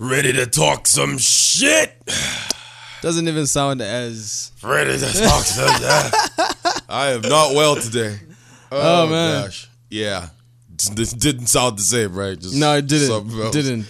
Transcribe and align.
ready 0.00 0.32
to 0.32 0.46
talk 0.46 0.86
some 0.88 1.18
shit. 1.18 1.92
Doesn't 3.02 3.28
even 3.28 3.46
sound 3.46 3.80
as. 3.80 4.50
Ready 4.62 4.98
to 4.98 5.04
talk 5.06 5.44
some 5.44 5.68
shit. 5.76 6.82
I 6.88 7.10
am 7.12 7.20
not 7.22 7.54
well 7.54 7.76
today. 7.76 8.18
Oh, 8.72 9.04
oh 9.04 9.08
man. 9.08 9.44
gosh. 9.44 9.68
Yeah. 9.88 10.28
This 10.94 11.12
didn't 11.12 11.48
sound 11.48 11.78
the 11.78 11.82
same, 11.82 12.14
right? 12.14 12.38
Just 12.40 12.54
No, 12.54 12.74
it 12.76 12.86
didn't. 12.86 13.08
something 13.08 13.38
else. 13.40 13.52
Didn't. 13.54 13.86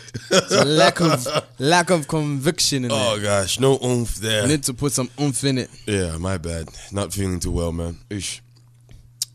Lack 0.66 1.00
of 1.00 1.26
lack 1.60 1.90
of 1.90 2.08
conviction 2.08 2.84
in 2.84 2.90
it. 2.90 2.94
Oh 2.94 3.14
there. 3.16 3.42
gosh, 3.42 3.60
no 3.60 3.78
oomph 3.84 4.16
there. 4.16 4.46
Need 4.48 4.64
to 4.64 4.74
put 4.74 4.90
some 4.92 5.08
oomph 5.20 5.44
in 5.44 5.58
it. 5.58 5.70
Yeah, 5.86 6.16
my 6.18 6.36
bad. 6.38 6.68
Not 6.90 7.12
feeling 7.12 7.38
too 7.38 7.52
well, 7.52 7.70
man. 7.70 7.98
Ish. 8.10 8.42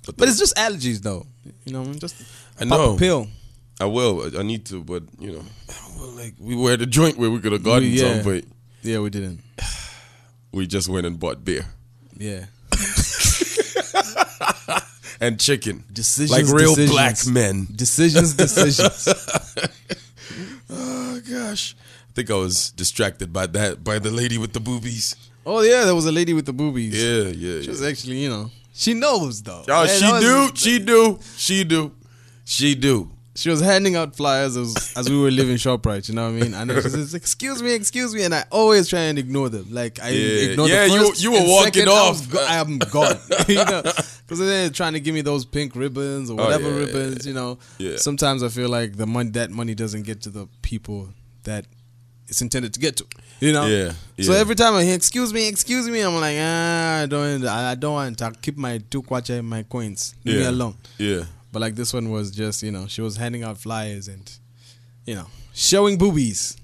But, 0.06 0.18
But 0.18 0.28
it's 0.28 0.38
just 0.38 0.56
allergies, 0.58 1.02
though. 1.02 1.26
You 1.66 1.72
know, 1.74 1.94
just 1.94 2.16
I 2.60 2.66
pop 2.66 2.78
know. 2.78 2.96
a 2.96 2.98
pill. 2.98 3.28
I 3.80 3.86
will. 3.86 4.38
I 4.38 4.44
need 4.44 4.66
to, 4.68 4.84
but 4.84 5.04
you 5.20 5.32
know, 5.34 5.44
well, 5.98 6.10
like 6.12 6.34
we 6.40 6.56
were 6.56 6.72
at 6.72 6.82
a 6.82 6.86
joint 6.86 7.18
where 7.18 7.30
we 7.30 7.40
could 7.40 7.52
have 7.52 7.64
gotten 7.64 7.90
We- 7.92 7.98
some, 7.98 8.24
but 8.24 8.46
Yeah, 8.84 9.00
we 9.00 9.10
didn't. 9.10 9.42
we 10.52 10.68
just 10.68 10.88
went 10.90 11.06
and 11.06 11.20
bought 11.20 11.44
beer 11.44 11.66
Yeah. 12.18 12.46
and 15.22 15.40
chicken, 15.40 15.84
Decisions. 15.92 16.32
like 16.32 16.46
real 16.48 16.76
decisions. 16.76 16.92
black 16.92 17.28
men. 17.28 17.68
Decisions. 17.76 18.34
Decisions. 18.34 19.08
Oh 20.70 21.22
gosh, 21.30 21.76
I 22.10 22.14
think 22.14 22.32
I 22.32 22.36
was 22.36 22.72
distracted 22.72 23.32
by 23.32 23.46
that 23.48 23.84
by 23.84 24.00
the 24.00 24.12
lady 24.12 24.38
with 24.38 24.54
the 24.54 24.60
boobies. 24.60 25.16
oh 25.46 25.62
yeah, 25.62 25.86
there 25.86 25.96
was 25.96 26.06
a 26.08 26.12
lady 26.12 26.34
with 26.34 26.46
the 26.46 26.54
boobies. 26.54 26.94
Yeah, 26.94 27.30
yeah. 27.30 27.60
She 27.62 27.66
yeah. 27.66 27.70
was 27.70 27.84
actually, 27.84 28.18
you 28.18 28.30
know, 28.30 28.52
she 28.74 28.94
knows 28.94 29.42
though. 29.44 29.64
Oh, 29.68 29.86
Man, 29.86 30.00
she 30.00 30.20
do, 30.20 30.52
she 30.56 30.80
do, 30.80 31.20
she 31.38 31.64
do, 31.64 31.92
she 32.44 32.76
do. 32.76 33.12
She 33.38 33.50
was 33.50 33.60
handing 33.60 33.98
out 33.98 34.16
flyers 34.16 34.56
as, 34.56 34.94
as 34.96 35.10
we 35.10 35.20
were 35.20 35.30
leaving 35.30 35.58
Shoprite. 35.58 36.08
You 36.08 36.16
know 36.16 36.32
what 36.32 36.38
I 36.38 36.42
mean? 36.46 36.54
And 36.54 36.72
she 36.72 36.90
says, 36.90 37.14
"Excuse 37.14 37.62
me, 37.62 37.74
excuse 37.74 38.16
me," 38.16 38.24
and 38.24 38.34
I 38.34 38.46
always 38.50 38.88
try 38.88 39.02
and 39.02 39.20
ignore 39.20 39.50
them. 39.50 39.68
Like 39.72 40.02
I 40.02 40.10
Yeah. 40.10 40.50
ignore 40.52 40.70
Yeah, 40.70 40.88
the 40.88 40.94
you- 40.94 41.08
first 41.10 41.22
you 41.24 41.32
were 41.34 41.44
walking 41.44 41.74
second, 41.74 41.90
off. 41.90 42.22
I'm, 42.24 42.30
go- 42.30 42.46
I'm 42.48 42.78
gone. 42.80 43.18
you 43.50 43.56
know, 43.56 43.82
because 43.84 44.40
they're 44.40 44.70
trying 44.70 44.94
to 44.94 45.02
give 45.02 45.14
me 45.14 45.20
those 45.22 45.44
pink 45.44 45.76
ribbons 45.76 46.30
or 46.30 46.40
Oh, 46.40 46.46
whatever 46.46 46.70
yeah, 46.70 46.76
yeah, 46.80 46.86
ribbons. 46.86 47.28
You 47.28 47.34
know, 47.34 47.58
Yeah. 47.78 47.98
sometimes 47.98 48.42
I 48.42 48.48
feel 48.48 48.70
like 48.70 48.96
the 48.96 49.06
money 49.06 49.32
that 49.32 49.52
money 49.52 49.76
doesn't 49.76 50.04
get 50.04 50.22
to 50.22 50.30
the 50.30 50.48
people 50.62 51.10
that 51.44 51.66
it's 52.30 52.42
intended 52.42 52.74
to 52.76 52.80
get 52.80 52.96
to. 52.98 53.06
You 53.42 53.52
know. 53.52 53.66
Yeah, 53.66 53.92
So 54.24 54.32
every 54.32 54.56
time 54.56 54.76
I 54.76 54.84
hear 54.86 54.96
"excuse 54.96 55.34
me, 55.34 55.50
excuse 55.50 55.90
me," 55.90 56.00
I'm 56.00 56.16
like, 56.16 56.38
ah, 56.40 57.02
I 57.02 57.06
don't, 57.06 57.46
I 57.46 57.76
don't 57.76 57.94
want 57.94 58.18
to 58.20 58.32
keep 58.42 58.56
my 58.56 58.78
two 58.90 59.04
kwacha 59.04 59.40
and 59.40 59.50
my 59.50 59.64
coins. 59.64 60.16
Leave 60.24 60.38
me 60.38 60.42
Yeah. 60.44 60.50
alone. 60.52 60.76
Yeah. 60.98 61.24
But 61.56 61.62
like 61.62 61.76
this 61.76 61.94
one 61.94 62.12
was 62.12 62.32
just, 62.32 62.64
you 62.64 62.72
know, 62.72 62.86
she 62.86 63.00
was 63.00 63.16
handing 63.16 63.44
out 63.44 63.58
flyers 63.58 64.10
and, 64.10 64.30
you 65.06 65.16
know, 65.16 65.28
showing 65.54 65.98
boobies. 65.98 66.58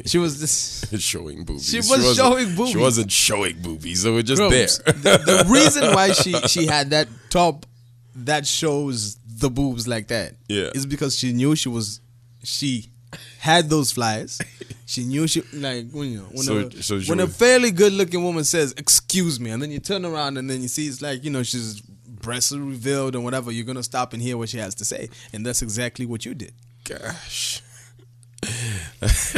she 0.07 0.17
was 0.17 0.39
just. 0.39 0.97
showing 0.99 1.43
boobies. 1.43 1.69
She 1.69 1.77
was 1.77 1.87
wasn't- 1.89 2.15
showing 2.17 2.55
boobies. 2.55 2.71
She 2.71 2.77
wasn't 2.79 3.11
showing 3.11 3.61
boobies. 3.61 4.01
They 4.01 4.09
were 4.09 4.23
just 4.23 4.39
Gross. 4.39 4.79
there. 4.79 4.93
The, 4.93 5.17
the 5.23 5.45
reason 5.53 5.83
why 5.93 6.13
she 6.13 6.33
she 6.47 6.65
had 6.65 6.89
that 6.89 7.07
top 7.29 7.67
that 8.15 8.47
shows 8.47 9.17
the 9.23 9.51
boobs 9.51 9.87
like 9.87 10.07
that 10.07 10.33
Yeah. 10.47 10.71
is 10.73 10.87
because 10.87 11.15
she 11.15 11.31
knew 11.31 11.55
she 11.55 11.69
was 11.69 12.01
she 12.43 12.89
had 13.37 13.69
those 13.69 13.91
flyers. 13.91 14.41
She 14.87 15.03
knew 15.03 15.27
she 15.27 15.43
like 15.53 15.91
when 15.91 16.09
you 16.11 16.17
know 16.17 16.29
when, 16.31 16.43
So- 16.43 16.57
a, 16.57 16.71
so 16.81 16.99
she 16.99 17.11
when 17.11 17.19
a 17.19 17.27
fairly 17.27 17.69
good 17.69 17.93
looking 17.93 18.23
woman 18.23 18.45
says 18.45 18.73
"excuse 18.77 19.39
me" 19.39 19.51
and 19.51 19.61
then 19.61 19.69
you 19.69 19.77
turn 19.77 20.05
around 20.05 20.39
and 20.39 20.49
then 20.49 20.63
you 20.63 20.67
see 20.67 20.87
it's 20.87 21.03
like 21.03 21.23
you 21.23 21.29
know 21.29 21.43
she's 21.43 21.83
breasts 22.23 22.51
are 22.51 22.59
revealed 22.59 23.13
and 23.13 23.23
whatever 23.23 23.51
you're 23.51 23.65
gonna 23.65 23.83
stop 23.83 24.13
and 24.13 24.21
hear 24.23 24.37
what 24.37 24.49
she 24.49 24.57
has 24.57 24.73
to 24.75 24.85
say 24.85 25.09
and 25.31 25.45
that's 25.45 25.61
exactly 25.61 26.05
what 26.07 26.25
you 26.25 26.33
did. 26.33 26.53
Gosh. 26.85 27.61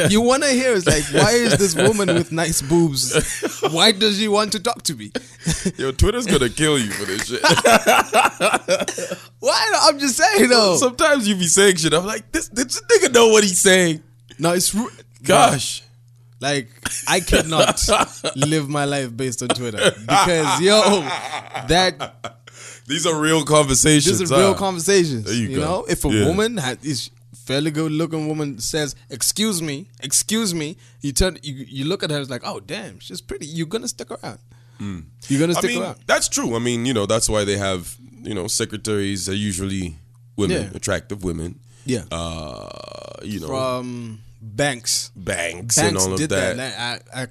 You 0.10 0.22
want 0.22 0.42
to 0.44 0.50
hear 0.50 0.74
it's 0.74 0.88
like 0.88 1.04
why 1.14 1.32
is 1.32 1.58
this 1.58 1.76
woman 1.76 2.08
with 2.16 2.32
nice 2.32 2.62
boobs? 2.62 3.62
Why 3.72 3.92
does 3.92 4.18
she 4.18 4.28
want 4.28 4.52
to 4.54 4.60
talk 4.60 4.82
to 4.84 4.96
me? 4.96 5.12
Yo, 5.78 5.92
Twitter's 5.92 6.26
gonna 6.26 6.50
kill 6.50 6.80
you 6.80 6.90
for 6.92 7.06
this 7.06 7.28
shit. 7.28 7.42
Why? 9.40 9.72
I'm 9.84 10.00
just 10.00 10.18
saying 10.18 10.50
though. 10.50 10.78
Sometimes 10.78 11.28
you 11.28 11.36
be 11.36 11.46
saying 11.46 11.76
shit. 11.76 11.94
I'm 11.94 12.06
like, 12.06 12.32
this, 12.32 12.48
this 12.50 12.82
nigga 12.82 13.14
know 13.14 13.28
what 13.28 13.44
he's 13.44 13.60
saying. 13.60 14.02
No, 14.40 14.54
it's 14.54 14.74
ru- 14.74 14.90
Gosh. 15.24 15.84
Like 16.42 16.70
I 17.08 17.20
cannot 17.22 17.80
live 18.36 18.70
my 18.70 18.86
life 18.86 19.16
based 19.16 19.42
on 19.42 19.50
Twitter 19.50 19.92
because 20.00 20.62
yo, 20.62 20.82
that 21.68 22.45
These 22.88 23.06
are 23.06 23.20
real 23.20 23.44
conversations. 23.44 24.20
these 24.20 24.32
are 24.32 24.38
real 24.38 24.54
huh? 24.54 24.60
conversations. 24.60 25.24
There 25.26 25.34
you 25.34 25.50
You, 25.50 25.56
go. 25.58 25.62
know, 25.64 25.86
if 25.90 26.06
a 26.06 26.10
Yeah. 26.10 26.28
woman 26.28 26.58
has, 26.58 26.78
is 26.84 27.10
fairly 27.46 27.72
good 27.72 27.92
looking 27.92 28.28
woman 28.28 28.60
says, 28.60 28.96
"Excuse 29.10 29.62
me, 29.62 29.88
excuse 30.02 30.54
me," 30.54 30.78
you 31.02 31.12
turn 31.12 31.38
you, 31.44 31.54
you 31.68 31.86
look 31.86 32.04
at 32.04 32.10
her 32.12 32.20
it's 32.20 32.30
like, 32.30 32.42
"Oh 32.46 32.60
damn, 32.60 33.00
she's 33.00 33.22
pretty." 33.22 33.46
You're 33.48 33.68
gonna 33.68 33.88
stick 33.88 34.10
around. 34.12 34.40
You're 34.80 35.40
gonna 35.40 35.54
Hmm. 35.54 35.58
I 35.58 35.60
stick 35.62 35.72
mean, 35.72 35.82
around. 35.82 36.00
that's 36.06 36.28
true. 36.28 36.56
I 36.56 36.60
mean, 36.60 36.86
you 36.86 36.94
know, 36.94 37.06
that's 37.06 37.30
why 37.30 37.44
they 37.46 37.58
have, 37.58 37.96
you 38.24 38.34
know, 38.34 38.48
secretaries 38.48 39.30
are 39.30 39.36
usually 39.36 39.98
women, 40.36 40.64
Yeah. 40.64 40.70
attractive 40.76 41.24
women. 41.24 41.60
Yeah. 41.86 42.04
Uh, 42.12 43.18
you 43.24 43.40
know, 43.40 43.48
From 43.48 44.20
Banks. 44.42 45.12
banks, 45.16 45.78
and 45.78 45.94
Banks 45.96 46.06
all 46.06 46.14
of 46.14 46.20
that. 46.20 46.30
that. 46.58 47.04
I, 47.14 47.24
I 47.24 47.28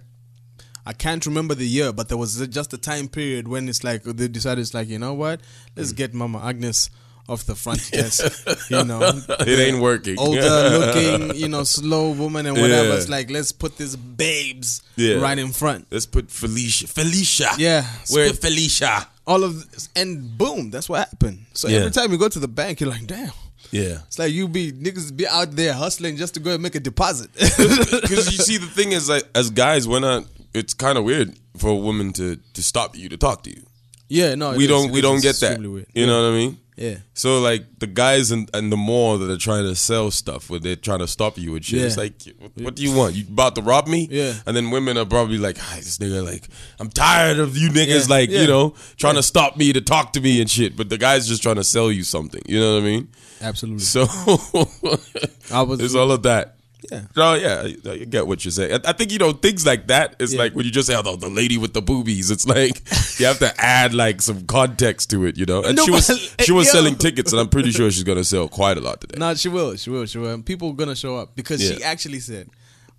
I 0.87 0.93
can't 0.93 1.25
remember 1.27 1.55
the 1.55 1.67
year, 1.67 1.93
but 1.93 2.09
there 2.09 2.19
was 2.19 2.47
just 2.49 2.73
a 2.75 2.79
time 2.79 3.09
period 3.09 3.49
when 3.49 3.69
it's 3.69 3.83
like 3.85 4.03
they 4.05 4.29
decided 4.29 4.61
it's 4.63 4.75
like 4.75 4.89
you 4.89 4.99
know 4.99 5.15
what, 5.15 5.41
let's 5.77 5.91
Hmm. 5.91 5.97
get 5.97 6.15
Mama 6.15 6.41
Agnes 6.45 6.91
off 7.27 7.45
the 7.45 7.55
front 7.55 7.91
desk. 7.91 8.47
you 8.71 8.85
know, 8.85 9.01
It 9.41 9.59
ain't 9.59 9.81
working. 9.81 10.19
older 10.19 10.43
looking, 10.43 11.37
you 11.41 11.49
know, 11.49 11.65
slow 11.65 12.11
woman 12.13 12.45
and 12.47 12.57
whatever. 12.61 12.89
Yeah. 12.89 12.95
It's 12.97 13.09
like 13.09 13.31
let's 13.31 13.51
put 13.51 13.79
these 13.79 13.97
babes 13.97 14.83
Yeah. 14.97 15.15
right 15.17 15.39
in 15.39 15.53
front. 15.53 15.87
Let's 15.91 16.05
put 16.07 16.31
Felicia. 16.31 16.87
Felicia. 16.87 17.51
Yeah, 17.59 17.85
Where 18.11 18.29
Put 18.31 18.43
Felicia? 18.43 19.09
all 19.27 19.43
of 19.43 19.71
this, 19.73 19.89
and 19.97 20.37
boom, 20.37 20.69
that's 20.71 20.87
what 20.87 20.99
happened. 21.09 21.47
So 21.55 21.69
Yeah. 21.69 21.79
every 21.79 21.93
time 21.93 22.13
you 22.13 22.19
go 22.19 22.29
to 22.29 22.39
the 22.39 22.47
bank, 22.49 22.81
you're 22.81 22.91
like, 22.91 23.07
damn. 23.07 23.33
Yeah. 23.71 24.01
It's 24.07 24.19
like 24.19 24.31
you 24.35 24.47
be 24.47 24.71
niggas 24.71 25.17
be 25.17 25.27
out 25.27 25.57
there 25.57 25.73
hustling 25.73 26.19
just 26.19 26.35
to 26.35 26.41
go 26.41 26.53
and 26.53 26.63
make 26.63 26.75
a 26.75 26.81
deposit. 26.81 27.33
Because 27.33 28.31
you 28.31 28.39
see, 28.45 28.59
the 28.59 28.67
thing 28.67 28.93
is, 28.93 29.09
like, 29.09 29.25
as 29.35 29.49
guys, 29.49 29.89
we're 29.89 30.01
not. 30.01 30.25
It's 30.55 30.73
kind 30.75 30.97
of 30.99 31.05
weird 31.05 31.37
for 31.57 31.71
a 31.71 31.77
woman 31.77 32.13
to 32.15 32.37
to 32.55 32.63
stop 32.63 32.97
you 32.97 33.09
to 33.09 33.17
talk 33.17 33.43
to 33.45 33.51
you. 33.51 33.63
yeah, 34.09 34.35
no, 34.35 34.53
we 34.57 34.65
is. 34.65 34.69
don't 34.71 34.91
we 34.93 35.01
don't 35.01 35.21
get 35.23 35.37
that. 35.41 35.61
weird. 35.61 35.87
You 35.95 36.07
know 36.07 36.23
what 36.23 36.33
I 36.33 36.37
mean? 36.37 36.59
Yeah. 36.77 36.97
So 37.15 37.39
like 37.41 37.79
the 37.79 37.87
guys 37.87 38.33
and 38.33 38.51
and 38.53 38.73
the 38.73 38.77
mall 38.77 39.17
that 39.19 39.31
are 39.31 39.37
trying 39.39 39.63
to 39.65 39.77
sell 39.77 40.11
stuff 40.11 40.51
where 40.51 40.59
they're 40.59 40.75
trying 40.75 40.99
to 40.99 41.07
stop 41.07 41.39
you 41.39 41.55
and 41.55 41.65
shit. 41.65 41.83
It's 41.83 41.97
like, 41.97 42.15
what, 42.55 42.75
do 42.75 42.83
you 42.83 42.93
want? 42.93 43.15
You 43.15 43.25
about 43.29 43.55
to 43.55 43.63
rob 43.63 43.87
me? 43.87 44.09
Yeah. 44.11 44.35
And 44.45 44.57
then 44.57 44.71
women 44.73 44.99
are 44.99 45.07
probably 45.07 45.39
like, 45.39 45.57
"Hi, 45.57 45.77
this 45.77 45.99
nigga, 45.99 46.25
like, 46.25 46.49
I'm 46.81 46.91
tired 46.91 47.39
of 47.39 47.57
you 47.57 47.69
niggas, 47.71 48.09
Yeah. 48.09 48.15
like, 48.17 48.29
Yeah. 48.31 48.41
you 48.43 48.47
know, 48.49 48.75
trying 48.97 49.15
to 49.15 49.23
stop 49.23 49.57
me 49.57 49.73
to 49.73 49.81
talk 49.81 50.13
to 50.15 50.21
me 50.21 50.41
and 50.41 50.51
shit. 50.51 50.77
But 50.77 50.89
the 50.89 50.99
guy's 50.99 51.29
just 51.29 51.43
trying 51.45 51.57
to 51.63 51.65
sell 51.65 51.93
you 51.93 52.03
something. 52.03 52.43
You 52.47 52.59
know 52.59 52.75
what 52.75 52.83
I 52.83 52.87
mean? 52.87 53.09
Absolutely. 53.41 53.85
So 53.85 54.03
I 55.53 55.63
was 55.63 55.81
it's 55.81 55.95
all 55.95 56.11
of 56.11 56.23
that. 56.25 56.54
Yeah. 56.91 57.03
No, 57.17 57.35
yeah, 57.35 57.67
I, 57.87 57.91
I 57.91 57.99
get 58.05 58.27
what 58.27 58.45
you're 58.45 58.53
saying. 58.53 58.73
I, 58.85 58.91
I 58.91 58.93
think 58.93 59.11
you 59.13 59.19
know 59.19 59.33
things 59.33 59.65
like 59.65 59.87
that 59.89 60.17
is 60.19 60.33
Yeah. 60.35 60.41
like 60.41 60.55
when 60.55 60.65
you 60.67 60.71
just 60.71 60.89
say, 60.89 60.95
"Oh, 60.97 61.17
the, 61.17 61.29
lady 61.29 61.57
with 61.59 61.73
the 61.73 61.83
boobies." 61.83 62.31
It's 62.31 62.47
like 62.47 62.83
you 63.19 63.27
have 63.27 63.39
to 63.39 63.53
add 63.59 63.95
like 63.95 64.21
some 64.23 64.45
context 64.47 65.11
to 65.11 65.25
it, 65.25 65.37
you 65.39 65.47
know. 65.47 65.63
And 65.63 65.77
No, 65.77 65.85
she 65.85 65.91
was 65.91 66.35
she 66.41 66.53
was 66.53 66.67
yo. 66.67 66.73
selling 66.73 66.97
tickets, 66.97 67.33
and 67.33 67.41
I'm 67.41 67.49
pretty 67.49 67.71
sure 67.71 67.91
she's 67.91 68.05
gonna 68.05 68.25
sell 68.25 68.49
quite 68.49 68.77
a 68.77 68.81
lot 68.81 69.01
today. 69.01 69.19
No, 69.19 69.35
she 69.35 69.49
will. 69.49 69.77
She 69.77 69.91
will. 69.91 70.07
She 70.07 70.19
will. 70.19 70.41
People 70.43 70.71
are 70.71 70.75
gonna 70.75 70.97
show 70.97 71.17
up 71.17 71.35
because 71.35 71.61
she 71.61 71.83
actually 71.83 72.21
said 72.21 72.49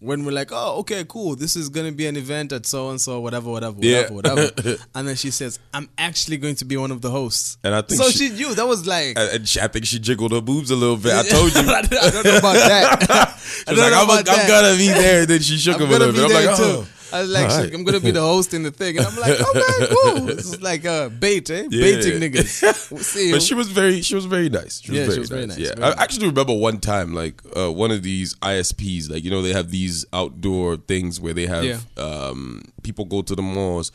when 0.05 0.23
we're 0.25 0.31
like, 0.31 0.49
oh, 0.51 0.79
okay, 0.79 1.03
cool. 1.07 1.35
This 1.35 1.55
is 1.55 1.69
gonna 1.69 1.91
be 1.91 2.05
an 2.07 2.15
event 2.15 2.51
at 2.53 2.65
so 2.65 2.89
and 2.91 3.01
so, 3.01 3.19
whatever, 3.19 3.49
whatever, 3.49 3.77
Yeah. 3.79 4.09
whatever, 4.11 4.43
whatever. 4.43 4.77
and 4.95 5.07
then 5.07 5.15
she 5.15 5.31
says, 5.31 5.59
I'm 5.73 5.89
actually 5.97 6.37
going 6.37 6.55
to 6.55 6.65
be 6.65 6.77
one 6.77 6.91
of 6.91 7.01
the 7.01 7.09
hosts. 7.09 7.57
And 7.63 7.73
I 7.75 7.81
think 7.81 8.01
so. 8.01 8.09
she- 8.09 8.15
She, 8.25 8.29
knew 8.29 8.53
that 8.55 8.67
was 8.67 8.85
like. 8.87 9.17
And- 9.17 9.47
she, 9.47 9.59
I 9.59 9.67
think 9.67 9.85
she 9.85 9.99
jiggled 9.99 10.31
her 10.31 10.41
boobs 10.41 10.71
a 10.71 10.75
little 10.75 10.97
bit. 10.97 11.13
I 11.13 11.23
told 11.23 11.53
you. 11.53 11.61
I 11.67 11.81
don't 11.81 12.23
know 12.23 12.37
about 12.37 12.53
that. 12.55 13.09
I 13.09 13.35
She 13.37 13.63
don't 13.65 13.77
like, 13.77 13.91
know 13.91 13.99
I'm, 13.99 14.05
about 14.23 14.29
I'm 14.29 14.47
gonna 14.47 14.77
be 14.77 14.87
there. 14.87 15.21
And 15.21 15.27
then 15.29 15.41
she 15.41 15.57
shook 15.57 15.75
I'm 15.75 15.81
him 15.83 15.89
a 15.89 15.91
little 15.99 16.13
bit. 16.13 16.23
I'm 16.25 16.45
like, 16.45 16.57
too. 16.57 16.63
Oh. 16.63 16.87
I 17.13 17.21
was 17.21 17.29
like, 17.29 17.47
right. 17.49 17.73
I'm 17.73 17.83
gonna 17.83 17.99
be 17.99 18.11
the 18.11 18.21
host 18.33 18.53
in 18.53 18.63
the 18.63 18.71
thing, 18.71 18.97
and 18.97 19.05
I'm 19.05 19.15
like, 19.17 19.39
okay, 19.39 19.87
cool. 19.89 20.21
This 20.25 20.45
is 20.53 20.61
like 20.61 20.85
a 20.85 21.09
bait, 21.09 21.49
eh? 21.49 21.67
Yeah. 21.69 21.81
Baiting 21.81 22.19
niggas. 22.19 22.91
We'll 22.91 22.99
see. 23.13 23.31
But 23.31 23.41
she 23.41 23.53
was 23.53 23.69
very, 23.69 24.01
she 24.01 24.15
was 24.15 24.25
very 24.25 24.49
nice. 24.49 24.81
She 24.81 24.91
was, 24.91 24.99
Yeah, 24.99 25.05
very, 25.05 25.15
she 25.15 25.19
was 25.19 25.29
very 25.29 25.45
nice. 25.47 25.57
nice, 25.57 25.67
Yeah, 25.67 25.75
very 25.75 25.93
I 25.93 26.01
actually 26.03 26.27
remember 26.27 26.53
one 26.53 26.79
time, 26.79 27.13
like 27.13 27.41
uh, 27.55 27.71
one 27.71 27.91
of 27.91 28.03
these 28.03 28.35
ISPs, 28.35 29.09
like 29.09 29.23
you 29.23 29.31
know, 29.31 29.41
they 29.41 29.53
have 29.53 29.71
these 29.71 30.05
outdoor 30.13 30.77
things 30.77 31.19
where 31.21 31.33
they 31.33 31.45
have 31.47 31.63
Yeah. 31.63 31.79
um, 31.97 32.63
people 32.83 33.05
go 33.05 33.21
to 33.21 33.35
the 33.35 33.41
malls 33.41 33.91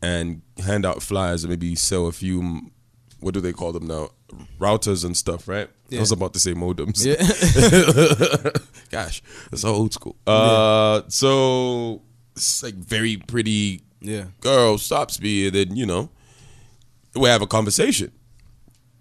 and 0.00 0.42
hand 0.64 0.84
out 0.86 1.02
flyers 1.02 1.44
and 1.44 1.50
maybe 1.50 1.74
sell 1.74 2.06
a 2.06 2.12
few. 2.12 2.70
What 3.20 3.34
do 3.34 3.40
they 3.40 3.52
call 3.52 3.72
them 3.72 3.86
now? 3.86 4.10
Routers 4.58 5.04
and 5.04 5.16
stuff, 5.16 5.46
right? 5.46 5.68
I 5.94 6.00
was 6.00 6.10
about 6.10 6.32
to 6.32 6.40
say 6.40 6.54
modems. 6.54 7.04
yeah. 7.04 8.50
Gosh, 8.90 9.22
that's 9.50 9.62
so 9.62 9.68
old 9.74 9.92
school. 9.92 10.16
Uh, 10.26 11.02
so 11.08 12.00
it's 12.36 12.62
like 12.62 12.74
very 12.74 13.16
pretty 13.16 13.82
yeah. 14.00 14.26
girl 14.40 14.78
stops 14.78 15.20
me, 15.20 15.46
and 15.46 15.54
then 15.54 15.76
you 15.76 15.86
know 15.86 16.10
we 17.14 17.28
have 17.28 17.42
a 17.42 17.46
conversation. 17.46 18.10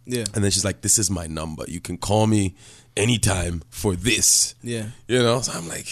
Yeah. 0.05 0.25
And 0.33 0.43
then 0.43 0.51
she's 0.51 0.65
like, 0.65 0.81
"This 0.81 0.97
is 0.99 1.09
my 1.11 1.27
number. 1.27 1.63
You 1.67 1.79
can 1.79 1.97
call 1.97 2.27
me 2.27 2.55
anytime 2.97 3.61
for 3.69 3.95
this. 3.95 4.55
Yeah. 4.63 4.87
You 5.07 5.19
know, 5.19 5.41
so 5.41 5.51
I'm 5.53 5.67
like, 5.67 5.87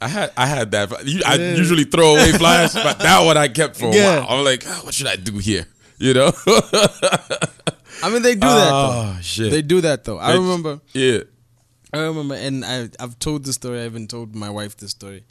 I 0.00 0.08
had 0.08 0.30
I 0.36 0.46
had 0.46 0.70
that. 0.72 0.92
I 1.26 1.34
Yeah. 1.34 1.54
usually 1.56 1.84
throw 1.84 2.12
away 2.14 2.32
flyers, 2.32 2.74
but 2.74 2.98
that 3.00 3.24
one 3.24 3.36
I 3.36 3.48
kept 3.48 3.76
for 3.76 3.86
a 3.86 3.94
Yeah. 3.94 4.20
while. 4.20 4.38
I'm 4.38 4.44
like, 4.44 4.64
"Ah, 4.66 4.80
what 4.84 4.94
should 4.94 5.06
I 5.08 5.16
do 5.16 5.38
here? 5.38 5.66
You 5.98 6.14
know? 6.14 6.32
I 8.02 8.10
mean, 8.10 8.22
they 8.22 8.34
do 8.34 8.46
that 8.46 8.70
though. 8.70 9.14
Oh 9.16 9.18
shit! 9.20 9.50
They 9.50 9.62
do 9.62 9.80
that 9.80 10.04
though. 10.04 10.18
I 10.18 10.34
remember. 10.34 10.80
Yeah. 10.92 11.20
I 11.92 11.98
remember, 12.00 12.34
and 12.34 12.64
I 12.64 12.90
I've 13.00 13.18
told 13.18 13.44
the 13.44 13.52
story. 13.52 13.80
I 13.80 13.86
even 13.86 14.06
told 14.06 14.36
my 14.36 14.50
wife 14.50 14.76
this 14.76 14.90
story, 14.92 15.24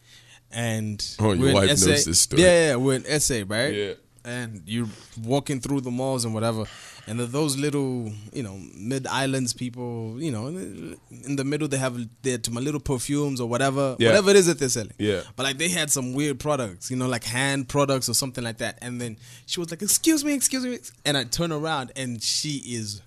and 0.52 1.04
Oh, 1.20 1.34
your 1.34 1.54
wife 1.54 1.78
SA 1.78 1.90
knows 1.90 2.06
this 2.06 2.20
story. 2.22 2.42
Yeah, 2.44 2.70
yeah, 2.70 2.76
we're 2.76 2.96
in 2.96 3.20
SA, 3.20 3.44
right? 3.48 3.74
Yeah. 3.74 3.94
And 4.26 4.64
you're 4.66 4.90
walking 5.24 5.62
through 5.62 5.82
the 5.82 5.92
malls 5.92 6.26
and 6.26 6.34
whatever, 6.34 6.66
and 7.08 7.18
those 7.18 7.56
little, 7.56 8.12
you 8.34 8.44
know, 8.44 8.60
mid 8.76 9.08
islands 9.08 9.54
people, 9.54 10.18
you 10.22 10.32
know, 10.32 10.48
in 10.48 11.36
the 11.38 11.46
middle 11.46 11.70
they 11.70 11.78
have 11.78 11.98
their 12.24 12.38
to 12.40 12.52
my 12.52 12.60
little 12.60 12.82
perfumes 12.82 13.40
or 13.40 13.48
whatever, 13.48 13.96
Yeah. 14.00 14.10
whatever 14.10 14.32
it 14.32 14.36
is 14.36 14.48
that 14.48 14.60
they're 14.60 14.68
selling. 14.68 14.92
Yeah. 14.98 15.22
But 15.38 15.44
like 15.44 15.58
they 15.58 15.70
had 15.70 15.90
some 15.90 16.14
weird 16.14 16.42
products, 16.42 16.92
you 16.92 16.98
know, 16.98 17.08
like 17.08 17.24
hand 17.24 17.70
products 17.70 18.10
or 18.10 18.14
something 18.14 18.44
like 18.44 18.58
that. 18.58 18.78
And 18.82 19.00
then 19.00 19.18
she 19.46 19.62
was 19.62 19.72
like, 19.72 19.82
"Excuse 19.82 20.26
me, 20.26 20.34
excuse 20.34 20.66
me," 20.66 20.80
and 21.06 21.16
I 21.18 21.24
turn 21.24 21.54
around 21.54 21.94
and 21.96 22.22
she 22.22 22.58
is 22.66 23.02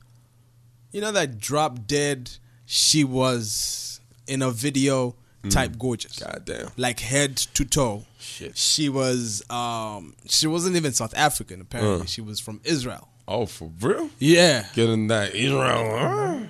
you 0.92 1.02
know 1.02 1.12
that 1.12 1.38
drop 1.38 1.86
dead 1.86 2.30
she 2.64 3.04
was 3.04 4.00
in 4.26 4.40
a 4.42 4.50
video 4.50 5.14
type 5.48 5.78
gorgeous 5.78 6.18
Mm. 6.18 6.26
God 6.32 6.42
damn. 6.44 6.68
like 6.76 7.00
head 7.00 7.36
to 7.36 7.64
toe 7.64 8.04
Shit. 8.18 8.56
she 8.58 8.88
was 8.90 9.42
um 9.50 10.14
she 10.28 10.46
wasn't 10.46 10.76
even 10.76 10.92
south 10.92 11.14
african 11.16 11.60
apparently 11.62 12.02
Uh. 12.02 12.04
she 12.04 12.20
was 12.20 12.38
from 12.40 12.60
israel 12.64 13.08
Oh, 13.32 13.46
for 13.46 13.70
real? 13.80 14.10
yeah 14.18 14.66
Getting 14.74 15.06
that 15.06 15.34
Israel. 15.36 16.46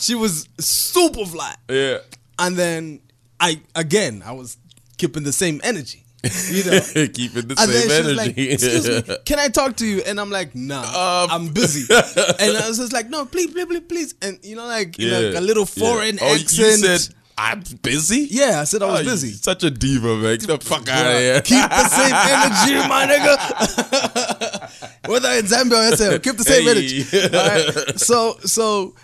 she 0.00 0.14
was 0.16 0.48
super 0.58 1.24
flat. 1.24 1.58
Yeah. 1.68 1.98
and 2.38 2.56
then 2.56 3.00
i 3.40 3.60
again 3.74 4.22
i 4.24 4.32
was 4.32 4.56
keeping 4.98 5.22
the 5.22 5.32
same 5.32 5.60
energy 5.64 6.04
you 6.50 6.64
know 6.64 6.80
Keeping 7.12 7.48
the 7.48 7.56
And 7.58 7.70
same 7.70 7.88
was 8.06 8.16
like, 8.16 8.26
energy. 8.38 8.50
"Excuse 8.50 9.08
me, 9.08 9.16
can 9.26 9.38
I 9.38 9.48
talk 9.48 9.76
to 9.78 9.86
you?" 9.86 10.02
And 10.06 10.20
I'm 10.20 10.30
like, 10.30 10.54
"Nah, 10.54 11.24
Um. 11.24 11.30
I'm 11.30 11.48
busy." 11.52 11.82
and 11.94 12.56
I 12.56 12.68
was 12.68 12.78
just 12.78 12.92
like, 12.92 13.08
"No, 13.10 13.24
please, 13.26 13.50
please, 13.52 13.66
please, 13.66 13.80
please." 13.80 14.14
And 14.22 14.38
you 14.44 14.54
know, 14.56 14.66
like 14.66 14.98
in 14.98 15.08
a, 15.12 15.38
a 15.38 15.42
little 15.42 15.66
foreign 15.66 16.18
Oh, 16.20 16.34
accent. 16.34 16.80
you 16.80 16.96
said 16.98 17.14
I'm 17.36 17.62
busy. 17.82 18.28
yeah, 18.30 18.60
I 18.60 18.64
said 18.64 18.82
I 18.82 18.86
was 18.86 19.00
Oh, 19.00 19.04
busy. 19.04 19.32
Such 19.32 19.64
a 19.64 19.70
diva, 19.70 20.16
man. 20.16 20.36
Get 20.38 20.46
the 20.46 20.58
fuck 20.58 20.88
out 20.88 21.06
of 21.06 21.12
here. 21.18 21.40
Keep 21.40 21.68
the 21.70 21.88
same 21.88 22.14
energy, 22.14 22.88
my 22.88 23.06
nigga. 23.10 25.08
Whether 25.08 25.30
in 25.32 25.44
Zambia 25.46 25.92
or 25.92 25.96
SA, 25.96 26.18
keep 26.18 26.36
the 26.36 26.44
same 26.44 26.64
Hey. 26.64 26.70
energy. 26.70 27.04
Right? 27.32 27.98
So, 27.98 28.36
so 28.44 28.94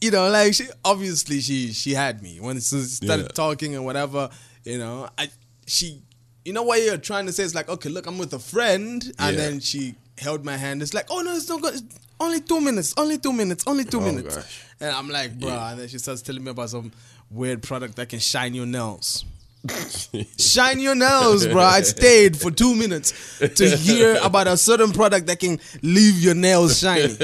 you 0.00 0.10
know, 0.10 0.28
like 0.30 0.54
she 0.54 0.66
obviously 0.84 1.40
she 1.40 1.72
she 1.72 1.92
had 1.94 2.22
me 2.22 2.38
when 2.40 2.56
she 2.60 2.60
started 2.82 3.22
Yeah. 3.26 3.28
talking 3.34 3.74
and 3.74 3.84
whatever. 3.84 4.30
You 4.64 4.78
know, 4.78 5.08
I 5.18 5.28
she, 5.66 6.02
you 6.50 6.54
know 6.54 6.64
what 6.64 6.82
you're 6.82 6.96
trying 6.96 7.26
to 7.26 7.32
say 7.32 7.44
is 7.44 7.54
like, 7.54 7.68
okay, 7.68 7.88
look, 7.88 8.06
I'm 8.08 8.18
with 8.18 8.32
a 8.34 8.40
friend, 8.40 9.04
and 9.20 9.36
Yeah. 9.36 9.42
then 9.42 9.60
she 9.60 9.94
held 10.18 10.44
my 10.44 10.56
hand. 10.56 10.82
It's 10.82 10.92
like, 10.92 11.06
oh 11.08 11.20
no, 11.20 11.32
it's 11.36 11.48
not 11.48 11.62
good. 11.62 11.74
It's 11.74 11.84
only 12.18 12.40
two 12.40 12.60
minutes. 12.60 12.92
Only 12.96 13.18
two 13.18 13.32
minutes. 13.32 13.62
Only 13.68 13.84
two 13.84 13.98
Oh, 14.00 14.04
minutes. 14.04 14.34
gosh. 14.34 14.60
And 14.80 14.90
I'm 14.90 15.08
like, 15.08 15.38
bro. 15.38 15.50
And 15.50 15.78
then 15.78 15.86
she 15.86 15.98
starts 15.98 16.22
telling 16.22 16.42
me 16.42 16.50
about 16.50 16.70
some 16.70 16.90
weird 17.30 17.62
product 17.62 17.94
that 17.98 18.08
can 18.08 18.18
shine 18.18 18.52
your 18.54 18.66
nails. 18.66 19.24
Shine 20.38 20.80
your 20.80 20.94
nails, 20.96 21.46
bro. 21.46 21.62
I 21.62 21.82
stayed 21.82 22.36
for 22.36 22.50
two 22.50 22.74
minutes 22.74 23.12
to 23.38 23.76
hear 23.76 24.18
about 24.24 24.48
a 24.48 24.56
certain 24.56 24.90
product 24.90 25.26
that 25.28 25.38
can 25.38 25.60
leave 25.82 26.18
your 26.18 26.34
nails 26.34 26.80
shiny. 26.80 27.14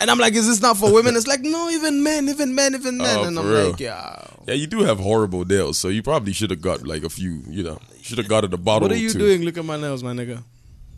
And 0.00 0.10
I'm 0.10 0.18
like, 0.18 0.34
is 0.34 0.46
this 0.46 0.60
not 0.62 0.76
for 0.76 0.92
women? 0.92 1.16
It's 1.16 1.26
like, 1.26 1.40
no, 1.40 1.68
even 1.70 2.02
men, 2.02 2.28
even 2.28 2.54
men, 2.54 2.74
even 2.74 2.98
men. 2.98 3.18
Oh, 3.18 3.24
and 3.24 3.38
I'm 3.38 3.46
real? 3.48 3.70
like, 3.70 3.80
yeah. 3.80 4.24
Yeah, 4.46 4.54
you 4.54 4.66
do 4.66 4.80
have 4.80 4.98
horrible 5.00 5.44
nails, 5.44 5.78
so 5.78 5.88
you 5.88 6.02
probably 6.02 6.32
should 6.32 6.50
have 6.50 6.62
got 6.62 6.86
like 6.86 7.02
a 7.02 7.08
few. 7.08 7.42
You 7.48 7.62
know, 7.64 7.78
should 8.02 8.18
have 8.18 8.28
got 8.28 8.44
it 8.44 8.54
a 8.54 8.56
bottle. 8.56 8.88
What 8.88 8.96
are 8.96 9.00
you 9.00 9.10
too. 9.10 9.18
doing? 9.18 9.42
Look 9.42 9.58
at 9.58 9.64
my 9.64 9.76
nails, 9.76 10.02
my 10.02 10.12
nigga. 10.12 10.42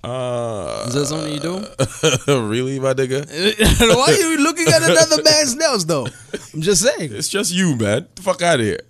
Uh, 0.03 0.85
Is 0.89 0.95
that 0.95 1.07
something 1.07 1.33
you 1.33 1.41
do? 1.41 1.57
really, 2.49 2.79
my 2.81 2.95
nigga? 2.95 3.27
Why 3.97 4.13
are 4.13 4.13
you 4.15 4.39
looking 4.39 4.67
at 4.69 4.83
another 4.83 5.23
man's 5.23 5.55
nails, 5.57 5.85
though? 5.85 6.07
I'm 6.55 6.63
just 6.63 6.83
saying. 6.83 7.13
It's 7.13 7.29
just 7.29 7.53
you, 7.53 7.77
man. 7.77 8.07
The 8.15 8.23
fuck 8.23 8.41
out 8.41 8.61
of 8.61 8.67
here. 8.67 8.81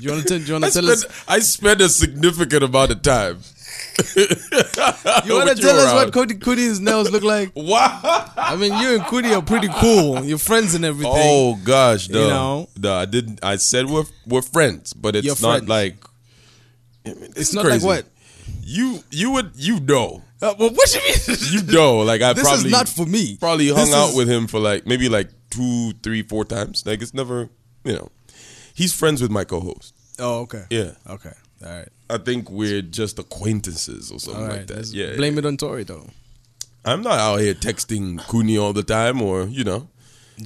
You 0.00 0.10
want 0.10 0.22
to 0.26 0.28
tell, 0.28 0.38
you 0.38 0.52
want 0.54 0.64
I 0.64 0.70
to 0.70 0.74
tell 0.74 0.90
us? 0.90 1.06
I 1.28 1.38
spend 1.38 1.80
a 1.80 1.88
significant 1.88 2.64
amount 2.64 2.90
of 2.90 3.02
time. 3.02 3.38
You 5.24 5.34
want 5.34 5.48
to 5.50 5.56
tell 5.56 5.78
us 5.78 5.92
what 5.94 6.12
Cody 6.12 6.34
Cody's 6.34 6.80
nails 6.80 7.10
look 7.10 7.22
like? 7.22 7.52
Wow. 7.56 8.30
I 8.36 8.56
mean, 8.56 8.72
you 8.78 8.94
and 8.96 9.04
Cody 9.04 9.32
are 9.32 9.42
pretty 9.42 9.68
cool. 9.68 10.24
You're 10.24 10.38
friends 10.38 10.74
and 10.74 10.84
everything. 10.84 11.12
Oh 11.14 11.58
gosh, 11.64 12.08
no, 12.08 12.20
You 12.22 12.28
know? 12.28 12.68
no, 12.78 12.94
I 12.94 13.04
didn't. 13.06 13.42
I 13.44 13.56
said 13.56 13.86
we're 13.86 14.04
we're 14.26 14.42
friends, 14.42 14.92
but 14.92 15.16
it's 15.16 15.24
You're 15.26 15.34
not 15.40 15.66
friends. 15.66 15.68
like. 15.68 15.96
I 17.06 17.10
mean, 17.10 17.22
it's 17.24 17.34
this 17.34 17.54
not 17.54 17.64
like 17.66 17.82
what? 17.82 18.06
You 18.62 19.02
you 19.10 19.30
would 19.32 19.52
you 19.56 19.80
know 19.80 20.22
Uh, 20.42 20.54
well, 20.58 20.70
what 20.70 20.94
you 20.94 21.00
mean? 21.00 21.38
you 21.52 21.62
know 21.72 21.98
like 21.98 22.20
I 22.22 22.32
this 22.32 22.44
probably 22.44 22.66
is 22.66 22.70
not 22.72 22.88
for 22.88 23.06
me. 23.06 23.36
probably 23.38 23.68
This 23.68 23.76
hung 23.78 23.92
out 23.92 24.10
is- 24.10 24.16
with 24.16 24.28
him 24.28 24.46
for 24.46 24.58
like 24.60 24.86
maybe 24.86 25.08
like 25.08 25.30
two 25.50 25.92
three 26.02 26.22
four 26.22 26.44
times 26.44 26.84
like 26.86 27.00
it's 27.02 27.14
never 27.14 27.48
you 27.84 27.92
know 27.92 28.08
he's 28.74 28.92
friends 28.92 29.22
with 29.22 29.30
my 29.30 29.44
co-host 29.44 29.94
Oh, 30.18 30.40
okay. 30.42 30.64
yeah 30.70 30.92
Okay. 31.08 31.32
All 31.64 31.70
right. 31.72 31.88
I 32.10 32.18
think 32.18 32.50
we're 32.50 32.82
just 32.82 33.18
acquaintances 33.18 34.10
or 34.10 34.18
something 34.20 34.42
All 34.44 34.48
like 34.50 34.66
that 34.66 34.86
yeah 34.92 35.16
Blame 35.16 35.38
it 35.38 35.46
on 35.46 35.56
Tori 35.56 35.84
though. 35.84 36.06
I'm 36.84 37.02
not 37.02 37.18
out 37.18 37.36
here 37.40 37.54
texting 37.54 38.18
Cooney 38.28 38.58
all 38.58 38.72
the 38.74 38.82
time 38.82 39.22
or 39.22 39.44
you 39.44 39.64
know 39.64 39.88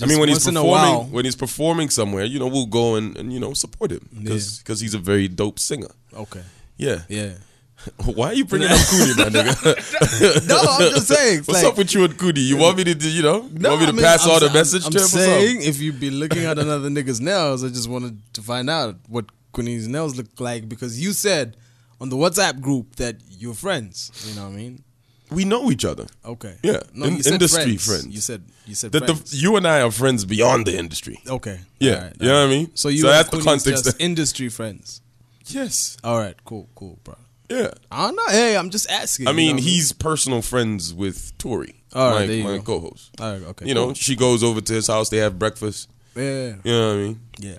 I 0.01 0.07
mean 0.07 0.19
when 0.21 0.29
he's 0.29 0.37
once 0.45 0.49
in 0.49 0.57
a 0.57 0.61
performing 0.61 1.13
when 1.13 1.25
he's 1.25 1.37
performing 1.37 1.91
somewhere 1.91 2.25
you 2.25 2.39
know 2.39 2.47
we'll 2.47 2.67
go 2.67 2.95
and, 2.97 3.17
and 3.17 3.33
you 3.33 3.41
know 3.41 3.55
support 3.55 3.91
him 3.91 4.07
because 4.23 4.81
he's 4.81 4.95
a 4.95 4.99
very 4.99 5.27
dope 5.29 5.59
singer 5.59 5.91
Okay. 6.15 6.43
yeah 6.77 7.01
Yeah. 7.09 7.33
why 8.05 8.29
are 8.29 8.35
you 8.35 8.45
bringing 8.45 8.69
up 8.71 8.79
Cooney 8.91 9.15
my 9.17 9.25
nigga 9.31 10.49
No, 10.49 10.59
I'm 10.61 10.91
just 10.91 11.07
saying. 11.09 11.39
What's 11.45 11.63
like- 11.63 11.73
up 11.73 11.79
with 11.79 11.95
you 11.95 12.05
and 12.05 12.17
Cooney? 12.19 12.41
You 12.41 12.57
want 12.57 12.77
me 12.77 12.83
to, 12.85 12.95
do, 12.95 13.09
you 13.09 13.23
know, 13.23 13.49
No, 13.53 13.71
want 13.71 13.81
me 13.83 13.87
I 13.87 13.91
to 13.91 13.93
mean, 13.93 14.03
pass 14.05 14.25
I'm 14.25 14.33
on 14.33 14.41
the 14.41 14.49
sa- 14.49 14.53
message 14.53 14.85
I'm, 14.87 14.91
to 14.93 14.99
him? 14.99 15.05
I'm 15.05 15.09
saying 15.11 15.63
if 15.63 15.81
you 15.81 15.93
be 15.93 16.11
looking 16.11 16.45
at 16.45 16.59
another 16.59 16.89
nigga's 16.91 17.21
nails, 17.21 17.63
I 17.63 17.69
just 17.69 17.89
wanted 17.89 18.19
to 18.35 18.43
find 18.43 18.69
out 18.69 18.97
what 19.09 19.27
Queenie's 19.53 19.89
nails 19.89 20.17
look 20.17 20.27
like 20.41 20.69
because 20.69 21.01
you 21.01 21.13
said 21.13 21.57
on 22.01 22.09
the 22.11 22.17
WhatsApp 22.17 22.61
group 22.61 22.97
that 22.97 23.17
you're 23.29 23.55
friends. 23.55 24.11
You 24.29 24.35
know 24.37 24.45
what 24.45 24.53
I 24.55 24.57
mean? 24.57 24.83
We 25.31 25.45
know 25.45 25.71
each 25.71 25.85
other. 25.85 26.07
Okay. 26.25 26.57
Yeah, 26.63 26.81
No, 26.95 27.05
in- 27.07 27.17
you 27.17 27.23
said 27.23 27.35
industry 27.35 27.63
friends. 27.77 27.85
friends. 27.87 28.07
You 28.15 28.21
said 28.21 28.43
you 28.67 28.75
said 28.75 28.93
That 28.93 29.07
the, 29.07 29.37
you 29.37 29.57
and 29.57 29.67
I 29.67 29.83
are 29.83 29.91
friends 29.91 30.25
beyond 30.25 30.67
the 30.67 30.79
industry. 30.79 31.21
okay. 31.29 31.61
Yeah, 31.81 32.05
right, 32.05 32.13
you 32.21 32.29
know 32.29 32.35
all 32.35 32.47
what 32.47 32.55
I 32.55 32.57
mean? 32.59 32.71
So 32.75 32.89
you 32.89 33.03
So 33.03 33.09
that's 33.09 33.29
the 33.31 33.41
context 33.43 33.67
just 33.85 33.85
that- 33.99 34.01
industry 34.03 34.49
friends. 34.49 35.03
Yes. 35.47 35.97
All 36.05 36.19
right. 36.19 36.37
Cool. 36.45 36.69
Cool, 36.75 36.99
bro. 37.05 37.17
Yeah. 37.51 37.71
I 37.91 38.07
don't 38.07 38.17
know. 38.17 38.27
Hey, 38.29 38.57
I'm 38.57 38.69
just 38.71 38.91
asking. 38.91 39.27
I 39.29 39.31
you 39.31 39.37
mean, 39.37 39.57
know? 39.57 39.63
he's 39.63 39.93
personal 39.93 40.43
friends 40.43 40.93
with 40.93 41.33
Tori, 41.39 41.83
All 41.95 42.11
right, 42.11 42.29
my, 42.29 42.35
you 42.35 42.45
my 42.45 42.57
go. 42.59 42.63
co-host. 42.63 43.11
All 43.19 43.33
right. 43.33 43.43
Okay. 43.43 43.67
You 43.67 43.73
know, 43.75 43.95
she 43.95 44.15
goes 44.17 44.43
over 44.43 44.61
to 44.61 44.73
his 44.75 44.87
house. 44.89 45.09
They 45.09 45.17
have 45.19 45.39
breakfast. 45.39 45.89
Yeah. 46.15 46.57
You 46.65 46.73
know 46.73 46.89
what 46.89 46.95
I 46.95 46.97
mean? 47.03 47.21
Yeah. 47.39 47.59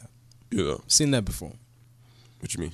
You 0.51 0.63
know 0.65 0.81
Seen 0.87 1.09
that 1.11 1.25
before. 1.25 1.53
What 2.39 2.53
you 2.53 2.61
mean? 2.61 2.73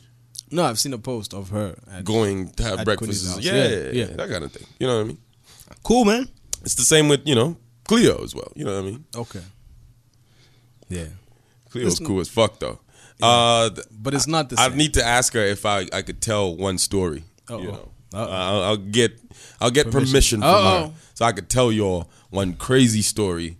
No, 0.51 0.63
I've 0.63 0.79
seen 0.79 0.93
a 0.93 0.97
post 0.97 1.33
of 1.33 1.49
her. 1.49 1.75
At, 1.91 2.05
Going 2.05 2.49
to 2.51 2.63
have 2.63 2.85
breakfast. 2.85 3.41
Yeah, 3.41 3.53
Yeah, 3.53 3.63
yeah, 3.67 3.75
yeah, 3.77 3.91
yeah. 3.91 4.05
that 4.15 4.29
kind 4.29 4.43
of 4.43 4.51
thing. 4.51 4.67
You 4.79 4.87
know 4.87 4.97
what 4.97 5.01
I 5.05 5.07
mean? 5.07 5.17
Cool, 5.83 6.05
man. 6.05 6.27
It's 6.63 6.75
the 6.75 6.83
same 6.83 7.07
with 7.09 7.27
you 7.27 7.35
know 7.35 7.57
Cleo 7.87 8.23
as 8.23 8.33
well. 8.35 8.51
You 8.55 8.65
know 8.65 8.73
what 8.75 8.87
I 8.87 8.89
mean? 8.91 9.05
Okay. 9.15 9.41
Yeah. 10.89 11.05
Cleo's 11.69 11.91
Listen- 11.93 12.05
cool 12.05 12.19
as 12.21 12.29
fuck 12.29 12.59
though. 12.59 12.79
Uh, 13.21 13.69
th- 13.69 13.87
But 13.91 14.13
it's 14.13 14.27
not 14.27 14.49
the 14.49 14.59
I 14.59 14.67
same. 14.69 14.77
need 14.77 14.93
to 14.95 15.03
ask 15.05 15.33
her 15.33 15.39
if 15.39 15.65
I, 15.65 15.87
I 15.93 16.01
could 16.01 16.21
tell 16.21 16.53
one 16.55 16.77
story. 16.77 17.23
Uh-oh. 17.49 17.61
You 17.61 17.67
know, 17.71 17.89
I'll, 18.13 18.61
I'll 18.63 18.77
get 18.77 19.19
I'll 19.61 19.71
get 19.71 19.85
Permission. 19.89 20.11
permission, 20.11 20.41
from 20.41 20.49
Uh-oh. 20.49 20.83
her 20.87 20.93
so 21.13 21.25
I 21.25 21.31
could 21.31 21.49
tell 21.49 21.71
y'all 21.71 22.09
one 22.29 22.53
crazy 22.55 23.01
story 23.01 23.57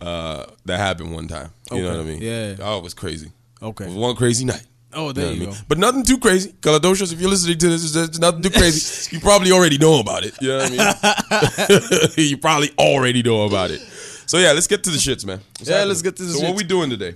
uh, 0.00 0.46
that 0.64 0.78
happened 0.78 1.12
one 1.12 1.28
time. 1.28 1.50
You 1.70 1.82
know 1.82 1.90
what 1.90 2.00
I 2.00 2.04
mean? 2.04 2.22
Yeah. 2.22 2.56
Oh, 2.60 2.78
it 2.78 2.82
was 2.84 2.94
crazy. 2.94 3.30
Okay. 3.62 3.84
It 3.84 3.88
was 3.88 3.96
one 3.96 4.16
crazy 4.16 4.44
night. 4.46 4.64
Oh, 4.96 5.08
You 5.08 5.12
there 5.14 5.24
know 5.26 5.30
you 5.32 5.38
what 5.40 5.42
I 5.42 5.50
go. 5.50 5.56
mean? 5.56 5.64
But 5.68 5.78
nothing 5.78 6.04
too 6.04 6.18
crazy. 6.18 6.52
Caladocious, 6.60 7.12
if 7.12 7.20
you're 7.20 7.30
listening 7.30 7.58
to 7.58 7.68
this, 7.68 7.94
it's 7.96 8.18
nothing 8.18 8.42
too 8.42 8.50
crazy. 8.50 9.14
you 9.16 9.20
probably 9.20 9.52
already 9.52 9.78
know 9.78 10.00
about 10.00 10.24
it. 10.24 10.34
You 10.40 10.48
know 10.48 10.58
what 10.58 10.72
I 10.72 12.00
mean? 12.08 12.10
you 12.28 12.36
probably 12.38 12.70
already 12.78 13.22
know 13.22 13.42
about 13.44 13.70
it. 13.70 13.80
So 14.26 14.38
yeah, 14.38 14.52
let's 14.52 14.66
get 14.66 14.82
to 14.84 14.90
the 14.90 14.96
shits, 14.98 15.24
man. 15.26 15.40
What's 15.58 15.68
Yeah, 15.68 15.76
happening? 15.76 15.88
let's 15.88 16.02
get 16.02 16.16
to 16.16 16.22
the 16.24 16.32
So 16.32 16.40
what 16.44 16.54
shits. 16.54 16.56
we 16.58 16.64
doing 16.64 16.90
today? 16.90 17.14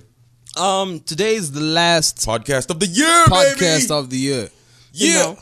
Um, 0.56 1.00
today 1.00 1.34
is 1.36 1.52
the 1.52 1.60
last 1.60 2.18
Podcast 2.18 2.70
of 2.70 2.80
the 2.80 2.86
year, 2.86 3.24
podcast 3.26 3.58
baby. 3.88 3.90
of 3.94 4.10
the 4.10 4.16
year. 4.18 4.50
You 4.92 5.08
Yeah. 5.08 5.14
know, 5.22 5.38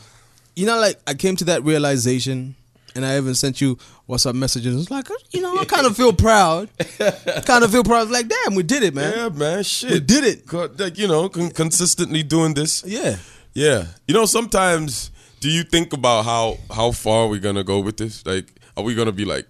you 0.54 0.66
know, 0.66 0.78
like 0.78 0.98
I 1.06 1.14
came 1.14 1.36
to 1.36 1.44
that 1.46 1.64
realization, 1.64 2.54
and 2.96 3.06
I 3.06 3.16
even 3.16 3.34
sent 3.34 3.60
you 3.60 3.76
WhatsApp 4.08 4.34
messages. 4.34 4.80
It's 4.80 4.90
like, 4.90 5.08
you 5.30 5.40
know, 5.40 5.56
I 5.58 5.64
kind 5.64 5.86
of 5.86 5.96
feel 5.96 6.12
proud. 6.12 6.68
kind 7.44 7.62
of 7.62 7.70
feel 7.70 7.84
proud. 7.84 8.10
Like, 8.10 8.28
damn, 8.28 8.54
we 8.54 8.62
did 8.62 8.82
it, 8.82 8.94
man. 8.94 9.12
Yeah, 9.16 9.28
man, 9.28 9.62
shit. 9.62 9.90
We 9.90 10.00
did 10.00 10.24
it. 10.24 10.52
Like, 10.78 10.98
you 10.98 11.06
know, 11.06 11.28
con- 11.28 11.50
consistently 11.50 12.22
doing 12.22 12.54
this. 12.54 12.82
Yeah. 12.84 13.16
Yeah. 13.54 13.86
You 14.08 14.14
know, 14.14 14.24
sometimes 14.26 15.10
do 15.40 15.50
you 15.50 15.62
think 15.62 15.92
about 15.92 16.24
how 16.24 16.58
how 16.74 16.90
far 16.90 17.28
we're 17.28 17.40
gonna 17.40 17.64
go 17.64 17.80
with 17.80 17.98
this? 17.98 18.24
Like, 18.26 18.52
are 18.76 18.82
we 18.82 18.94
gonna 18.94 19.12
be 19.12 19.24
like 19.24 19.46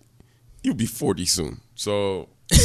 you'll 0.67 0.75
be 0.75 0.87
40 0.87 1.25
soon. 1.27 1.61
So 1.77 2.29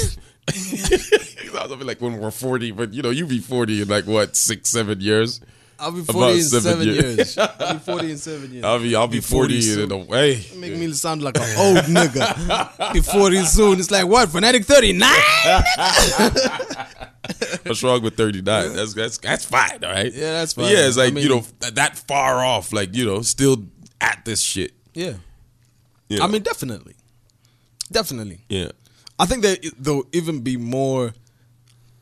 I'll 1.56 1.76
be 1.76 1.84
like 1.84 2.02
when 2.02 2.18
we're 2.20 2.32
40, 2.32 2.72
but 2.72 2.94
you 2.94 3.04
know, 3.04 3.12
you'll 3.12 3.30
be 3.30 3.40
40 3.40 3.84
in 3.84 3.88
like 3.88 4.08
what, 4.08 4.36
six, 4.36 4.72
seven 4.72 5.00
years? 5.00 5.40
I'll 5.82 5.92
be 5.92 6.02
40 6.04 6.32
in 6.34 6.42
seven 6.44 6.62
seven, 6.72 6.88
years. 6.88 7.16
years. 7.18 7.38
I'll 7.38 7.74
be 7.74 7.80
40 7.80 8.12
in 8.12 8.18
seven 8.18 8.52
years. 8.54 8.64
I'll 8.64 8.80
be 8.80 8.96
I'll 8.96 9.08
be, 9.08 9.20
40, 9.20 9.62
soon. 9.62 9.84
in 9.86 9.92
a 9.92 9.98
way. 9.98 10.46
Make 10.56 10.78
me 10.78 10.92
sound 10.94 11.24
like 11.24 11.38
an 11.38 11.58
old 11.58 11.78
nigga. 11.86 12.94
Be 12.94 13.02
40 13.02 13.44
soon. 13.46 13.80
It's 13.80 13.90
like, 13.92 14.08
what, 14.08 14.30
Fanatic 14.30 14.66
39? 14.66 15.10
What's 17.66 17.84
wrong 17.84 18.02
with 18.02 18.16
39? 18.18 18.76
That's 18.76 18.94
that's 18.94 19.18
that's 19.18 19.46
fine, 19.46 19.84
all 19.84 19.92
right? 19.92 20.12
Yeah, 20.14 20.34
that's 20.34 20.54
But 20.54 20.64
fine. 20.66 20.72
yeah, 20.74 20.88
it's 20.88 20.98
like, 20.98 21.16
I 21.16 21.20
you 21.20 21.30
know, 21.30 21.46
that 21.72 21.98
far 21.98 22.44
off, 22.44 22.74
like, 22.74 22.94
you 22.96 23.06
know, 23.06 23.22
still 23.22 23.64
at 24.00 24.24
this 24.26 24.42
shit. 24.42 24.74
Yeah. 24.94 25.14
you 26.10 26.20
know? 26.20 26.26
I 26.26 26.28
mean, 26.28 26.42
definitely. 26.44 26.96
Definitely. 27.92 28.42
yeah. 28.50 28.72
I 29.20 29.26
think 29.26 29.44
that 29.44 29.60
there'll 29.78 30.06
even 30.14 30.42
be 30.42 30.58
more 30.58 31.14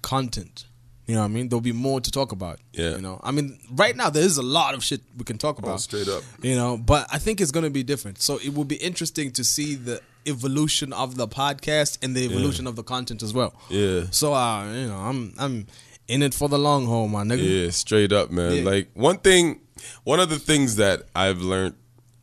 content. 0.02 0.66
You 1.10 1.16
know 1.16 1.22
what 1.22 1.26
I 1.26 1.30
mean? 1.30 1.50
There'll 1.50 1.60
be 1.60 1.72
more 1.72 2.00
to 2.00 2.12
talk 2.12 2.32
about. 2.32 2.60
Yeah. 2.72 2.92
You 2.92 3.02
know, 3.02 3.20
I 3.24 3.32
mean, 3.32 3.58
right 3.72 3.96
now 3.96 4.12
there 4.12 4.22
is 4.22 4.38
a 4.38 4.44
lot 4.44 4.76
of 4.76 4.84
shit 4.84 5.02
we 5.18 5.24
can 5.24 5.40
talk 5.40 5.58
about. 5.58 5.74
Oh, 5.74 5.78
straight 5.78 6.08
up. 6.08 6.22
You 6.44 6.56
know, 6.56 6.78
but 6.78 7.08
I 7.12 7.18
think 7.18 7.42
it's 7.42 7.50
going 7.50 7.64
to 7.64 7.72
be 7.72 7.82
different. 7.82 8.22
So 8.22 8.38
it 8.44 8.54
will 8.54 8.64
be 8.64 8.76
interesting 8.76 9.32
to 9.32 9.44
see 9.44 9.74
the 9.74 10.02
evolution 10.28 10.94
of 10.94 11.16
the 11.16 11.28
podcast 11.28 11.98
and 12.04 12.16
the 12.16 12.26
evolution 12.26 12.68
of 12.68 12.76
the 12.76 12.84
content 12.84 13.24
as 13.24 13.34
well. 13.34 13.56
Yeah. 13.70 14.04
So, 14.12 14.36
uh, 14.36 14.72
you 14.72 14.86
know, 14.86 14.98
I'm 14.98 15.34
I'm 15.40 15.66
in 16.08 16.22
it 16.22 16.36
for 16.36 16.48
the 16.48 16.60
long 16.60 16.86
haul, 16.86 17.08
my 17.08 17.24
nigga. 17.24 17.64
Yeah, 17.64 17.72
straight 17.72 18.12
up, 18.12 18.30
man. 18.30 18.58
Yeah. 18.58 18.64
Like 18.64 18.92
one 18.94 19.18
thing, 19.18 19.62
one 20.04 20.20
of 20.20 20.30
the 20.30 20.38
things 20.38 20.76
that 20.76 21.08
I've 21.16 21.42
learned 21.42 21.74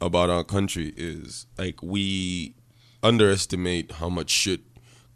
about 0.01 0.31
our 0.31 0.45
country 0.45 0.95
is 0.97 1.47
like 1.59 1.83
we 1.83 2.55
underestimate 3.03 3.91
how 3.91 4.09
much 4.09 4.31
shit 4.31 4.61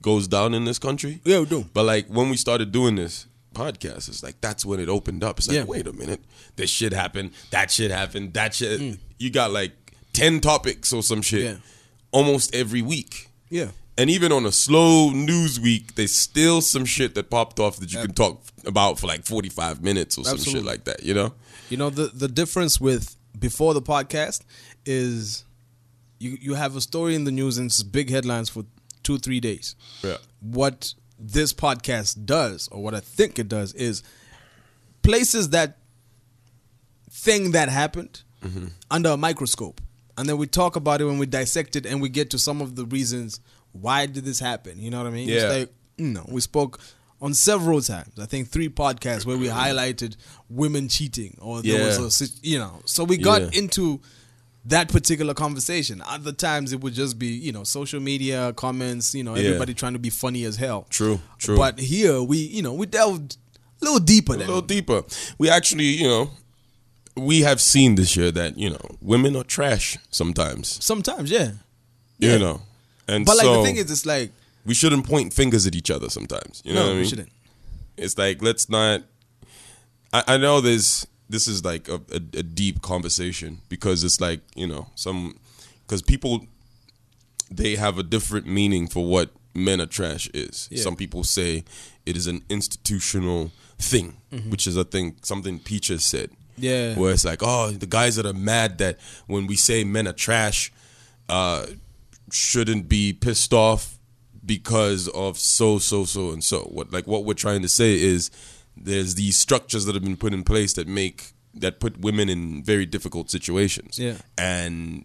goes 0.03 0.27
down 0.27 0.55
in 0.55 0.65
this 0.65 0.81
country. 0.81 1.21
Yeah, 1.23 1.39
we 1.39 1.47
do. 1.47 1.67
But 1.73 1.85
like 1.85 2.09
when 2.09 2.31
we 2.31 2.37
started 2.37 2.73
doing 2.73 2.97
this 2.97 3.27
podcast, 3.55 4.09
it's 4.09 4.23
like 4.23 4.41
that's 4.41 4.65
when 4.65 4.81
it 4.81 4.89
opened 4.89 5.23
up. 5.25 5.39
It's 5.39 5.49
like, 5.49 5.57
Yeah. 5.57 5.65
wait 5.65 5.87
a 5.87 5.93
minute, 5.93 6.21
this 6.57 6.71
shit 6.71 6.93
happened, 6.93 7.31
that 7.51 7.71
shit 7.71 7.91
happened, 7.91 8.35
that 8.35 8.55
shit. 8.55 8.81
Mm. 8.81 8.99
You 9.19 9.31
got 9.31 9.51
like 9.53 9.73
ten 10.13 10.41
topics 10.41 10.93
or 10.93 11.03
some 11.03 11.23
shit 11.23 11.45
Yeah. 11.45 11.57
almost 12.13 12.55
every 12.55 12.83
week. 12.83 13.29
Yeah. 13.49 13.71
And 13.99 14.09
even 14.09 14.33
on 14.33 14.47
a 14.47 14.53
slow 14.53 15.11
news 15.11 15.61
week, 15.61 15.95
there's 15.97 16.15
still 16.15 16.63
some 16.63 16.85
shit 16.87 17.15
that 17.17 17.29
popped 17.29 17.61
off 17.61 17.77
that 17.81 17.93
you 17.93 18.01
can 18.01 18.13
talk 18.15 18.43
about 18.65 18.99
for 18.99 19.07
like 19.07 19.25
45 19.27 19.83
minutes 19.83 20.17
or 20.17 20.25
some 20.25 20.39
shit 20.39 20.65
like 20.65 20.85
that, 20.85 21.03
you 21.03 21.13
know? 21.13 21.35
You 21.69 21.77
know 21.77 21.91
the 21.91 22.07
the 22.07 22.29
difference 22.29 22.81
with 22.81 23.17
before 23.39 23.75
the 23.75 23.83
podcast 23.83 24.41
is 24.87 25.45
you 26.19 26.39
you 26.41 26.55
have 26.55 26.77
a 26.77 26.81
story 26.81 27.15
in 27.15 27.25
the 27.25 27.31
news 27.31 27.59
and 27.59 27.67
it's 27.67 27.83
big 27.83 28.11
headlines 28.11 28.49
for 28.49 28.65
two 29.03 29.19
three 29.19 29.41
days. 29.41 29.77
Yeah. 30.03 30.17
What 30.41 30.95
this 31.21 31.53
podcast 31.53 32.25
does, 32.25 32.69
or 32.69 32.83
what 32.83 32.95
I 32.95 33.01
think 33.01 33.39
it 33.39 33.49
does, 33.49 33.73
is 33.75 34.03
places 35.03 35.51
that 35.51 35.79
thing 37.11 37.53
that 37.53 37.69
happened 37.69 38.23
mm-hmm. 38.43 38.67
under 38.91 39.11
a 39.11 39.17
microscope, 39.17 39.81
and 40.17 40.29
then 40.29 40.39
we 40.39 40.47
talk 40.47 40.77
about 40.77 41.01
it 41.01 41.05
when 41.05 41.19
we 41.19 41.27
dissect 41.27 41.77
it 41.77 41.87
and 41.87 42.01
we 42.01 42.09
get 42.09 42.31
to 42.31 42.39
some 42.39 42.61
of 42.61 42.77
the 42.77 42.85
reasons 42.87 43.41
why 43.73 44.07
did 44.07 44.25
this 44.25 44.41
happen. 44.41 44.81
You 44.81 44.91
know 44.91 44.99
what 44.99 45.07
I 45.07 45.11
mean? 45.11 45.29
Yeah. 45.29 45.37
It's 45.37 45.59
like 45.59 45.75
you 45.97 46.09
know 46.09 46.25
we 46.29 46.41
spoke 46.41 46.81
on 47.21 47.35
several 47.35 47.81
times. 47.81 48.19
I 48.19 48.27
think 48.27 48.49
three 48.49 48.69
podcasts 48.69 49.27
where 49.27 49.37
we 49.37 49.47
highlighted 49.49 50.17
women 50.49 50.89
cheating, 50.89 51.37
or 51.41 51.63
there 51.63 51.85
was 51.85 52.21
a 52.21 52.47
you 52.47 52.59
know. 52.59 52.81
So 52.87 53.05
we 53.05 53.17
got 53.17 53.43
Yeah. 53.43 53.61
into 53.61 54.01
that 54.67 54.89
particular 54.89 55.33
conversation. 55.35 56.03
Other 56.07 56.33
times 56.33 56.73
it 56.73 56.81
would 56.81 56.93
just 56.95 57.19
be 57.19 57.29
you 57.29 57.53
know 57.53 57.65
social 57.65 58.01
media 58.01 58.53
comments. 58.55 59.15
You 59.15 59.25
know 59.25 59.35
Yeah. 59.37 59.49
everybody 59.49 59.75
trying 59.75 59.95
to 59.95 59.99
be 59.99 60.11
funny 60.11 60.45
as 60.45 60.57
hell. 60.57 60.87
True, 60.91 61.21
true. 61.39 61.57
But 61.57 61.79
here 61.79 62.23
we 62.23 62.39
you 62.39 62.63
know 62.63 62.75
we 62.75 62.87
delved 62.87 63.37
a 63.81 63.85
little 63.85 64.01
deeper 64.01 64.35
A 64.35 64.37
little 64.37 64.61
deeper. 64.61 65.03
We 65.39 65.49
actually, 65.49 65.85
you 65.87 66.07
know, 66.07 66.31
we 67.17 67.41
have 67.41 67.61
seen 67.63 67.95
this 67.95 68.15
year 68.15 68.31
that, 68.31 68.59
you 68.59 68.69
know, 68.69 68.97
women 69.01 69.35
are 69.37 69.43
trash 69.45 69.97
sometimes, 70.11 70.83
sometimes. 70.85 71.31
Yeah. 71.31 71.53
Yeah. 72.19 72.35
you 72.35 72.39
know? 72.39 72.61
And 73.09 73.25
But 73.25 73.39
like 73.39 73.45
so 73.45 73.57
the 73.57 73.63
thing 73.63 73.77
is, 73.77 73.91
it's 73.91 74.05
like 74.05 74.33
we 74.67 74.75
shouldn't 74.75 75.07
point 75.07 75.33
fingers 75.33 75.67
at 75.67 75.75
each 75.75 75.91
other 75.91 76.11
sometimes. 76.11 76.61
You 76.65 76.75
know 76.75 76.81
no, 76.81 76.87
what 76.87 76.91
I 76.91 76.95
mean? 76.95 77.03
we 77.03 77.09
shouldn't. 77.09 77.33
It's 77.97 78.19
like 78.19 78.43
let's 78.43 78.69
not. 78.69 79.03
I, 80.13 80.25
I 80.29 80.37
know 80.37 80.61
there's 80.61 81.07
this 81.31 81.47
is 81.49 81.65
like 81.65 81.89
a, 81.89 81.95
a, 82.13 82.17
a 82.39 82.43
deep 82.43 82.83
conversation 82.83 83.61
because 83.69 84.05
it's 84.05 84.21
like 84.21 84.41
you 84.55 84.67
know 84.67 84.89
some 84.97 85.39
because 85.87 86.03
people 86.03 86.47
they 87.51 87.77
have 87.77 87.99
a 87.99 88.03
different 88.03 88.47
meaning 88.47 88.87
for 88.89 89.05
what 89.05 89.31
men 89.55 89.81
are 89.81 89.87
trash 89.87 90.29
is. 90.35 90.69
Yeah. 90.71 90.83
Some 90.83 90.95
people 90.97 91.25
say 91.25 91.65
it 92.07 92.17
is 92.17 92.27
an 92.27 92.43
institutional 92.49 93.51
thing, 93.79 94.17
Mm-hmm. 94.33 94.51
which 94.51 94.67
is 94.67 94.77
I 94.79 94.85
think 94.85 95.25
something 95.27 95.59
Peaches 95.59 96.05
said. 96.05 96.31
Yeah. 96.57 96.95
where 96.95 97.13
it's 97.13 97.25
like 97.25 97.43
oh 97.43 97.71
the 97.71 97.87
guys 97.87 98.17
that 98.17 98.27
are 98.27 98.35
mad 98.35 98.79
that 98.79 98.99
when 99.27 99.47
we 99.47 99.57
say 99.57 99.83
men 99.85 100.07
are 100.07 100.13
trash, 100.13 100.71
uh, 101.29 101.67
shouldn't 102.33 102.89
be 102.89 103.13
pissed 103.13 103.53
off 103.53 103.99
because 104.45 105.09
of 105.09 105.39
so 105.39 105.79
so 105.79 106.05
so 106.05 106.31
and 106.31 106.43
so 106.45 106.61
what 106.65 106.93
like 106.93 107.07
what 107.07 107.25
we're 107.25 107.35
trying 107.35 107.63
to 107.63 107.69
say 107.69 107.95
is 107.95 108.31
there's 108.77 109.15
these 109.15 109.37
structures 109.37 109.85
that 109.85 109.95
have 109.95 110.05
been 110.05 110.17
put 110.17 110.33
in 110.33 110.43
place 110.45 110.73
that 110.75 110.87
make 110.89 111.33
that 111.55 111.81
put 111.81 111.99
women 112.01 112.29
in 112.29 112.63
very 112.63 112.87
difficult 112.87 113.31
situations 113.31 113.99
Yeah. 113.99 114.17
and 114.39 115.05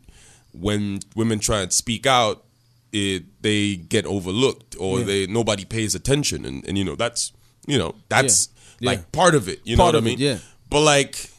when 0.52 1.00
women 1.16 1.40
try 1.40 1.62
and 1.62 1.74
speak 1.74 2.06
out 2.06 2.44
it 2.94 3.24
they 3.42 3.76
get 3.76 4.06
overlooked 4.06 4.76
or 4.80 5.00
Yeah. 5.00 5.06
they 5.06 5.28
nobody 5.28 5.66
pays 5.66 5.96
attention 5.96 6.46
and 6.46 6.64
and 6.68 6.78
you 6.78 6.84
know 6.84 6.96
that's 6.96 7.34
you 7.68 7.78
know 7.78 7.96
that's 8.10 8.50
Yeah. 8.80 8.92
like 8.92 9.12
part 9.12 9.36
of 9.36 9.50
it 9.50 9.60
you 9.66 9.76
know 9.76 9.86
what 9.86 9.96
of 9.96 10.04
i 10.06 10.08
it, 10.08 10.10
mean 10.12 10.20
yeah. 10.20 10.38
but 10.70 10.82
like 10.82 11.30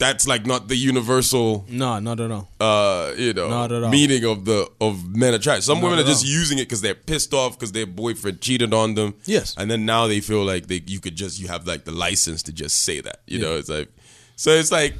that's 0.00 0.26
like 0.26 0.44
not 0.46 0.66
the 0.68 0.74
universal 0.76 1.64
No, 1.68 2.00
not 2.00 2.18
at 2.18 2.30
all. 2.32 2.48
uh, 2.58 3.12
you 3.16 3.32
know, 3.34 3.48
Not 3.50 3.70
at 3.70 3.82
all. 3.84 3.90
meaning 3.90 4.24
of 4.24 4.44
the 4.44 4.68
of 4.80 5.14
men 5.14 5.34
attract. 5.34 5.62
Some 5.62 5.78
Not 5.78 5.84
women 5.84 5.98
are 6.00 6.08
just 6.08 6.24
all. 6.24 6.30
using 6.40 6.58
it 6.58 6.62
because 6.68 6.80
they're 6.80 6.94
pissed 6.96 7.32
off 7.32 7.56
because 7.56 7.72
their 7.72 7.86
boyfriend 7.86 8.40
cheated 8.40 8.72
on 8.74 8.94
them. 8.94 9.14
Yes. 9.26 9.54
and 9.58 9.70
then 9.70 9.84
now 9.86 10.06
they 10.08 10.20
feel 10.20 10.42
like 10.44 10.66
they 10.66 10.82
you 10.86 10.98
could 11.00 11.14
just 11.14 11.38
you 11.38 11.46
have 11.48 11.66
like 11.66 11.84
the 11.84 11.92
license 11.92 12.42
to 12.44 12.52
just 12.52 12.82
say 12.82 13.00
that. 13.02 13.20
You 13.26 13.38
Yeah. 13.38 13.44
know, 13.44 13.56
it's 13.58 13.68
like 13.68 13.88
so 14.36 14.50
it's 14.50 14.72
like 14.72 14.94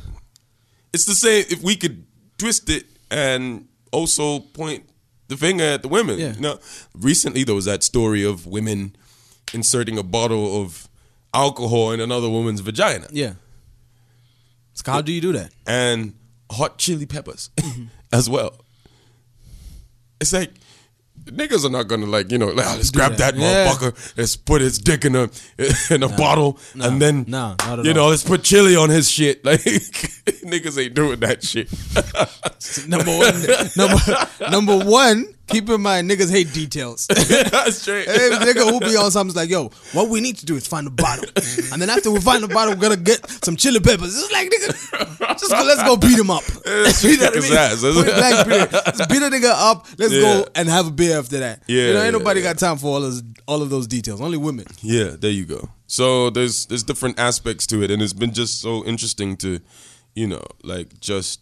it's 0.93 1.07
the 1.07 1.15
same. 1.15 1.45
If 1.49 1.63
we 1.63 1.75
could 1.77 2.05
twist 2.39 2.69
it 2.71 2.85
and 3.11 3.67
also 3.93 4.41
point 4.41 4.85
the 5.29 5.37
finger 5.37 5.65
at 5.65 5.83
the 5.83 5.89
women. 5.89 6.19
Yeah. 6.19 6.35
You 6.35 6.41
know, 6.41 6.59
recently 6.95 7.45
there 7.45 7.55
was 7.55 7.65
that 7.67 7.83
story 7.83 8.25
of 8.25 8.47
women 8.47 8.97
inserting 9.55 9.97
a 9.99 10.03
bottle 10.03 10.61
of 10.63 10.89
alcohol 11.33 11.93
in 11.93 12.01
another 12.01 12.29
woman's 12.29 12.61
vagina 12.61 13.07
Yeah. 13.13 13.35
So 14.75 14.91
how 14.93 15.01
do 15.03 15.13
you 15.13 15.21
do 15.21 15.33
that? 15.33 15.53
and 15.67 16.15
hot 16.51 16.79
chili 16.79 17.07
peppers 17.07 17.51
as 18.13 18.29
well. 18.31 18.55
It's 20.21 20.33
like 20.33 20.53
niggas 21.25 21.65
are 21.65 21.71
not 21.71 21.87
gonna 21.87 22.07
like 22.07 22.31
you 22.33 22.39
know 22.39 22.47
like, 22.49 22.67
"Oh, 22.67 22.75
let's 22.77 22.91
grab 22.91 23.13
that. 23.17 23.35
that 23.35 23.37
Yeah. 23.37 23.69
motherfucker, 23.73 24.17
let's 24.17 24.37
put 24.37 24.61
his 24.63 24.79
dick 24.79 25.05
in 25.05 25.15
a 25.17 25.31
in 25.91 26.03
a 26.03 26.09
bottle, 26.09 26.59
no, 26.75 26.87
and 26.89 27.01
then 27.01 27.33
at 27.35 27.61
you 27.85 27.91
all. 27.91 27.95
know 27.95 28.09
let's 28.09 28.25
put 28.25 28.43
chili 28.43 28.75
on 28.77 28.91
his 28.91 29.11
shit. 29.11 29.45
Like 29.45 29.61
niggas 29.61 30.83
ain't 30.83 30.95
doing 30.95 31.21
that 31.21 31.43
shit. 31.45 31.69
Number 32.89 33.11
one, 33.17 33.71
number 33.77 34.51
number 34.51 34.85
one. 34.91 35.35
Keep 35.51 35.69
in 35.69 35.81
mind, 35.83 36.09
niggas 36.11 36.31
hate 36.31 36.53
details. 36.53 37.03
Straight. 37.77 38.07
Hey, 38.09 38.31
nigga 38.41 38.71
who 38.71 38.79
be 38.81 38.97
on 38.97 39.11
something's 39.11 39.35
like, 39.37 39.51
yo, 39.51 39.69
what 39.93 40.09
we 40.09 40.21
need 40.21 40.37
to 40.39 40.47
do 40.47 40.55
is 40.57 40.67
find 40.67 40.87
a 40.87 40.91
bottle. 40.91 41.25
Mm-hmm. 41.27 41.73
And 41.73 41.83
then 41.83 41.91
after 41.91 42.11
we 42.11 42.21
find 42.21 42.43
the 42.43 42.49
bottle, 42.49 42.75
we're 42.75 42.81
gonna 42.81 42.97
get 42.97 43.29
some 43.45 43.57
chili 43.57 43.81
peppers. 43.81 44.17
It's 44.17 44.33
like, 44.33 44.49
nigga, 44.49 45.39
just 45.39 45.51
go, 45.51 45.63
let's 45.65 45.83
go 45.83 45.97
beat 45.97 46.19
him 46.19 46.31
up. 46.31 46.43
you 47.03 47.17
know 47.19 47.25
what 47.25 47.33
I 47.33 47.37
his 47.37 47.53
ass. 47.53 47.81
Blank 47.81 48.49
period. 48.49 48.71
Just 48.71 49.11
beat 49.11 49.23
a 49.23 49.27
nigga 49.31 49.51
up. 49.51 49.87
Let's 49.99 50.13
Yeah. 50.13 50.21
go 50.21 50.47
and 50.55 50.69
have 50.69 50.87
a 50.87 50.91
beer 50.91 51.19
after 51.19 51.41
that. 51.41 51.63
Yeah, 51.67 51.89
You 51.89 51.93
know, 51.95 52.03
ain't 52.03 52.13
nobody 52.13 52.41
yeah. 52.41 52.53
got 52.53 52.59
time 52.59 52.79
for 52.79 52.87
all 52.87 53.05
of, 53.05 53.21
all 53.47 53.63
of 53.63 53.71
those 53.71 53.87
details. 53.87 54.21
Only 54.21 54.39
women. 54.39 54.67
Yeah, 54.83 55.17
there 55.19 55.31
you 55.31 55.47
go. 55.47 55.69
So 55.87 56.31
there's 56.31 56.67
there's 56.67 56.85
different 56.85 57.19
aspects 57.19 57.67
to 57.69 57.83
it, 57.83 57.91
and 57.91 58.01
it's 58.01 58.13
been 58.13 58.33
just 58.33 58.61
so 58.61 58.85
interesting 58.85 59.37
to, 59.39 59.61
you 60.15 60.29
know, 60.29 60.43
like 60.63 61.01
just 61.01 61.41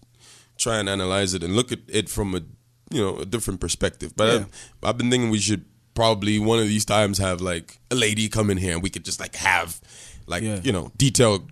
try 0.56 0.78
and 0.78 0.88
analyze 0.88 1.34
it 1.34 1.42
and 1.42 1.54
look 1.54 1.70
at 1.72 1.80
it 1.88 2.08
from 2.08 2.34
a 2.34 2.40
you 2.90 3.00
know 3.00 3.18
a 3.18 3.24
different 3.24 3.60
perspective. 3.60 4.12
But 4.16 4.28
Yeah. 4.28 4.34
I've, 4.40 4.48
I've 4.90 4.98
been 4.98 5.10
thinking 5.10 5.30
we 5.30 5.38
should 5.38 5.64
probably 5.94 6.38
one 6.38 6.58
of 6.58 6.68
these 6.68 6.84
times 6.84 7.18
have 7.18 7.40
like 7.40 7.78
a 7.90 7.94
lady 7.94 8.28
come 8.28 8.50
in 8.50 8.56
here 8.58 8.72
and 8.74 8.82
we 8.82 8.90
could 8.90 9.04
just 9.04 9.18
like 9.20 9.34
have 9.36 9.80
like 10.26 10.42
Yeah. 10.42 10.60
you 10.62 10.72
know 10.72 10.92
detailed 10.96 11.50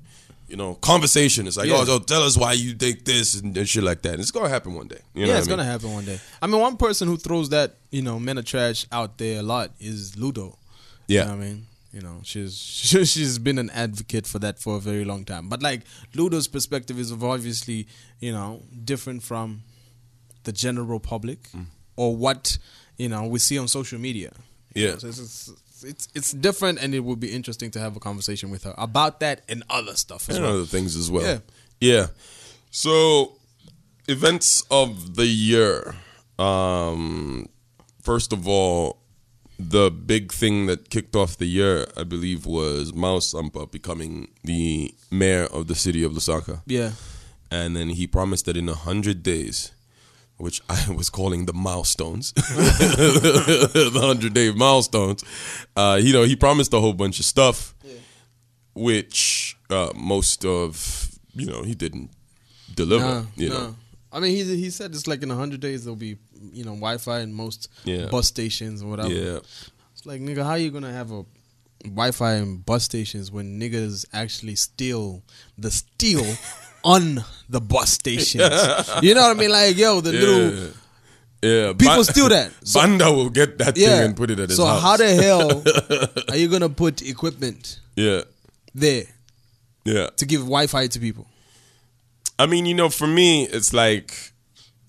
you 0.48 0.56
know 0.56 0.74
conversation. 0.76 1.46
It's 1.46 1.56
like 1.56 1.68
Yeah. 1.68 1.78
oh 1.78 1.84
so 1.84 1.98
tell 1.98 2.22
us 2.22 2.36
why 2.36 2.52
you 2.52 2.74
think 2.74 3.04
this 3.04 3.34
and, 3.40 3.56
and 3.56 3.68
shit 3.68 3.82
like 3.82 4.02
that. 4.02 4.12
And 4.14 4.20
it's 4.20 4.30
gonna 4.30 4.48
happen 4.48 4.74
one 4.74 4.86
day. 4.88 5.00
You 5.14 5.26
know 5.26 5.32
yeah, 5.32 5.38
it's 5.38 5.48
I 5.48 5.50
mean? 5.50 5.58
gonna 5.58 5.68
happen 5.70 5.92
one 5.92 6.04
day. 6.04 6.20
I 6.40 6.46
mean, 6.46 6.60
one 6.60 6.76
person 6.76 7.08
who 7.08 7.16
throws 7.16 7.48
that, 7.50 7.76
you 7.90 8.02
know, 8.02 8.18
men 8.20 8.38
are 8.38 8.42
trash 8.42 8.86
out 8.92 9.18
there 9.18 9.40
a 9.40 9.42
lot 9.42 9.72
is 9.80 10.16
Ludo. 10.16 10.56
Yeah. 11.08 11.22
You 11.22 11.26
know 11.28 11.34
I 11.34 11.36
mean? 11.48 11.66
You 11.92 12.02
know, 12.02 12.20
she's 12.22 12.54
she's 13.12 13.38
been 13.40 13.58
an 13.58 13.70
advocate 13.70 14.26
for 14.26 14.38
that 14.38 14.58
for 14.60 14.76
a 14.76 14.80
very 14.80 15.04
long 15.04 15.24
time. 15.24 15.48
But 15.48 15.60
like 15.62 15.82
Ludo's 16.14 16.46
perspective 16.46 16.98
is 17.00 17.10
obviously, 17.10 17.88
you 18.20 18.32
know, 18.32 18.62
different 18.84 19.22
from 19.24 19.62
the 20.46 20.52
general 20.52 20.98
public. 21.00 21.40
or 21.96 22.16
what 22.16 22.58
you 22.98 23.08
know 23.08 23.22
we 23.34 23.38
see 23.38 23.58
on 23.58 23.68
social 23.68 23.98
media. 24.00 24.30
Yeah. 24.74 24.90
know, 24.92 24.98
so 24.98 25.08
it's, 25.08 25.18
it's 25.20 25.52
it's 25.90 26.08
it's 26.18 26.30
different, 26.32 26.78
and 26.82 26.94
it 26.94 27.00
would 27.00 27.20
be 27.20 27.30
interesting 27.38 27.70
to 27.72 27.78
have 27.80 27.96
a 27.96 28.00
conversation 28.00 28.50
with 28.50 28.64
her 28.64 28.74
about 28.78 29.20
that 29.20 29.36
and 29.48 29.62
other 29.78 29.94
stuff 29.96 30.28
as 30.30 30.36
and 30.36 30.44
well. 30.44 30.54
other 30.56 30.66
things 30.66 30.96
as 30.96 31.08
well. 31.10 31.24
Yeah. 31.24 31.38
Yeah. 31.80 32.06
So, 32.70 33.36
events 34.08 34.64
of 34.70 35.16
the 35.16 35.26
year. 35.26 35.94
Um, 36.38 37.48
first 38.02 38.32
of 38.32 38.46
all, 38.46 38.98
the 39.58 39.90
big 39.90 40.32
thing 40.32 40.66
that 40.66 40.90
kicked 40.90 41.16
off 41.16 41.36
the 41.38 41.46
year, 41.46 41.86
I 41.96 42.04
believe, 42.04 42.44
was 42.46 42.92
Miles 42.92 43.32
Sampa 43.32 43.66
becoming 43.70 44.28
the 44.44 44.94
mayor 45.10 45.44
of 45.44 45.66
the 45.66 45.74
city 45.74 46.02
of 46.04 46.12
Lusaka. 46.12 46.60
Yeah, 46.66 46.92
And 47.50 47.74
then 47.76 47.88
he 47.90 48.06
promised 48.06 48.44
that 48.46 48.56
in 48.56 48.68
a 48.68 48.74
hundred 48.74 49.22
days, 49.22 49.72
which 50.38 50.60
I 50.68 50.90
was 50.94 51.08
calling 51.10 51.46
the 51.46 51.52
milestones, 51.54 52.32
the 52.32 53.98
hundred 54.00 54.34
day 54.34 54.52
milestones. 54.52 55.24
Uh, 55.74 55.98
you 56.02 56.12
know, 56.12 56.24
he 56.24 56.36
promised 56.36 56.72
a 56.74 56.80
whole 56.80 56.92
bunch 56.92 57.18
of 57.18 57.24
stuff, 57.24 57.74
which 58.74 59.56
uh, 59.70 59.90
most 59.94 60.44
of 60.44 61.10
you 61.34 61.46
know 61.46 61.62
he 61.62 61.74
didn't 61.74 62.10
deliver. 62.74 63.26
you 63.36 63.48
no. 63.48 63.58
know, 63.58 63.76
I 64.12 64.20
mean, 64.20 64.30
he 64.32 64.44
he 64.56 64.70
said 64.70 64.92
it's 64.94 65.06
like 65.06 65.22
in 65.22 65.30
hundred 65.30 65.60
days 65.60 65.84
there'll 65.84 65.96
be 65.96 66.16
you 66.52 66.64
know 66.64 66.72
Wi-Fi 66.74 67.20
in 67.20 67.32
most 67.32 67.68
Yeah. 67.84 68.06
bus 68.06 68.28
stations 68.28 68.82
or 68.82 68.86
whatever. 68.90 69.08
yeah, 69.12 69.38
It's 69.92 70.04
like 70.06 70.20
nigga, 70.20 70.44
how 70.44 70.54
you 70.54 70.70
gonna 70.70 70.92
have 70.92 71.10
a 71.12 71.24
Wi-Fi 71.84 72.34
in 72.36 72.58
bus 72.58 72.84
stations 72.84 73.30
when 73.30 73.60
niggas 73.60 74.06
actually 74.12 74.54
steal 74.56 75.22
the 75.58 75.70
steel 75.70 76.24
on 76.86 77.24
the 77.48 77.60
bus 77.60 77.90
stations? 77.90 78.42
You 79.02 79.14
know 79.14 79.22
what 79.22 79.36
I 79.36 79.40
mean? 79.40 79.50
Like 79.50 79.76
yo, 79.76 80.00
the 80.00 80.12
little 80.12 80.72
yeah, 81.42 81.66
yeah. 81.66 81.72
people 81.72 81.96
Ba- 81.96 82.04
steal 82.04 82.28
that. 82.28 82.52
So, 82.64 82.80
Banda 82.86 83.12
will 83.12 83.30
get 83.30 83.58
that 83.58 83.76
yeah. 83.76 83.88
thing 83.88 84.04
and 84.06 84.16
put 84.16 84.30
it 84.30 84.38
at 84.38 84.48
his 84.48 84.56
so 84.56 84.64
house. 84.64 84.80
So 84.80 84.86
how 84.86 84.96
the 84.96 85.14
hell 85.14 86.28
are 86.30 86.36
you 86.36 86.48
gonna 86.48 86.68
put 86.68 87.02
equipment 87.02 87.80
yeah, 87.96 88.22
there 88.74 89.04
yeah. 89.84 90.08
to 90.16 90.24
give 90.24 90.40
Wi-Fi 90.40 90.86
to 90.86 91.00
people? 91.00 91.26
I 92.38 92.46
mean, 92.46 92.66
you 92.66 92.74
know, 92.74 92.90
for 92.90 93.06
me, 93.06 93.44
it's 93.44 93.72
like, 93.72 94.32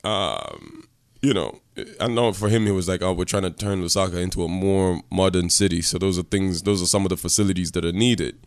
um, 0.03 0.83
you 1.21 1.33
know, 1.33 1.61
I 1.99 2.07
know 2.07 2.33
for 2.33 2.49
him, 2.49 2.65
he 2.65 2.71
was 2.71 2.87
like, 2.89 3.01
oh, 3.01 3.13
we're 3.13 3.25
trying 3.25 3.43
to 3.43 3.51
turn 3.51 3.81
Lusaka 3.81 4.21
into 4.21 4.43
a 4.43 4.47
more 4.47 5.01
modern 5.09 5.49
city. 5.49 5.81
So 5.81 5.97
those 5.97 6.19
are 6.19 6.23
things, 6.23 6.63
those 6.63 6.81
are 6.81 6.87
some 6.87 7.05
of 7.05 7.09
the 7.09 7.17
facilities 7.17 7.71
that 7.71 7.85
are 7.85 7.93
needed. 7.93 8.37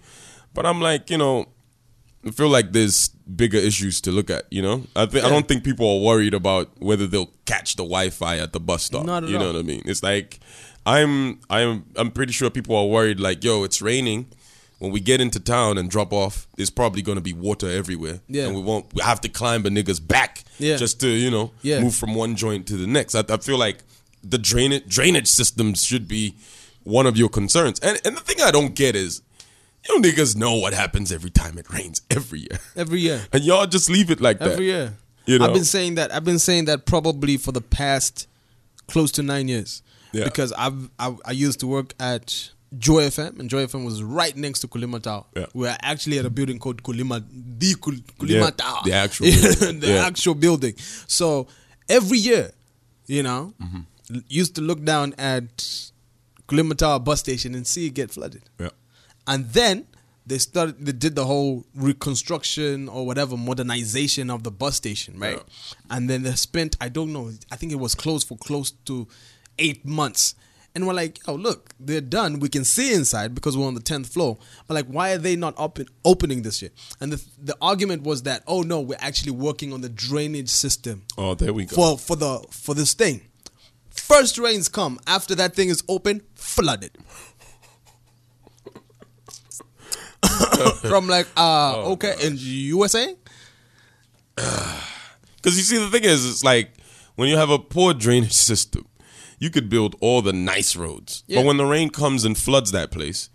But 0.53 0.67
I'm 0.67 0.81
like, 0.81 1.09
you 1.11 1.17
know, 1.17 1.47
I 2.27 2.31
feel 2.33 2.49
like 2.49 2.73
there's 2.73 3.09
bigger 3.09 3.57
issues 3.59 4.01
to 4.03 4.11
look 4.11 4.29
at. 4.31 4.45
You 4.51 4.63
know, 4.63 4.85
I 4.95 5.07
think 5.07 5.25
I 5.25 5.29
don't 5.31 5.49
think 5.49 5.65
people 5.65 5.89
are 5.89 6.01
worried 6.05 6.35
about 6.35 6.71
whether 6.79 7.07
they'll 7.07 7.33
catch 7.47 7.77
the 7.77 7.83
Wi-Fi 7.83 8.39
at 8.39 8.53
the 8.53 8.61
bus 8.61 8.83
stop. 8.83 9.07
Not 9.07 9.25
at 9.25 9.31
you 9.31 9.39
know 9.39 9.47
what 9.53 9.57
I 9.57 9.63
mean? 9.63 9.83
It's 9.87 10.03
like 10.03 10.39
I'm 10.87 11.41
I'm 11.49 11.85
I'm 11.97 12.11
pretty 12.11 12.33
sure 12.33 12.51
people 12.51 12.77
are 12.77 12.87
worried. 12.87 13.21
Like, 13.21 13.43
yo, 13.45 13.65
it's 13.65 13.81
raining. 13.83 14.27
When 14.79 14.93
we 14.93 15.01
get 15.01 15.21
into 15.21 15.39
town 15.39 15.77
and 15.77 15.91
drop 15.91 16.11
off, 16.11 16.47
there's 16.57 16.71
probably 16.71 17.03
going 17.03 17.17
to 17.17 17.23
be 17.23 17.35
water 17.35 17.69
everywhere. 17.71 18.21
Yeah. 18.29 18.47
and 18.47 18.55
we 18.55 18.63
won't. 18.63 18.87
We 18.95 19.03
have 19.03 19.21
to 19.23 19.29
climb 19.29 19.67
a 19.67 19.69
nigga's 19.69 20.01
back. 20.01 20.43
Yeah. 20.59 20.77
just 20.77 21.01
to 21.01 21.09
you 21.09 21.31
know 21.31 21.53
Yeah. 21.63 21.81
move 21.81 21.95
from 21.95 22.15
one 22.15 22.35
joint 22.37 22.67
to 22.69 22.77
the 22.77 22.87
next. 22.87 23.15
I, 23.15 23.25
I 23.29 23.37
feel 23.39 23.59
like 23.59 23.79
the 24.23 24.39
drainage 24.39 24.87
drainage 24.87 25.29
systems 25.29 25.85
should 25.85 26.07
be 26.09 26.35
one 26.85 27.07
of 27.07 27.17
your 27.17 27.29
concerns. 27.31 27.79
And 27.81 27.99
and 28.05 28.17
the 28.17 28.21
thing 28.21 28.41
I 28.43 28.51
don't 28.51 28.75
get 28.75 28.95
is, 28.97 29.21
you 29.89 30.01
niggas 30.01 30.37
know 30.37 30.55
what 30.57 30.73
happens 30.75 31.11
every 31.13 31.31
time 31.31 31.59
it 31.59 31.71
rains 31.73 32.03
every 32.11 32.41
year, 32.41 32.59
Every 32.77 33.01
year. 33.01 33.21
and 33.33 33.43
y'all 33.45 33.67
just 33.67 33.89
leave 33.91 34.11
it 34.11 34.21
like 34.21 34.39
that. 34.39 34.53
Every 34.53 34.67
year. 34.67 34.95
You 35.27 35.39
know? 35.39 35.47
I've 35.47 35.55
been 35.55 35.65
saying 35.65 35.95
that. 35.97 36.13
I've 36.13 36.25
been 36.25 36.39
saying 36.39 36.65
that 36.67 36.87
probably 36.87 37.37
for 37.37 37.53
the 37.53 37.61
past 37.61 38.27
close 38.89 39.11
to 39.13 39.23
nine 39.23 39.49
years. 39.49 39.83
Yeah. 40.13 40.25
Because 40.25 40.53
I've 40.53 40.91
I, 40.99 41.17
I 41.25 41.31
used 41.33 41.61
to 41.61 41.67
work 41.67 41.95
at 42.01 42.51
Joy 42.79 43.05
FM, 43.05 43.39
and 43.41 43.49
Joy 43.51 43.65
FM 43.67 43.85
was 43.85 44.03
right 44.03 44.37
next 44.37 44.61
to 44.61 44.69
Kulima 44.69 45.01
Tower. 45.03 45.25
Yeah. 45.37 45.47
We 45.55 45.69
are 45.69 45.77
actually 45.83 46.19
at 46.19 46.25
a 46.25 46.31
building 46.31 46.59
called 46.59 46.83
Kulima, 46.83 47.25
the 47.59 47.75
Kul, 47.81 47.95
Kulima 48.19 48.29
Yeah, 48.45 48.51
Tower, 48.51 48.81
the 48.85 48.93
actual 48.93 49.27
building. 49.31 49.81
the 49.81 49.87
Yeah. 49.89 50.07
actual 50.07 50.35
building. 50.35 50.75
So 51.07 51.47
every 51.89 52.19
year, 52.19 52.51
you 53.07 53.23
know, 53.23 53.55
Mm-hmm. 53.63 54.19
used 54.29 54.55
to 54.57 54.61
look 54.63 54.85
down 54.85 55.15
at 55.19 55.57
Kulima 56.49 56.77
Tower 56.77 56.99
bus 56.99 57.21
station 57.21 57.55
and 57.55 57.67
see 57.67 57.87
it 57.87 57.95
get 57.95 58.11
flooded. 58.11 58.43
Yeah. 58.59 58.71
And 59.27 59.51
then 59.51 59.87
they 60.27 60.39
started 60.39 60.85
they 60.85 60.93
did 60.93 61.15
the 61.17 61.25
whole 61.27 61.65
reconstruction 61.75 62.89
or 62.89 63.07
whatever 63.07 63.37
modernization 63.37 64.31
of 64.31 64.43
the 64.43 64.51
bus 64.51 64.77
station, 64.77 65.19
right? 65.19 65.37
Yeah. 65.37 65.97
And 65.97 66.09
then 66.11 66.23
they 66.23 66.33
spent 66.33 66.77
I 66.81 66.89
don't 66.89 67.13
know, 67.13 67.31
I 67.51 67.57
think 67.57 67.73
it 67.73 67.77
was 67.79 67.95
closed 67.95 68.29
for 68.29 68.37
close 68.37 68.71
to 68.87 69.09
eight 69.59 69.85
months. 69.85 70.35
And 70.73 70.87
we're 70.87 70.95
like, 70.95 71.19
oh 71.27 71.35
look, 71.35 71.71
they're 71.81 72.01
done. 72.01 72.39
We 72.39 72.49
can 72.49 72.65
see 72.65 72.93
inside 72.95 73.35
because 73.35 73.57
we're 73.57 73.67
on 73.67 73.75
the 73.75 73.81
tenth 73.81 74.13
floor. 74.13 74.39
But 74.69 74.75
like, 74.75 74.87
why 74.87 75.11
are 75.13 75.19
they 75.19 75.35
not 75.35 75.55
open, 75.59 75.87
opening 76.05 76.43
this 76.43 76.59
shit? 76.59 76.73
And 77.01 77.13
the 77.13 77.21
the 77.43 77.57
argument 77.61 78.03
was 78.05 78.23
that, 78.23 78.45
oh 78.47 78.63
no, 78.63 78.81
we're 78.81 78.97
actually 79.01 79.33
working 79.33 79.73
on 79.73 79.81
the 79.81 79.89
drainage 79.89 80.49
system 80.49 81.03
Oh, 81.19 81.35
there 81.35 81.53
we 81.53 81.65
go. 81.65 81.75
for 81.75 81.99
for 81.99 82.15
the 82.17 82.45
for 82.51 82.75
this 82.75 82.95
thing. 82.95 83.23
First 83.91 84.39
rains 84.39 84.69
come 84.69 85.01
after 85.07 85.35
that 85.35 85.55
thing 85.57 85.69
is 85.71 85.83
open, 85.89 86.23
flooded. 86.35 86.93
From 90.89 91.07
like 91.09 91.27
uh 91.37 91.75
Oh, 91.77 91.93
okay 91.93 92.15
in 92.23 92.37
USA, 92.39 93.15
Because 94.35 94.77
you 95.57 95.63
see, 95.63 95.79
the 95.79 95.89
thing 95.91 96.05
is, 96.05 96.29
it's 96.29 96.45
like 96.45 96.73
when 97.17 97.29
you 97.29 97.37
have 97.37 97.51
a 97.51 97.59
poor 97.59 97.95
drainage 97.95 98.33
system, 98.51 98.87
you 99.39 99.51
could 99.51 99.69
build 99.69 99.97
all 100.01 100.23
the 100.23 100.33
nice 100.33 100.77
roads, 100.77 101.25
Yeah. 101.27 101.41
but 101.41 101.47
when 101.47 101.57
the 101.57 101.65
rain 101.67 101.91
comes 101.91 102.25
and 102.25 102.37
floods 102.37 102.73
that 102.73 102.91
place, 102.91 103.29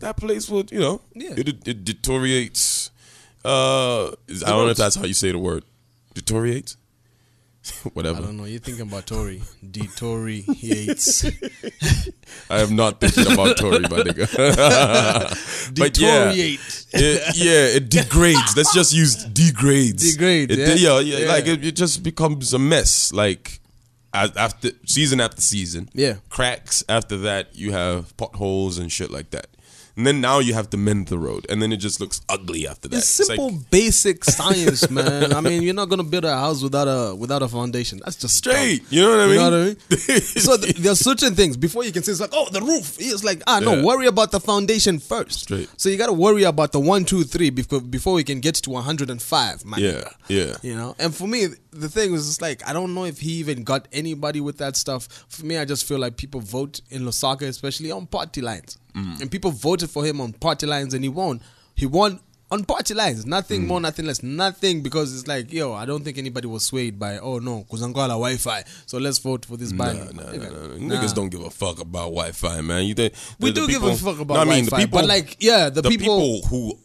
that 0.00 0.16
place 0.16 0.48
would, 0.48 0.70
you 0.72 0.80
know, 0.80 1.00
Yeah. 1.14 1.34
it, 1.36 1.66
it 1.68 1.84
deteriorates. 1.84 2.90
Uh, 3.44 4.08
I 4.08 4.12
don't 4.28 4.64
know 4.64 4.68
if 4.68 4.76
that's 4.76 4.96
how 4.96 5.04
you 5.04 5.14
say 5.14 5.30
the 5.32 5.38
word. 5.38 5.64
Deteriorates. 6.14 6.76
I 7.84 7.88
Whatever. 7.90 8.20
don't 8.22 8.36
know. 8.36 8.44
You're 8.44 8.60
thinking 8.60 8.86
about 8.86 9.06
Tory, 9.06 9.40
D 9.70 9.86
Tory 9.96 10.44
Yates, 10.58 11.24
I 12.50 12.60
am 12.60 12.76
not 12.76 13.00
thinking 13.00 13.32
about 13.32 13.56
Tory, 13.56 13.80
my 13.80 14.00
nigga. 14.02 14.28
but 15.78 15.98
yeah, 15.98 16.30
it, 16.34 17.36
yeah, 17.36 17.76
it 17.76 17.88
degrades. 17.88 18.56
Let's 18.56 18.74
just 18.74 18.92
use 18.92 19.24
degrades. 19.24 20.12
Degrades, 20.12 20.56
yeah. 20.56 20.74
yeah, 20.74 20.98
yeah, 21.00 21.18
Yeah. 21.20 21.28
Like 21.28 21.46
it, 21.46 21.64
it 21.64 21.76
just 21.76 22.02
becomes 22.02 22.52
a 22.52 22.58
mess. 22.58 23.12
Like 23.12 23.60
after 24.12 24.70
season 24.86 25.20
after 25.20 25.40
season, 25.40 25.88
Yeah. 25.94 26.16
cracks. 26.28 26.84
After 26.88 27.16
that, 27.18 27.54
you 27.56 27.72
have 27.72 28.16
potholes 28.16 28.78
and 28.78 28.92
shit 28.92 29.10
like 29.10 29.30
that. 29.30 29.46
And 29.96 30.04
then 30.06 30.20
now 30.20 30.40
you 30.40 30.54
have 30.54 30.70
to 30.70 30.76
mend 30.76 31.06
the 31.06 31.18
road, 31.18 31.46
and 31.48 31.62
then 31.62 31.72
it 31.72 31.76
just 31.76 32.00
looks 32.00 32.20
ugly 32.28 32.66
after 32.66 32.88
that. 32.88 32.96
It's 32.96 33.18
like- 33.20 33.26
simple, 33.38 33.52
basic 33.70 34.24
science, 34.24 34.90
man. 34.96 35.32
I 35.32 35.40
mean, 35.40 35.62
you're 35.62 35.72
not 35.74 35.88
gonna 35.88 36.02
build 36.02 36.24
a 36.24 36.34
house 36.34 36.62
without 36.62 36.88
a 36.88 37.14
without 37.14 37.42
a 37.42 37.48
foundation. 37.48 38.00
That's 38.04 38.16
just 38.16 38.36
straight. 38.36 38.78
dumb. 38.78 38.86
You 38.90 39.02
know 39.02 39.10
what 39.10 39.20
I 39.20 39.26
mean? 39.26 39.34
You 39.34 39.38
know 39.38 39.50
what 39.50 39.54
I 39.54 40.12
mean? 40.12 40.20
so 40.20 40.56
th- 40.56 40.76
there's 40.78 40.98
certain 41.00 41.34
things 41.36 41.56
before 41.56 41.84
you 41.84 41.92
can 41.92 42.02
say 42.02 42.10
it's 42.10 42.20
like, 42.20 42.30
oh, 42.32 42.48
the 42.50 42.60
roof. 42.60 42.96
It's 42.98 43.22
like, 43.22 43.42
ah, 43.46 43.60
no, 43.60 43.74
Yeah. 43.76 43.84
worry 43.84 44.06
about 44.06 44.32
the 44.32 44.40
foundation 44.40 44.98
first. 44.98 45.42
Straight. 45.42 45.68
So 45.76 45.88
you 45.88 45.96
got 45.96 46.06
to 46.06 46.12
worry 46.12 46.42
about 46.42 46.72
the 46.72 46.80
one, 46.80 47.04
two, 47.04 47.22
three 47.22 47.50
before 47.50 47.80
before 47.80 48.14
we 48.14 48.24
can 48.24 48.40
get 48.40 48.56
to 48.56 48.70
105. 48.70 49.64
Man. 49.64 49.80
Yeah, 49.80 50.08
yeah. 50.28 50.56
You 50.62 50.74
know, 50.74 50.96
and 50.98 51.14
for 51.14 51.28
me, 51.28 51.46
the 51.80 51.88
thing 51.88 52.12
was 52.12 52.26
just 52.26 52.42
like 52.42 52.66
I 52.66 52.72
don't 52.72 52.94
know 52.94 53.04
if 53.04 53.18
he 53.20 53.32
even 53.34 53.64
got 53.64 53.88
anybody 53.92 54.40
with 54.40 54.58
that 54.58 54.76
stuff. 54.76 55.08
For 55.28 55.44
me, 55.44 55.58
I 55.58 55.64
just 55.64 55.86
feel 55.86 55.98
like 55.98 56.16
people 56.16 56.40
vote 56.40 56.80
in 56.90 57.02
Lusaka, 57.02 57.42
especially 57.42 57.90
on 57.90 58.06
party 58.06 58.40
lines, 58.40 58.78
Mm. 58.94 59.20
and 59.22 59.30
people 59.30 59.50
voted 59.50 59.90
for 59.90 60.04
him 60.04 60.20
on 60.20 60.32
party 60.32 60.66
lines, 60.66 60.94
and 60.94 61.02
he 61.04 61.08
won. 61.08 61.40
He 61.74 61.86
won 61.86 62.20
on 62.50 62.62
party 62.64 62.94
lines, 62.94 63.26
nothing 63.26 63.62
Mm. 63.62 63.66
more, 63.66 63.80
nothing 63.80 64.06
less, 64.06 64.22
nothing 64.22 64.82
because 64.82 65.12
it's 65.18 65.26
like, 65.26 65.52
yo, 65.52 65.72
I 65.72 65.86
don't 65.86 66.04
think 66.04 66.18
anybody 66.18 66.46
was 66.46 66.64
swayed 66.64 66.98
by, 66.98 67.18
oh 67.18 67.38
no, 67.38 67.66
Kuzangwala 67.68 68.10
Wi-Fi, 68.10 68.62
so 68.86 68.98
let's 68.98 69.18
vote 69.18 69.44
for 69.44 69.56
this 69.56 69.72
Nah, 69.72 69.84
band. 69.86 70.14
nah, 70.14 70.22
nah, 70.24 70.32
nah. 70.32 70.76
Niggas 70.96 71.14
don't 71.14 71.30
give 71.30 71.40
a 71.40 71.50
fuck 71.50 71.80
about 71.80 72.10
Wi-Fi, 72.10 72.60
man. 72.60 72.84
You 72.84 72.94
think 72.94 73.14
We 73.40 73.50
the- 73.50 73.54
do 73.62 73.66
the 73.66 73.72
give 73.72 73.82
a 73.82 73.96
fuck 73.96 74.20
about 74.20 74.34
No, 74.34 74.40
I 74.40 74.44
mean, 74.44 74.64
the 74.66 74.70
Wi-Fi, 74.70 74.84
people, 74.86 74.98
but 75.00 75.08
like, 75.08 75.36
yeah, 75.40 75.70
the, 75.70 75.82
the 75.82 75.88
people, 75.88 76.16
people 76.20 76.48
who 76.48 76.78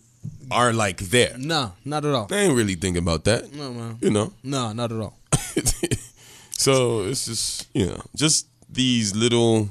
are 0.52 0.74
like 0.74 0.98
there, 1.00 1.36
nah, 1.38 1.72
not 1.86 2.06
at 2.06 2.14
all. 2.14 2.26
they 2.28 2.42
ain't 2.46 2.56
really 2.56 2.76
thinking 2.76 3.02
about 3.04 3.24
that. 3.26 3.54
No, 3.54 3.72
man. 3.74 3.98
You 4.02 4.10
know. 4.12 4.34
No, 4.44 4.72
not 4.74 4.92
at 4.92 5.00
all. 5.00 5.18
so 6.52 7.04
it's 7.04 7.26
just 7.26 7.68
you 7.74 7.86
know 7.88 8.02
just 8.16 8.48
these 8.70 9.16
little. 9.16 9.70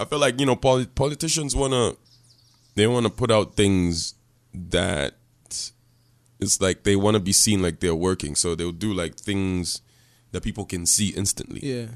I 0.00 0.04
feel 0.04 0.18
like 0.18 0.38
you 0.40 0.46
know 0.46 0.56
poli- 0.56 0.86
politicians 0.86 1.56
wanna 1.56 1.94
they 2.74 2.86
wanna 2.86 3.10
put 3.10 3.30
out 3.30 3.54
things 3.54 4.14
that 4.54 5.14
it's 6.40 6.60
like 6.60 6.84
they 6.84 6.94
want 6.96 7.14
to 7.16 7.20
be 7.20 7.32
seen 7.32 7.62
like 7.62 7.80
they're 7.80 7.94
working, 7.94 8.34
so 8.36 8.54
they'll 8.54 8.70
do 8.72 8.94
like 8.94 9.16
things 9.16 9.82
that 10.32 10.42
people 10.42 10.64
can 10.64 10.86
see 10.86 11.08
instantly. 11.10 11.60
Yeah. 11.62 11.86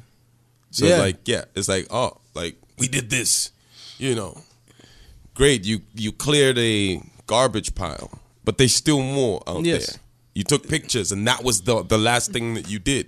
So 0.70 0.84
Yeah. 0.86 0.92
it's 0.94 1.00
like, 1.00 1.28
yeah, 1.28 1.44
it's 1.54 1.68
like, 1.68 1.86
oh, 1.90 2.16
like 2.34 2.56
we 2.78 2.88
did 2.88 3.08
this, 3.10 3.52
you 3.98 4.14
know, 4.16 4.40
great. 5.34 5.64
You 5.64 5.82
you 5.94 6.10
cleared 6.12 6.58
a 6.58 7.00
garbage 7.34 7.70
pile, 7.74 8.10
but 8.44 8.58
there's 8.58 8.74
still 8.74 9.02
more 9.02 9.42
out 9.46 9.64
Yes. 9.64 9.86
there. 9.86 10.00
You 10.34 10.44
took 10.44 10.62
pictures, 10.68 11.12
and 11.12 11.26
that 11.30 11.40
was 11.44 11.56
the 11.68 11.82
the 11.94 11.98
last 11.98 12.32
thing 12.32 12.54
that 12.54 12.66
you 12.72 12.78
did. 12.78 13.04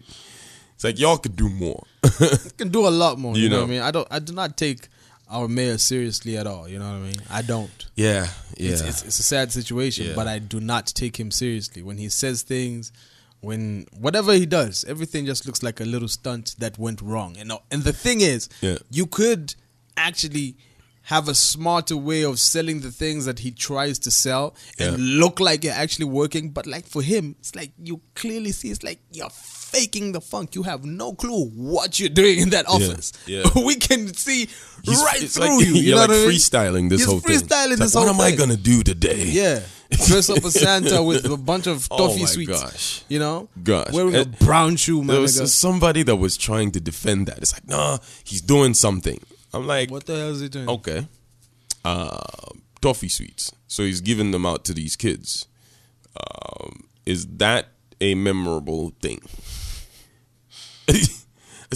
It's 0.74 0.84
like 0.84 0.98
y'all 1.02 1.18
could 1.24 1.37
do 1.37 1.48
more. 1.48 1.80
can 2.60 2.68
do 2.78 2.87
a 2.87 2.94
lot 3.02 3.18
more. 3.18 3.34
You, 3.37 3.42
You 3.44 3.48
know, 3.48 3.56
know. 3.56 3.62
what 3.62 3.68
I 3.68 3.74
mean? 3.74 3.82
I 3.88 3.90
don't. 3.96 4.08
I 4.10 4.18
do 4.28 4.32
not 4.32 4.56
take 4.56 4.80
our 5.37 5.48
mayor 5.48 5.78
seriously 5.78 6.37
at 6.40 6.46
all. 6.46 6.68
You 6.72 6.78
know 6.80 6.90
what 6.92 7.02
I 7.04 7.08
mean? 7.08 7.20
I 7.30 7.42
don't. 7.42 7.78
yeah, 7.96 8.26
yeah. 8.56 8.72
It's, 8.72 8.80
it's, 8.90 9.02
it's 9.08 9.18
a 9.18 9.22
sad 9.34 9.52
situation, 9.52 10.06
Yeah. 10.06 10.14
but 10.20 10.26
I 10.37 10.38
do 10.54 10.58
not 10.60 10.87
take 11.02 11.14
him 11.22 11.30
seriously 11.30 11.82
when 11.82 11.98
he 11.98 12.08
says 12.08 12.42
things. 12.42 12.92
When 13.40 13.87
whatever 14.04 14.32
he 14.42 14.46
does, 14.46 14.84
everything 14.88 15.26
just 15.26 15.44
looks 15.46 15.62
like 15.62 15.78
a 15.80 15.84
little 15.94 16.08
stunt 16.08 16.46
that 16.58 16.78
went 16.78 17.00
wrong. 17.02 17.37
And 17.40 17.52
and 17.72 17.82
the 17.84 17.92
thing 17.92 18.20
is, 18.22 18.48
Yeah. 18.62 18.78
you 18.98 19.06
could 19.06 19.54
actually 19.96 20.56
have 21.04 21.28
a 21.28 21.34
smarter 21.34 21.96
way 21.96 22.24
of 22.24 22.38
selling 22.38 22.80
the 22.80 22.90
things 22.90 23.26
that 23.26 23.38
he 23.40 23.50
tries 23.50 23.98
to 24.00 24.10
sell 24.10 24.54
and 24.78 24.98
look 24.98 25.38
like 25.40 25.62
you're 25.64 25.72
actually 25.74 26.06
working. 26.06 26.50
But 26.50 26.66
like 26.66 26.86
for 26.86 27.02
him, 27.02 27.36
it's 27.40 27.54
like 27.54 27.72
you 27.78 28.00
clearly 28.14 28.52
see 28.52 28.70
it's 28.70 28.82
like 28.82 29.00
you're 29.12 29.28
faking 29.30 30.12
the 30.12 30.20
funk. 30.20 30.54
You 30.54 30.62
have 30.62 30.84
no 30.84 31.12
clue 31.12 31.46
what 31.50 32.00
you're 32.00 32.08
doing 32.08 32.38
in 32.40 32.50
that 32.50 32.66
office. 32.68 33.12
yeah. 33.26 33.42
we 33.66 33.74
can 33.76 34.14
see 34.14 34.46
He's- 34.82 35.02
right 35.04 35.20
through 35.28 35.42
like, 35.58 35.60
you. 35.66 35.72
You 35.74 35.80
you're 35.82 35.94
know 35.96 36.00
like 36.02 36.08
what 36.10 36.16
I 36.16 36.20
mean? 36.22 36.30
freestyling 36.30 36.88
this 36.88 37.00
He's 37.00 37.08
whole 37.08 37.20
thing. 37.20 37.36
freestyling 37.38 37.76
this 37.76 37.94
like, 37.94 38.04
whole 38.06 38.14
What 38.16 38.26
am 38.26 38.32
I 38.32 38.36
gonna 38.36 38.56
do 38.56 38.82
today? 38.82 39.24
Yeah. 39.26 39.60
Dress 40.06 40.30
up 40.30 40.42
as 40.44 40.58
Santa 40.58 41.02
with 41.02 41.24
a 41.26 41.36
bunch 41.36 41.66
of 41.66 41.86
Oh 41.90 41.98
toffee 42.08 42.20
my 42.22 42.26
sweets. 42.26 42.50
gosh. 42.62 43.04
You 43.08 43.18
know? 43.18 43.48
Gosh. 43.62 43.92
Wearing 43.92 44.14
And 44.16 44.34
a 44.34 44.44
brown 44.44 44.76
shoe, 44.76 44.98
man. 44.98 45.08
There 45.08 45.20
was 45.20 45.38
nigga. 45.40 45.48
somebody 45.48 46.02
that 46.04 46.16
was 46.16 46.36
trying 46.38 46.72
to 46.72 46.80
defend 46.80 47.26
that. 47.28 47.38
It's 47.38 47.52
like, 47.52 47.68
nah, 47.68 47.98
he's 48.24 48.40
doing 48.40 48.72
something. 48.74 49.20
I'm 49.54 49.66
like, 49.66 49.90
What 49.90 50.06
the 50.06 50.16
hell 50.16 50.30
is 50.30 50.40
he 50.40 50.48
doing? 50.48 50.68
okay, 50.68 51.06
uh, 51.84 52.18
toffee 52.80 53.08
sweets. 53.08 53.52
So 53.66 53.82
he's 53.82 54.00
giving 54.00 54.30
them 54.30 54.46
out 54.46 54.64
to 54.66 54.74
these 54.74 54.96
kids. 54.96 55.46
Um, 56.16 56.84
is 57.06 57.26
that 57.38 57.68
a 58.00 58.14
memorable 58.14 58.92
thing? 59.00 59.20
it's 60.88 61.24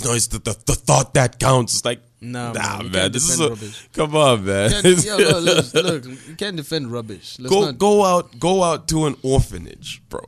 no, 0.04 0.12
it's 0.14 0.28
the, 0.28 0.38
the, 0.38 0.56
the 0.66 0.74
thought 0.74 1.14
that 1.14 1.38
counts. 1.40 1.74
It's 1.76 1.84
like, 1.84 2.00
Nah, 2.20 2.52
nah, 2.52 2.82
man, 2.82 2.90
man. 2.90 3.12
This 3.12 3.30
is 3.30 3.38
a, 3.38 3.50
rubbish. 3.50 3.88
come 3.92 4.16
on, 4.16 4.44
man. 4.44 4.70
Yo, 4.84 5.16
look, 5.40 5.72
look, 5.74 6.04
you 6.04 6.34
can't 6.36 6.56
defend 6.56 6.90
rubbish. 6.90 7.38
Let's 7.38 7.54
go 7.54 7.66
not, 7.66 7.78
go 7.78 8.04
out 8.04 8.38
go 8.40 8.64
out 8.64 8.88
to 8.88 9.06
an 9.06 9.16
orphanage, 9.22 10.02
bro. 10.08 10.24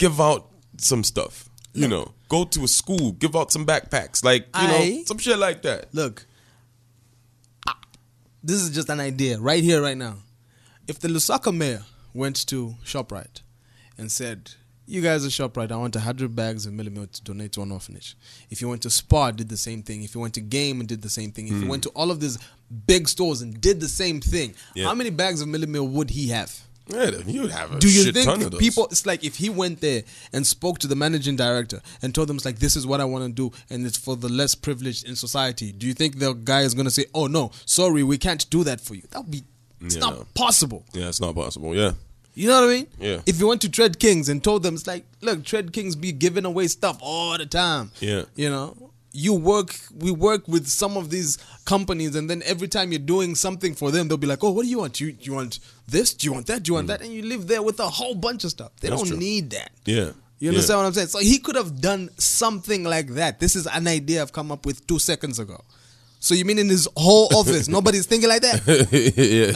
Give 0.00 0.20
out 0.20 0.48
some 0.78 1.04
stuff. 1.04 1.48
You 1.72 1.86
know, 1.86 2.12
go 2.28 2.44
to 2.44 2.64
a 2.64 2.68
school, 2.68 3.12
give 3.12 3.36
out 3.36 3.52
some 3.52 3.64
backpacks, 3.64 4.24
like 4.24 4.48
you 4.60 4.66
know, 4.66 5.02
some 5.04 5.18
shit 5.18 5.38
like 5.38 5.62
that. 5.62 5.94
Look, 5.94 6.26
this 8.42 8.60
is 8.60 8.70
just 8.70 8.88
an 8.88 9.00
idea 9.00 9.38
right 9.38 9.62
here, 9.62 9.82
right 9.82 9.96
now. 9.96 10.16
If 10.88 10.98
the 10.98 11.08
Lusaka 11.08 11.54
mayor 11.54 11.82
went 12.14 12.46
to 12.48 12.74
ShopRite 12.84 13.42
and 13.98 14.10
said, 14.10 14.52
You 14.86 15.02
guys 15.02 15.24
at 15.24 15.30
ShopRite, 15.30 15.70
I 15.70 15.76
want 15.76 15.94
100 15.94 16.34
bags 16.34 16.66
of 16.66 16.72
mealie 16.72 16.90
meal 16.90 17.06
to 17.06 17.22
donate 17.22 17.52
to 17.52 17.62
an 17.62 17.70
orphanage. 17.72 18.16
If 18.50 18.60
you 18.60 18.68
went 18.68 18.82
to 18.82 18.90
Spar, 18.90 19.32
did 19.32 19.48
the 19.48 19.56
same 19.56 19.82
thing. 19.82 20.02
If 20.02 20.14
you 20.14 20.20
went 20.20 20.34
to 20.34 20.40
Game 20.40 20.80
and 20.80 20.88
did 20.88 21.02
the 21.02 21.10
same 21.10 21.30
thing. 21.32 21.46
If 21.46 21.54
you 21.54 21.62
hmm. 21.62 21.68
went 21.68 21.82
to 21.84 21.90
all 21.90 22.10
of 22.10 22.20
these 22.20 22.38
big 22.86 23.08
stores 23.08 23.42
and 23.42 23.60
did 23.60 23.80
the 23.80 23.88
same 23.88 24.20
thing, 24.20 24.54
Yeah. 24.74 24.86
how 24.86 24.94
many 24.94 25.10
bags 25.10 25.40
of 25.40 25.48
mealie 25.48 25.68
meal 25.68 25.86
would 25.86 26.10
he 26.10 26.28
have? 26.28 26.60
Yeah, 26.92 27.10
you 27.26 27.42
would 27.42 27.50
have 27.50 27.72
a 27.74 27.78
Do 27.78 27.88
you 27.88 28.04
shit 28.04 28.14
ton 28.16 28.34
of 28.34 28.38
think 28.40 28.50
those. 28.52 28.60
people? 28.60 28.86
It's 28.90 29.06
like 29.06 29.24
if 29.24 29.36
he 29.36 29.48
went 29.50 29.80
there 29.80 30.02
and 30.32 30.46
spoke 30.46 30.78
to 30.80 30.86
the 30.86 30.96
managing 30.96 31.36
director 31.36 31.80
and 32.02 32.14
told 32.14 32.28
them 32.28 32.36
it's 32.36 32.44
like 32.44 32.58
this 32.58 32.76
is 32.76 32.86
what 32.86 33.00
I 33.00 33.04
want 33.04 33.24
to 33.26 33.32
do 33.32 33.56
and 33.70 33.86
it's 33.86 33.96
for 33.98 34.16
the 34.16 34.28
less 34.28 34.54
privileged 34.54 35.08
in 35.08 35.16
society. 35.16 35.72
Do 35.72 35.86
you 35.86 35.94
think 35.94 36.18
the 36.18 36.32
guy 36.32 36.62
is 36.62 36.74
gonna 36.74 36.90
say, 36.90 37.06
"Oh 37.14 37.26
no, 37.26 37.50
sorry, 37.66 38.02
we 38.02 38.18
can't 38.18 38.48
do 38.50 38.64
that 38.64 38.80
for 38.80 38.94
you"? 38.94 39.02
That 39.10 39.22
would 39.22 39.30
be. 39.30 39.44
It's 39.82 39.94
Yeah. 39.94 40.00
not 40.00 40.34
possible. 40.34 40.84
Yeah, 40.92 41.08
it's 41.08 41.20
not 41.20 41.34
possible. 41.34 41.74
Yeah, 41.74 41.92
You 42.34 42.48
know 42.48 42.60
what 42.60 42.70
I 42.70 42.74
mean? 42.74 42.86
Yeah. 43.00 43.20
If 43.26 43.40
you 43.40 43.46
went 43.48 43.60
to 43.62 43.68
Tread 43.68 43.98
Kings 43.98 44.28
and 44.28 44.42
told 44.44 44.62
them 44.62 44.74
it's 44.74 44.86
like, 44.86 45.04
look, 45.20 45.44
Tread 45.44 45.72
Kings 45.72 45.96
be 45.96 46.12
giving 46.12 46.44
away 46.44 46.68
stuff 46.68 46.98
all 47.00 47.36
the 47.36 47.44
time. 47.46 47.90
Yeah. 48.00 48.24
You 48.36 48.50
know, 48.50 48.89
you 49.12 49.34
work, 49.34 49.74
we 49.98 50.10
work 50.10 50.46
with 50.46 50.66
some 50.68 50.96
of 50.96 51.10
these 51.10 51.36
companies, 51.64 52.14
and 52.14 52.30
then 52.30 52.42
every 52.44 52.68
time 52.68 52.92
you're 52.92 52.98
doing 53.00 53.34
something 53.34 53.74
for 53.74 53.90
them, 53.90 54.06
they'll 54.08 54.16
be 54.16 54.26
like, 54.26 54.42
oh, 54.44 54.52
what 54.52 54.62
do 54.64 54.68
you 54.68 54.78
want? 54.78 55.00
You, 55.00 55.16
you 55.20 55.32
want 55.32 55.58
this? 55.88 56.14
Do 56.14 56.26
you 56.26 56.32
want 56.32 56.46
that? 56.46 56.62
Do 56.62 56.70
you 56.70 56.74
want 56.74 56.86
that? 56.88 57.00
And 57.02 57.12
you 57.12 57.22
live 57.22 57.46
there 57.48 57.62
with 57.62 57.80
a 57.80 57.88
whole 57.88 58.14
bunch 58.14 58.44
of 58.44 58.50
stuff. 58.50 58.72
They 58.80 58.88
Mm. 58.88 58.90
That's 58.90 59.02
don't 59.02 59.08
true. 59.10 59.18
need 59.18 59.50
that. 59.50 59.70
yeah. 59.84 60.10
You 60.38 60.48
understand 60.48 60.78
what 60.78 60.86
I'm 60.86 60.92
saying? 60.94 61.08
So 61.08 61.18
he 61.18 61.38
could 61.38 61.54
have 61.56 61.82
done 61.82 62.08
something 62.16 62.82
like 62.84 63.08
that. 63.08 63.40
This 63.40 63.54
is 63.56 63.66
an 63.66 63.86
idea 63.86 64.22
I've 64.22 64.32
come 64.32 64.50
up 64.50 64.64
with 64.64 64.86
two 64.86 64.98
seconds 64.98 65.38
ago. 65.38 65.62
So 66.18 66.34
you 66.34 66.46
mean 66.46 66.58
in 66.58 66.68
his 66.70 66.88
whole 66.96 67.28
office, 67.36 67.68
nobody's 67.68 68.06
thinking 68.06 68.28
like 68.30 68.40
that? 68.42 68.62
yeah, 68.90 69.52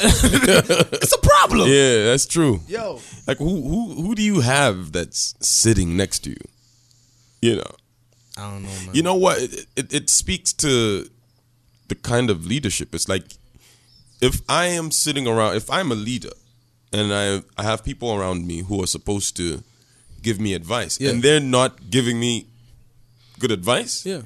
It's 1.00 1.12
a 1.14 1.18
problem. 1.18 1.68
yeah, 1.70 2.04
that's 2.04 2.26
true. 2.26 2.60
Yo. 2.68 3.00
Like 3.26 3.38
who 3.38 3.62
who 3.62 4.02
who 4.02 4.14
do 4.14 4.22
you 4.22 4.40
have 4.40 4.92
that's 4.92 5.34
sitting 5.40 5.96
next 5.96 6.18
to 6.24 6.30
you? 6.30 6.44
You 7.40 7.56
know, 7.56 7.70
I 8.36 8.50
don't 8.50 8.62
know, 8.62 8.68
man. 8.68 8.90
you 8.94 9.02
know 9.02 9.14
what? 9.14 9.40
It, 9.40 9.66
it, 9.76 9.92
it 9.94 10.10
speaks 10.10 10.52
to 10.54 11.08
the 11.88 11.94
kind 11.94 12.30
of 12.30 12.46
leadership. 12.46 12.94
It's 12.94 13.08
like 13.08 13.24
if 14.20 14.40
I 14.48 14.66
am 14.66 14.90
sitting 14.90 15.26
around, 15.26 15.56
if 15.56 15.70
I'm 15.70 15.92
a 15.92 15.94
leader, 15.94 16.32
and 16.92 17.12
I 17.12 17.42
I 17.56 17.62
have 17.64 17.84
people 17.84 18.12
around 18.12 18.46
me 18.46 18.62
who 18.62 18.82
are 18.82 18.86
supposed 18.86 19.36
to 19.36 19.62
give 20.22 20.40
me 20.40 20.54
advice, 20.54 20.98
Yeah. 21.00 21.10
and 21.10 21.22
they're 21.22 21.40
not 21.40 21.90
giving 21.90 22.18
me 22.18 22.46
good 23.38 23.50
advice, 23.50 24.04
Yeah. 24.06 24.22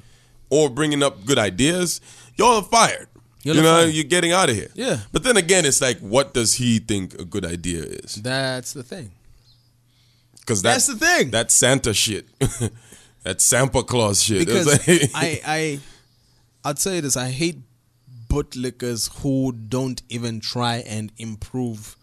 or 0.48 0.70
bringing 0.70 1.02
up 1.02 1.24
good 1.26 1.38
ideas, 1.38 2.00
y'all 2.36 2.56
are 2.58 2.62
fired. 2.62 3.08
Y'all 3.42 3.56
you 3.56 3.62
know, 3.62 3.74
fired. 3.82 3.94
you're 3.94 4.04
getting 4.04 4.32
out 4.32 4.48
of 4.48 4.56
here. 4.56 4.70
Yeah. 4.74 5.00
But 5.12 5.22
then 5.22 5.36
again, 5.36 5.64
it's 5.64 5.80
like, 5.80 5.98
what 6.00 6.34
does 6.34 6.54
he 6.54 6.78
think 6.78 7.14
a 7.14 7.24
good 7.24 7.44
idea 7.44 7.82
is? 7.82 8.14
That's 8.16 8.72
the 8.72 8.82
thing. 8.82 9.10
Because 10.40 10.62
That's 10.62 10.86
the 10.86 10.96
thing. 10.96 11.30
That's 11.30 11.54
Santa 11.54 11.92
shit. 11.92 12.26
that's 13.28 13.44
Santa 13.44 13.82
Claus 13.82 14.22
shit. 14.22 14.46
Because 14.46 14.66
like- 14.66 15.10
I, 15.14 15.40
I, 15.44 15.80
I'd 16.64 16.78
say 16.78 17.00
this: 17.00 17.14
I 17.16 17.28
hate 17.28 17.58
bootlickers 18.28 19.20
who 19.20 19.52
don't 19.52 20.00
even 20.08 20.40
try 20.40 20.76
and 20.86 21.12
improve 21.18 21.94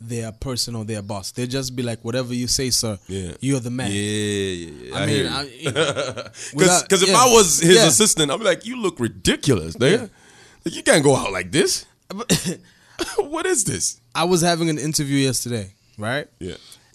their 0.00 0.32
person 0.32 0.74
or 0.74 0.84
their 0.86 1.02
boss. 1.02 1.32
They 1.32 1.46
just 1.46 1.76
be 1.76 1.82
like, 1.82 2.02
"Whatever 2.06 2.32
you 2.32 2.46
say, 2.48 2.70
sir. 2.70 2.98
yeah. 3.06 3.32
you're 3.40 3.60
the 3.60 3.70
man." 3.70 3.90
Yeah, 3.90 3.98
yeah, 4.00 4.70
yeah. 4.82 4.94
I, 4.96 5.06
mean. 5.06 5.26
I, 5.26 5.42
you 5.48 5.72
know, 5.72 6.24
Because 6.52 7.02
if 7.02 7.08
yeah. 7.10 7.16
I 7.18 7.26
was 7.32 7.60
his 7.60 7.76
Yeah. 7.76 7.86
assistant, 7.88 8.30
I'd 8.30 8.38
be 8.38 8.44
like, 8.44 8.64
you 8.64 8.80
look 8.80 8.98
ridiculous, 8.98 9.76
nigga. 9.76 10.08
Like, 10.64 10.74
you 10.74 10.82
can't 10.82 11.04
go 11.04 11.14
out 11.16 11.32
like 11.32 11.52
this. 11.52 11.84
what 13.18 13.44
is 13.44 13.64
this? 13.64 14.00
I 14.14 14.24
was 14.24 14.40
having 14.40 14.70
an 14.70 14.78
interview 14.78 15.18
yesterday, 15.18 15.74
right? 15.98 16.28
Yeah. 16.38 16.54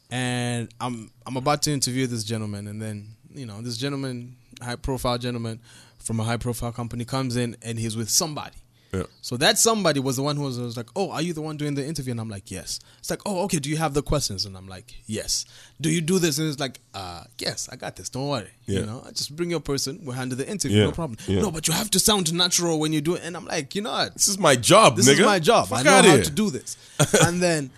and 0.10 0.68
I'm 0.80 1.12
I'm 1.28 1.38
about 1.38 1.62
to 1.64 1.72
interview 1.72 2.08
this 2.08 2.24
gentleman, 2.24 2.68
and 2.68 2.82
then 2.82 3.10
you 3.36 3.46
know 3.46 3.62
this 3.62 3.78
gentleman, 3.78 4.36
high 4.62 4.76
profile 4.76 5.18
gentleman 5.18 5.60
from 6.00 6.20
a 6.20 6.24
high 6.24 6.38
profile 6.38 6.72
company, 6.72 7.06
comes 7.06 7.36
in 7.36 7.56
and 7.62 7.78
he's 7.80 7.96
with 7.96 8.10
somebody. 8.10 8.56
Yeah. 8.94 9.04
So 9.22 9.38
that 9.38 9.58
somebody 9.58 10.02
was 10.02 10.18
the 10.18 10.22
one 10.24 10.36
who 10.36 10.44
was, 10.44 10.60
was 10.60 10.76
like, 10.76 10.90
"Oh, 10.98 11.12
are 11.12 11.22
you 11.22 11.32
the 11.32 11.42
one 11.42 11.56
doing 11.56 11.76
the 11.76 11.86
interview?" 11.88 12.12
And 12.12 12.20
I'm 12.20 12.28
like, 12.30 12.52
"Yes." 12.52 12.82
It's 13.00 13.10
like, 13.10 13.22
"Oh, 13.26 13.44
okay. 13.44 13.60
Do 13.60 13.70
you 13.70 13.78
have 13.78 13.94
the 13.94 14.02
questions?" 14.02 14.44
And 14.46 14.58
I'm 14.58 14.68
like, 14.68 14.94
"Yes." 15.06 15.46
Do 15.80 15.90
you 15.90 16.02
do 16.02 16.20
this? 16.20 16.40
And 16.40 16.50
it's 16.50 16.60
like, 16.60 16.78
"Uh, 16.94 17.24
yes, 17.38 17.70
I 17.72 17.78
got 17.78 17.96
this. 17.96 18.10
Don't 18.10 18.28
worry. 18.28 18.50
Yeah. 18.66 18.80
You 18.82 18.86
know, 18.88 19.02
I 19.08 19.12
just 19.12 19.34
bring 19.34 19.50
your 19.50 19.62
person. 19.62 20.02
We'll 20.04 20.18
handle 20.18 20.38
the 20.38 20.46
interview. 20.50 20.80
Yeah. 20.80 20.84
No 20.86 20.92
problem. 20.92 21.18
No, 21.30 21.52
but 21.52 21.70
you 21.70 21.74
have 21.74 21.90
to 21.92 22.00
sound 22.00 22.34
natural 22.34 22.80
when 22.82 22.92
you 22.92 23.00
do 23.00 23.16
it." 23.16 23.22
And 23.24 23.38
I'm 23.38 23.46
like, 23.46 23.76
"You 23.76 23.82
know 23.84 23.94
what? 23.94 24.14
This 24.16 24.28
is 24.28 24.38
my 24.38 24.58
job, 24.58 24.98
This 24.98 25.08
nigga. 25.08 25.20
is 25.22 25.26
my 25.26 25.40
job. 25.40 25.70
Fuck 25.70 25.80
I 25.80 25.84
know 25.84 25.92
how 25.92 26.16
here. 26.16 26.24
to 26.24 26.32
do 26.32 26.50
this. 26.50 26.76
and 27.24 27.42
then 27.42 27.72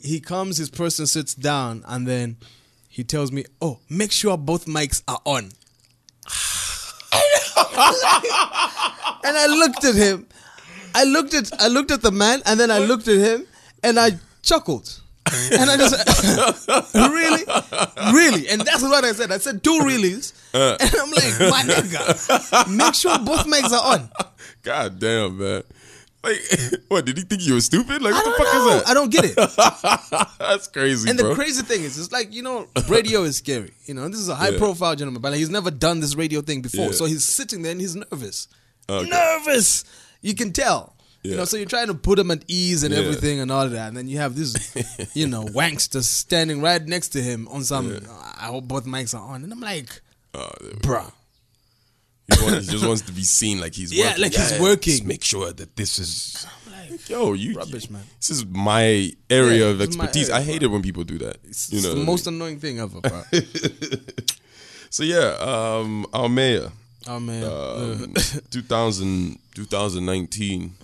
he 0.00 0.20
comes, 0.20 0.56
his 0.56 0.70
person 0.70 1.08
sits 1.08 1.34
down, 1.34 1.82
and 1.88 2.06
then 2.06 2.36
he 2.92 3.02
tells 3.04 3.32
me, 3.32 3.44
"Oh, 3.62 3.78
make 3.88 4.12
sure 4.12 4.36
both 4.36 4.66
mics 4.66 5.02
are 5.08 5.20
on." 5.24 5.44
and 9.24 9.36
I 9.36 9.46
looked 9.48 9.84
at 9.84 9.94
him. 9.94 10.26
I 10.94 11.04
looked 11.04 11.32
at 11.34 11.50
I 11.60 11.68
looked 11.68 11.90
at 11.90 12.02
the 12.02 12.12
man, 12.12 12.42
and 12.46 12.60
then 12.60 12.70
I 12.70 12.78
looked 12.78 13.08
at 13.08 13.16
him, 13.18 13.46
and 13.82 13.98
I 13.98 14.10
chuckled. 14.42 14.98
And 15.52 15.70
I 15.70 15.76
just 15.78 16.94
really, 16.94 17.44
really, 18.12 18.48
and 18.50 18.60
that's 18.60 18.82
what 18.82 19.02
I 19.04 19.12
said. 19.12 19.32
I 19.32 19.38
said 19.38 19.62
two 19.64 19.78
reallys, 19.80 20.34
Uh. 20.52 20.76
and 20.78 20.90
I'm 20.94 21.10
like, 21.10 21.40
my 21.50 21.62
nigga, 21.62 22.76
make 22.76 22.94
sure 22.94 23.18
both 23.20 23.46
mics 23.46 23.70
are 23.72 23.94
on. 23.98 24.10
God 24.62 24.98
damn, 24.98 25.38
man. 25.38 25.62
Like, 26.24 26.40
what, 26.88 27.04
did 27.04 27.16
he 27.18 27.24
think 27.24 27.42
you 27.42 27.54
were 27.54 27.60
stupid? 27.60 28.00
Like, 28.00 28.14
what 28.14 28.24
the 28.24 28.44
fuck 28.44 28.54
know. 28.54 28.68
is 28.76 28.82
that? 28.82 28.88
I 28.90 28.94
don't 28.94 29.10
get 29.10 29.24
it. 29.24 29.36
That's 30.38 30.68
crazy, 30.68 31.08
And 31.10 31.18
bro. 31.18 31.30
the 31.30 31.34
crazy 31.34 31.62
thing 31.62 31.82
is, 31.82 31.98
it's 31.98 32.12
like 32.12 32.32
you 32.32 32.42
know, 32.42 32.68
radio 32.88 33.22
is 33.22 33.36
scary. 33.38 33.72
You 33.86 33.94
know, 33.94 34.08
this 34.08 34.20
is 34.20 34.28
a 34.28 34.34
high 34.34 34.50
Yeah. 34.50 34.58
profile 34.58 34.94
gentleman, 34.94 35.20
but 35.22 35.34
he's 35.34 35.50
never 35.50 35.70
done 35.70 36.00
this 36.00 36.14
radio 36.14 36.40
thing 36.40 36.62
before. 36.62 36.86
Yeah. 36.86 36.92
So 36.92 37.04
he's 37.06 37.24
sitting 37.24 37.62
there 37.62 37.72
and 37.72 37.80
he's 37.80 37.96
nervous, 37.96 38.48
Okay. 38.88 39.08
nervous. 39.08 39.84
You 40.20 40.34
can 40.34 40.52
tell. 40.52 40.94
You 41.24 41.36
know, 41.36 41.44
so 41.44 41.56
you're 41.56 41.66
trying 41.66 41.86
to 41.86 41.94
put 41.94 42.18
him 42.18 42.32
at 42.32 42.42
ease 42.48 42.82
and 42.82 42.92
Yeah. 42.92 43.00
everything 43.00 43.38
and 43.38 43.50
all 43.52 43.62
of 43.62 43.70
that, 43.72 43.86
and 43.88 43.96
then 43.96 44.08
you 44.08 44.18
have 44.18 44.34
this, 44.34 44.54
you 45.14 45.28
know, 45.28 45.44
wankster 45.44 46.02
standing 46.02 46.60
right 46.60 46.84
next 46.84 47.08
to 47.10 47.22
him 47.22 47.46
on 47.48 47.62
some. 47.62 47.96
I 48.40 48.46
hope 48.46 48.64
both 48.66 48.86
mics 48.86 49.14
are 49.14 49.22
on, 49.22 49.44
and 49.44 49.52
I'm 49.52 49.60
like, 49.60 50.00
Oh, 50.34 50.50
bruh. 50.80 51.12
He, 52.28 52.42
wants, 52.44 52.66
he 52.66 52.72
just 52.72 52.86
wants 52.86 53.02
to 53.02 53.12
be 53.12 53.22
seen 53.22 53.60
like 53.60 53.74
he's 53.74 53.92
Yeah, 53.92 54.06
working. 54.10 54.22
like 54.22 54.34
he's 54.34 54.60
working. 54.60 54.92
Just 54.92 55.04
make 55.04 55.24
sure 55.24 55.52
that 55.52 55.76
this 55.76 55.98
is. 55.98 56.46
Yo, 57.08 57.32
you 57.32 57.54
Rubbish, 57.54 57.88
man. 57.90 58.02
This 58.18 58.30
is 58.30 58.44
my 58.46 59.10
area 59.30 59.64
Yeah, 59.64 59.70
of 59.70 59.78
this 59.78 59.88
is 59.90 59.96
my 59.96 60.04
expertise. 60.04 60.28
area, 60.30 60.40
I 60.42 60.44
hate 60.44 60.62
it 60.62 60.66
when 60.68 60.82
people 60.82 61.04
do 61.04 61.18
that. 61.18 61.38
It's, 61.44 61.72
you 61.72 61.78
it's 61.78 61.86
know, 61.86 61.94
the 61.94 62.04
most 62.04 62.26
annoying 62.26 62.58
thing 62.60 62.78
ever, 62.80 63.00
bro. 63.00 63.22
so 64.90 65.02
yeah, 65.02 65.36
um, 65.40 66.06
our 66.12 66.28
mayor, 66.28 66.70
Oh 67.08 67.18
man, 67.18 67.44
um, 67.44 68.14
2000, 68.50 69.38
2019, 69.54 70.74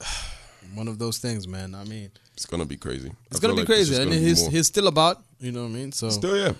one 0.74 0.88
of 0.88 0.98
those 0.98 1.18
things, 1.18 1.46
man. 1.48 1.74
I 1.74 1.84
mean, 1.84 2.10
it's 2.34 2.46
gonna 2.46 2.64
be 2.66 2.76
crazy. 2.76 3.12
it's 3.30 3.40
gonna 3.40 3.54
be 3.54 3.60
like 3.60 3.66
crazy, 3.66 3.92
is 3.94 3.98
and 3.98 4.12
he's 4.12 4.42
more. 4.42 4.50
he's 4.50 4.66
still 4.66 4.86
about. 4.88 5.22
You 5.38 5.52
know 5.52 5.62
what 5.62 5.70
I 5.70 5.74
mean? 5.74 5.92
So 5.92 6.10
still 6.10 6.36
yeah, 6.36 6.52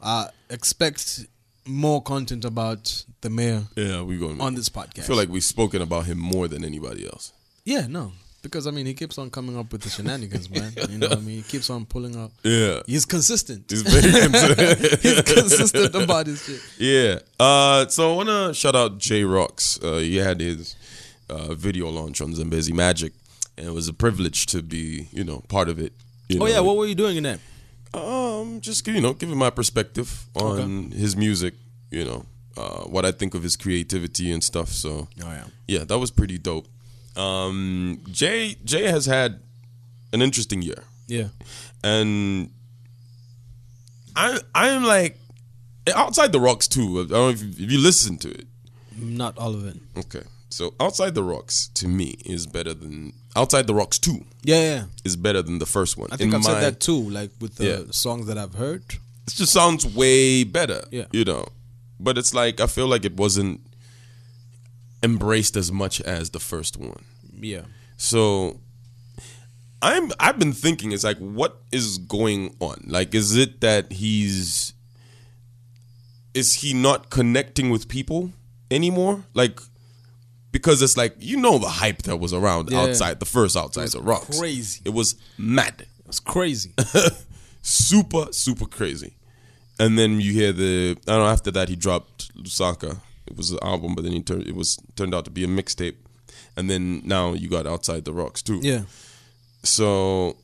uh, 0.00 0.28
expect 0.50 1.26
more 1.66 2.02
content 2.02 2.44
about 2.44 3.04
the 3.20 3.30
mayor 3.30 3.62
yeah. 3.76 4.02
We 4.02 4.16
going 4.18 4.40
on 4.40 4.54
this 4.54 4.68
podcast. 4.68 5.00
I 5.00 5.02
feel 5.02 5.16
like 5.16 5.28
we've 5.28 5.42
spoken 5.44 5.82
about 5.82 6.06
him 6.06 6.18
more 6.18 6.48
than 6.48 6.64
anybody 6.64 7.06
else. 7.06 7.32
yeah, 7.64 7.86
no, 7.88 8.12
because 8.42 8.66
I 8.66 8.70
mean, 8.70 8.86
he 8.86 8.94
keeps 8.94 9.18
on 9.18 9.30
coming 9.30 9.58
up 9.58 9.72
with 9.72 9.82
the 9.82 9.90
shenanigans, 9.90 10.48
man. 10.50 10.72
You 10.90 10.98
know 10.98 11.08
what 11.08 11.18
I 11.18 11.20
mean? 11.20 11.36
He 11.38 11.42
keeps 11.42 11.68
on 11.70 11.84
pulling 11.86 12.16
up. 12.16 12.30
Yeah, 12.44 12.80
He's 12.86 13.04
consistent. 13.04 13.64
he's 13.68 13.82
very. 13.82 14.02
He's 15.02 15.22
consistent 15.22 15.94
about 15.94 16.26
his 16.28 16.42
shit. 16.44 16.60
Yeah. 16.78 17.18
Uh, 17.40 17.86
so 17.88 18.12
I 18.12 18.16
want 18.16 18.28
to 18.28 18.54
shout 18.54 18.76
out 18.76 18.98
Jay 18.98 19.22
Rox. 19.22 19.82
Uh, 19.82 19.98
he 19.98 20.16
had 20.16 20.40
his 20.40 20.76
uh, 21.28 21.54
video 21.54 21.88
launch 21.90 22.20
on 22.20 22.34
Zambezi 22.34 22.72
Magic, 22.72 23.12
and 23.58 23.66
it 23.66 23.72
was 23.72 23.88
a 23.88 23.92
privilege 23.92 24.46
to 24.46 24.62
be, 24.62 25.08
you 25.10 25.24
know, 25.24 25.42
part 25.48 25.68
of 25.68 25.80
it. 25.80 25.92
You 26.28 26.36
Oh 26.40 26.44
know, 26.44 26.50
yeah, 26.50 26.60
what 26.60 26.76
were 26.76 26.86
you 26.86 26.94
doing 26.94 27.16
in 27.16 27.24
that? 27.24 27.40
Um, 27.96 28.60
just 28.60 28.86
you 28.86 29.00
know, 29.00 29.14
giving 29.14 29.38
my 29.38 29.50
perspective 29.50 30.26
on 30.34 30.90
his 30.90 31.16
music. 31.16 31.54
You 31.90 32.04
know, 32.04 32.26
uh, 32.56 32.82
what 32.84 33.04
I 33.04 33.12
think 33.12 33.34
of 33.34 33.42
his 33.42 33.56
creativity 33.56 34.30
and 34.32 34.42
stuff. 34.44 34.68
So 34.68 35.08
Oh 35.22 35.30
yeah. 35.30 35.44
yeah, 35.68 35.84
that 35.84 35.98
was 35.98 36.10
pretty 36.10 36.38
dope. 36.38 36.66
Um, 37.16 38.00
Jay 38.10 38.56
Jay 38.64 38.84
has 38.90 39.06
had 39.06 39.40
an 40.12 40.20
interesting 40.22 40.60
year 40.62 40.84
Yeah. 41.08 41.28
and 41.82 42.50
I 44.14 44.38
I'm 44.54 44.84
like 44.84 45.18
outside 45.94 46.32
the 46.32 46.38
Rox 46.38 46.68
too. 46.68 47.00
I 47.00 47.02
don't 47.04 47.10
know 47.10 47.28
if 47.30 47.42
you, 47.42 47.48
if 47.64 47.72
you 47.72 47.78
listen 47.80 48.18
to 48.18 48.30
it. 48.30 48.46
Not 48.98 49.38
all 49.38 49.54
of 49.54 49.66
it. 49.66 49.76
Okay, 49.96 50.22
so 50.56 50.72
outside 50.80 51.14
the 51.14 51.22
Rox 51.22 51.70
to 51.74 51.86
me 51.86 52.16
is 52.24 52.46
better 52.46 52.72
than 52.72 53.12
outside 53.34 53.66
the 53.66 53.74
Rox 53.74 54.00
two 54.00 54.24
Yeah, 54.42 54.60
yeah. 54.70 54.84
is 55.04 55.14
better 55.16 55.42
than 55.42 55.58
the 55.58 55.66
first 55.66 55.98
one. 55.98 56.08
I 56.12 56.16
think 56.16 56.32
In 56.32 56.36
I've 56.38 56.44
said 56.44 56.60
that 56.62 56.80
too. 56.80 57.00
Like 57.18 57.30
with 57.40 57.56
the 57.56 57.64
Yeah. 57.66 57.82
songs 57.90 58.26
that 58.28 58.38
I've 58.38 58.54
heard. 58.54 58.82
It 59.28 59.34
just 59.34 59.52
sounds 59.52 59.84
way 59.84 60.44
better. 60.44 60.80
Yeah. 60.90 61.06
you 61.12 61.24
know, 61.24 61.44
but 62.00 62.16
it's 62.16 62.32
like 62.32 62.60
I 62.60 62.66
feel 62.68 62.86
like 62.88 63.04
it 63.04 63.16
wasn't 63.16 63.60
embraced 65.02 65.56
as 65.56 65.70
much 65.70 66.00
as 66.00 66.30
the 66.30 66.40
first 66.40 66.78
one. 66.78 67.04
Yeah. 67.38 67.64
So 67.98 68.60
I'm 69.82 70.10
I've 70.18 70.38
been 70.38 70.54
thinking 70.54 70.92
it's 70.92 71.04
like 71.04 71.18
what 71.18 71.60
is 71.70 71.98
going 71.98 72.56
on? 72.60 72.76
Like 72.86 73.14
is 73.14 73.36
it 73.36 73.60
that 73.60 73.92
he's 73.92 74.72
is 76.32 76.54
he 76.62 76.72
not 76.72 77.10
connecting 77.10 77.68
with 77.68 77.88
people 77.88 78.32
anymore? 78.70 79.24
Like 79.34 79.60
because 80.56 80.80
it's 80.82 80.96
like 80.96 81.14
you 81.18 81.36
know 81.36 81.58
the 81.58 81.68
hype 81.68 82.02
that 82.02 82.16
was 82.16 82.32
around 82.32 82.70
Yeah. 82.70 82.80
outside 82.82 83.20
the 83.20 83.26
first 83.26 83.56
outside 83.56 83.88
the 83.90 84.00
Rox. 84.00 84.38
crazy. 84.38 84.80
It 84.84 84.94
was 84.94 85.14
mad. 85.38 85.74
It 86.00 86.06
was 86.06 86.20
crazy. 86.20 86.72
super 87.62 88.26
super 88.32 88.66
crazy. 88.66 89.12
And 89.78 89.98
then 89.98 90.20
you 90.20 90.32
hear 90.32 90.52
the 90.52 90.96
I 91.06 91.10
don't 91.12 91.20
know 91.20 91.26
after 91.26 91.50
that 91.52 91.68
he 91.68 91.76
dropped 91.76 92.34
Lusaka. 92.42 93.00
It 93.26 93.36
was 93.36 93.50
an 93.50 93.58
album 93.62 93.94
but 93.94 94.02
then 94.04 94.12
he 94.12 94.22
turned 94.22 94.46
it 94.46 94.54
was 94.54 94.78
turned 94.96 95.14
out 95.14 95.24
to 95.26 95.30
be 95.30 95.44
a 95.44 95.48
mixtape. 95.48 95.96
And 96.58 96.70
then 96.70 97.02
now 97.04 97.34
you 97.34 97.48
got 97.50 97.66
Outside 97.66 98.04
the 98.06 98.12
Rox 98.12 98.42
too. 98.42 98.60
yeah. 98.62 98.82
So, 99.62 100.36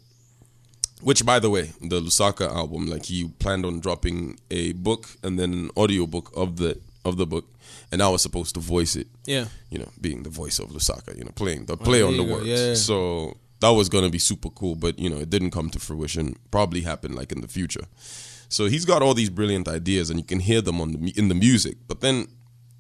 which 1.01 1.25
by 1.25 1.39
the 1.39 1.49
way, 1.49 1.73
the 1.81 2.01
Lusaka 2.03 2.47
album, 2.55 2.87
like 2.87 3.07
he 3.07 3.29
planned 3.39 3.65
on 3.65 3.81
dropping 3.81 4.39
a 4.51 4.73
book 4.73 5.09
and 5.23 5.39
then 5.39 5.53
an 5.55 5.71
audio 5.77 6.07
book 6.07 6.31
of 6.37 6.57
the 6.57 6.79
of 7.05 7.17
the 7.17 7.27
book, 7.27 7.47
and 7.93 8.03
I 8.03 8.09
was 8.09 8.23
supposed 8.23 8.55
to 8.55 8.61
voice 8.61 8.97
it. 8.97 9.07
Yeah. 9.27 9.45
You 9.71 9.79
know, 9.81 9.89
being 10.01 10.23
the 10.23 10.31
voice 10.31 10.59
of 10.59 10.71
Lusaka, 10.71 11.17
you 11.17 11.25
know, 11.25 11.31
playing 11.35 11.67
the 11.67 11.75
oh, 11.75 11.77
play 11.77 11.99
there 11.99 12.09
on 12.09 12.17
the 12.17 12.25
go, 12.25 12.33
words. 12.33 12.47
yeah. 12.47 12.75
So 12.75 13.37
that 13.61 13.69
was 13.69 13.89
gonna 13.89 14.09
be 14.09 14.19
super 14.19 14.49
cool, 14.51 14.75
but 14.75 14.99
you 14.99 15.11
know, 15.11 15.19
it 15.19 15.31
didn't 15.31 15.51
come 15.51 15.71
to 15.71 15.79
fruition. 15.79 16.35
Probably 16.51 16.81
happen 16.81 17.15
like 17.15 17.31
in 17.31 17.43
the 17.43 17.49
future. 17.49 17.85
So 18.49 18.67
he's 18.67 18.85
got 18.85 19.03
all 19.03 19.15
these 19.15 19.31
brilliant 19.31 19.69
ideas, 19.69 20.11
and 20.11 20.19
you 20.19 20.25
can 20.25 20.41
hear 20.41 20.63
them 20.63 20.81
on 20.81 20.93
the 20.93 21.13
in 21.17 21.29
the 21.29 21.35
music. 21.35 21.77
But 21.87 22.01
then 22.01 22.27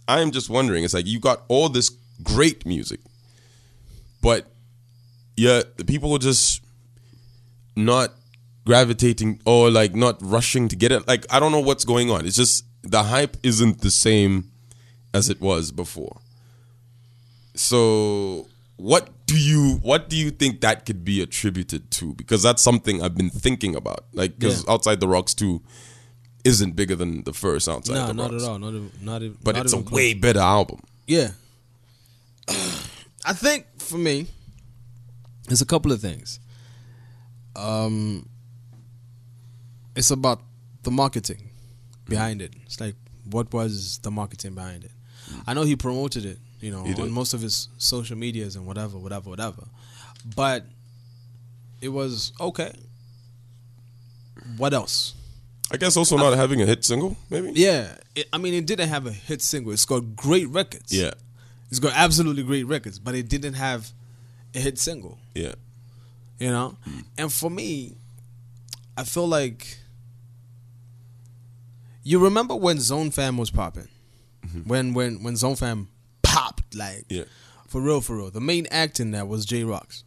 I'm 0.08 0.30
just 0.30 0.50
wondering, 0.50 0.82
it's 0.82 0.94
like 0.94 1.06
you 1.06 1.20
got 1.20 1.42
all 1.48 1.68
this 1.68 1.90
great 2.22 2.64
music, 2.64 3.00
but 4.22 4.46
yeah, 5.36 5.62
the 5.76 5.84
people 5.84 6.12
are 6.14 6.18
just 6.18 6.62
not 7.76 8.12
gravitating 8.64 9.40
or 9.44 9.70
like 9.70 9.94
not 9.94 10.18
rushing 10.22 10.68
to 10.68 10.76
get 10.76 10.90
it. 10.90 11.06
Like 11.06 11.26
I 11.30 11.38
don't 11.38 11.52
know 11.52 11.60
what's 11.60 11.84
going 11.84 12.10
on. 12.10 12.26
It's 12.26 12.36
just 12.36 12.64
the 12.82 13.02
hype 13.02 13.36
isn't 13.42 13.82
the 13.82 13.90
same 13.90 14.51
as 15.14 15.28
it 15.30 15.40
was 15.40 15.70
before. 15.70 16.20
So 17.54 18.48
what 18.76 19.10
do 19.26 19.38
you 19.38 19.78
what 19.82 20.08
do 20.08 20.16
you 20.16 20.30
think 20.30 20.60
that 20.62 20.86
could 20.86 21.04
be 21.04 21.20
attributed 21.22 21.90
to? 21.92 22.14
Because 22.14 22.42
that's 22.42 22.62
something 22.62 23.02
I've 23.02 23.16
been 23.16 23.30
thinking 23.30 23.74
about. 23.76 24.04
Like 24.12 24.38
because 24.38 24.64
Yeah. 24.64 24.72
outside 24.72 25.00
the 25.00 25.06
Rox 25.06 25.34
too 25.34 25.62
isn't 26.44 26.74
bigger 26.74 26.96
than 26.96 27.22
the 27.24 27.32
first 27.32 27.68
outside 27.68 27.94
the 27.94 28.00
Rox. 28.00 28.02
No, 28.02 28.06
the 28.08 28.14
not 28.14 28.30
rocks. 28.32 28.42
at 28.44 28.48
all. 28.50 28.58
Not 28.58 28.68
even, 28.74 28.90
not. 29.00 29.22
But 29.44 29.56
not 29.56 29.64
it's 29.66 29.74
a 29.74 29.82
close. 29.82 29.92
way 29.92 30.14
better 30.14 30.40
album. 30.40 30.80
Yeah. 31.06 31.32
I 33.24 33.32
think 33.34 33.66
for 33.78 33.98
me, 33.98 34.26
there's 35.46 35.60
a 35.60 35.66
couple 35.66 35.92
of 35.92 36.00
things. 36.00 36.40
Um, 37.54 38.28
it's 39.94 40.10
about 40.10 40.40
the 40.82 40.90
marketing 40.90 41.50
behind 42.08 42.42
it. 42.42 42.54
It's 42.64 42.80
like, 42.80 42.96
what 43.30 43.52
was 43.52 43.98
the 43.98 44.10
marketing 44.10 44.54
behind 44.54 44.84
it? 44.84 44.90
I 45.46 45.54
know 45.54 45.62
he 45.62 45.76
promoted 45.76 46.24
it, 46.24 46.38
you 46.60 46.70
know, 46.70 46.84
on 46.84 47.10
most 47.10 47.34
of 47.34 47.40
his 47.40 47.68
social 47.78 48.16
medias 48.16 48.56
and 48.56 48.66
whatever, 48.66 48.98
whatever, 48.98 49.28
whatever. 49.30 49.64
But 50.36 50.66
it 51.80 51.88
was 51.88 52.32
okay. 52.40 52.72
What 54.56 54.72
else? 54.74 55.14
I 55.70 55.76
guess 55.76 55.96
also 55.96 56.16
not 56.16 56.36
having 56.36 56.60
a 56.60 56.66
hit 56.66 56.84
single, 56.84 57.16
maybe. 57.30 57.52
Yeah, 57.54 57.96
it, 58.14 58.28
I 58.32 58.38
mean, 58.38 58.54
it 58.54 58.66
didn't 58.66 58.88
have 58.88 59.06
a 59.06 59.12
hit 59.12 59.40
single. 59.40 59.72
It's 59.72 59.84
got 59.86 60.14
great 60.16 60.48
records. 60.48 60.92
Yeah, 60.92 61.12
It's 61.70 61.78
got 61.78 61.92
absolutely 61.94 62.42
great 62.42 62.64
records, 62.64 62.98
but 62.98 63.14
it 63.14 63.28
didn't 63.28 63.54
have 63.54 63.90
a 64.54 64.58
hit 64.58 64.78
single, 64.78 65.18
yeah, 65.34 65.54
you 66.38 66.48
know? 66.50 66.76
And 67.16 67.32
for 67.32 67.50
me, 67.50 67.96
I 68.98 69.04
feel 69.04 69.26
like 69.26 69.78
you 72.02 72.18
remember 72.18 72.54
when 72.54 72.78
Zone 72.78 73.10
Fam 73.10 73.38
was 73.38 73.50
popping? 73.50 73.88
Mm-hmm. 74.54 74.68
When 74.68 74.94
when 74.94 75.22
when 75.22 75.36
Zone 75.36 75.56
Fam 75.56 75.88
popped 76.22 76.74
like 76.74 77.04
yeah, 77.08 77.24
for 77.68 77.80
real 77.80 78.00
for 78.00 78.16
real. 78.16 78.30
The 78.30 78.40
main 78.40 78.66
act 78.70 79.00
in 79.00 79.10
that 79.12 79.28
was 79.28 79.44
Jay 79.46 79.62
Rox. 79.62 80.02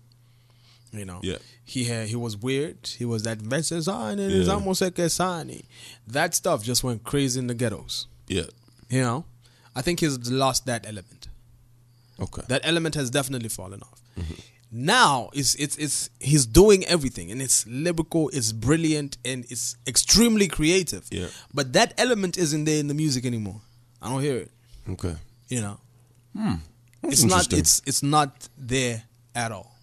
You 0.91 1.05
know. 1.05 1.19
Yeah. 1.23 1.38
He 1.63 1.86
had 1.86 2.08
he 2.08 2.15
was 2.15 2.38
weird. 2.38 2.88
He 2.88 3.05
was 3.05 3.23
that 3.23 3.39
Vesazani 3.39 4.12
and 4.12 4.31
it's 4.31 4.47
Yeah. 4.47 4.53
almost 4.53 4.81
like 4.81 4.97
a 4.99 5.10
Sani. 5.10 5.65
That 6.08 6.36
stuff 6.36 6.63
just 6.63 6.84
went 6.84 7.03
crazy 7.03 7.39
in 7.39 7.47
the 7.47 7.55
ghettos. 7.55 8.08
yeah. 8.27 8.43
You 8.89 9.01
know? 9.01 9.25
I 9.75 9.81
think 9.81 9.99
he's 9.99 10.29
lost 10.31 10.67
that 10.67 10.86
element. 10.88 11.27
Okay. 12.19 12.43
That 12.47 12.62
element 12.63 12.95
has 12.95 13.10
definitely 13.10 13.49
fallen 13.49 13.81
off. 13.81 13.99
Mm-hmm. 14.17 14.34
Now 14.71 15.29
it's 15.34 15.55
it's 15.55 15.75
it's 15.77 16.10
he's 16.19 16.45
doing 16.45 16.86
everything 16.86 17.31
and 17.31 17.41
it's 17.41 17.65
lyrical, 17.67 18.29
it's 18.29 18.51
brilliant, 18.51 19.17
and 19.25 19.43
it's 19.49 19.75
extremely 19.88 20.47
creative. 20.47 21.08
Yeah. 21.12 21.27
But 21.53 21.73
that 21.73 21.93
element 21.97 22.38
isn't 22.38 22.65
there 22.65 22.79
in 22.79 22.88
the 22.88 22.93
music 22.93 23.25
anymore. 23.25 23.62
I 24.01 24.10
don't 24.10 24.21
hear 24.21 24.38
it. 24.38 24.51
okay. 24.89 25.15
You 25.49 25.62
know. 25.62 25.79
That's 27.01 27.13
It's 27.13 27.23
not 27.23 27.53
it's 27.53 27.81
it's 27.86 28.03
not 28.03 28.49
there 28.58 29.03
at 29.34 29.51
all. 29.51 29.75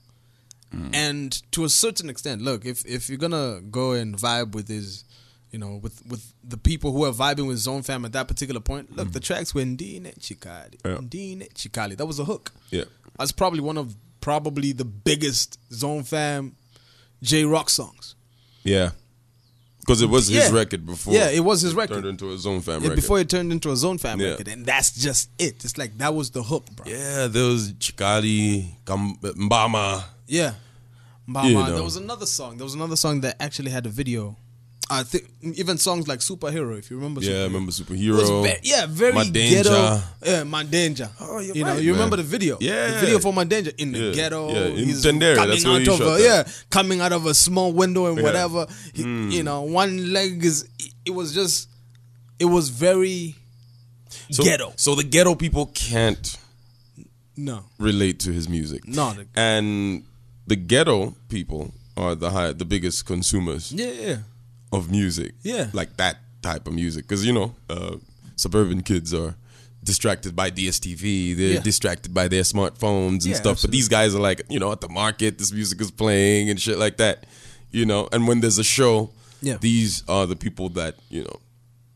Hmm. 0.71 0.91
And 0.95 1.53
to 1.53 1.65
a 1.65 1.69
certain 1.69 2.09
extent, 2.11 2.43
look, 2.43 2.65
if 2.65 2.85
if 2.87 3.09
you're 3.09 3.19
gonna 3.19 3.61
go 3.61 3.93
and 3.93 4.17
vibe 4.17 4.53
with 4.53 4.69
his 4.69 5.05
you 5.51 5.59
know, 5.59 5.79
with 5.83 6.05
with 6.07 6.33
the 6.43 6.57
people 6.57 6.93
who 6.93 7.05
are 7.05 7.13
vibing 7.13 7.47
with 7.47 7.59
Zone 7.59 7.83
Fam 7.83 8.05
at 8.07 8.13
that 8.13 8.27
particular 8.27 8.61
point, 8.61 8.97
look, 8.97 9.13
the 9.13 9.21
tracks 9.21 9.55
were 9.55 9.63
Ndine 9.63 10.19
Chikali. 10.19 10.81
Hmm. 10.81 10.89
Yeah. 10.89 10.97
Ndine 10.97 11.53
Chikali. 11.53 11.97
That 11.97 12.07
was 12.07 12.19
a 12.19 12.25
hook. 12.25 12.53
Yeah. 12.71 12.85
That's 13.19 13.33
probably 13.33 13.61
one 13.61 13.77
of 13.77 13.95
probably 14.21 14.73
the 14.73 14.87
biggest 14.87 15.59
Zone 15.73 16.05
Fam 16.05 16.57
J 17.23 17.45
Rock 17.45 17.69
songs. 17.69 18.15
Yeah. 18.65 18.91
Because 19.85 20.01
it 20.01 20.09
was 20.09 20.29
his 20.29 20.45
Yeah. 20.51 20.51
record 20.53 20.87
before. 20.87 21.13
Yeah, 21.13 21.29
it 21.31 21.41
was 21.41 21.61
his 21.63 21.73
it 21.73 21.77
record. 21.77 21.95
Turned 21.95 22.07
into 22.07 22.31
a 22.33 22.39
Zone 22.39 22.61
Fam 22.61 22.83
Yeah, 22.83 22.89
record. 22.91 22.97
before 23.03 23.19
it 23.19 23.29
turned 23.29 23.51
into 23.53 23.71
a 23.73 23.77
Zone 23.77 23.99
Fam 23.99 24.21
Yeah. 24.21 24.29
record, 24.31 24.47
and 24.49 24.65
that's 24.65 24.93
just 24.93 25.29
it. 25.41 25.65
It's 25.65 25.77
like 25.77 25.99
that 25.99 26.15
was 26.15 26.31
the 26.31 26.43
hook, 26.45 26.67
bro. 26.77 26.87
yeah, 26.91 27.27
there 27.27 27.45
was 27.47 27.73
Chikali, 27.75 28.77
Kam- 28.87 29.17
Mbama. 29.17 30.05
Yeah. 30.29 30.55
Mbama. 31.29 31.45
You 31.49 31.55
know. 31.55 31.75
There 31.75 31.83
was 31.83 31.97
another 31.97 32.27
song. 32.27 32.57
There 32.59 32.65
was 32.65 32.75
another 32.75 32.97
song 32.97 33.21
that 33.23 33.37
actually 33.41 33.71
had 33.73 33.85
a 33.87 33.89
video. 33.89 34.37
I 34.91 35.05
think 35.05 35.25
even 35.43 35.79
songs 35.79 36.07
like 36.07 36.19
Superhero, 36.21 36.79
if 36.79 36.91
you 36.91 36.97
remember. 36.97 37.21
Yeah, 37.23 37.41
I 37.41 37.45
remember 37.45 37.73
Superhero. 37.73 38.17
was 38.19 38.31
ve- 38.51 38.61
yeah, 38.63 38.87
very 38.87 39.13
My 39.13 39.25
ghetto. 39.25 39.71
Danger. 39.71 40.03
Yeah, 40.27 40.45
My 40.45 40.65
Danger. 40.65 41.11
Oh, 41.21 41.39
you're 41.39 41.57
you 41.57 41.65
know, 41.65 41.75
you 41.77 41.93
man. 41.93 42.01
remember 42.01 42.17
the 42.17 42.23
video? 42.25 42.59
Yeah. 42.61 42.91
the 42.93 42.99
video 43.01 43.19
for 43.21 43.33
My 43.33 43.45
Danger 43.45 43.73
in 43.79 43.93
the 43.93 43.99
Yeah, 43.99 44.13
ghetto. 44.15 44.51
yeah, 44.53 44.65
in 44.67 44.77
he's 44.85 45.03
Tendere, 45.05 45.37
coming 45.37 45.51
that's 45.51 45.65
where 45.65 45.75
out 45.75 45.81
of 45.89 45.97
shot 45.97 46.01
a, 46.01 46.05
that. 46.05 46.21
yeah, 46.47 46.53
coming 46.71 47.01
out 47.01 47.13
of 47.13 47.25
a 47.27 47.33
small 47.35 47.73
window 47.73 48.07
and 48.07 48.19
Yeah. 48.19 48.23
whatever. 48.25 48.67
He, 48.93 49.03
Mm. 49.05 49.33
You 49.33 49.43
know, 49.45 49.63
one 49.63 50.13
leg 50.13 50.45
is. 50.45 50.69
It 51.05 51.11
was 51.13 51.33
just 51.35 51.69
it 52.39 52.47
was 52.47 52.69
very 52.69 53.37
So, 54.31 54.43
ghetto. 54.45 54.73
So 54.77 54.95
the 54.95 55.05
ghetto 55.05 55.35
people 55.37 55.67
can't 55.67 56.37
No, 57.37 57.65
relate 57.79 58.19
to 58.21 58.33
his 58.33 58.49
music. 58.49 58.87
no, 58.87 59.15
the- 59.15 59.27
And 59.35 60.05
the 60.47 60.57
ghetto 60.57 61.15
people 61.29 61.73
are 61.97 62.15
the 62.15 62.31
high, 62.31 62.53
the 62.53 62.65
biggest 62.65 63.07
consumers 63.07 63.73
yeah, 63.73 63.91
yeah, 63.93 64.17
of 64.73 64.91
music. 64.91 65.35
Yeah. 65.43 65.69
Like 65.73 65.97
that 65.99 66.17
type 66.43 66.67
of 66.67 66.73
music. 66.75 67.05
Because, 67.07 67.25
you 67.25 67.33
know, 67.33 67.55
uh, 67.71 67.97
suburban 68.37 68.83
kids 68.83 69.13
are 69.15 69.37
distracted 69.85 70.35
by 70.37 70.51
DSTV. 70.51 71.35
They're 71.37 71.55
Yeah. 71.55 71.61
distracted 71.61 72.15
by 72.15 72.29
their 72.29 72.43
smartphones 72.43 73.23
and 73.25 73.27
Yeah, 73.27 73.37
stuff. 73.37 73.63
But 73.63 73.71
these 73.71 73.89
guys 73.89 74.15
are 74.15 74.21
like, 74.21 74.43
you 74.49 74.59
know, 74.59 74.73
at 74.73 74.81
the 74.81 74.89
market, 74.89 75.39
this 75.39 75.53
music 75.53 75.81
is 75.81 75.91
playing 75.91 76.51
and 76.51 76.61
shit 76.61 76.79
like 76.79 76.97
that. 76.99 77.27
You 77.71 77.87
know, 77.87 78.09
and 78.13 78.27
when 78.29 78.41
there's 78.41 78.59
a 78.59 78.65
show, 78.65 79.11
Yeah. 79.41 79.57
these 79.61 80.03
are 80.09 80.27
the 80.27 80.37
people 80.37 80.69
that, 80.71 80.97
you 81.11 81.23
know, 81.25 81.41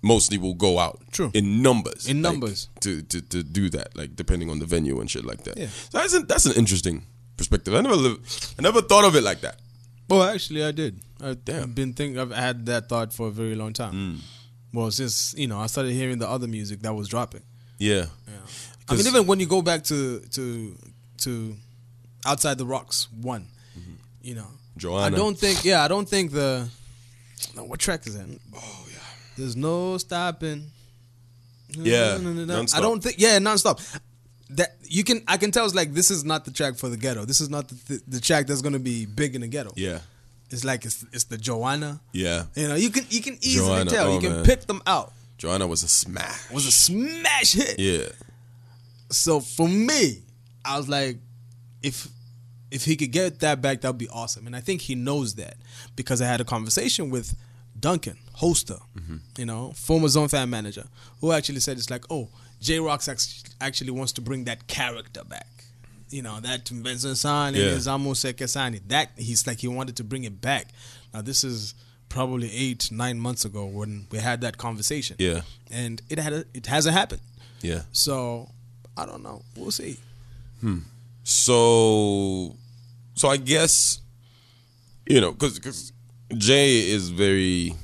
mostly 0.02 0.38
will 0.38 0.54
go 0.54 0.78
out 0.78 1.00
True. 1.12 1.30
in 1.34 1.62
numbers. 1.62 2.06
In 2.08 2.22
like, 2.22 2.32
numbers. 2.32 2.68
to, 2.80 3.02
to 3.02 3.20
to 3.20 3.42
do 3.42 3.68
that, 3.70 3.96
like 3.96 4.14
depending 4.16 4.50
on 4.50 4.58
the 4.58 4.66
venue 4.66 5.00
and 5.00 5.10
shit 5.10 5.24
like 5.24 5.42
that. 5.44 5.56
Yeah. 5.56 5.66
So 5.90 5.98
that's 5.98 6.14
an, 6.14 6.26
that's 6.26 6.46
an 6.46 6.52
interesting 6.52 7.02
perspective. 7.36 7.74
I 7.74 7.80
never 7.80 7.96
live, 7.96 8.18
I 8.58 8.62
never 8.62 8.82
thought 8.82 9.04
of 9.04 9.16
it 9.16 9.22
like 9.24 9.40
that. 9.40 9.58
Well, 10.08 10.22
actually, 10.22 10.64
I 10.64 10.72
did. 10.72 11.00
I've 11.20 11.44
been 11.44 11.92
thinking. 11.94 12.18
I've 12.18 12.30
had 12.30 12.66
that 12.66 12.88
thought 12.88 13.12
for 13.12 13.28
a 13.28 13.30
very 13.30 13.54
long 13.54 13.72
time. 13.72 13.92
Mm. 13.94 14.18
Well, 14.72 14.90
since 14.90 15.34
you 15.36 15.46
know, 15.48 15.58
I 15.58 15.66
started 15.66 15.92
hearing 15.92 16.18
the 16.18 16.28
other 16.28 16.46
music 16.46 16.80
that 16.82 16.94
was 16.94 17.08
dropping. 17.08 17.42
Yeah. 17.78 18.06
Yeah. 18.28 18.34
I 18.88 18.94
mean, 18.94 19.06
even 19.06 19.26
when 19.26 19.40
you 19.40 19.46
go 19.46 19.62
back 19.62 19.82
to 19.84 20.20
to 20.20 20.76
to 21.18 21.56
outside 22.24 22.58
the 22.58 22.66
Rox 22.66 23.06
one, 23.12 23.46
you 24.22 24.34
know, 24.34 24.42
Mm-hmm. 24.42 24.78
Joanna. 24.78 25.16
I 25.16 25.18
don't 25.18 25.38
think. 25.38 25.64
Yeah, 25.64 25.82
I 25.82 25.88
don't 25.88 26.06
think 26.08 26.32
the. 26.32 26.68
No, 27.56 27.64
what 27.64 27.80
track 27.80 28.06
is 28.06 28.14
that? 28.16 28.26
Oh 28.54 28.86
yeah. 28.90 28.98
There's 29.38 29.56
no 29.56 29.96
stopping. 29.98 30.70
Yeah, 31.70 32.18
No, 32.18 32.32
no, 32.32 32.44
no, 32.44 32.64
I 32.74 32.80
don't 32.80 33.02
think. 33.02 33.16
Yeah, 33.18 33.38
nonstop. 33.38 33.80
That 34.50 34.76
you 34.82 35.02
can, 35.02 35.22
I 35.26 35.36
can 35.38 35.50
tell. 35.50 35.64
It's 35.64 35.74
like 35.74 35.92
this 35.92 36.10
is 36.10 36.24
not 36.24 36.44
the 36.44 36.52
track 36.52 36.76
for 36.76 36.88
the 36.88 36.96
ghetto. 36.96 37.24
This 37.24 37.40
is 37.40 37.50
not 37.50 37.68
the, 37.68 37.74
the, 37.74 38.02
the 38.06 38.20
track 38.20 38.46
that's 38.46 38.62
gonna 38.62 38.78
be 38.78 39.06
big 39.06 39.34
in 39.34 39.40
the 39.40 39.48
ghetto. 39.48 39.72
Yeah. 39.76 40.00
It's 40.50 40.64
like 40.64 40.84
it's 40.84 41.04
it's 41.12 41.24
the 41.24 41.36
Joanna. 41.36 42.00
Yeah. 42.12 42.44
You 42.54 42.68
know, 42.68 42.74
you 42.76 42.90
can 42.90 43.04
you 43.08 43.20
can 43.20 43.34
easily 43.40 43.66
Joanna, 43.66 43.90
tell. 43.90 44.06
oh, 44.08 44.14
you 44.14 44.20
can 44.20 44.32
man. 44.36 44.44
pick 44.44 44.66
them 44.66 44.82
out. 44.86 45.12
Joanna 45.38 45.66
was 45.66 45.82
a 45.82 45.88
smash. 45.88 46.50
Was 46.50 46.66
a 46.66 46.72
smash 46.72 47.52
hit. 47.52 47.78
yeah. 47.78 48.08
So 49.10 49.40
for 49.40 49.68
me, 49.68 50.22
I 50.64 50.76
was 50.76 50.88
like, 50.88 51.18
if 51.82 52.08
if 52.70 52.84
he 52.84 52.96
could 52.96 53.12
get 53.12 53.40
that 53.40 53.60
back, 53.60 53.80
that 53.80 53.88
would 53.88 53.98
be 53.98 54.08
awesome. 54.08 54.46
And 54.46 54.54
I 54.56 54.60
think 54.60 54.82
he 54.82 54.94
knows 54.94 55.34
that 55.34 55.56
because 55.94 56.22
I 56.22 56.26
had 56.26 56.40
a 56.40 56.44
conversation 56.44 57.10
with 57.10 57.36
Duncan 57.78 58.18
Hoster, 58.38 58.80
mm-hmm. 58.98 59.16
you 59.38 59.46
know, 59.46 59.72
former 59.72 60.08
Zone 60.08 60.28
Fam 60.28 60.50
manager, 60.50 60.84
who 61.20 61.32
actually 61.32 61.60
said 61.60 61.78
it's 61.78 61.90
like, 61.90 62.04
oh, 62.10 62.28
Jay 62.60 62.78
Rox 62.78 63.44
actually 63.60 63.90
wants 63.90 64.12
to 64.12 64.20
bring 64.20 64.44
that 64.44 64.66
character 64.66 65.22
back. 65.24 65.46
You 66.10 66.22
know, 66.22 66.40
that 66.40 66.64
Benzosani, 66.66 67.56
Yeah. 67.56 67.74
Zamu 67.74 68.80
that 68.88 69.10
he's 69.16 69.46
like 69.46 69.58
he 69.58 69.68
wanted 69.68 69.96
to 69.96 70.04
bring 70.04 70.24
it 70.24 70.40
back. 70.40 70.68
Now 71.12 71.22
this 71.22 71.42
is 71.44 71.74
probably 72.08 72.50
eight, 72.54 72.90
nine 72.92 73.18
months 73.18 73.44
ago 73.44 73.66
when 73.66 74.06
we 74.10 74.18
had 74.18 74.40
that 74.42 74.56
conversation. 74.56 75.16
Yeah. 75.18 75.42
And 75.70 76.00
it 76.08 76.18
had 76.18 76.32
a, 76.32 76.44
it 76.54 76.66
hasn't 76.66 76.94
happened. 76.94 77.20
Yeah. 77.60 77.82
So 77.92 78.50
I 78.96 79.04
don't 79.04 79.22
know. 79.22 79.42
We'll 79.56 79.70
see. 79.72 79.98
Hmm. 80.60 80.78
So, 81.24 82.56
so 83.14 83.28
I 83.28 83.36
guess, 83.36 84.00
you 85.06 85.20
know, 85.20 85.32
because 85.32 85.92
Jay 86.36 86.88
is 86.88 87.10
very, 87.10 87.74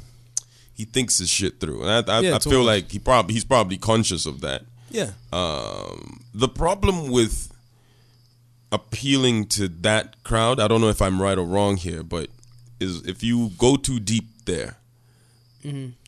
he 0.82 0.86
thinks 0.86 1.18
his 1.18 1.30
shit 1.30 1.60
through, 1.60 1.84
and 1.84 2.10
I, 2.10 2.18
I, 2.18 2.20
Yeah, 2.22 2.34
I 2.34 2.38
feel 2.40 2.64
like 2.64 2.90
he 2.90 2.98
probably 2.98 3.34
he's 3.34 3.44
probably 3.44 3.76
conscious 3.76 4.26
of 4.26 4.40
that. 4.40 4.62
Yeah. 4.90 5.12
Um, 5.32 6.24
the 6.34 6.48
problem 6.48 7.08
with 7.12 7.52
appealing 8.72 9.46
to 9.46 9.68
that 9.68 10.24
crowd, 10.24 10.58
I 10.58 10.66
don't 10.66 10.80
know 10.80 10.88
if 10.88 11.00
I'm 11.00 11.22
right 11.22 11.38
or 11.38 11.44
wrong 11.44 11.76
here, 11.76 12.02
but 12.02 12.30
is 12.80 13.02
if 13.06 13.22
you 13.22 13.50
go 13.58 13.76
too 13.76 14.00
deep 14.00 14.24
there, 14.44 14.78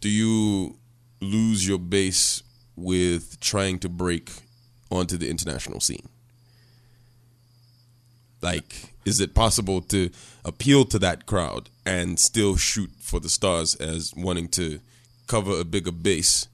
do 0.00 0.08
you 0.08 0.76
lose 1.20 1.68
your 1.68 1.78
base 1.78 2.42
with 2.74 3.38
trying 3.38 3.78
to 3.78 3.88
break 3.88 4.32
onto 4.90 5.16
the 5.16 5.30
international 5.30 5.78
scene? 5.78 6.08
Like, 8.42 8.93
is 9.04 9.20
it 9.20 9.34
possible 9.34 9.80
to 9.82 10.10
appeal 10.44 10.84
to 10.86 10.98
that 10.98 11.26
crowd 11.26 11.68
and 11.86 12.18
still 12.18 12.56
shoot 12.56 12.90
for 13.00 13.20
the 13.20 13.28
stars 13.28 13.74
as 13.76 14.12
wanting 14.16 14.48
to 14.48 14.80
cover 15.26 15.60
a 15.60 15.64
bigger 15.64 15.92
base 15.92 16.48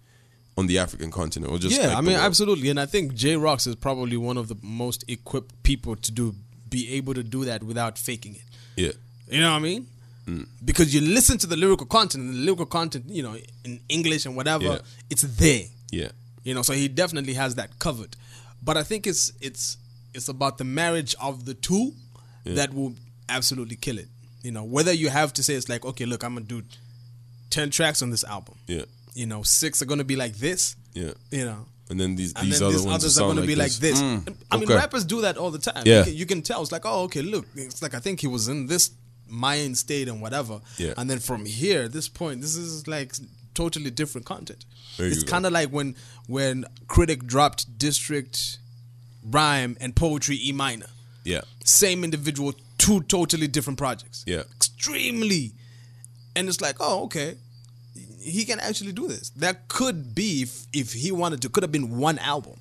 on 0.56 0.66
the 0.66 0.78
African 0.78 1.10
continent 1.10 1.52
or 1.52 1.58
just 1.58 1.76
yeah, 1.76 1.88
like 1.88 1.96
I 1.96 2.00
mean, 2.00 2.16
absolutely. 2.16 2.70
And 2.70 2.78
I 2.80 2.86
think 2.86 3.14
Jay 3.14 3.34
Rox 3.34 3.66
is 3.66 3.76
probably 3.76 4.16
one 4.16 4.36
of 4.36 4.48
the 4.48 4.56
most 4.62 5.04
equipped 5.08 5.62
people 5.62 5.96
to 5.96 6.12
do 6.12 6.34
be 6.68 6.92
able 6.94 7.14
to 7.14 7.22
do 7.22 7.44
that 7.46 7.62
without 7.62 7.98
faking 7.98 8.34
it. 8.36 8.42
Yeah. 8.76 8.92
You 9.28 9.40
know 9.40 9.50
what 9.50 9.56
I 9.56 9.60
mean? 9.60 9.86
Mm. 10.26 10.46
Because 10.64 10.94
you 10.94 11.00
listen 11.00 11.38
to 11.38 11.46
the 11.46 11.56
lyrical 11.56 11.86
content, 11.86 12.24
and 12.24 12.34
the 12.34 12.38
lyrical 12.38 12.66
content, 12.66 13.06
you 13.08 13.22
know, 13.22 13.36
in 13.64 13.80
English 13.88 14.26
and 14.26 14.36
whatever, 14.36 14.64
Yeah. 14.64 14.78
it's 15.08 15.22
there. 15.22 15.64
Yeah. 15.90 16.10
You 16.44 16.54
know, 16.54 16.62
so 16.62 16.72
he 16.72 16.88
definitely 16.88 17.34
has 17.34 17.54
that 17.56 17.78
covered. 17.78 18.16
But 18.62 18.76
I 18.76 18.82
think 18.82 19.06
it's 19.06 19.32
it's 19.40 19.78
it's 20.14 20.28
about 20.28 20.58
the 20.58 20.64
marriage 20.64 21.14
of 21.20 21.44
the 21.44 21.54
two 21.54 21.92
that 22.44 22.72
will 22.74 22.94
absolutely 23.28 23.76
kill 23.76 23.98
it. 23.98 24.08
You 24.42 24.52
know, 24.52 24.64
whether 24.64 24.92
you 24.92 25.10
have 25.10 25.32
to 25.34 25.42
say 25.42 25.54
it's 25.54 25.68
like, 25.68 25.84
okay, 25.84 26.06
look, 26.06 26.24
I'm 26.24 26.34
gonna 26.34 26.46
do 26.46 26.62
ten 27.50 27.70
tracks 27.70 28.02
on 28.02 28.10
this 28.10 28.24
album. 28.24 28.56
Yeah. 28.66 28.84
You 29.14 29.26
know, 29.26 29.42
six 29.42 29.82
are 29.82 29.86
gonna 29.86 30.04
be 30.04 30.16
like 30.16 30.34
this. 30.36 30.76
Yeah. 30.94 31.12
You 31.30 31.44
know, 31.44 31.66
And 31.90 31.98
then 31.98 32.14
these 32.14 32.32
and 32.34 32.46
these 32.46 32.60
then 32.60 32.68
other 32.68 32.76
these 32.76 32.86
ones 32.86 33.02
others 33.02 33.18
are 33.18 33.26
going 33.26 33.36
to 33.36 33.46
be 33.46 33.56
like 33.56 33.72
this. 33.72 34.00
Mm, 34.00 34.36
I 34.50 34.56
mean, 34.56 34.64
okay. 34.64 34.76
rappers 34.76 35.04
do 35.04 35.22
that 35.22 35.36
all 35.36 35.50
the 35.50 35.58
time. 35.58 35.82
Yeah. 35.84 35.98
You 35.98 36.04
can, 36.04 36.14
you 36.14 36.26
can 36.26 36.42
tell. 36.42 36.62
It's 36.62 36.70
like, 36.70 36.86
oh, 36.86 37.02
okay, 37.02 37.20
look. 37.20 37.46
It's 37.56 37.82
like 37.82 37.94
I 37.94 37.98
think 37.98 38.20
he 38.20 38.28
was 38.28 38.46
in 38.48 38.66
this 38.66 38.92
mind 39.26 39.76
state 39.76 40.08
and 40.08 40.22
whatever. 40.22 40.60
Yeah. 40.78 40.94
And 40.96 41.10
then 41.10 41.18
from 41.18 41.44
here, 41.44 41.88
this 41.88 42.08
point, 42.08 42.42
this 42.42 42.56
is 42.56 42.86
like 42.86 43.14
totally 43.54 43.90
different 43.90 44.24
content. 44.24 44.64
There 44.96 45.06
it's 45.06 45.24
kind 45.24 45.44
of 45.44 45.52
like 45.52 45.70
when 45.70 45.96
when 46.28 46.64
Critic 46.86 47.24
dropped 47.26 47.76
District, 47.76 48.58
Rhyme, 49.24 49.76
and 49.80 49.94
Poetry 49.96 50.38
E 50.40 50.52
minor. 50.52 50.86
Yeah. 51.24 51.42
Same 51.64 52.04
individual, 52.04 52.54
two 52.78 53.02
totally 53.02 53.46
different 53.46 53.78
projects. 53.78 54.24
Yeah. 54.26 54.42
Extremely. 54.56 55.52
And 56.36 56.48
it's 56.48 56.60
like, 56.60 56.76
oh, 56.80 57.04
okay. 57.04 57.36
He 58.22 58.44
can 58.44 58.60
actually 58.60 58.92
do 58.92 59.08
this. 59.08 59.30
That 59.30 59.68
could 59.68 60.14
be, 60.14 60.42
if, 60.42 60.66
if 60.72 60.92
he 60.92 61.10
wanted 61.12 61.42
to, 61.42 61.48
could 61.48 61.62
have 61.62 61.72
been 61.72 61.98
one 61.98 62.18
album 62.18 62.58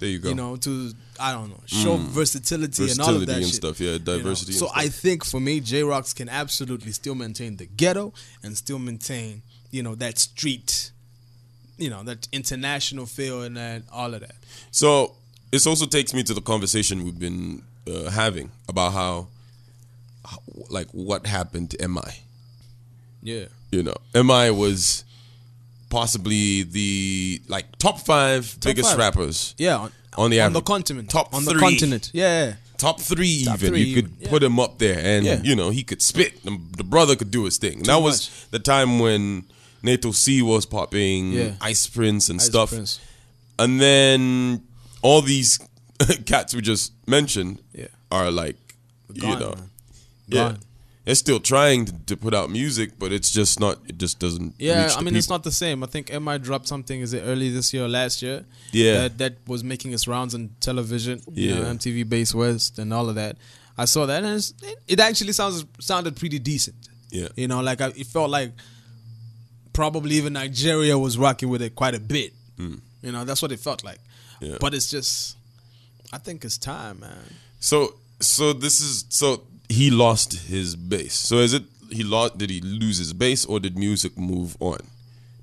There 0.00 0.08
you 0.08 0.18
go. 0.18 0.30
you 0.30 0.34
know, 0.34 0.56
to 0.56 0.92
I 1.20 1.32
don't 1.32 1.50
know, 1.50 1.60
show 1.66 1.96
versatility, 1.96 2.90
and 2.90 3.00
all 3.00 3.14
of 3.14 3.22
Mm. 3.22 3.26
That 3.26 3.36
and 3.36 3.46
shit, 3.46 3.54
stuff, 3.54 3.80
yeah, 3.80 3.92
you 3.92 3.98
know. 3.98 4.04
diversity 4.04 4.52
So. 4.52 4.68
I 4.74 4.88
think 4.88 5.24
for 5.24 5.38
me, 5.38 5.60
Jay 5.60 5.82
Rox 5.82 6.14
can 6.14 6.28
absolutely 6.28 6.92
still 6.92 7.14
maintain 7.14 7.56
the 7.56 7.66
ghetto 7.66 8.12
and 8.42 8.56
still 8.56 8.78
maintain, 8.78 9.42
you 9.70 9.82
know, 9.82 9.94
that 9.96 10.18
street, 10.18 10.90
you 11.78 11.90
know, 11.90 12.02
that 12.04 12.26
international 12.32 13.06
feel 13.06 13.42
and 13.42 13.56
that 13.56 13.82
all 13.92 14.14
of 14.14 14.20
that. 14.20 14.34
So 14.70 15.14
this 15.50 15.66
also 15.66 15.86
takes 15.86 16.12
me 16.14 16.22
to 16.24 16.34
the 16.34 16.40
conversation 16.40 17.04
we've 17.04 17.18
been 17.18 17.62
uh, 17.86 18.10
having 18.10 18.50
about 18.68 18.92
how, 18.92 19.28
how, 20.24 20.38
like, 20.70 20.88
what 20.92 21.26
happened 21.26 21.70
to 21.72 21.88
MI. 21.88 22.00
Yeah, 23.22 23.44
You 23.70 23.82
know, 23.84 23.94
MI 24.14 24.50
was 24.50 25.04
possibly 25.90 26.62
the 26.62 27.40
like 27.48 27.66
top 27.78 28.00
five 28.00 28.56
biggest 28.62 28.90
five. 28.90 28.98
rappers. 28.98 29.54
yeah, 29.58 29.76
on, 29.76 29.92
On 30.16 30.30
the 30.30 30.40
on 30.40 30.52
the 30.52 30.60
continent, 30.62 31.10
Top 31.10 31.32
on 31.34 31.42
three. 31.42 31.54
the 31.54 31.58
continent, 31.60 32.10
yeah, 32.12 32.54
Top 32.78 33.00
three, 33.00 33.44
Top 33.44 33.56
even 33.58 33.68
three 33.68 33.82
you 33.82 33.94
could 33.94 34.06
even, 34.10 34.16
yeah. 34.22 34.28
put 34.30 34.42
him 34.42 34.58
up 34.58 34.78
there, 34.78 34.98
and 34.98 35.24
Yeah. 35.24 35.40
you 35.44 35.54
know 35.54 35.70
he 35.70 35.84
could 35.84 36.02
spit. 36.02 36.42
The, 36.42 36.58
the 36.76 36.82
brother 36.84 37.14
could 37.14 37.30
do 37.30 37.44
his 37.44 37.56
thing. 37.58 37.74
And 37.78 37.86
that 37.86 37.98
was 38.02 38.28
much. 38.28 38.50
the 38.50 38.58
time 38.58 38.98
when 38.98 39.44
Naeto 39.84 40.12
C 40.12 40.42
was 40.42 40.66
popping, 40.66 41.30
Yeah. 41.32 41.52
Ice 41.60 41.86
Prince 41.86 42.28
and 42.28 42.40
Ice 42.40 42.46
stuff. 42.46 42.70
Prince. 42.70 42.98
And 43.58 43.80
then 43.80 44.62
all 45.02 45.22
these 45.22 45.60
cats 46.26 46.54
we 46.54 46.60
just 46.60 46.92
mentioned 47.06 47.60
Yeah. 47.72 47.86
are 48.10 48.30
like, 48.30 48.56
Gone, 49.18 49.30
you 49.32 49.38
know, 49.38 49.54
man. 49.54 49.70
yeah, 50.28 50.42
Gone. 50.48 50.58
they're 51.04 51.14
still 51.14 51.40
trying 51.40 51.84
to, 51.86 51.92
to 52.06 52.16
put 52.16 52.32
out 52.34 52.50
music, 52.50 52.92
but 52.98 53.12
it's 53.12 53.30
just 53.30 53.60
not. 53.60 53.78
It 53.86 53.98
just 53.98 54.18
doesn't. 54.18 54.54
Yeah, 54.58 54.90
I 54.96 55.02
mean 55.02 55.16
it's 55.16 55.28
not 55.28 55.42
the 55.44 55.52
same. 55.52 55.82
I 55.82 55.86
think 55.86 56.10
MI 56.18 56.38
dropped 56.38 56.66
something. 56.68 57.00
Is 57.00 57.12
it 57.12 57.22
early 57.26 57.50
this 57.50 57.74
year 57.74 57.84
or 57.84 57.88
last 57.88 58.22
year? 58.22 58.44
Yeah. 58.72 58.94
that, 59.02 59.18
that 59.18 59.34
was 59.46 59.62
making 59.62 59.92
its 59.92 60.08
rounds 60.08 60.34
on 60.34 60.50
television. 60.60 61.20
you 61.34 61.54
know, 61.54 61.60
Yeah. 61.62 61.72
MTV 61.74 62.08
Base 62.08 62.34
West 62.34 62.78
and 62.78 62.92
all 62.94 63.08
of 63.08 63.16
that. 63.16 63.36
I 63.76 63.84
saw 63.86 64.06
that, 64.06 64.22
and 64.24 64.36
it's, 64.36 64.52
it, 64.62 64.76
it 64.88 65.00
actually 65.00 65.32
sounds 65.32 65.64
sounded 65.80 66.16
pretty 66.16 66.38
decent. 66.38 66.76
Yeah. 67.10 67.28
you 67.36 67.48
know, 67.48 67.60
like 67.60 67.80
I, 67.82 67.88
it 67.88 68.06
felt 68.06 68.30
like 68.30 68.52
probably 69.72 70.14
even 70.16 70.32
Nigeria 70.34 70.98
was 70.98 71.18
rocking 71.18 71.48
with 71.48 71.62
it 71.62 71.74
quite 71.74 71.94
a 71.94 72.00
bit. 72.00 72.32
Hmm. 72.56 72.76
You 73.02 73.12
know, 73.12 73.24
that's 73.24 73.42
what 73.42 73.52
it 73.52 73.58
felt 73.60 73.84
like. 73.84 73.98
Yeah. 74.40 74.56
But 74.60 74.74
it's 74.74 74.90
just, 74.90 75.36
I 76.12 76.18
think 76.18 76.44
it's 76.44 76.58
time, 76.58 77.00
man. 77.00 77.34
So 77.60 77.94
so 78.20 78.52
this 78.52 78.80
is 78.80 79.04
so 79.08 79.42
he 79.68 79.90
lost 79.90 80.32
his 80.34 80.76
base. 80.76 81.14
So 81.14 81.38
is 81.38 81.54
it 81.54 81.64
he 81.90 82.02
lost? 82.04 82.38
Did 82.38 82.50
he 82.50 82.60
lose 82.60 82.98
his 82.98 83.12
base, 83.12 83.44
or 83.44 83.60
did 83.60 83.76
music 83.78 84.16
move 84.18 84.56
on? 84.60 84.78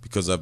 Because 0.01 0.29
I 0.29 0.37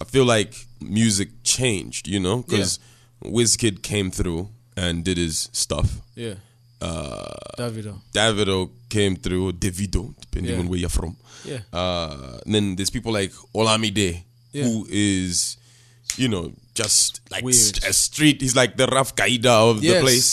I 0.00 0.04
feel 0.04 0.24
like 0.24 0.66
music 0.80 1.28
changed, 1.42 2.06
you 2.08 2.20
know, 2.20 2.42
because 2.42 2.78
Wizkid 3.24 3.82
came 3.82 4.10
through 4.10 4.48
and 4.76 5.02
did 5.04 5.16
his 5.18 5.48
stuff. 5.52 6.00
Yeah. 6.14 6.34
Uh, 6.80 7.26
Davido. 7.58 7.98
Davido 8.12 8.70
came 8.88 9.16
through, 9.16 9.52
Davido, 9.54 10.14
depending 10.20 10.52
Yeah. 10.54 10.60
on 10.60 10.68
where 10.68 10.78
you're 10.78 10.88
from. 10.88 11.16
Yeah. 11.44 11.62
Uh, 11.72 12.38
and 12.46 12.54
then 12.54 12.76
there's 12.76 12.90
people 12.90 13.12
like 13.12 13.32
Olamide, 13.52 14.22
Yeah. 14.52 14.62
who 14.62 14.86
is, 14.88 15.56
you 16.16 16.28
know, 16.28 16.52
just 16.82 17.20
like 17.30 17.42
Weird. 17.44 17.78
a 17.84 17.92
street. 17.92 18.40
He's 18.40 18.56
like 18.56 18.76
the 18.76 18.86
Raf 18.86 19.14
Qaida 19.14 19.46
of 19.70 19.80
the 19.80 20.00
place. 20.00 20.28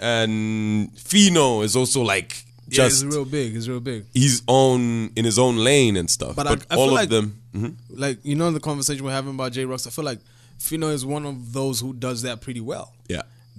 And 0.00 0.90
Phyno 0.94 1.62
is 1.64 1.76
also 1.76 2.00
like 2.02 2.44
Yeah, 2.68 2.84
just 2.88 3.04
it's 3.04 3.14
real 3.14 3.24
big. 3.24 3.52
He's 3.52 3.68
real 3.68 3.80
big. 3.80 4.04
He's 4.14 4.42
own 4.48 5.10
in 5.16 5.24
his 5.24 5.38
own 5.38 5.56
lane 5.58 5.96
and 5.96 6.08
stuff. 6.10 6.34
But 6.36 6.46
But, 6.46 6.66
I- 6.70 6.74
I 6.74 6.76
all 6.78 6.88
of 6.88 6.94
like- 6.94 7.08
them, 7.10 7.26
mhm. 7.54 7.74
Like 7.90 8.18
you 8.22 8.34
know 8.36 8.50
the 8.50 8.60
conversation 8.60 9.04
we're 9.04 9.12
having 9.20 9.34
about 9.34 9.52
Jay 9.52 9.64
Rox. 9.64 9.86
I 9.86 9.90
feel 9.90 10.04
like 10.04 10.20
Phyno 10.58 10.92
is 10.92 11.04
one 11.04 11.24
of 11.26 11.52
those 11.52 11.80
who 11.80 11.92
does 11.92 12.22
that 12.22 12.40
pretty 12.40 12.60
well. 12.60 12.92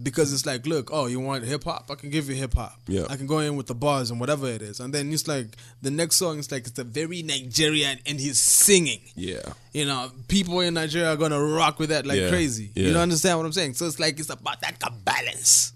Because 0.03 0.33
it's 0.33 0.45
like, 0.45 0.65
look, 0.65 0.89
oh, 0.91 1.05
you 1.07 1.19
want 1.19 1.43
hip 1.43 1.63
hop? 1.63 1.89
I 1.91 1.95
can 1.95 2.09
give 2.09 2.29
you 2.29 2.35
hip 2.35 2.53
hop. 2.53 2.79
Yeah. 2.87 3.05
I 3.09 3.15
can 3.17 3.27
go 3.27 3.39
in 3.39 3.55
with 3.55 3.67
the 3.67 3.75
bars 3.75 4.09
and 4.11 4.19
whatever 4.19 4.47
it 4.47 4.61
is. 4.61 4.79
And 4.79 4.93
then 4.93 5.11
it's 5.13 5.27
like 5.27 5.55
the 5.81 5.91
next 5.91 6.15
song 6.15 6.39
is 6.39 6.51
like 6.51 6.65
it's 6.67 6.79
a 6.79 6.83
very 6.83 7.21
Nigerian 7.23 7.99
and 8.05 8.19
he's 8.19 8.39
singing. 8.39 9.01
yeah, 9.15 9.41
You 9.73 9.85
know, 9.85 10.11
people 10.27 10.59
in 10.61 10.73
Nigeria 10.75 11.09
are 11.13 11.17
gonna 11.17 11.43
rock 11.43 11.77
with 11.79 11.89
that 11.89 12.05
like 12.05 12.19
Yeah. 12.19 12.29
crazy. 12.29 12.71
Yeah. 12.75 12.87
You 12.87 12.93
don't 12.93 13.03
understand 13.03 13.37
what 13.37 13.45
I'm 13.45 13.53
saying? 13.53 13.73
So 13.75 13.85
it's 13.85 13.99
like 13.99 14.19
it's 14.19 14.29
about 14.29 14.61
that 14.61 14.79
balance. 15.05 15.73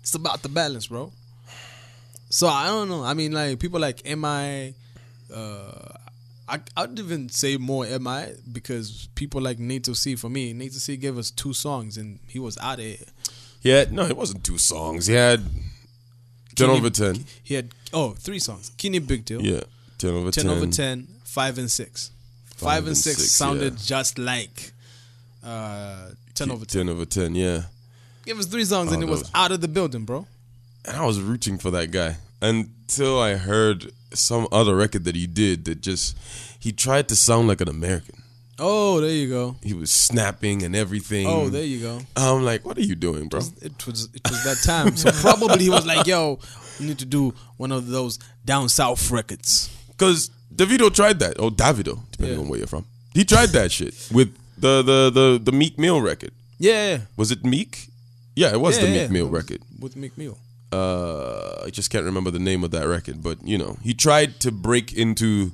It's 0.00 0.14
about 0.14 0.42
the 0.42 0.48
balance, 0.48 0.86
bro. 0.86 1.12
So 2.30 2.46
I 2.46 2.66
don't 2.68 2.88
know. 2.88 3.02
I 3.04 3.14
mean, 3.14 3.32
like 3.32 3.58
people 3.58 3.80
like 3.80 4.02
MI, 4.06 4.74
uh, 5.34 5.87
I 6.48 6.60
I'd 6.76 6.98
even 6.98 7.28
say 7.28 7.56
more 7.58 7.84
MI 7.86 8.34
because 8.50 9.08
people 9.14 9.40
like 9.40 9.58
Naeto 9.58 9.94
C 9.94 10.16
for 10.16 10.28
me. 10.30 10.54
Naeto 10.54 10.74
C 10.80 10.96
gave 10.96 11.18
us 11.18 11.30
two 11.30 11.52
songs 11.52 11.96
and 11.96 12.18
he 12.26 12.38
was 12.38 12.56
out 12.58 12.78
of 12.78 12.84
here. 12.84 12.96
yeah. 13.62 13.84
No, 13.90 14.04
it 14.06 14.16
wasn't 14.16 14.44
two 14.44 14.58
songs. 14.58 15.06
He 15.06 15.14
had 15.14 15.42
ten 16.56 16.70
over 16.70 16.90
ten. 16.90 17.24
He 17.42 17.54
had 17.54 17.70
oh 17.92 18.12
three 18.12 18.38
songs. 18.38 18.70
Kini 18.76 18.98
Big 18.98 19.24
Deal. 19.24 19.42
Yeah, 19.42 19.60
ten 19.98 20.10
over 20.14 20.30
10 20.30 20.44
ten. 20.44 20.52
over 20.56 20.66
10, 20.66 21.06
5 21.24 21.58
and 21.58 21.70
6. 21.70 22.10
5, 22.56 22.78
and 22.78 22.86
and 22.88 22.96
6, 22.96 23.16
six, 23.16 23.30
sounded 23.30 23.74
yeah. 23.74 23.78
just 23.84 24.18
like 24.18 24.72
uh, 25.44 26.08
10 26.34 26.50
over 26.50 26.64
10. 26.64 26.80
Ten 26.80 26.88
over 26.88 27.04
ten. 27.04 27.34
Yeah. 27.34 27.62
Give 28.24 28.38
us 28.38 28.46
three 28.46 28.64
songs 28.64 28.90
and 28.92 29.02
Oh, 29.02 29.06
it 29.06 29.10
was 29.10 29.22
those- 29.22 29.30
out 29.34 29.52
of 29.52 29.60
the 29.60 29.68
building, 29.68 30.04
bro. 30.04 30.26
and 30.84 30.96
I 30.96 31.04
was 31.06 31.20
rooting 31.20 31.58
for 31.58 31.70
that 31.72 31.90
guy 31.90 32.16
until 32.40 33.20
I 33.20 33.34
heard 33.36 33.92
some 34.14 34.48
other 34.52 34.74
record 34.76 35.04
that 35.04 35.14
he 35.14 35.26
did 35.26 35.64
that 35.66 35.80
just 35.80 36.16
he 36.58 36.72
tried 36.72 37.08
to 37.08 37.16
sound 37.16 37.48
like 37.48 37.60
an 37.60 37.68
American. 37.68 38.22
Oh, 38.60 39.00
there 39.00 39.10
you 39.10 39.28
go. 39.28 39.56
He 39.62 39.72
was 39.72 39.92
snapping 39.92 40.64
and 40.64 40.74
everything. 40.74 41.26
Oh, 41.28 41.48
there 41.48 41.62
you 41.62 41.78
go. 41.80 42.00
I'm 42.16 42.44
like, 42.44 42.64
what 42.64 42.76
are 42.76 42.82
you 42.82 42.96
doing, 42.96 43.28
bro? 43.28 43.40
It 43.62 43.86
was 43.86 44.08
it 44.14 44.28
was 44.28 44.42
that 44.44 44.58
time. 44.64 44.96
So 44.96 45.10
probably 45.20 45.64
he 45.64 45.70
was 45.70 45.86
like, 45.86 46.06
"Yo, 46.08 46.40
we 46.80 46.86
need 46.86 46.98
to 46.98 47.04
do 47.04 47.34
one 47.56 47.70
of 47.70 47.86
those 47.86 48.18
down 48.44 48.68
south 48.68 49.10
records." 49.12 49.70
Because 49.88 50.30
Davido 50.52 50.92
tried 50.92 51.20
that. 51.20 51.36
Oh, 51.38 51.50
Davido, 51.50 52.00
depending 52.10 52.36
Yeah. 52.38 52.42
on 52.44 52.48
where 52.48 52.58
you're 52.58 52.66
from. 52.66 52.84
He 53.14 53.24
tried 53.24 53.50
that 53.50 53.70
shit 53.70 53.94
with 54.12 54.34
the 54.56 54.82
the 54.82 55.10
the 55.10 55.40
the 55.42 55.52
Meek 55.52 55.78
Mill 55.78 56.00
record. 56.00 56.32
Yeah, 56.58 57.02
Was 57.16 57.30
it 57.30 57.44
Meek? 57.44 57.86
Yeah, 58.34 58.52
it 58.52 58.60
was 58.60 58.76
yeah, 58.76 58.84
the 58.84 58.90
yeah. 58.90 59.02
Meek 59.02 59.10
Mill 59.12 59.28
record. 59.28 59.60
with 59.78 59.94
Meek 59.94 60.18
Mill. 60.18 60.36
Uh, 60.72 61.62
I 61.66 61.70
just 61.70 61.90
can't 61.90 62.04
remember 62.04 62.30
the 62.30 62.38
name 62.38 62.62
of 62.64 62.70
that 62.72 62.86
record, 62.86 63.22
but 63.22 63.38
you 63.46 63.58
know, 63.58 63.78
he 63.82 63.94
tried 63.94 64.40
to 64.40 64.52
break 64.52 64.92
into 64.92 65.52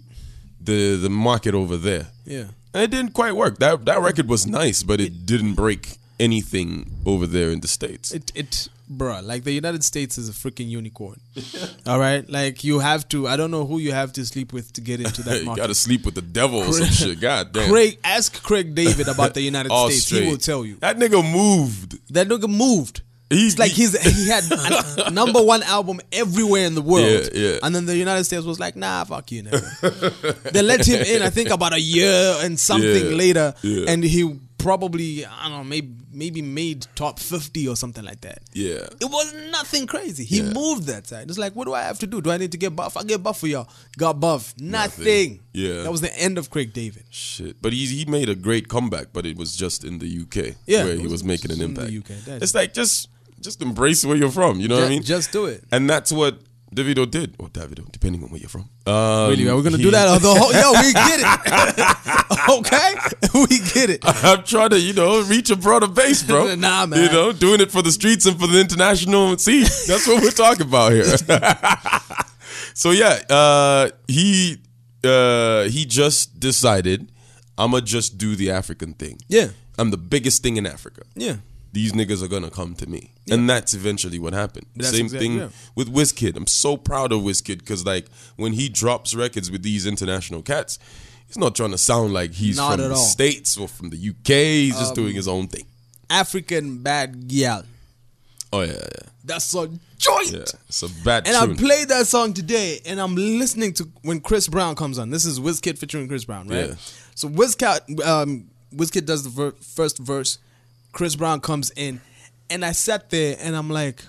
the 0.60 0.96
the 0.96 1.10
market 1.10 1.54
over 1.54 1.76
there, 1.76 2.08
Yeah, 2.24 2.46
and 2.72 2.82
it 2.82 2.90
didn't 2.90 3.12
quite 3.12 3.36
work. 3.36 3.58
That 3.58 3.84
that 3.84 4.00
record 4.00 4.28
was 4.28 4.46
nice, 4.46 4.82
but 4.82 5.00
it 5.00 5.26
didn't 5.26 5.54
break 5.54 5.98
anything 6.20 6.90
over 7.04 7.26
there 7.26 7.50
in 7.50 7.60
the 7.60 7.68
states. 7.68 8.12
it 8.12 8.32
it 8.34 8.68
bruh, 8.90 9.22
like 9.24 9.42
the 9.44 9.52
United 9.52 9.82
States 9.84 10.16
is 10.18 10.28
a 10.28 10.32
freaking 10.32 10.68
unicorn. 10.68 11.20
All 11.86 11.98
right, 11.98 12.28
like 12.28 12.64
you 12.64 12.78
have 12.80 13.06
to. 13.10 13.26
I 13.28 13.36
don't 13.36 13.50
know 13.50 13.66
who 13.66 13.78
you 13.78 13.92
have 13.92 14.12
to 14.14 14.24
sleep 14.24 14.52
with 14.52 14.72
to 14.74 14.80
get 14.80 15.00
into 15.00 15.22
that 15.24 15.38
you 15.40 15.44
market. 15.46 15.60
gotta 15.62 15.74
sleep 15.74 16.04
with 16.04 16.14
the 16.14 16.22
devil 16.22 16.60
or 16.60 16.72
some 16.72 16.86
shit. 17.08 17.20
God 17.20 17.52
damn. 17.52 17.70
Craig, 17.70 17.98
ask 18.02 18.42
Craig 18.42 18.74
David 18.74 19.08
about 19.08 19.34
the 19.34 19.42
United 19.42 19.70
States. 19.70 20.06
straight. 20.06 20.24
He 20.24 20.30
will 20.30 20.38
tell 20.38 20.64
you 20.64 20.76
that 20.76 20.96
nigga 20.98 21.22
moved. 21.22 21.98
that 22.12 22.26
nigga 22.28 22.48
moved. 22.48 23.02
He- 23.34 23.46
It's 23.46 23.58
like 23.58 23.70
he- 23.72 23.82
he's 23.82 24.00
he 24.22 24.28
had 24.28 24.44
a 25.06 25.10
number 25.10 25.42
one 25.42 25.62
album 25.62 26.00
everywhere 26.12 26.64
in 26.66 26.74
the 26.74 26.82
world. 26.82 27.28
Yeah, 27.34 27.40
yeah. 27.52 27.58
And 27.62 27.74
then 27.74 27.86
the 27.86 27.96
United 27.96 28.24
States 28.24 28.44
was 28.44 28.58
like, 28.60 28.76
nah, 28.76 29.04
fuck 29.04 29.30
you, 29.32 29.42
they 29.42 30.62
let 30.62 30.86
him 30.86 31.02
in, 31.02 31.22
I 31.22 31.30
think, 31.30 31.50
about 31.50 31.72
a 31.72 31.80
year 31.80 32.36
and 32.40 32.58
something 32.58 33.06
Yeah, 33.10 33.16
later, 33.16 33.54
and 33.62 34.02
he 34.04 34.38
probably 34.58 35.26
I 35.26 35.48
don't 35.48 35.58
know, 35.58 35.64
maybe 35.64 35.92
maybe 36.10 36.40
made 36.40 36.86
top 36.94 37.18
fifty 37.18 37.66
or 37.68 37.76
something 37.76 38.04
like 38.04 38.20
that. 38.22 38.38
Yeah, 38.52 38.86
It 39.00 39.04
was 39.10 39.34
nothing 39.50 39.86
crazy. 39.86 40.24
He 40.24 40.42
moved 40.42 40.84
that 40.86 41.06
side. 41.08 41.28
It's 41.28 41.38
like, 41.38 41.54
what 41.54 41.66
do 41.66 41.74
I 41.74 41.82
have 41.82 41.98
to 41.98 42.06
do? 42.06 42.20
Do 42.22 42.30
I 42.30 42.36
need 42.38 42.52
to 42.52 42.58
get 42.58 42.74
buff? 42.74 42.96
I 42.96 43.02
get 43.02 43.22
buff 43.22 43.40
for 43.40 43.46
y'all. 43.48 43.68
Got 43.98 44.20
buff. 44.20 44.54
Nothing. 44.58 45.40
Yeah. 45.52 45.82
That 45.82 45.90
was 45.92 46.00
the 46.00 46.16
end 46.16 46.38
of 46.38 46.50
Craig 46.50 46.72
David. 46.72 47.04
shit. 47.10 47.60
But 47.60 47.72
he 47.72 47.84
he 47.86 48.04
made 48.06 48.28
a 48.28 48.34
great 48.34 48.68
comeback, 48.68 49.08
but 49.12 49.26
it 49.26 49.36
was 49.36 49.54
just 49.56 49.84
in 49.84 49.98
the 49.98 50.06
UK 50.22 50.54
Yeah, 50.66 50.84
where 50.84 50.92
it 50.94 50.98
he 50.98 51.02
was 51.02 51.12
was 51.12 51.24
making 51.24 51.50
an 51.52 51.60
impact. 51.60 51.90
UK, 51.92 52.40
It's 52.42 52.54
like 52.54 52.72
just 52.74 53.08
just 53.44 53.60
embrace 53.62 54.04
where 54.06 54.16
you're 54.16 54.30
from. 54.30 54.58
You 54.58 54.68
know 54.68 54.76
what 54.76 54.84
I 54.84 54.88
mean? 54.88 55.02
Just 55.02 55.30
do 55.30 55.44
it. 55.46 55.62
And 55.70 55.88
that's 55.88 56.10
what 56.10 56.40
Davido 56.74 57.08
did, 57.08 57.36
or 57.38 57.48
Davido, 57.48 57.84
depending 57.92 58.22
on 58.24 58.30
where 58.30 58.40
you're 58.40 58.48
from. 58.48 58.68
Um, 58.86 59.28
Really, 59.30 59.46
are 59.48 59.54
we 59.56 59.62
gonna 59.62 59.76
he- 59.76 59.82
do 59.84 59.90
that? 59.92 60.20
The 60.22 60.34
whole, 60.34 60.52
yo, 60.52 60.72
we 60.82 60.92
get 60.92 61.20
it. 61.22 61.28
okay, 62.58 62.90
we 63.48 63.58
get 63.74 63.90
it. 63.90 64.00
I'm 64.02 64.42
trying 64.42 64.70
to, 64.70 64.80
you 64.80 64.92
know, 64.94 65.22
reach 65.22 65.50
a 65.50 65.56
broader 65.56 65.86
base, 65.86 66.22
bro. 66.22 66.54
Nah, 66.64 66.86
man. 66.86 66.98
You 67.04 67.12
know, 67.12 67.32
doing 67.32 67.60
it 67.60 67.70
for 67.70 67.82
the 67.82 67.92
streets 67.92 68.24
and 68.26 68.40
for 68.40 68.46
the 68.48 68.58
international 68.60 69.36
scene. 69.38 69.66
That's 69.86 70.06
what 70.08 70.22
we're 70.22 70.30
talking 70.30 70.66
about 70.66 70.92
here. 70.92 71.04
so 72.74 72.90
yeah, 72.90 73.20
uh, 73.28 73.90
he 74.08 74.58
uh, 75.04 75.64
he 75.64 75.84
just 75.84 76.40
decided 76.40 77.12
I'ma 77.58 77.80
just 77.80 78.16
do 78.18 78.34
the 78.36 78.50
African 78.50 78.94
thing. 78.94 79.18
Yeah, 79.28 79.48
I'm 79.78 79.90
the 79.90 79.96
biggest 79.98 80.42
thing 80.42 80.56
in 80.56 80.66
Africa. 80.66 81.02
yeah, 81.14 81.36
These 81.74 81.92
niggas 81.92 82.22
are 82.22 82.28
gonna 82.28 82.50
come 82.50 82.76
to 82.76 82.88
me, 82.88 83.10
and 83.28 83.50
that's 83.50 83.74
eventually 83.74 84.20
what 84.20 84.32
happened. 84.32 84.66
Same 84.80 85.08
thing 85.08 85.38
yeah. 85.38 85.48
with 85.74 85.92
Wizkid. 85.92 86.36
I'm 86.36 86.46
so 86.46 86.76
proud 86.76 87.10
of 87.10 87.22
Wizkid 87.22 87.58
because 87.58 87.84
like 87.84 88.06
when 88.36 88.52
he 88.52 88.68
drops 88.68 89.12
records 89.12 89.50
with 89.50 89.64
these 89.64 89.84
international 89.84 90.40
cats, 90.40 90.78
he's 91.26 91.36
not 91.36 91.56
trying 91.56 91.72
to 91.72 91.78
sound 91.78 92.12
like 92.12 92.32
he's 92.32 92.58
Not 92.58 92.74
from 92.74 92.80
the 92.80 92.94
all. 92.94 93.00
Um, 93.00 93.04
states 93.04 93.58
or 93.58 93.66
from 93.66 93.90
the 93.90 93.96
UK. 93.96 94.28
He's 94.28 94.78
just 94.78 94.94
doing 94.94 95.16
his 95.16 95.26
own 95.26 95.48
thing. 95.48 95.66
African 96.08 96.78
bad 96.78 97.26
gal. 97.26 97.64
Oh 98.52 98.60
yeah, 98.60 98.74
yeah, 98.74 99.08
That's 99.24 99.52
a 99.56 99.68
joint. 99.98 100.30
yeah. 100.30 100.44
It's 100.68 100.82
a 100.84 101.04
bad 101.04 101.26
And 101.26 101.36
I 101.36 101.52
played 101.54 101.88
that 101.88 102.06
song 102.06 102.34
today, 102.34 102.78
and 102.86 103.00
I'm 103.00 103.16
listening 103.16 103.72
to 103.74 103.88
when 104.02 104.20
Chris 104.20 104.46
Brown 104.46 104.76
comes 104.76 104.96
on. 104.96 105.10
This 105.10 105.24
is 105.24 105.40
Wizkid 105.40 105.76
featuring 105.76 106.06
Chris 106.06 106.24
Brown, 106.24 106.46
right? 106.46 106.68
Yeah. 106.68 106.74
So 107.16 107.28
Wizkid, 107.28 108.06
um, 108.06 108.48
Wizkid 108.72 109.06
does 109.06 109.24
the 109.24 109.30
ver- 109.30 109.56
first 109.60 109.98
verse. 109.98 110.38
Chris 110.94 111.14
Brown 111.16 111.40
comes 111.40 111.70
in, 111.76 112.00
and 112.48 112.64
I 112.64 112.72
sat 112.72 113.10
there 113.10 113.36
and 113.40 113.54
I'm 113.54 113.68
like, 113.68 114.02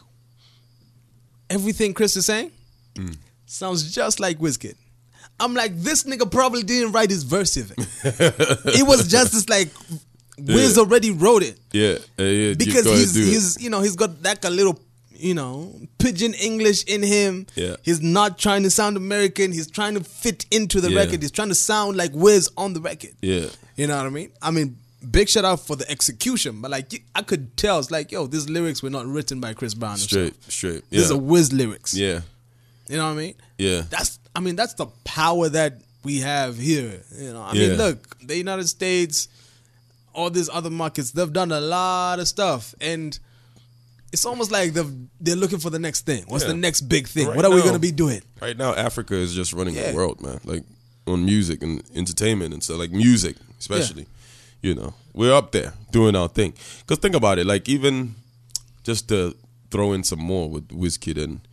everything 1.50 1.94
Chris 1.94 2.16
is 2.16 2.26
saying 2.26 2.52
Mm. 2.96 3.18
sounds 3.46 3.94
just 3.94 4.22
like 4.22 4.40
Wizkid. 4.40 4.76
I'm 5.38 5.54
like, 5.54 5.76
this 5.78 6.06
nigga 6.06 6.32
probably 6.32 6.64
didn't 6.64 6.94
write 6.94 7.10
his 7.10 7.24
verse 7.24 7.58
even. 7.58 7.76
it 8.06 8.88
was 8.88 9.10
just 9.10 9.34
this 9.34 9.50
like, 9.50 9.68
Wiz 10.38 10.78
Yeah. 10.78 10.82
already 10.84 11.12
wrote 11.12 11.44
it 11.44 11.60
yeah, 11.74 11.98
uh, 12.18 12.24
yeah. 12.24 12.54
because 12.54 12.86
ahead, 12.86 12.98
he's 13.00 13.16
it. 13.18 13.26
he's 13.26 13.62
you 13.62 13.70
know 13.70 13.82
he's 13.82 13.96
got 13.98 14.22
like 14.24 14.44
a 14.46 14.50
little 14.50 14.80
you 15.12 15.34
know 15.34 15.74
pigeon 15.98 16.34
English 16.36 16.84
in 16.86 17.04
him. 17.04 17.48
Yeah. 17.56 17.76
He's 17.84 18.02
not 18.02 18.38
trying 18.38 18.64
to 18.64 18.70
sound 18.70 18.96
American. 18.98 19.52
He's 19.52 19.70
trying 19.70 19.96
to 19.96 20.04
fit 20.04 20.46
into 20.52 20.80
the 20.80 20.90
Yeah. 20.92 21.00
record. 21.02 21.22
He's 21.22 21.32
trying 21.32 21.50
to 21.50 21.56
sound 21.56 21.98
like 21.98 22.12
Wiz 22.14 22.50
on 22.58 22.74
the 22.74 22.80
record. 22.82 23.12
yeah, 23.22 23.48
You 23.76 23.88
know 23.88 23.98
what 23.98 24.06
I 24.06 24.10
mean? 24.10 24.32
I 24.42 24.52
mean, 24.52 24.78
big 25.12 25.30
shout 25.30 25.45
out 25.45 25.60
for 25.62 25.76
the 25.76 25.89
execution, 25.89 26.62
but 26.62 26.72
like 26.72 27.03
I 27.14 27.22
could 27.22 27.56
tell, 27.58 27.80
it's 27.80 27.91
like 27.91 28.12
yo, 28.12 28.28
these 28.28 28.49
lyrics 28.49 28.82
were 28.84 28.89
not 28.89 29.06
written 29.06 29.39
by 29.39 29.53
Chris 29.53 29.74
Brown. 29.74 29.91
himself. 29.93 30.10
straight, 30.10 30.43
straight. 30.51 30.84
Yeah, 30.89 30.99
These 30.99 31.12
are 31.12 31.18
Wiz 31.18 31.51
lyrics. 31.53 31.93
yeah, 31.95 32.22
You 32.88 32.97
know 32.97 33.06
what 33.06 33.12
I 33.14 33.16
mean? 33.16 33.36
yeah. 33.58 33.84
That's 33.89 34.20
I 34.36 34.39
mean 34.41 34.56
that's 34.56 34.74
the 34.76 34.88
power 35.03 35.49
that 35.49 35.82
we 36.03 36.20
have 36.20 36.58
here. 36.58 37.01
You 37.18 37.34
know, 37.34 37.41
I 37.41 37.53
mean, 37.53 37.74
look, 37.78 38.18
the 38.26 38.38
United 38.38 38.68
States, 38.68 39.28
all 40.14 40.30
these 40.30 40.49
other 40.49 40.70
markets, 40.70 41.12
they've 41.12 41.32
done 41.34 41.51
a 41.51 41.60
lot 41.62 42.20
of 42.20 42.28
stuff, 42.28 42.76
and 42.80 43.18
it's 44.14 44.26
almost 44.26 44.51
like 44.51 44.74
they've 44.74 44.93
they're 45.20 45.36
looking 45.36 45.60
for 45.60 45.70
the 45.70 45.80
next 45.80 46.06
thing. 46.06 46.24
What's 46.28 46.43
Yeah. 46.43 46.51
the 46.51 46.58
next 46.58 46.82
big 46.82 47.08
thing? 47.08 47.28
Right 47.28 47.36
what 47.36 47.45
are 47.45 47.51
we 47.51 47.62
gonna 47.64 47.80
be 47.80 47.91
doing? 47.91 48.22
Right 48.41 48.56
now, 48.58 48.74
Africa 48.76 49.16
is 49.16 49.34
just 49.34 49.51
running 49.53 49.76
Yeah. 49.76 49.91
the 49.91 49.95
world, 49.97 50.22
man. 50.22 50.39
Like 50.43 50.64
on 51.08 51.26
music 51.26 51.62
and 51.64 51.84
entertainment 51.95 52.53
and 52.53 52.64
stuff. 52.64 52.78
Like 52.78 52.91
music, 52.91 53.36
especially. 53.60 54.06
You 54.66 54.74
know, 54.74 54.95
we're 55.13 55.32
up 55.32 55.51
there 55.51 55.74
doing 55.91 56.16
our 56.16 56.28
thing. 56.28 56.55
Because 56.80 56.97
think 56.97 57.13
about 57.13 57.38
it. 57.38 57.45
Like 57.45 57.70
even 57.70 58.16
just 58.84 59.07
to 59.09 59.36
throw 59.70 59.93
in 59.93 60.03
some 60.03 60.18
more 60.18 60.49
with 60.49 60.70
Wizkid 60.70 61.24
and 61.24 61.47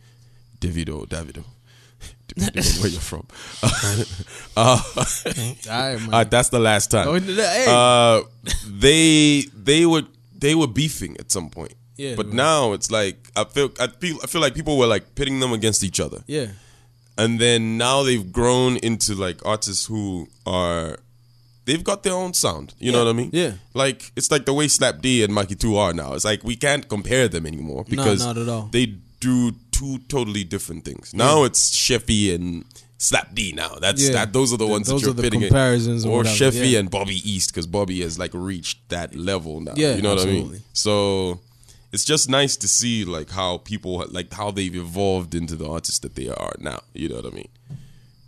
Davido, 0.59 1.07
Davido. 1.07 1.43
depending 2.27 2.63
on 2.63 2.81
where 2.81 2.89
you're 2.89 2.99
from. 2.99 3.27
uh, 4.57 4.81
All 4.87 5.05
right, 5.69 6.09
man. 6.09 6.27
that's 6.31 6.49
the 6.49 6.59
last 6.59 6.89
time. 6.89 7.07
Oh, 7.07 7.19
hey. 7.19 7.65
Uh, 7.69 8.23
they 8.67 9.43
they 9.53 9.85
were 9.85 10.01
they 10.35 10.55
were 10.55 10.65
beefing 10.65 11.15
at 11.19 11.29
some 11.29 11.51
point. 11.51 11.75
Yeah, 11.97 12.15
but 12.15 12.33
now 12.33 12.73
it's 12.73 12.89
like 12.89 13.29
I 13.35 13.43
feel 13.43 13.69
I 13.79 13.89
feel 13.89 14.17
I 14.23 14.25
feel 14.25 14.41
like 14.41 14.55
people 14.55 14.75
were 14.79 14.87
like 14.87 15.13
pitting 15.13 15.39
them 15.39 15.53
against 15.53 15.83
each 15.83 15.99
other, 15.99 16.23
yeah, 16.25 16.47
and 17.15 17.39
then 17.39 17.77
now 17.77 18.01
they've 18.01 18.31
grown 18.33 18.77
into 18.77 19.13
like 19.13 19.45
artists 19.45 19.85
who 19.85 20.27
are 20.47 20.97
they've 21.65 21.83
got 21.83 22.03
their 22.03 22.13
own 22.13 22.33
sound. 22.33 22.73
You 22.79 22.91
know 22.91 23.03
what 23.03 23.09
I 23.09 23.13
mean? 23.13 23.29
yeah. 23.33 23.53
Like 23.73 24.11
it's 24.15 24.29
like 24.31 24.45
the 24.45 24.53
way 24.53 24.67
Slap 24.67 25.01
Dee 25.01 25.23
and 25.23 25.33
Macky 25.33 25.55
2 25.55 25.75
are 25.77 25.93
now. 25.93 26.13
It's 26.13 26.25
like 26.25 26.43
we 26.43 26.55
can't 26.55 26.87
compare 26.87 27.27
them 27.27 27.45
anymore 27.45 27.85
because 27.87 28.25
all. 28.25 28.69
they 28.71 28.87
do 29.19 29.51
two 29.71 29.99
totally 30.09 30.43
different 30.43 30.83
things. 30.85 31.13
Now 31.13 31.43
it's 31.45 31.71
Sheffy 31.71 32.33
and 32.35 32.65
Slap 32.97 33.33
Dee. 33.33 33.51
Now 33.53 33.75
that's 33.79 34.01
Yeah. 34.01 34.11
that. 34.13 34.33
Those 34.33 34.53
are 34.53 34.57
the 34.57 34.65
Th- 34.65 34.71
ones 34.71 34.87
that 34.87 34.99
you're 35.01 35.09
are 35.11 35.13
the 35.13 35.21
pitting 35.21 35.41
it- 35.41 35.47
comparisons 35.47 36.05
or 36.05 36.21
or 36.21 36.23
Sheffy 36.23 36.71
yeah. 36.71 36.79
and 36.79 36.89
Bobby 36.91 37.21
East 37.29 37.49
because 37.51 37.67
Bobby 37.67 38.01
has 38.01 38.17
like 38.19 38.31
reached 38.33 38.87
that 38.89 39.15
level 39.15 39.59
now. 39.61 39.73
Yeah, 39.75 39.95
you 39.95 40.01
know 40.01 40.15
what 40.15 40.23
I 40.23 40.31
mean. 40.31 40.61
So 40.73 41.39
it's 41.91 42.03
just 42.05 42.29
nice 42.29 42.55
to 42.57 42.67
see 42.67 43.05
like 43.05 43.29
how 43.29 43.57
people 43.59 44.05
like 44.09 44.31
how 44.33 44.51
they've 44.51 44.75
evolved 44.75 45.35
into 45.35 45.55
the 45.55 45.67
artists 45.69 45.99
that 45.99 46.15
they 46.15 46.27
are 46.29 46.53
now. 46.59 46.81
You 46.93 47.09
know 47.09 47.15
what 47.15 47.25
I 47.25 47.29
mean? 47.29 47.49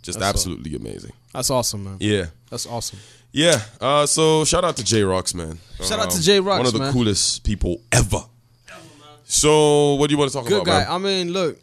Just 0.02 0.20
That's 0.20 0.28
absolutely 0.30 0.74
amazing. 0.76 1.12
that's 1.32 1.50
awesome, 1.50 1.82
man. 1.84 1.96
Yeah. 2.00 2.26
That's 2.50 2.64
awesome. 2.66 3.00
Yeah. 3.36 3.60
Uh, 3.80 4.06
so 4.06 4.44
shout 4.46 4.64
out 4.64 4.76
to 4.78 4.84
Jay 4.84 5.02
Rox, 5.02 5.34
man. 5.34 5.58
Shout 5.84 5.98
out 6.00 6.10
to 6.10 6.16
Um, 6.16 6.22
Jay 6.22 6.38
Rox, 6.40 6.46
man. 6.46 6.56
One 6.58 6.66
of 6.66 6.72
the 6.72 6.78
man. 6.78 6.92
coolest 6.92 7.44
people 7.44 7.82
ever. 7.92 8.22
So 9.24 9.94
what 9.94 10.08
do 10.08 10.14
you 10.14 10.18
want 10.18 10.30
to 10.32 10.38
talk 10.38 10.46
Good 10.48 10.64
guy. 10.64 10.82
about, 10.82 10.94
I 10.94 10.98
mean, 10.98 11.32
look, 11.32 11.58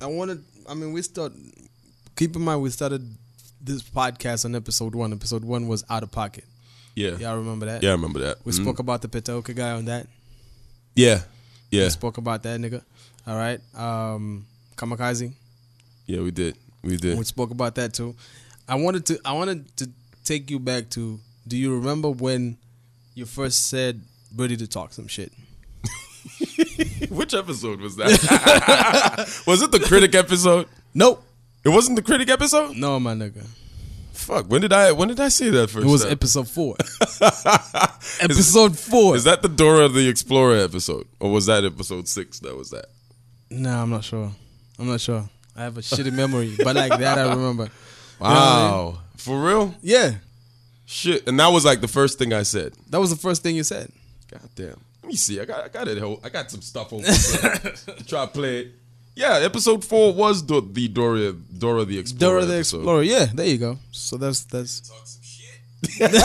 I 0.00 0.06
wanted. 0.06 0.44
I 0.68 0.74
mean, 0.74 0.92
we 0.92 1.00
start. 1.02 1.32
Keep 2.16 2.36
in 2.36 2.42
mind, 2.42 2.60
we 2.62 2.70
started 2.70 3.02
this 3.60 3.82
podcast 3.82 4.44
on 4.44 4.54
episode 4.54 4.94
one. 4.94 5.12
Episode 5.12 5.44
one 5.44 5.68
was 5.68 5.84
out 5.88 6.02
of 6.02 6.10
pocket. 6.10 6.44
Yeah. 6.94 7.16
Y'all 7.16 7.36
remember 7.36 7.66
that? 7.66 7.82
Yeah, 7.82 7.90
I 7.90 7.92
remember 7.92 8.18
that. 8.20 8.38
We 8.44 8.52
Mhm. 8.52 8.62
spoke 8.62 8.78
about 8.78 9.02
the 9.02 9.08
Petoka 9.08 9.54
guy 9.54 9.70
on 9.72 9.84
that. 9.86 10.08
Yeah. 10.94 11.22
Yeah. 11.70 11.84
We 11.84 11.90
spoke 11.90 12.18
about 12.18 12.42
that 12.44 12.58
nigga. 12.60 12.82
All 13.26 13.36
right. 13.36 13.60
Um, 13.74 14.46
Kamikaze. 14.76 15.32
Yeah, 16.06 16.20
we 16.20 16.30
did. 16.30 16.56
We 16.82 16.96
did. 16.96 17.18
We 17.18 17.24
spoke 17.24 17.50
about 17.50 17.74
that 17.76 17.92
too. 17.94 18.14
I 18.68 18.74
wanted 18.76 19.06
to. 19.06 19.20
I 19.24 19.32
wanted 19.32 19.76
to 19.78 19.88
take 20.26 20.50
you 20.50 20.58
back 20.58 20.90
to. 20.90 21.20
Do 21.46 21.56
you 21.56 21.74
remember 21.74 22.10
when 22.10 22.58
you 23.14 23.24
first 23.24 23.68
said 23.68 24.02
ready 24.34 24.56
to 24.56 24.66
talk 24.66 24.92
some 24.92 25.06
shit? 25.06 25.32
Which 27.08 27.32
episode 27.34 27.80
was 27.80 27.96
that? 27.96 29.42
was 29.46 29.62
it 29.62 29.70
the 29.70 29.80
critic 29.80 30.14
episode? 30.14 30.68
Nope. 30.92 31.22
It 31.64 31.70
wasn't 31.70 31.96
the 31.96 32.02
critic 32.02 32.28
episode? 32.28 32.76
No, 32.76 32.98
my 33.00 33.14
nigga. 33.14 33.46
Fuck. 34.12 34.50
When 34.50 34.60
did 34.60 34.72
I 34.72 34.92
when 34.92 35.08
did 35.08 35.20
I 35.20 35.28
say 35.28 35.50
that 35.50 35.70
first? 35.70 35.86
It 35.86 35.90
was 35.90 36.02
time? 36.02 36.12
episode 36.12 36.48
four. 36.48 36.76
episode 38.20 38.78
four. 38.78 39.14
Is 39.14 39.24
that 39.24 39.42
the 39.42 39.48
Dora 39.48 39.88
the 39.88 40.08
Explorer 40.08 40.58
episode? 40.58 41.06
Or 41.20 41.30
was 41.30 41.46
that 41.46 41.64
episode 41.64 42.08
six 42.08 42.40
that 42.40 42.56
was 42.56 42.70
that? 42.70 42.86
Nah, 43.50 43.82
I'm 43.82 43.90
not 43.90 44.02
sure. 44.04 44.32
I'm 44.78 44.88
not 44.88 45.00
sure. 45.00 45.28
I 45.54 45.62
have 45.62 45.78
a 45.78 45.80
shitty 45.80 46.12
memory, 46.12 46.54
but 46.62 46.74
like 46.74 46.98
that, 46.98 47.18
I 47.18 47.30
remember. 47.32 47.68
You 48.20 48.26
know 48.26 48.98
what 49.24 49.28
I 49.28 49.54
Wow. 49.54 49.64
mean? 49.64 49.68
For 49.70 49.70
real? 49.70 49.74
Yeah, 49.82 50.14
Shit. 50.88 51.26
And 51.26 51.40
that 51.40 51.48
was 51.48 51.64
like 51.64 51.80
the 51.80 51.88
first 51.88 52.16
thing 52.18 52.32
I 52.32 52.44
said. 52.44 52.72
that 52.90 53.00
was 53.00 53.10
the 53.10 53.16
first 53.16 53.42
thing 53.42 53.56
you 53.56 53.64
said. 53.64 53.90
God 54.30 54.40
damn. 54.54 54.78
Let 55.02 55.08
me 55.08 55.16
see. 55.16 55.40
I 55.40 55.44
got 55.44 55.64
I 55.64 55.68
got 55.68 55.88
it. 55.88 56.00
I 56.24 56.28
got 56.28 56.48
some 56.50 56.62
stuff 56.62 56.92
over 56.92 57.04
here. 57.04 57.12
Try 58.06 58.26
to 58.26 58.30
play 58.32 58.58
it. 58.60 58.72
Yeah, 59.16 59.38
episode 59.42 59.84
four 59.84 60.12
was 60.12 60.44
the, 60.46 60.60
the 60.60 60.86
Dora 60.88 61.32
Dora 61.32 61.84
the 61.84 61.98
Explorer. 61.98 62.40
Dora 62.40 62.44
the 62.44 62.54
episode. 62.56 62.76
Explorer. 62.78 63.02
Yeah, 63.02 63.26
there 63.34 63.46
you 63.46 63.58
go. 63.58 63.78
So 63.92 64.16
that's 64.16 64.44
that's. 64.44 64.80
Talk 64.80 65.06
some 65.06 65.22
shit. 65.22 66.10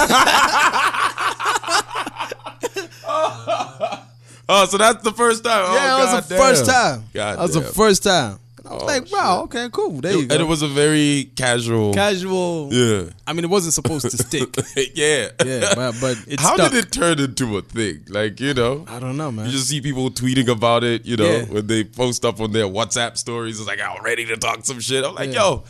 oh, 4.50 4.66
so 4.70 4.78
that's 4.78 5.04
the 5.04 5.14
first 5.14 5.44
time. 5.44 5.64
Oh, 5.68 5.76
Yeah, 5.76 5.88
that 5.88 6.00
was 6.00 6.12
the 6.28 6.36
goddamn. 6.36 6.50
first 6.50 6.66
time. 6.66 7.04
God 7.14 7.38
that 7.38 7.42
was 7.42 7.54
the 7.54 7.62
first 7.62 8.04
time. 8.04 8.40
I 8.72 8.74
was 8.76 8.84
Oh, 8.84 8.86
like, 8.86 9.12
wow, 9.12 9.36
shit. 9.52 9.56
okay, 9.56 9.70
cool. 9.72 10.02
There 10.02 10.14
you 10.14 10.26
go. 10.26 10.34
And 10.36 10.42
it 10.42 10.46
was 10.46 10.62
a 10.62 10.68
very 10.68 11.32
casual. 11.36 11.94
casual. 11.94 12.70
yeah. 12.72 13.10
I 13.28 13.34
mean, 13.34 13.44
it 13.44 13.50
wasn't 13.50 13.74
supposed 13.74 14.10
to 14.10 14.18
stick. 14.18 14.56
yeah. 14.96 15.30
yeah, 15.46 15.74
but 15.76 15.96
but 16.00 16.18
it 16.28 16.40
How 16.40 16.56
stuck. 16.56 16.72
did 16.72 16.86
it 16.86 16.92
turn 16.92 17.20
into 17.20 17.58
a 17.58 17.62
thing? 17.62 18.06
Like, 18.10 18.40
you 18.40 18.54
know, 18.54 18.86
I 18.88 19.00
don't 19.00 19.18
know, 19.18 19.32
man. 19.32 19.46
you 19.46 19.52
just 19.52 19.68
see 19.68 19.82
people 19.82 20.10
tweeting 20.10 20.48
about 20.48 20.84
it, 20.84 21.06
you 21.06 21.18
know, 21.18 21.26
Yeah. 21.30 21.44
when 21.46 21.68
they 21.68 21.84
post 21.84 22.24
up 22.26 22.40
on 22.40 22.52
their 22.54 22.66
WhatsApp 22.66 23.18
stories. 23.18 23.60
It's 23.60 23.68
like, 23.68 23.82
I'm 23.82 24.04
ready 24.04 24.26
to 24.26 24.38
talk 24.38 24.66
some 24.66 24.80
shit. 24.80 25.04
I'm 25.04 25.16
like, 25.16 25.34
Yeah. 25.34 25.40
yo, 25.42 25.64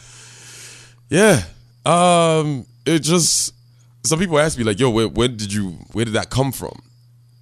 yeah. 1.10 1.43
Um, 1.86 2.66
it 2.86 2.99
just 2.99 3.54
some 4.06 4.20
people 4.20 4.39
ask 4.39 4.58
me 4.58 4.64
like, 4.64 4.80
yo, 4.80 4.89
where, 4.89 5.08
where 5.08 5.28
did 5.28 5.52
you, 5.54 5.72
where 5.93 6.06
did 6.06 6.14
that 6.16 6.30
come 6.30 6.52
from? 6.52 6.80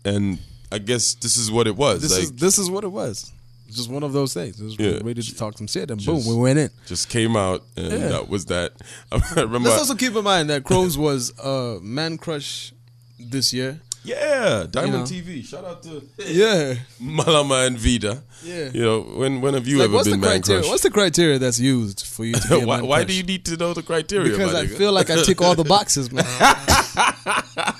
And 0.06 0.40
I 0.72 0.78
guess 0.78 1.14
this 1.16 1.38
is 1.38 1.52
what 1.52 1.68
it 1.68 1.76
was. 1.76 2.02
this 2.02 2.12
like, 2.14 2.24
is 2.24 2.32
this 2.34 2.58
is 2.58 2.70
what 2.70 2.84
it 2.84 2.90
was. 2.92 3.32
It's 3.70 3.78
just 3.78 3.90
one 3.90 4.02
of 4.04 4.12
those 4.14 4.34
things. 4.34 4.60
It 4.60 4.64
was 4.66 4.76
Yeah. 4.80 5.00
ready 5.04 5.22
to 5.22 5.36
talk 5.36 5.58
some 5.58 5.68
shit, 5.68 5.90
and 5.92 6.00
Just- 6.00 6.26
boom, 6.26 6.36
we 6.36 6.42
went 6.42 6.58
in. 6.60 6.70
just 6.88 7.08
came 7.08 7.36
out, 7.38 7.64
and 7.78 7.92
Yeah. 7.92 8.08
that 8.10 8.28
was 8.28 8.46
that. 8.46 8.74
I 9.12 9.20
remember. 9.42 9.70
Let's 9.70 9.82
also 9.82 9.96
keep 9.96 10.16
in 10.16 10.24
mind 10.24 10.50
that 10.50 10.64
Crows 10.64 10.98
was 10.98 11.32
uh, 11.40 11.78
Man 11.82 12.18
Crush 12.18 12.74
this 13.20 13.54
year. 13.54 13.80
yeah, 14.04 14.66
Diamond 14.72 14.94
know. 14.94 15.04
TV. 15.04 15.44
Shout 15.46 15.66
out 15.66 15.84
to 15.84 16.02
Yeah. 16.26 16.76
Malama 17.00 17.68
and 17.68 17.78
Vida. 17.78 18.24
Yeah. 18.44 18.70
You 18.74 18.82
know, 18.82 19.02
when 19.02 19.42
when 19.42 19.54
have 19.54 19.68
you 19.68 19.78
Like, 19.78 19.86
ever 19.86 19.94
what's 19.96 20.06
the 20.06 20.12
been 20.12 20.22
man 20.22 20.30
criteria? 20.42 20.62
crush? 20.62 20.72
What's 20.72 20.84
the 20.84 20.90
criteria 20.90 21.38
that's 21.38 21.60
used 21.60 22.06
for 22.08 22.24
you 22.26 22.34
to 22.34 22.48
be 22.60 22.66
why 22.70 22.78
man 22.78 22.88
why 22.88 23.04
do 23.04 23.14
you 23.14 23.24
need 23.24 23.44
to 23.46 23.58
know 23.58 23.74
the 23.74 23.84
criteria? 23.84 24.32
Because 24.32 24.56
I 24.56 24.66
nigga? 24.66 24.78
feel 24.78 24.94
like 24.94 25.10
I 25.12 25.22
tick 25.22 25.42
all 25.42 25.54
the 25.54 25.64
boxes, 25.66 26.12
man. 26.12 26.26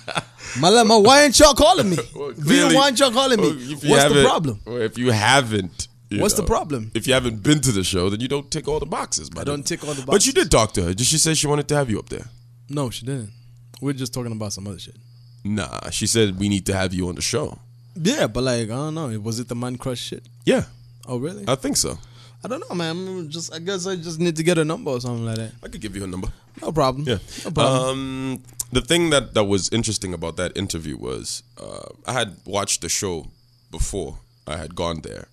Malama, 0.56 1.04
why 1.06 1.24
ain't 1.24 1.38
y'all 1.40 1.54
calling 1.54 1.90
me? 1.90 1.98
Well, 2.16 2.34
clearly- 2.34 2.76
why 2.76 2.88
ain't 2.90 3.00
y'all 3.00 3.12
calling 3.12 3.40
me? 3.40 3.50
you 3.52 3.76
What's 3.90 4.14
the 4.14 4.24
problem? 4.24 4.62
Well, 4.66 4.78
if 4.82 4.98
you 4.98 5.12
haven't, 5.12 5.88
you 6.10 6.22
What's 6.22 6.34
the 6.34 6.44
problem? 6.44 6.92
If 6.96 7.06
you 7.08 7.14
haven't 7.14 7.44
been 7.44 7.60
to 7.62 7.72
the 7.72 7.84
show, 7.84 8.10
then 8.10 8.20
you 8.20 8.28
don't 8.28 8.50
tick 8.50 8.68
all 8.68 8.80
the 8.80 8.86
boxes. 8.88 9.32
my 9.34 9.42
I 9.42 9.44
don't 9.44 9.64
tick 9.64 9.84
all 9.84 9.94
the 9.94 10.02
boxes. 10.04 10.06
But 10.06 10.26
you 10.26 10.34
did 10.34 10.50
talk 10.50 10.74
to 10.74 10.84
her. 10.86 10.94
Did 10.96 11.06
she 11.06 11.20
say 11.20 11.36
she 11.36 11.46
wanted 11.46 11.68
to 11.68 11.76
have 11.76 11.90
you 11.90 12.00
up 12.00 12.10
there? 12.10 12.26
No, 12.68 12.90
she 12.90 13.06
didn't. 13.06 13.32
We're 13.80 13.94
just 13.94 14.12
talking 14.14 14.32
about 14.32 14.52
some 14.54 14.66
other 14.68 14.80
shit. 14.80 14.96
Nah, 15.44 15.90
she 15.92 16.08
said 16.08 16.40
we 16.40 16.50
need 16.50 16.66
to 16.66 16.74
have 16.74 16.94
you 16.94 17.08
on 17.10 17.16
the 17.16 17.22
show. 17.22 17.60
Yeah, 17.96 18.26
but 18.28 18.44
like 18.44 18.64
I 18.64 18.76
don't 18.76 18.96
know. 18.96 19.20
Was 19.20 19.40
it 19.40 19.48
the 19.50 19.56
man 19.56 19.78
crush 19.78 20.00
shit? 20.00 20.28
Yeah, 20.46 20.64
Oh 21.08 21.18
really? 21.18 21.46
I 21.48 21.56
think 21.56 21.78
so. 21.78 21.98
I 22.44 22.48
don't 22.48 22.64
know, 22.70 22.76
man. 22.76 23.30
Just 23.30 23.54
I 23.54 23.60
guess 23.60 23.86
I 23.86 23.96
just 23.96 24.20
need 24.20 24.36
to 24.38 24.44
get 24.44 24.58
a 24.58 24.66
number 24.66 24.92
or 24.92 25.02
something 25.02 25.26
like 25.26 25.36
that. 25.36 25.52
I 25.64 25.68
could 25.68 25.82
give 25.82 25.96
you 25.96 26.04
a 26.04 26.08
number. 26.08 26.30
No 26.62 26.72
problem. 26.72 27.06
Yeah. 27.08 27.18
No 27.46 27.52
problem. 27.52 27.84
Um, 27.84 28.44
the 28.72 28.82
thing 28.82 29.10
that, 29.10 29.34
that 29.34 29.46
was 29.46 29.70
interesting 29.70 30.14
about 30.14 30.38
that 30.38 30.56
interview 30.56 30.98
was 30.98 31.44
uh, 31.58 31.90
I 32.06 32.14
had 32.14 32.38
watched 32.46 32.82
the 32.82 32.90
show 32.90 33.28
before. 33.72 34.20
I 34.48 34.58
had 34.58 34.74
gone 34.76 35.02
there, 35.02 35.28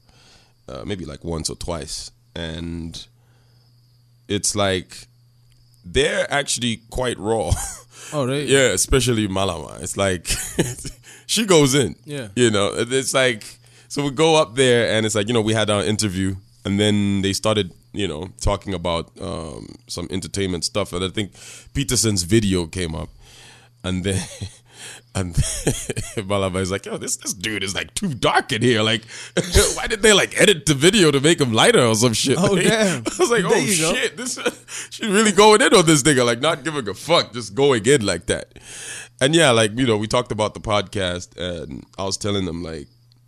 uh, 0.68 0.84
maybe 0.84 1.06
like 1.06 1.24
once 1.24 1.48
or 1.48 1.56
twice, 1.56 2.10
and 2.34 3.06
it's 4.28 4.54
like 4.54 5.06
they're 5.84 6.30
actually 6.30 6.82
quite 6.90 7.18
raw. 7.18 7.52
oh 8.12 8.26
really? 8.26 8.44
yeah, 8.44 8.72
especially 8.72 9.26
Malama. 9.26 9.80
It's 9.82 9.96
like 9.96 10.26
she 11.26 11.46
goes 11.46 11.74
in. 11.74 11.96
Yeah. 12.04 12.28
You 12.36 12.50
know, 12.50 12.72
it's 12.74 13.14
like 13.14 13.44
so 13.88 14.04
we 14.04 14.10
go 14.10 14.36
up 14.36 14.54
there 14.54 14.92
and 14.92 15.06
it's 15.06 15.14
like 15.14 15.28
you 15.28 15.34
know 15.34 15.40
we 15.40 15.54
had 15.54 15.70
our 15.70 15.82
interview 15.82 16.36
and 16.66 16.78
then 16.80 17.22
they 17.22 17.32
started 17.32 17.72
you 17.92 18.08
know 18.08 18.28
talking 18.40 18.74
about 18.74 19.10
um, 19.20 19.66
some 19.86 20.06
entertainment 20.10 20.64
stuff 20.64 20.92
and 20.92 21.02
I 21.04 21.08
think 21.08 21.32
Peterson's 21.72 22.24
video 22.24 22.66
came 22.66 22.94
up 22.94 23.08
and 23.84 24.04
then. 24.04 24.20
And 25.14 25.34
Malama 26.30 26.60
is 26.60 26.70
like, 26.70 26.84
yo, 26.84 26.98
this 26.98 27.16
this 27.16 27.32
dude 27.32 27.64
is 27.64 27.74
like 27.74 27.94
too 27.94 28.12
dark 28.14 28.52
in 28.52 28.60
here. 28.60 28.82
Like, 28.82 29.02
why 29.74 29.86
did 29.86 30.02
they 30.02 30.12
like 30.12 30.38
edit 30.40 30.66
the 30.66 30.74
video 30.74 31.10
to 31.10 31.18
make 31.20 31.40
him 31.40 31.52
lighter 31.54 31.80
or 31.80 31.94
some 31.94 32.12
shit? 32.12 32.36
Oh, 32.38 32.52
Like, 32.52 32.64
damn. 32.64 32.98
I 32.98 33.10
was 33.18 33.30
like, 33.30 33.42
There 33.42 33.52
oh 33.56 33.56
you 33.56 33.78
go. 33.80 33.94
shit, 33.94 34.16
this 34.18 34.38
she's 34.90 35.08
really 35.08 35.32
going 35.32 35.62
in 35.62 35.74
on 35.74 35.86
this 35.86 36.02
nigga, 36.02 36.24
like 36.26 36.40
not 36.40 36.62
giving 36.62 36.86
a 36.88 36.94
fuck, 36.94 37.32
just 37.32 37.54
going 37.54 37.86
in 37.86 38.04
like 38.04 38.26
that. 38.26 38.58
And 39.20 39.34
yeah, 39.34 39.50
like 39.50 39.72
you 39.78 39.86
know, 39.86 39.96
we 39.96 40.06
talked 40.06 40.30
about 40.30 40.52
the 40.52 40.60
podcast, 40.60 41.28
and 41.38 41.84
I 41.98 42.04
was 42.04 42.18
telling 42.18 42.44
them 42.44 42.62
like, 42.62 42.86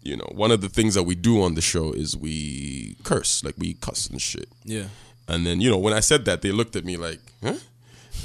you 0.09 0.17
know, 0.17 0.29
one 0.45 0.51
of 0.51 0.61
the 0.61 0.69
things 0.69 0.95
that 0.95 1.05
we 1.05 1.15
do 1.15 1.43
on 1.43 1.55
the 1.55 1.61
show 1.61 1.93
is 1.93 2.17
we 2.17 2.97
curse, 3.05 3.45
like 3.45 3.55
we 3.59 3.75
cuss 3.75 4.07
and 4.09 4.21
shit. 4.21 4.49
Yeah. 4.65 4.89
And 5.29 5.47
then 5.47 5.61
you 5.61 5.71
know, 5.71 5.79
when 5.79 5.93
I 5.93 6.01
said 6.01 6.25
that, 6.25 6.41
they 6.43 6.53
looked 6.53 6.75
at 6.77 6.85
me 6.85 6.97
like, 6.97 7.21
huh? 7.43 7.59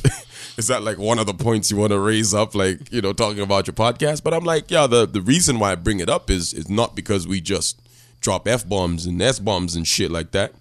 Is 0.58 0.68
that 0.68 0.84
like 0.84 0.98
one 1.00 1.20
of 1.20 1.26
the 1.26 1.34
points 1.34 1.72
you 1.72 1.78
want 1.78 1.92
to 1.92 2.00
raise 2.00 2.34
up, 2.34 2.54
like 2.56 2.92
you 2.92 3.02
know, 3.02 3.12
talking 3.14 3.42
about 3.42 3.68
your 3.68 3.74
podcast? 3.74 4.24
But 4.24 4.34
I'm 4.34 4.44
like, 4.46 4.70
yeah, 4.72 4.88
the 4.88 5.06
the 5.08 5.22
reason 5.22 5.60
why 5.60 5.72
I 5.72 5.76
bring 5.76 6.00
it 6.00 6.10
up 6.10 6.30
is 6.30 6.54
is 6.54 6.70
not 6.70 6.96
because 6.96 7.28
we 7.28 7.42
just 7.42 7.82
drop 8.22 8.48
f 8.48 8.68
bombs 8.68 9.06
and 9.06 9.22
s 9.22 9.40
bombs 9.40 9.76
and 9.76 9.86
shit 9.88 10.12
like 10.12 10.32
that. 10.32 10.54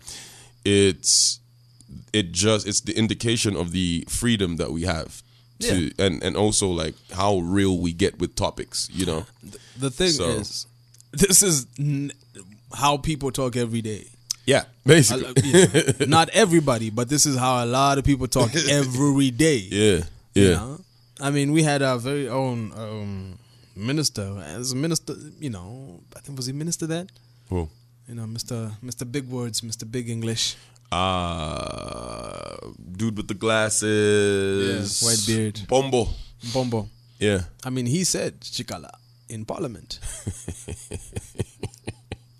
It's 0.64 1.40
it 2.12 2.32
just 2.32 2.66
it's 2.66 2.80
the 2.80 2.96
indication 2.96 3.54
of 3.56 3.72
the 3.72 4.04
freedom 4.08 4.56
that 4.56 4.72
we 4.72 4.82
have 4.82 5.22
to 5.60 5.92
and 5.98 6.22
and 6.24 6.36
also 6.36 6.68
like 6.68 6.94
how 7.12 7.38
real 7.38 7.78
we 7.78 7.92
get 7.92 8.18
with 8.18 8.34
topics, 8.34 8.88
you 8.92 9.06
know. 9.06 9.26
The 9.78 9.90
thing 9.90 10.10
So- 10.10 10.40
is, 10.40 10.66
this 11.12 11.42
is 11.42 11.66
n- 11.78 12.12
how 12.74 12.96
people 12.96 13.30
talk 13.30 13.56
every 13.56 13.82
day. 13.82 14.06
Yeah, 14.46 14.62
I- 14.62 14.88
basically. 14.88 15.42
yeah. 15.50 16.06
Not 16.08 16.28
everybody, 16.30 16.90
but 16.90 17.08
this 17.08 17.26
is 17.26 17.36
how 17.36 17.64
a 17.64 17.66
lot 17.66 17.98
of 17.98 18.04
people 18.04 18.26
talk 18.26 18.50
every 18.70 19.30
day. 19.30 19.58
yeah, 19.70 19.96
yeah. 20.34 20.42
You 20.42 20.50
know? 20.50 20.80
I 21.20 21.30
mean, 21.30 21.52
we 21.52 21.62
had 21.62 21.82
our 21.82 21.98
very 21.98 22.28
own 22.28 22.72
um, 22.76 23.38
minister. 23.76 24.42
As 24.44 24.72
a 24.72 24.76
minister, 24.76 25.14
you 25.38 25.50
know, 25.50 26.00
I 26.16 26.20
think 26.20 26.36
was 26.36 26.46
he 26.46 26.52
minister 26.52 26.86
then? 26.88 27.08
Who? 27.50 27.68
You 28.08 28.16
know, 28.16 28.24
Mr. 28.24 28.72
Mr. 28.82 29.06
Big 29.10 29.28
Words, 29.28 29.60
Mr. 29.60 29.88
Big 29.88 30.08
English. 30.10 30.56
Uh, 30.90 32.56
dude 32.96 33.16
with 33.16 33.28
the 33.28 33.34
glasses, 33.34 35.00
Yeah, 35.02 35.08
white 35.08 35.22
beard. 35.26 35.60
Bombo. 35.68 36.08
Bombo. 36.52 36.88
Yeah, 37.18 37.42
I 37.64 37.70
mean, 37.70 37.86
he 37.86 38.02
said 38.04 38.40
Chikala 38.40 38.90
in 39.32 39.44
Parliament. 39.44 39.98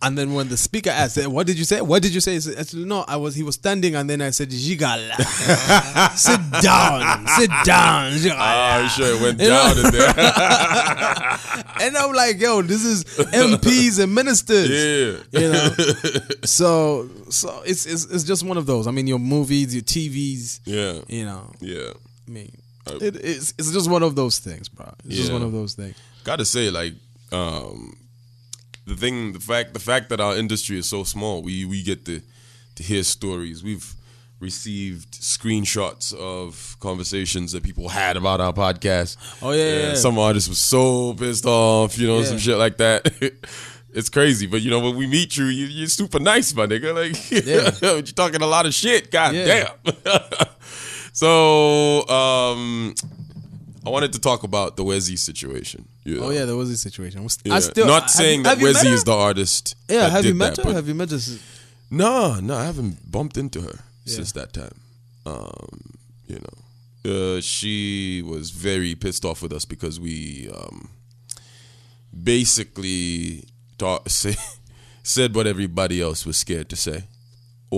and 0.03 0.18
then 0.18 0.34
when 0.34 0.49
the 0.49 0.57
speaker 0.57 0.90
asked, 0.90 1.16
eh, 1.18 1.26
"What 1.26 1.47
did 1.47 1.57
you 1.57 1.64
say? 1.64 1.80
What 1.80 2.03
did 2.03 2.12
you 2.12 2.20
say?" 2.20 2.34
I 2.36 2.38
said, 2.40 2.74
"No, 2.74 3.05
I 3.07 3.16
was." 3.16 3.34
He 3.36 3.43
was 3.45 3.55
standing, 3.55 3.95
and 3.95 4.11
then 4.11 4.20
I 4.20 4.30
said, 4.30 4.51
"Jigala, 4.51 5.14
sit 6.16 6.40
down, 6.62 7.26
sit 7.28 7.51
down." 7.64 8.12
Jigala." 8.12 8.36
Ah, 8.36 8.78
I'm 8.78 8.88
sure 8.88 9.14
it 9.14 9.20
went 9.22 9.40
You 9.40 9.49
know? 9.49 9.74
down 9.74 9.86
in 9.86 9.93
there. 9.93 10.09
and 11.86 11.97
I'm 11.97 12.12
like, 12.12 12.40
"Yo, 12.40 12.62
this 12.62 12.84
is 12.84 13.05
MPs 13.05 14.03
and 14.03 14.12
ministers." 14.14 14.68
yeah, 14.68 15.40
You 15.40 15.53
know, 15.53 15.68
so 16.45 17.09
so 17.30 17.62
it's, 17.64 17.86
it's 17.86 18.05
it's 18.07 18.24
just 18.24 18.43
one 18.45 18.57
of 18.57 18.66
those. 18.66 18.86
I 18.88 18.90
mean, 18.90 19.07
your 19.07 19.20
movies, 19.20 19.72
your 19.74 19.84
TVs. 19.84 20.61
yeah, 20.64 21.01
You 21.09 21.26
know, 21.26 21.53
yeah. 21.61 21.93
I 22.26 22.30
mean, 22.30 22.51
it, 22.86 23.16
it's 23.16 23.55
it's 23.57 23.70
just 23.72 23.88
one 23.88 24.03
of 24.03 24.16
those 24.16 24.40
things, 24.40 24.68
bro. 24.68 24.93
It's 25.07 25.16
just 25.16 25.32
one 25.32 25.43
of 25.43 25.53
those 25.53 25.74
things. 25.74 25.95
Gotta 26.25 26.45
say, 26.45 26.70
like, 26.70 26.95
um, 27.33 27.97
the 28.87 28.95
thing, 28.97 29.33
the 29.33 29.41
fact, 29.41 29.75
the 29.75 29.81
fact 29.81 30.09
that 30.11 30.20
our 30.20 30.37
industry 30.37 30.79
is 30.79 30.89
so 30.89 31.05
small, 31.05 31.43
we 31.43 31.64
we 31.64 31.83
get 31.83 32.05
to 32.07 32.20
to 32.77 32.83
hear 32.83 33.03
stories. 33.03 33.62
We've 33.62 33.95
received 34.41 35.12
screenshots 35.20 36.12
of 36.14 36.77
conversations 36.81 37.53
that 37.53 37.62
people 37.62 37.89
had 37.89 38.16
about 38.16 38.41
our 38.41 38.53
podcast. 38.53 39.16
Oh, 39.41 39.53
yeah, 39.53 39.77
yeah. 39.91 39.95
Some 39.95 40.18
artists 40.18 40.49
were 40.49 40.57
so 40.57 41.14
pissed 41.14 41.47
off, 41.47 41.97
you 41.97 42.09
know, 42.09 42.18
Yeah. 42.18 42.25
some 42.25 42.39
shit 42.39 42.57
like 42.59 42.77
that. 42.79 43.12
It's 43.95 44.09
crazy, 44.09 44.47
but 44.47 44.62
you 44.62 44.70
know 44.70 44.81
when 44.81 44.97
we 44.97 45.07
meet 45.07 45.37
you, 45.37 45.45
you 45.45 45.66
you're 45.66 45.87
super 45.87 46.18
nice, 46.18 46.55
my 46.55 46.66
nigga. 46.66 46.95
Like 46.95 47.31
Yeah. 47.83 47.93
you're 47.93 48.03
talking 48.03 48.41
a 48.41 48.47
lot 48.47 48.64
of 48.64 48.73
shit. 48.73 49.11
God 49.11 49.33
damn. 49.33 49.68
so 51.12 52.07
um, 52.09 52.95
I 53.87 53.91
wanted 53.91 54.14
to 54.14 54.18
talk 54.18 54.45
about 54.45 54.77
the 54.79 54.83
Wezi 54.85 55.18
situation. 55.18 55.87
Oh 56.09 56.30
yeah, 56.30 56.44
there 56.44 56.57
was 56.57 56.70
a 56.70 56.76
situation. 56.76 57.26
Yeah. 57.44 57.55
I 57.55 57.61
still 57.61 57.86
not 57.86 58.03
have- 58.03 58.11
saying 58.11 58.44
have 58.44 58.59
that 58.59 58.64
met 58.74 58.86
is 58.86 59.05
the 59.05 59.12
artist. 59.14 59.76
Yeah, 59.88 60.09
have 60.09 60.24
you 60.24 60.34
met 60.34 60.57
that, 60.57 60.66
her? 60.66 60.72
Have 60.72 60.88
you 60.88 60.94
met 60.94 61.12
us? 61.12 61.38
No, 61.90 62.40
no, 62.40 62.57
I 62.57 62.64
haven't 62.64 63.11
bumped 63.11 63.36
into 63.36 63.61
her 63.61 63.78
Yeah. 64.05 64.14
since 64.16 64.32
that 64.32 64.53
time. 64.53 64.74
Um, 65.26 65.94
you 66.26 66.40
know, 66.40 67.36
uh, 67.36 67.40
she 67.40 68.22
was 68.22 68.50
very 68.50 68.94
pissed 68.94 69.24
off 69.24 69.42
with 69.42 69.53
us 69.53 69.64
because 69.64 70.00
we 70.00 70.50
um, 70.53 70.88
basically 72.22 73.44
say, 74.09 74.34
said 75.03 75.34
what 75.34 75.46
everybody 75.46 76.00
else 76.00 76.24
was 76.26 76.36
scared 76.36 76.68
to 76.70 76.76
say, 76.76 77.05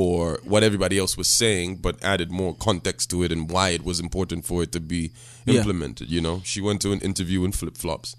or 0.00 0.40
what 0.42 0.62
everybody 0.64 0.98
else 0.98 1.16
was 1.16 1.28
saying, 1.28 1.76
but 1.76 2.02
added 2.02 2.28
more 2.30 2.52
context 2.68 3.10
to 3.10 3.22
it 3.22 3.30
and 3.30 3.48
why 3.48 3.68
it 3.70 3.84
was 3.84 4.00
important 4.00 4.44
for 4.44 4.62
it 4.64 4.72
to 4.72 4.80
be 4.80 5.12
Yeah. 5.46 5.58
implemented. 5.58 6.10
You 6.10 6.20
know, 6.20 6.42
she 6.44 6.60
went 6.60 6.82
to 6.82 6.90
an 6.92 7.00
interview 7.00 7.44
in 7.44 7.52
flip 7.52 7.76
flops 7.76 8.16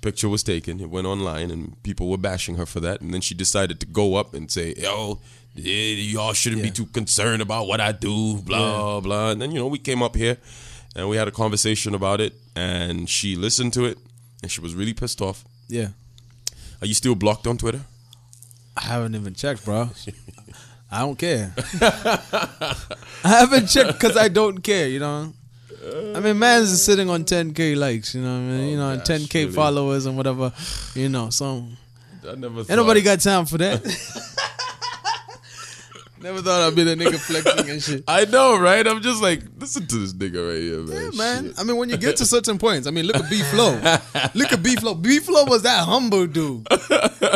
picture 0.00 0.28
was 0.28 0.44
taken. 0.44 0.80
It 0.80 0.90
went 0.90 1.06
online, 1.08 1.50
and 1.50 1.82
people 1.82 2.08
were 2.08 2.16
bashing 2.30 2.54
her 2.56 2.66
for 2.66 2.78
that. 2.80 3.00
And 3.00 3.12
then 3.12 3.20
she 3.20 3.34
decided 3.34 3.80
to 3.80 3.86
go 3.86 4.14
up 4.14 4.32
and 4.32 4.48
say, 4.48 4.72
"Yo, 4.76 5.18
eh, 5.56 5.94
y'all 6.14 6.34
shouldn't 6.34 6.62
be 6.62 6.70
too 6.70 6.86
concerned 6.86 7.42
about 7.42 7.66
what 7.66 7.80
I 7.80 7.90
do." 7.92 8.36
Blah 8.48 9.00
blah. 9.00 9.30
And 9.32 9.40
then 9.42 9.50
you 9.50 9.58
know 9.58 9.66
we 9.66 9.78
came 9.80 10.00
up 10.02 10.14
here, 10.14 10.36
and 10.94 11.08
we 11.08 11.16
had 11.16 11.26
a 11.26 11.32
conversation 11.32 11.94
about 11.96 12.20
it, 12.20 12.32
and 12.54 13.08
she 13.10 13.34
listened 13.34 13.72
to 13.72 13.86
it, 13.86 13.98
and 14.42 14.52
she 14.52 14.60
was 14.60 14.72
really 14.74 14.94
pissed 14.94 15.20
off. 15.20 15.44
Yeah, 15.68 15.88
Are 16.80 16.86
you 16.86 16.94
still 16.94 17.16
blocked 17.16 17.46
on 17.48 17.58
Twitter? 17.58 17.82
I 18.76 18.82
haven't 18.82 19.16
even 19.16 19.34
checked, 19.34 19.64
bro. 19.64 19.90
I 20.90 21.00
don't 21.00 21.18
care. 21.18 21.52
I 21.80 22.76
haven't 23.24 23.66
checked 23.66 23.92
because 23.92 24.16
I 24.16 24.28
don't 24.28 24.58
care. 24.60 24.88
You 24.88 25.00
know. 25.00 25.32
I 26.14 26.20
mean, 26.20 26.38
man's 26.38 26.70
is 26.70 26.84
sitting 26.84 27.08
on 27.08 27.24
10k 27.24 27.76
likes, 27.76 28.14
you 28.14 28.20
know, 28.20 28.34
what 28.34 28.38
I 28.38 28.40
mean, 28.40 28.68
you 28.70 28.76
oh, 28.76 28.80
know, 28.80 28.92
Oh, 28.92 28.96
gosh, 28.96 29.06
10k 29.06 29.34
really? 29.34 29.52
followers 29.52 30.06
and 30.06 30.16
whatever, 30.16 30.52
you 30.94 31.08
know. 31.08 31.30
So 31.30 31.64
I 32.28 32.34
never. 32.34 32.60
ain't 32.60 32.70
nobody 32.70 33.00
got 33.00 33.20
time 33.20 33.46
for 33.46 33.58
that. 33.58 33.82
Never 36.20 36.42
thought 36.42 36.60
I'd 36.66 36.74
be 36.74 36.82
the 36.82 36.96
nigga 36.96 37.16
flexing 37.16 37.70
and 37.70 37.82
shit. 37.82 38.04
I 38.08 38.24
know, 38.24 38.58
right? 38.58 38.84
I'm 38.86 39.00
just 39.02 39.22
like, 39.22 39.40
listen 39.58 39.86
to 39.86 39.98
this 39.98 40.12
nigga 40.12 40.48
right 40.48 40.60
here, 40.60 40.80
man. 40.80 41.12
Yeah, 41.12 41.16
man. 41.16 41.44
Shit. 41.44 41.60
I 41.60 41.62
mean, 41.62 41.76
when 41.76 41.88
you 41.90 41.96
get 41.96 42.16
to 42.16 42.26
certain 42.26 42.58
points, 42.58 42.88
I 42.88 42.90
mean, 42.90 43.06
look 43.06 43.16
at 43.16 43.30
B 43.30 43.40
Flow. 43.42 43.74
look 44.34 44.52
at 44.52 44.62
B 44.62 44.74
Flow. 44.74 44.94
B 44.94 45.20
Flow 45.20 45.44
was 45.44 45.62
that 45.62 45.84
humble 45.84 46.26
dude. 46.26 46.66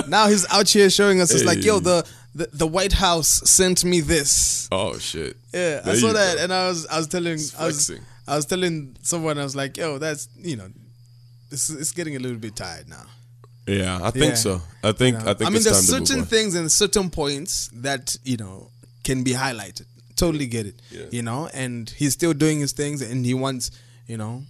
Now 0.09 0.27
he's 0.27 0.51
out 0.53 0.69
here 0.69 0.91
showing 0.91 1.21
us. 1.21 1.33
It's 1.33 1.45
like, 1.45 1.65
yo, 1.65 1.79
the, 1.79 2.07
the 2.35 2.49
the 2.53 2.67
White 2.67 2.93
House 2.95 3.29
sent 3.49 3.85
me 3.85 4.01
this. 4.01 4.69
Oh 4.73 4.99
shit. 4.99 5.37
Yeah, 5.53 5.83
I 5.85 5.95
saw 5.95 6.13
that, 6.13 6.37
go. 6.39 6.43
and 6.45 6.53
I 6.53 6.69
was 6.69 6.87
I 6.87 6.99
was 6.99 7.07
telling 7.09 7.39
I 7.59 7.67
was. 7.67 7.91
I 8.29 8.37
was 8.37 8.47
telling 8.47 8.97
someone 9.03 9.37
I 9.37 9.43
was 9.43 9.57
like, 9.57 9.77
yo, 9.77 9.99
that's 9.99 10.29
you 10.39 10.57
know, 10.57 10.69
it's 11.51 11.69
it's 11.71 11.91
getting 11.93 12.15
a 12.17 12.21
little 12.21 12.39
bit 12.39 12.55
tired 12.55 12.89
now. 12.89 13.05
Yeah, 13.67 13.99
I 14.03 14.11
think 14.11 14.25
Yeah. 14.31 14.35
so. 14.35 14.63
I 14.83 14.93
think. 14.93 15.19
You 15.19 15.25
know? 15.25 15.31
I 15.31 15.35
think. 15.35 15.43
I 15.43 15.51
mean, 15.51 15.57
it's 15.57 15.65
there's 15.65 15.87
time 15.91 15.95
to 15.97 15.99
move 16.01 16.09
certain 16.09 16.25
things 16.25 16.55
and 16.55 16.71
certain 16.73 17.11
points 17.11 17.69
that 17.75 18.17
you 18.25 18.37
know 18.37 18.71
can 19.05 19.25
be 19.25 19.33
highlighted. 19.33 19.87
Totally 20.17 20.47
get 20.47 20.67
it. 20.67 20.77
Yeah. 20.91 21.07
You 21.11 21.23
know, 21.23 21.49
and 21.53 21.91
he's 21.91 22.13
still 22.13 22.33
doing 22.33 22.61
his 22.61 22.73
things, 22.73 23.03
and 23.03 23.27
he 23.27 23.35
wants 23.35 23.71
you 24.07 24.17
know 24.17 24.45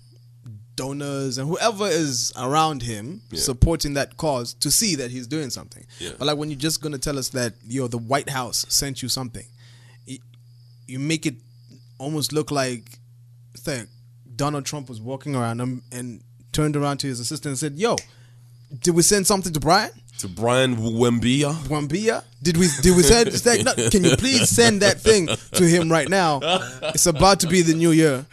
donors 0.74 1.38
and 1.38 1.48
whoever 1.48 1.86
is 1.86 2.32
around 2.36 2.82
him 2.82 3.20
Yeah. 3.30 3.40
supporting 3.40 3.94
that 3.94 4.16
cause 4.16 4.54
to 4.54 4.70
see 4.70 4.94
that 4.96 5.10
he's 5.10 5.26
doing 5.26 5.50
something. 5.50 5.84
Yeah. 5.98 6.10
But 6.18 6.26
like 6.26 6.36
when 6.38 6.50
you're 6.50 6.58
just 6.58 6.80
gonna 6.80 6.98
tell 6.98 7.18
us 7.18 7.28
that 7.30 7.54
yo 7.66 7.88
the 7.88 7.98
White 7.98 8.30
House 8.30 8.64
sent 8.68 9.02
you 9.02 9.08
something, 9.08 9.44
you 10.86 10.98
make 10.98 11.26
it 11.26 11.36
almost 11.98 12.32
look 12.32 12.50
like 12.50 12.98
like 13.66 13.86
Donald 14.34 14.64
Trump 14.64 14.88
was 14.88 15.00
walking 15.00 15.34
around 15.36 15.60
and, 15.60 15.82
and 15.92 16.20
turned 16.52 16.76
around 16.76 16.98
to 16.98 17.06
his 17.06 17.20
assistant 17.20 17.50
and 17.52 17.58
said, 17.58 17.78
"Yo, 17.78 17.96
did 18.82 18.94
we 18.94 19.02
send 19.02 19.26
something 19.26 19.52
to 19.52 19.60
Brian?" 19.60 19.90
to 20.18 20.28
Brian 20.28 20.76
Bwembya. 20.76 21.52
Wambia? 21.68 22.22
Did 22.42 22.56
we 22.56 22.68
did 22.82 22.96
we 22.96 23.02
send? 23.02 23.30
Like, 23.46 23.64
no, 23.64 23.88
can 23.90 24.04
you 24.04 24.16
please 24.16 24.48
send 24.48 24.82
that 24.82 25.00
thing 25.00 25.28
to 25.52 25.64
him 25.64 25.90
right 25.90 26.08
now? 26.08 26.40
It's 26.94 27.06
about 27.06 27.40
to 27.40 27.46
be 27.48 27.62
the 27.62 27.74
new 27.74 27.90
year. 27.92 28.24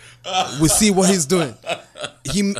We 0.61 0.67
see 0.67 0.91
what 0.91 1.09
he's 1.09 1.25
doing. 1.25 1.55
He 2.31 2.53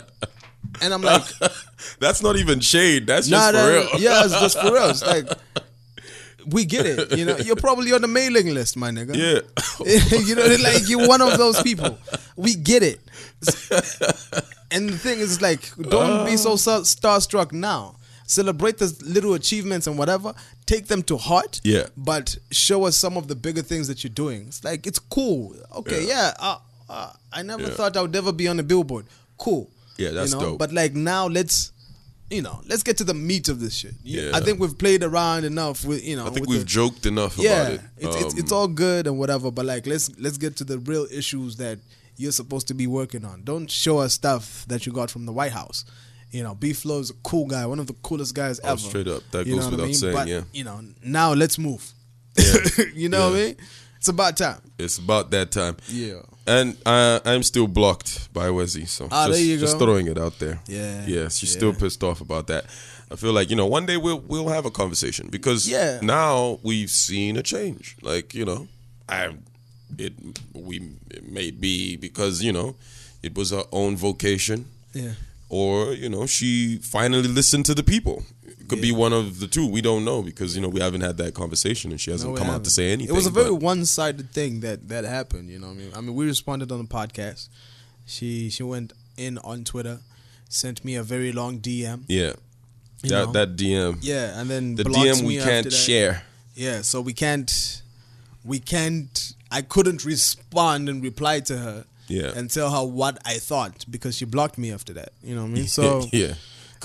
and 0.82 0.94
I'm 0.94 1.02
like, 1.02 1.24
That's 2.00 2.22
not 2.22 2.36
even 2.38 2.60
shade. 2.60 3.08
That's 3.08 3.28
nah, 3.30 3.52
just 3.52 3.54
nah, 3.54 3.62
for 3.62 3.72
real. 3.72 4.02
yeah, 4.02 4.26
it's 4.26 4.40
just 4.40 4.60
for 4.60 4.72
real. 4.74 4.90
It's 4.90 5.06
like 5.06 5.28
we 6.48 6.66
get 6.66 6.86
it. 6.86 7.18
You 7.18 7.26
know, 7.26 7.38
you're 7.38 7.56
probably 7.56 7.94
on 7.94 8.02
the 8.02 8.08
mailing 8.08 8.54
list, 8.54 8.78
my 8.78 8.90
nigga. 8.92 9.16
Yeah. 9.16 10.20
you 10.26 10.36
know, 10.36 10.46
like 10.64 10.88
you're 10.90 11.08
one 11.08 11.22
of 11.22 11.38
those 11.38 11.62
people. 11.62 11.98
We 12.36 12.56
get 12.56 12.84
it. 12.84 13.00
And 14.72 14.90
the 14.90 14.98
thing 14.98 15.20
is, 15.20 15.42
like, 15.42 15.76
don't 15.78 16.26
be 16.26 16.38
so 16.38 16.54
starstruck 16.56 17.52
now. 17.52 17.96
Celebrate 18.28 18.78
the 18.78 18.96
little 19.04 19.34
achievements 19.34 19.88
and 19.88 19.98
whatever. 19.98 20.36
Take 20.68 20.86
them 20.86 21.02
to 21.04 21.18
heart. 21.18 21.60
Yeah. 21.64 21.88
But 21.98 22.38
show 22.52 22.86
us 22.86 22.96
some 22.96 23.18
of 23.18 23.28
the 23.28 23.36
bigger 23.36 23.64
things 23.64 23.88
that 23.88 24.04
you're 24.04 24.12
doing. 24.14 24.46
It's 24.48 24.64
like 24.64 24.86
it's 24.86 25.00
cool. 25.00 25.56
Okay, 25.78 26.08
yeah. 26.08 26.34
uh, 26.40 26.60
uh, 26.88 27.12
I 27.34 27.42
never 27.42 27.64
Yeah. 27.64 27.70
thought 27.70 27.98
I 27.98 28.04
would 28.04 28.16
ever 28.16 28.32
be 28.32 28.48
on 28.48 28.60
a 28.60 28.64
billboard. 28.64 29.08
Cool. 29.40 29.70
Yeah, 29.98 30.12
that's 30.12 30.32
you 30.34 30.38
know? 30.40 30.46
dope. 30.52 30.60
But 30.60 30.72
like 30.72 30.94
now, 30.94 31.28
let's. 31.28 31.72
You 32.32 32.44
know, 32.44 32.62
let's 32.68 32.84
get 32.84 32.96
to 32.98 33.04
the 33.04 33.16
meat 33.16 33.50
of 33.50 33.60
this 33.60 33.74
shit. 33.74 33.96
Yeah. 34.04 34.30
I 34.36 34.40
think 34.40 34.60
we've 34.60 34.78
played 34.78 35.02
around 35.02 35.46
enough 35.46 35.84
with 35.84 36.06
you 36.06 36.16
know. 36.16 36.28
I 36.28 36.30
think 36.30 36.48
we've 36.48 36.60
the- 36.60 36.66
joked 36.66 37.08
enough 37.08 37.40
yeah, 37.40 37.62
about 37.62 37.74
it. 37.74 37.82
it's, 37.98 38.16
it's 38.18 38.34
it's 38.36 38.52
Um, 38.52 38.58
all 38.60 38.68
good 38.68 39.08
and 39.08 39.18
whatever, 39.18 39.50
but 39.50 39.66
like 39.66 39.88
let's 39.88 40.12
let's 40.20 40.38
get 40.38 40.56
to 40.58 40.64
the 40.64 40.78
real 40.78 41.08
issues 41.12 41.56
that 41.56 41.80
you're 42.18 42.32
supposed 42.32 42.68
to 42.68 42.76
be 42.76 42.86
working 42.86 43.26
on. 43.26 43.42
Don't 43.46 43.68
show 43.72 43.98
us 43.98 44.14
stuff 44.14 44.64
that 44.68 44.86
you 44.86 44.92
got 44.92 45.10
from 45.10 45.26
the 45.26 45.32
White 45.32 45.54
House. 45.54 45.86
You 46.30 46.44
know, 46.44 46.54
B 46.54 46.72
Flow's 46.74 47.10
a 47.10 47.16
cool 47.24 47.48
guy, 47.48 47.66
one 47.66 47.80
of 47.80 47.88
the 47.88 47.96
coolest 48.04 48.36
guys 48.36 48.60
Oh, 48.64 48.74
ever. 48.74 48.78
straight 48.80 49.08
up. 49.08 49.24
That 49.32 49.48
You 49.48 49.56
goes 49.56 49.64
what 49.66 49.68
I 49.70 49.72
without 49.72 49.86
mean? 49.86 49.94
saying, 49.96 50.14
But, 50.14 50.28
yeah. 50.28 50.42
You 50.54 50.64
know, 50.66 50.82
now 51.04 51.34
let's 51.34 51.58
move. 51.58 51.92
Yeah. 52.38 52.54
you 52.94 53.10
know 53.10 53.32
what 53.32 53.40
I 53.40 53.42
mean? 53.42 53.56
It's 53.98 54.08
about 54.08 54.38
time. 54.38 54.62
It's 54.78 55.00
about 55.00 55.32
that 55.32 55.50
time. 55.50 55.78
Yeah. 55.88 56.20
And 56.50 56.76
uh, 56.86 57.20
I'm 57.26 57.43
still 57.43 57.68
blocked 57.68 58.34
by 58.34 58.47
Wezi, 58.50 58.88
so 58.88 59.08
Ah, 59.12 59.28
just, 59.28 59.60
just 59.60 59.78
throwing 59.78 60.08
it 60.08 60.18
out 60.18 60.39
there. 60.39 60.58
Yeah, 60.68 61.06
yeah, 61.06 61.28
she's 61.30 61.54
yeah. 61.54 61.58
still 61.60 61.74
pissed 61.74 62.04
off 62.04 62.22
about 62.22 62.47
that. 62.47 62.66
I 63.12 63.16
feel 63.16 63.34
like 63.34 63.50
you 63.52 63.56
know 63.56 63.68
one 63.68 63.86
day 63.86 63.97
we'll 63.97 64.20
we'll 64.28 64.50
have 64.50 64.66
a 64.66 64.72
conversation 64.72 65.30
because 65.30 65.68
Yeah. 65.70 66.00
now 66.02 66.60
we've 66.64 66.89
seen 66.89 67.38
a 67.38 67.43
change. 67.43 67.95
Like 68.02 68.34
you 68.34 68.45
know, 68.45 68.68
I 69.08 69.36
it 69.97 70.14
we 70.54 70.76
it 71.12 71.24
may 71.32 71.52
be 71.52 71.97
because 71.97 72.41
you 72.43 72.52
know 72.54 72.76
it 73.22 73.36
was 73.38 73.52
her 73.52 73.64
own 73.72 73.95
vocation, 73.97 74.66
Yeah. 74.93 75.14
or 75.50 75.93
you 75.93 76.10
know 76.10 76.26
she 76.28 76.78
finally 76.82 77.28
listened 77.28 77.66
to 77.68 77.74
the 77.76 77.84
people. 77.84 78.24
Could 78.70 78.82
be 78.82 78.91
one 78.91 79.11
of 79.13 79.39
the 79.39 79.47
two. 79.47 79.67
We 79.67 79.82
don't 79.82 80.05
know 80.05 80.22
because 80.22 80.55
you 80.55 80.61
know 80.61 80.70
we 80.70 80.80
haven't 80.80 81.01
had 81.01 81.17
that 81.17 81.34
conversation, 81.34 81.91
and 81.91 81.99
she 81.99 82.11
hasn't 82.11 82.30
No, 82.30 82.34
we 82.34 82.38
come 82.39 82.47
out 82.47 82.51
haven't. 82.53 82.63
to 82.65 82.70
say 82.70 82.91
anything. 82.91 83.13
It 83.13 83.17
was 83.17 83.28
a 83.28 83.32
very 83.32 83.49
but- 83.49 83.55
one-sided 83.61 84.32
thing 84.32 84.61
that 84.61 84.88
that 84.89 85.03
happened. 85.05 85.49
You 85.49 85.59
know, 85.59 85.67
what 85.67 85.74
I 85.74 85.78
mean, 85.78 85.91
I 85.95 86.01
mean, 86.01 86.15
we 86.15 86.26
responded 86.26 86.72
on 86.72 86.78
the 86.80 86.86
podcast. 86.88 87.49
She 88.05 88.49
she 88.49 88.63
went 88.63 88.93
in 89.17 89.38
on 89.39 89.63
Twitter, 89.63 89.99
sent 90.47 90.84
me 90.86 90.95
a 90.95 91.03
very 91.03 91.32
long 91.32 91.59
DM. 91.59 92.03
yeah. 92.07 92.34
You 93.01 93.09
That 93.11 93.26
know? 93.28 93.32
that 93.32 93.55
DM, 93.55 93.97
Yeah, 94.01 94.39
and 94.39 94.49
then 94.49 94.76
the 94.76 94.84
blocked 94.84 95.07
DM 95.07 95.22
me 95.22 95.28
we 95.28 95.38
after 95.39 95.49
can't 95.51 95.63
that. 95.65 95.72
share. 95.74 96.24
Yeah, 96.55 96.82
so 96.82 96.99
we 96.99 97.13
can't, 97.13 97.82
we 98.43 98.59
can't. 98.59 99.34
I 99.49 99.61
couldn't 99.61 100.03
respond 100.03 100.89
and 100.89 101.01
reply 101.01 101.39
to 101.41 101.57
her. 101.57 101.86
Yeah. 102.09 102.32
And 102.36 102.49
tell 102.51 102.72
her 102.72 102.84
what 102.86 103.20
I 103.24 103.38
thought 103.38 103.86
because 103.89 104.17
she 104.17 104.26
blocked 104.26 104.57
me 104.57 104.72
after 104.74 104.91
that. 104.93 105.13
You 105.24 105.36
know 105.36 105.43
what 105.43 105.51
I 105.51 105.53
mean? 105.53 105.67
So 105.78 106.07
yeah, 106.11 106.34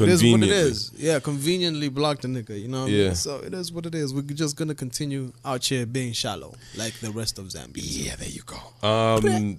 It 0.01 0.09
is 0.09 0.25
what 0.25 0.43
it 0.43 0.49
is. 0.51 0.91
Yeah, 0.97 1.21
conveniently 1.21 1.89
blocked 1.89 2.25
a 2.25 2.29
nigga. 2.29 2.61
You 2.61 2.69
know. 2.69 2.81
What 2.83 2.89
I 2.89 2.93
mean? 2.93 3.01
Yeah. 3.07 3.13
So 3.15 3.39
it 3.39 3.55
is 3.55 3.71
what 3.73 3.87
it 3.87 3.95
is. 3.95 4.13
We're 4.13 4.23
just 4.23 4.57
gonna 4.57 4.75
continue 4.75 5.33
out 5.45 5.65
here 5.65 5.87
being 5.87 6.13
shallow, 6.13 6.55
like 6.77 6.95
the 7.01 7.11
rest 7.11 7.39
of 7.39 7.47
Zambia. 7.47 7.79
Yeah, 7.83 8.17
there 8.17 8.29
you 8.29 8.43
go. 8.45 8.59
Um, 8.87 9.59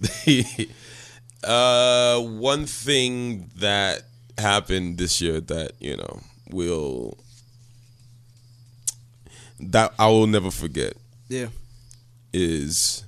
uh, 1.43 2.19
one 2.21 2.65
thing 2.65 3.49
that 3.57 4.03
happened 4.37 4.97
this 4.97 5.21
year 5.21 5.39
that 5.39 5.71
you 5.79 5.95
know 5.95 6.19
will 6.49 7.17
that 9.59 9.93
I 9.97 10.07
will 10.07 10.27
never 10.27 10.51
forget 10.51 10.93
Yeah. 11.29 11.47
is 12.33 13.05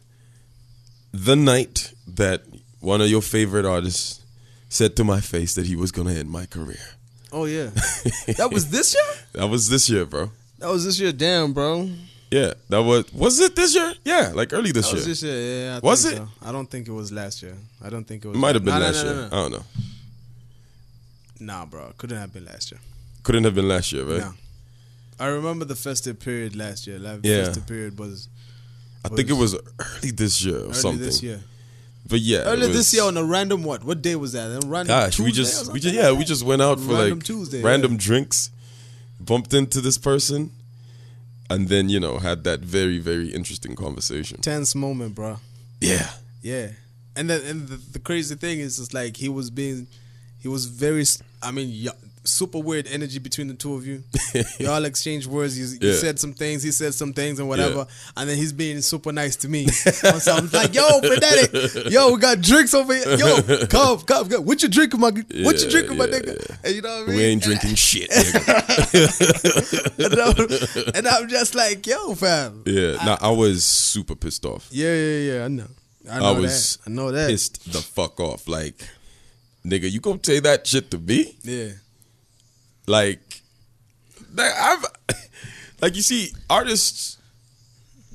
the 1.12 1.36
night 1.36 1.92
that 2.08 2.44
one 2.80 3.02
of 3.02 3.10
your 3.10 3.22
favorite 3.22 3.66
artists 3.66 4.22
said 4.70 4.96
to 4.96 5.04
my 5.04 5.20
face 5.20 5.56
that 5.56 5.66
he 5.66 5.76
was 5.76 5.92
going 5.92 6.08
to 6.08 6.14
end 6.14 6.30
my 6.30 6.46
career. 6.46 6.78
Oh 7.32 7.46
yeah. 7.46 7.66
that 8.38 8.50
was 8.52 8.70
this 8.70 8.94
year. 8.94 9.24
That 9.34 9.48
was 9.48 9.70
this 9.70 9.90
year, 9.90 10.06
bro. 10.06 10.32
That 10.60 10.70
was 10.70 10.86
this 10.86 11.00
year. 11.00 11.12
Damn, 11.12 11.54
bro. 11.54 11.90
Yeah, 12.32 12.54
that 12.70 12.82
was 12.82 13.12
was 13.14 13.40
it 13.40 13.56
this 13.56 13.74
year? 13.76 13.94
Yeah, 14.04 14.32
like 14.34 14.52
early 14.54 14.72
this 14.72 14.88
year. 14.88 14.96
was 14.96 15.06
this 15.06 15.24
year. 15.24 15.36
Yeah. 15.66 15.76
I 15.78 15.80
Was 15.86 16.06
it? 16.06 16.18
so. 16.18 16.28
I 16.44 16.52
don't 16.52 16.70
think 16.70 16.88
it 16.88 16.92
was 16.92 17.12
last 17.12 17.42
year. 17.44 17.56
I 17.84 17.90
don't 17.90 18.04
think 18.06 18.26
it 18.26 18.28
was. 18.28 18.38
Might 18.38 18.56
have 18.56 18.66
been 18.66 18.74
No, 18.74 18.80
last 18.86 19.04
no, 19.06 19.14
year. 19.14 19.26
I 19.32 19.36
don't 19.36 19.52
know. 19.52 19.64
Nah, 21.40 21.66
bro. 21.66 21.94
Couldn't 21.98 22.18
have 22.18 22.34
been 22.34 22.46
last 22.46 22.72
year. 22.72 22.80
Couldn't 23.24 23.44
have 23.44 23.56
been 23.56 23.68
last 23.68 23.92
year, 23.94 24.04
right? 24.04 24.20
No. 24.20 24.34
I 25.20 25.28
remember 25.28 25.66
the 25.66 25.76
festive 25.76 26.20
period 26.20 26.56
last 26.56 26.88
year. 26.88 27.00
Like, 27.00 27.20
Yeah. 27.24 27.46
Festive 27.46 27.68
period 27.68 27.98
was 28.00 28.28
I 29.06 29.10
think 29.10 29.30
it 29.30 29.34
was 29.34 29.56
early 29.80 30.12
this 30.12 30.44
year 30.44 30.58
or 30.58 30.64
early 30.66 30.74
something. 30.74 31.00
this 31.02 31.24
year. 31.24 31.42
But 32.10 32.20
yeah, 32.22 32.40
Earlier 32.40 32.68
was- 32.70 32.78
this 32.78 32.94
year 32.94 33.04
on 33.04 33.18
a 33.18 33.24
random 33.24 33.64
what? 33.64 33.84
What 33.84 34.02
day 34.02 34.16
was 34.16 34.32
that? 34.34 34.48
A 34.64 34.68
random 34.68 34.88
Gosh, 34.88 35.20
we 35.20 35.32
Tuesday 35.32 35.42
or 35.42 35.46
just 35.46 35.74
we 35.74 35.80
just 35.80 35.96
yeah 35.96 36.12
we 36.12 36.24
just 36.24 36.44
went 36.44 36.62
out 36.62 36.80
for 36.80 36.94
Random 36.94 37.18
like 37.20 37.24
Tuesday, 37.26 37.62
random 37.62 37.94
yeah. 37.94 37.98
drinks, 38.00 38.50
bumped 39.20 39.54
into 39.54 39.82
this 39.82 39.98
person, 39.98 40.52
and 41.50 41.68
then 41.70 41.90
you 41.90 42.00
know 42.00 42.18
had 42.20 42.44
that 42.46 42.62
very 42.62 43.00
very 43.00 43.30
interesting 43.30 43.76
conversation. 43.76 44.40
tense 44.42 44.74
moment, 44.76 45.16
bro. 45.16 45.40
Yeah, 45.82 46.10
Yeah, 46.42 46.70
and 47.16 47.30
then 47.30 47.42
and 47.46 47.68
the, 47.68 47.76
the 47.76 48.00
crazy 48.00 48.36
thing 48.36 48.60
is, 48.60 48.80
it's 48.80 48.94
like 48.94 49.18
he 49.18 49.30
was 49.30 49.50
being, 49.50 49.88
he 50.40 50.48
was 50.48 50.66
very. 50.66 51.04
I 51.44 51.52
mean, 51.52 51.70
super 52.28 52.60
weird 52.60 52.88
energy 52.88 53.20
between 53.20 53.48
the 53.48 53.54
two 53.54 53.74
of 53.74 53.86
you. 53.88 54.04
Y'all 54.60 54.84
exchange 54.86 55.26
words. 55.28 55.58
You, 55.58 55.66
you 55.82 55.94
Yeah. 55.94 56.00
said 56.00 56.20
some 56.20 56.34
things. 56.34 56.62
He 56.64 56.72
said 56.72 56.94
some 56.94 57.14
things 57.14 57.40
and 57.40 57.48
whatever. 57.50 57.88
And 58.16 58.30
then 58.30 58.38
he's 58.38 58.54
being 58.54 58.82
super 58.82 59.12
nice 59.12 59.36
to 59.38 59.50
me. 59.50 59.68
so 59.70 60.34
I'm 60.34 60.50
like, 60.52 60.74
yo, 60.74 61.00
Frenetic, 61.02 61.92
yo, 61.92 62.12
we 62.14 62.20
got 62.20 62.42
drinks 62.42 62.74
over 62.74 62.94
here. 62.94 63.16
Yo, 63.18 63.42
come, 63.68 64.00
come, 64.02 64.30
come. 64.30 64.46
What 64.46 64.62
you 64.62 64.70
drinking, 64.70 65.00
my? 65.00 65.10
What 65.10 65.24
you 65.26 65.26
Yeah, 65.44 65.70
drinking, 65.70 65.98
my 65.98 66.06
yeah, 66.06 66.20
nigga? 66.20 66.58
And 66.64 66.76
you 66.76 66.82
know 66.82 66.90
what 67.00 67.04
I 67.04 67.08
mean? 67.08 67.16
we 67.18 67.24
ain't 67.24 67.44
drinking 67.44 67.76
shit. 67.88 68.10
nigga. 68.12 70.06
and, 70.06 70.20
I'm, 70.20 70.96
and 70.96 71.08
I'm 71.08 71.28
just 71.30 71.56
like, 71.56 71.86
yo, 71.88 72.16
fam. 72.16 72.64
yeah, 72.66 72.94
nah, 73.06 73.18
I 73.22 73.32
was 73.32 73.64
super 73.64 74.16
pissed 74.16 74.46
off. 74.46 74.68
Yeah, 74.72 74.94
yeah, 74.94 75.34
yeah. 75.34 75.46
I 75.46 75.48
know. 75.48 75.68
I 76.10 76.16
I, 76.18 76.20
know 76.20 76.34
was 76.42 76.78
that. 76.78 76.90
I 76.90 76.94
know 76.94 77.12
that. 77.12 77.30
pissed 77.30 77.72
the 77.72 77.80
fuck 77.80 78.20
off. 78.20 78.48
Like, 78.48 78.76
nigga, 79.66 79.92
you 79.92 80.00
gonna 80.00 80.20
say 80.24 80.40
that 80.40 80.66
shit 80.66 80.90
to 80.92 80.98
me? 80.98 81.38
Yeah. 81.44 81.70
Like, 82.88 83.42
I've 84.40 84.86
like 85.82 85.96
you 85.96 86.02
see, 86.02 86.32
artists 86.50 87.18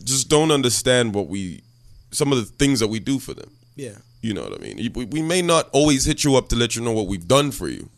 just 0.03 0.29
don't 0.29 0.51
understand 0.51 1.15
what 1.15 1.29
we 1.29 1.63
some 2.11 2.33
of 2.33 2.39
the 2.39 2.45
things 2.45 2.81
that 2.81 2.89
we 2.89 2.99
do 3.01 3.19
for 3.19 3.35
them. 3.35 3.51
Yeah. 3.77 3.97
You 4.21 4.35
know 4.35 4.43
what 4.43 4.55
I 4.55 4.63
mean? 4.63 4.93
We, 4.95 5.05
we 5.07 5.23
may 5.23 5.43
not 5.43 5.69
always 5.73 6.05
hit 6.05 6.25
you 6.25 6.37
up 6.37 6.49
to 6.51 6.57
let 6.57 6.77
you 6.77 6.83
know 6.83 6.93
what 6.93 7.07
we've 7.07 7.27
done 7.27 7.51
for 7.51 7.69
you, 7.69 7.89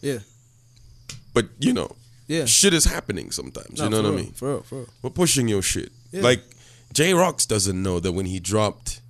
Yeah. 0.00 0.20
but 1.34 1.46
you 1.58 1.72
know, 1.74 1.94
Yeah. 2.26 2.46
shit 2.46 2.72
is 2.72 2.84
happening 2.86 3.30
sometimes. 3.32 3.78
No, 3.78 3.84
you 3.84 3.90
know 3.90 4.02
what 4.02 4.12
I 4.12 4.16
mean? 4.16 4.32
For 4.32 4.48
real, 4.48 4.62
for 4.62 4.74
real. 4.78 4.88
We're 5.02 5.10
pushing 5.10 5.46
your 5.48 5.60
shit. 5.62 5.92
Yeah. 6.10 6.22
Like 6.22 6.42
Jay 6.92 7.12
Rox 7.12 7.46
doesn't 7.46 7.80
know 7.82 8.00
that 8.00 8.12
when 8.12 8.26
he 8.26 8.40
dropped 8.40 9.00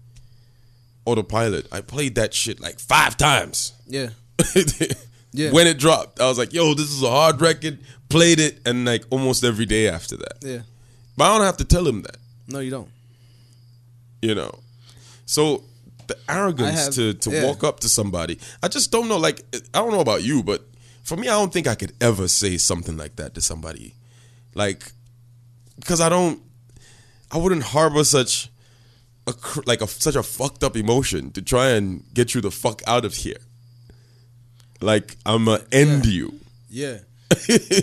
Autopilot, 1.05 1.67
I 1.73 1.81
played 1.81 2.17
that 2.17 2.35
shit 2.35 2.61
like 2.61 2.79
five 2.81 3.17
times. 3.17 3.73
Yeah. 3.87 4.11
Yeah. 5.39 5.53
When 5.53 5.67
it 5.69 5.79
dropped, 5.79 6.21
I 6.21 6.27
was 6.29 6.37
like, 6.39 6.53
"Yo, 6.53 6.75
this 6.75 6.91
is 6.91 7.03
a 7.03 7.11
hard 7.11 7.41
record." 7.41 7.79
Played 8.09 8.41
it, 8.41 8.55
and 8.67 8.85
like 8.85 9.05
almost 9.11 9.45
every 9.45 9.67
day 9.67 9.89
after 9.89 10.17
that. 10.17 10.37
Yeah. 10.43 10.63
But 11.17 11.25
I 11.27 11.29
don't 11.37 11.47
have 11.47 11.59
to 11.59 11.65
tell 11.65 11.87
him 11.87 12.03
that, 12.03 12.17
No, 12.49 12.59
you 12.61 12.71
don't. 12.71 12.89
you 14.23 14.35
know. 14.35 14.53
So 15.27 15.63
the 16.09 16.17
arrogance 16.29 16.85
have- 16.87 16.95
to 16.95 17.15
to 17.15 17.31
yeah. 17.31 17.45
walk 17.47 17.63
up 17.63 17.81
to 17.81 17.89
somebody, 17.89 18.39
I 18.63 18.69
just 18.69 18.91
don't 18.91 19.09
know. 19.09 19.19
Like 19.19 19.39
I 19.75 19.79
don't 19.81 19.93
know 19.93 20.01
about 20.09 20.23
you, 20.25 20.43
but 20.43 20.61
for 21.03 21.17
me, 21.17 21.29
I 21.29 21.33
don't 21.41 21.53
think 21.53 21.67
I 21.67 21.75
could 21.77 21.93
ever 22.01 22.27
say 22.29 22.57
something 22.59 22.97
like 22.97 23.15
that 23.17 23.35
to 23.35 23.41
somebody, 23.41 23.95
like 24.55 24.93
because 25.79 26.01
I 26.01 26.09
don't, 26.09 26.41
I 27.31 27.37
wouldn't 27.39 27.63
harbor 27.63 28.03
such 28.05 28.51
a 29.27 29.35
like 29.67 29.83
a 29.83 29.87
such 29.87 30.17
a 30.17 30.23
fucked 30.23 30.65
up 30.65 30.77
emotion 30.77 31.31
to 31.33 31.43
try 31.43 31.67
and 31.77 32.03
get 32.15 32.35
you 32.35 32.41
the 32.41 32.51
fuck 32.51 32.83
out 32.87 33.05
of 33.05 33.15
here. 33.15 33.41
Like 34.81 35.17
I'ma 35.27 35.59
end 35.73 36.07
you. 36.07 36.35
Yeah. 36.71 36.99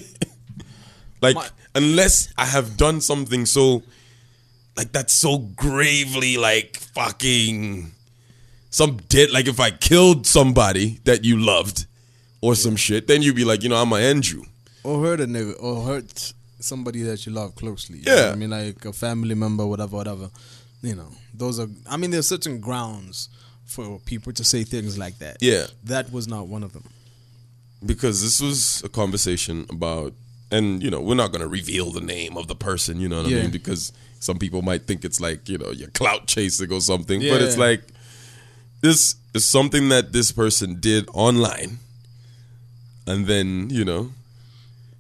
Like 1.22 1.36
My- 1.36 1.50
unless 1.74 2.32
I 2.38 2.46
have 2.46 2.78
done 2.78 3.02
something 3.02 3.46
so 3.46 3.84
like 4.78 4.92
that's 4.92 5.14
so 5.14 5.40
gravely 5.40 6.38
like 6.38 6.78
fucking 6.78 7.92
some 8.70 8.98
dead 9.10 9.32
like 9.32 9.48
if 9.48 9.60
I 9.60 9.72
killed 9.72 10.28
somebody 10.28 11.00
that 11.06 11.24
you 11.24 11.38
loved 11.40 11.86
or 12.42 12.54
some 12.54 12.76
shit, 12.76 13.08
then 13.08 13.22
you'd 13.24 13.36
be 13.36 13.46
like, 13.46 13.64
you 13.64 13.70
know, 13.70 13.78
I'ma 13.82 13.96
end 13.96 14.30
you. 14.30 14.46
Or 14.84 15.02
hurt 15.02 15.20
a 15.20 15.26
nigga, 15.26 15.56
or 15.60 15.82
hurt 15.84 16.34
somebody 16.60 17.02
that 17.04 17.26
you 17.26 17.32
love 17.32 17.56
closely. 17.56 18.00
you 18.00 18.04
Yeah. 18.06 18.32
I 18.32 18.36
mean, 18.36 18.52
like 18.52 18.86
a 18.86 18.94
family 18.94 19.34
member, 19.34 19.66
whatever, 19.66 19.96
whatever. 19.96 20.30
You 20.84 20.94
know, 20.96 21.10
those 21.34 21.60
are. 21.60 21.68
I 21.90 21.98
mean, 21.98 22.12
there's 22.12 22.28
certain 22.28 22.60
grounds 22.60 23.30
for 23.66 24.00
people 24.06 24.32
to 24.34 24.44
say 24.44 24.64
things 24.64 24.98
like 24.98 25.18
that. 25.20 25.38
Yeah. 25.42 25.66
That 25.84 26.12
was 26.12 26.28
not 26.28 26.48
one 26.48 26.64
of 26.64 26.74
them. 26.74 26.84
Because 27.86 28.22
this 28.22 28.42
was 28.42 28.84
a 28.84 28.90
conversation 28.90 29.66
about 29.70 30.14
and 30.52 30.82
you 30.82 30.92
know, 30.92 31.02
we're 31.02 31.16
not 31.16 31.32
gonna 31.32 31.48
reveal 31.48 31.92
the 31.92 32.02
name 32.02 32.38
of 32.38 32.48
the 32.48 32.56
person, 32.56 33.00
you 33.00 33.10
know 33.10 33.18
what 33.18 33.28
I 33.28 33.36
mean? 33.36 33.52
Because 33.52 33.92
some 34.20 34.38
people 34.38 34.62
might 34.62 34.84
think 34.88 35.04
it's 35.04 35.20
like, 35.20 35.50
you 35.50 35.58
know, 35.58 35.72
you're 35.72 35.90
clout 35.90 36.28
chasing 36.28 36.72
or 36.72 36.82
something. 36.82 37.20
But 37.20 37.42
it's 37.42 37.58
like 37.58 37.82
this 38.82 39.16
is 39.34 39.46
something 39.46 39.90
that 39.90 40.14
this 40.14 40.32
person 40.32 40.80
did 40.80 41.10
online. 41.14 41.80
And 43.08 43.28
then, 43.28 43.70
you 43.70 43.86
know, 43.86 44.12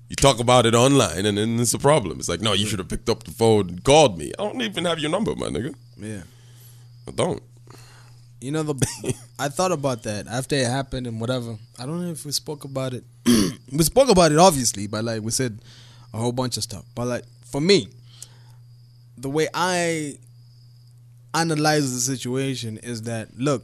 you 0.09 0.16
talk 0.16 0.39
about 0.39 0.66
it 0.66 0.76
online 0.76 1.26
and 1.26 1.38
then 1.38 1.59
it's 1.59 1.74
a 1.74 1.80
problem. 1.80 2.20
It's 2.20 2.30
like, 2.30 2.41
no, 2.41 2.53
you 2.53 2.68
should 2.68 2.80
have 2.80 2.89
picked 2.89 3.09
up 3.09 3.24
the 3.24 3.32
phone 3.32 3.70
and 3.70 3.84
called 3.84 4.18
me. 4.18 4.32
I 4.38 4.43
don't 4.43 4.61
even 4.61 4.86
have 4.86 4.99
your 4.99 5.09
number, 5.09 5.36
my 5.36 5.47
nigga. 5.47 5.74
Yeah. 5.97 6.22
I 7.07 7.11
don't. 7.11 7.41
You 8.41 8.51
know 8.51 8.63
the. 8.63 9.15
I 9.39 9.49
thought 9.49 9.71
about 9.71 10.03
that 10.03 10.27
after 10.27 10.55
it 10.55 10.65
happened 10.67 11.07
and 11.07 11.19
whatever. 11.19 11.57
I 11.79 11.86
don't 11.86 12.01
know 12.01 12.11
if 12.11 12.25
we 12.25 12.31
spoke 12.31 12.63
about 12.63 12.93
it. 12.93 13.03
we 13.71 13.83
spoke 13.83 14.09
about 14.09 14.31
it 14.31 14.38
obviously, 14.38 14.88
but 14.88 15.03
like 15.03 15.21
we 15.21 15.31
said 15.31 15.59
a 16.13 16.17
whole 16.17 16.31
bunch 16.31 16.57
of 16.57 16.63
stuff. 16.63 16.86
But 16.93 17.07
like 17.07 17.23
for 17.45 17.61
me, 17.61 17.88
the 19.17 19.29
way 19.29 19.47
I 19.53 20.17
analyze 21.33 21.93
the 21.93 21.99
situation 21.99 22.77
is 22.77 23.03
that 23.03 23.29
look, 23.38 23.63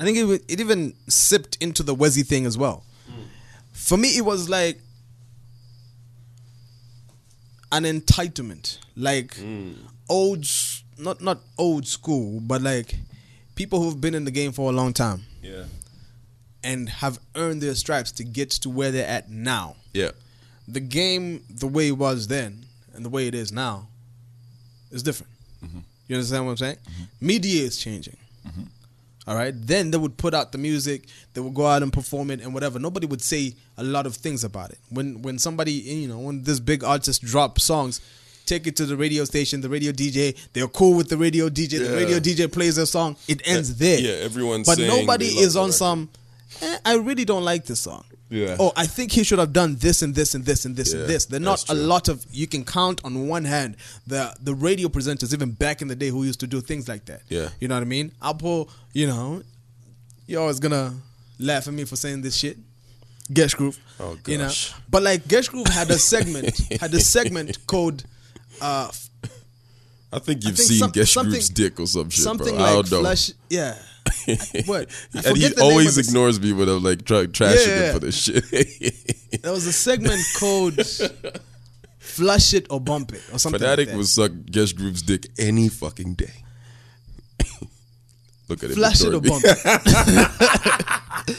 I 0.00 0.04
think 0.04 0.18
it 0.18 0.44
it 0.48 0.60
even 0.60 0.94
sipped 1.08 1.56
into 1.60 1.82
the 1.82 1.94
Wezi 1.94 2.26
thing 2.26 2.46
as 2.46 2.56
well. 2.56 2.84
Mm. 3.10 3.24
For 3.72 3.96
me, 3.96 4.16
it 4.16 4.24
was 4.24 4.48
like 4.48 4.80
an 7.70 7.84
entitlement, 7.84 8.78
like 8.96 9.34
mm. 9.36 9.74
old, 10.08 10.46
not 10.98 11.20
not 11.20 11.40
old 11.58 11.86
school, 11.86 12.40
but 12.40 12.62
like 12.62 12.94
people 13.54 13.82
who've 13.82 14.00
been 14.00 14.14
in 14.14 14.24
the 14.24 14.30
game 14.30 14.52
for 14.52 14.70
a 14.70 14.72
long 14.72 14.92
time 14.92 15.22
Yeah. 15.42 15.64
and 16.64 16.88
have 16.88 17.18
earned 17.34 17.62
their 17.62 17.74
stripes 17.74 18.12
to 18.12 18.24
get 18.24 18.50
to 18.62 18.70
where 18.70 18.90
they're 18.90 19.06
at 19.06 19.30
now. 19.30 19.76
Yeah. 19.92 20.10
The 20.68 20.80
game, 20.80 21.44
the 21.50 21.66
way 21.66 21.88
it 21.88 21.98
was 21.98 22.28
then 22.28 22.64
and 22.94 23.04
the 23.04 23.08
way 23.10 23.26
it 23.26 23.34
is 23.34 23.52
now, 23.52 23.88
is 24.90 25.02
different. 25.02 25.32
Mm-hmm. 25.64 25.78
You 26.08 26.16
understand 26.16 26.44
what 26.44 26.50
I'm 26.52 26.56
saying? 26.58 26.76
Mm-hmm. 26.76 27.26
Media 27.26 27.64
is 27.64 27.76
changing. 27.78 28.16
Mm-hmm. 28.46 28.62
All 29.26 29.36
right. 29.36 29.54
Then 29.56 29.90
they 29.90 29.98
would 29.98 30.16
put 30.16 30.34
out 30.34 30.52
the 30.52 30.58
music. 30.58 31.04
They 31.34 31.40
would 31.40 31.54
go 31.54 31.66
out 31.66 31.82
and 31.82 31.92
perform 31.92 32.30
it 32.30 32.40
and 32.40 32.52
whatever. 32.52 32.78
Nobody 32.78 33.06
would 33.06 33.22
say 33.22 33.54
a 33.76 33.82
lot 33.84 34.04
of 34.06 34.16
things 34.16 34.42
about 34.44 34.70
it. 34.70 34.78
When 34.90 35.22
when 35.22 35.38
somebody 35.38 35.72
you 35.72 36.08
know 36.08 36.18
when 36.18 36.42
this 36.42 36.58
big 36.60 36.82
artist 36.84 37.22
drop 37.22 37.60
songs, 37.60 38.00
take 38.46 38.66
it 38.66 38.76
to 38.76 38.86
the 38.86 38.96
radio 38.96 39.24
station. 39.24 39.60
The 39.60 39.68
radio 39.68 39.92
DJ 39.92 40.36
they're 40.52 40.68
cool 40.68 40.96
with 40.96 41.08
the 41.08 41.16
radio 41.16 41.48
DJ. 41.48 41.86
The 41.86 41.96
radio 41.96 42.18
DJ 42.18 42.52
plays 42.52 42.76
their 42.76 42.86
song. 42.86 43.16
It 43.28 43.46
ends 43.46 43.76
there. 43.76 43.98
yeah, 44.00 44.24
everyone's 44.24 44.66
But 44.66 44.78
saying 44.78 44.88
nobody 44.88 45.26
is 45.26 45.56
on 45.56 45.72
some. 45.72 46.08
Eh, 46.60 46.78
I 46.84 46.96
really 46.96 47.24
don't 47.24 47.44
like 47.44 47.64
this 47.64 47.80
song. 47.80 48.04
Yeah. 48.28 48.56
Oh, 48.58 48.72
I 48.76 48.86
think 48.86 49.12
he 49.12 49.24
should 49.24 49.38
have 49.38 49.52
done 49.52 49.76
this 49.76 50.00
and 50.00 50.14
this 50.14 50.34
and 50.34 50.44
this 50.44 50.64
and 50.64 50.74
this 50.74 50.94
Yeah, 50.94 51.00
and 51.00 51.08
this. 51.08 51.26
They're 51.26 51.40
not 51.40 51.68
a 51.68 51.74
lot 51.74 52.08
of. 52.08 52.24
You 52.30 52.46
can 52.46 52.64
count 52.64 53.00
on 53.04 53.28
one 53.28 53.44
hand 53.44 53.76
the 54.06 54.34
the 54.40 54.54
radio 54.54 54.88
presenters 54.88 55.34
even 55.34 55.50
back 55.50 55.82
in 55.82 55.88
the 55.88 55.96
day 55.96 56.08
who 56.08 56.24
used 56.24 56.40
to 56.40 56.46
do 56.46 56.60
things 56.60 56.88
like 56.88 57.04
that. 57.06 57.22
Yeah. 57.28 57.50
You 57.60 57.68
know 57.68 57.74
what 57.74 57.82
I 57.82 57.84
mean? 57.86 58.12
Apple, 58.22 58.70
you 58.92 59.06
know, 59.06 59.42
you're 60.26 60.40
always 60.40 60.60
gonna 60.60 60.94
laugh 61.38 61.68
at 61.68 61.74
me 61.74 61.84
for 61.84 61.96
saying 61.96 62.22
this 62.22 62.36
shit. 62.36 62.56
Gesh 63.32 63.54
Groove. 63.54 63.78
Oh, 64.00 64.14
gosh. 64.22 64.28
You 64.28 64.38
know? 64.38 64.50
But 64.90 65.02
like 65.02 65.28
Gesh 65.28 65.48
Groove 65.48 65.68
had 65.68 65.90
a 65.90 65.98
segment, 65.98 66.56
had 66.80 66.92
a 66.94 67.00
segment 67.00 67.66
called 67.66 68.04
uh 68.62 68.90
I 70.14 70.18
think 70.18 70.44
you've 70.44 70.56
think 70.56 70.68
seen 70.68 70.78
some- 70.78 70.90
Gesh 70.92 71.12
something- 71.12 71.32
Groove's 71.32 71.48
dick 71.48 71.80
or 71.80 71.86
some 71.86 72.10
shit, 72.10 72.22
something 72.24 72.54
bro. 72.54 72.64
I 72.64 72.72
don't 72.74 72.90
know. 72.90 73.00
flesh 73.00 73.32
yeah. 73.48 73.74
what? 74.66 74.90
I 75.14 75.20
and 75.28 75.36
he 75.38 75.54
always 75.60 75.96
ignores 75.96 76.38
me 76.40 76.52
when 76.52 76.68
I'm 76.68 76.82
like 76.82 77.04
try, 77.04 77.24
trashing 77.26 77.66
Yeah, 77.66 77.74
yeah. 77.78 77.86
him 77.86 77.92
for 77.94 77.98
this 78.00 78.16
shit. 78.22 78.44
There 79.42 79.52
was 79.52 79.66
a 79.66 79.72
segment 79.72 80.20
called 80.38 80.78
Flush 81.98 82.52
It 82.54 82.66
or 82.70 82.78
Bump 82.80 83.12
It 83.14 83.22
or 83.32 83.38
something. 83.38 83.58
Fanatic 83.60 83.86
like 83.88 83.92
that. 83.92 83.96
will 83.96 84.04
suck 84.04 84.32
Gesh 84.50 84.74
Groove's 84.74 85.02
dick 85.02 85.26
any 85.38 85.68
fucking 85.70 86.14
day. 86.14 86.34
Look 88.48 88.62
at 88.64 88.70
it. 88.70 88.74
Flush 88.74 89.00
It 89.02 89.14
or 89.14 89.20
Bump. 89.20 89.42
It. 89.44 89.58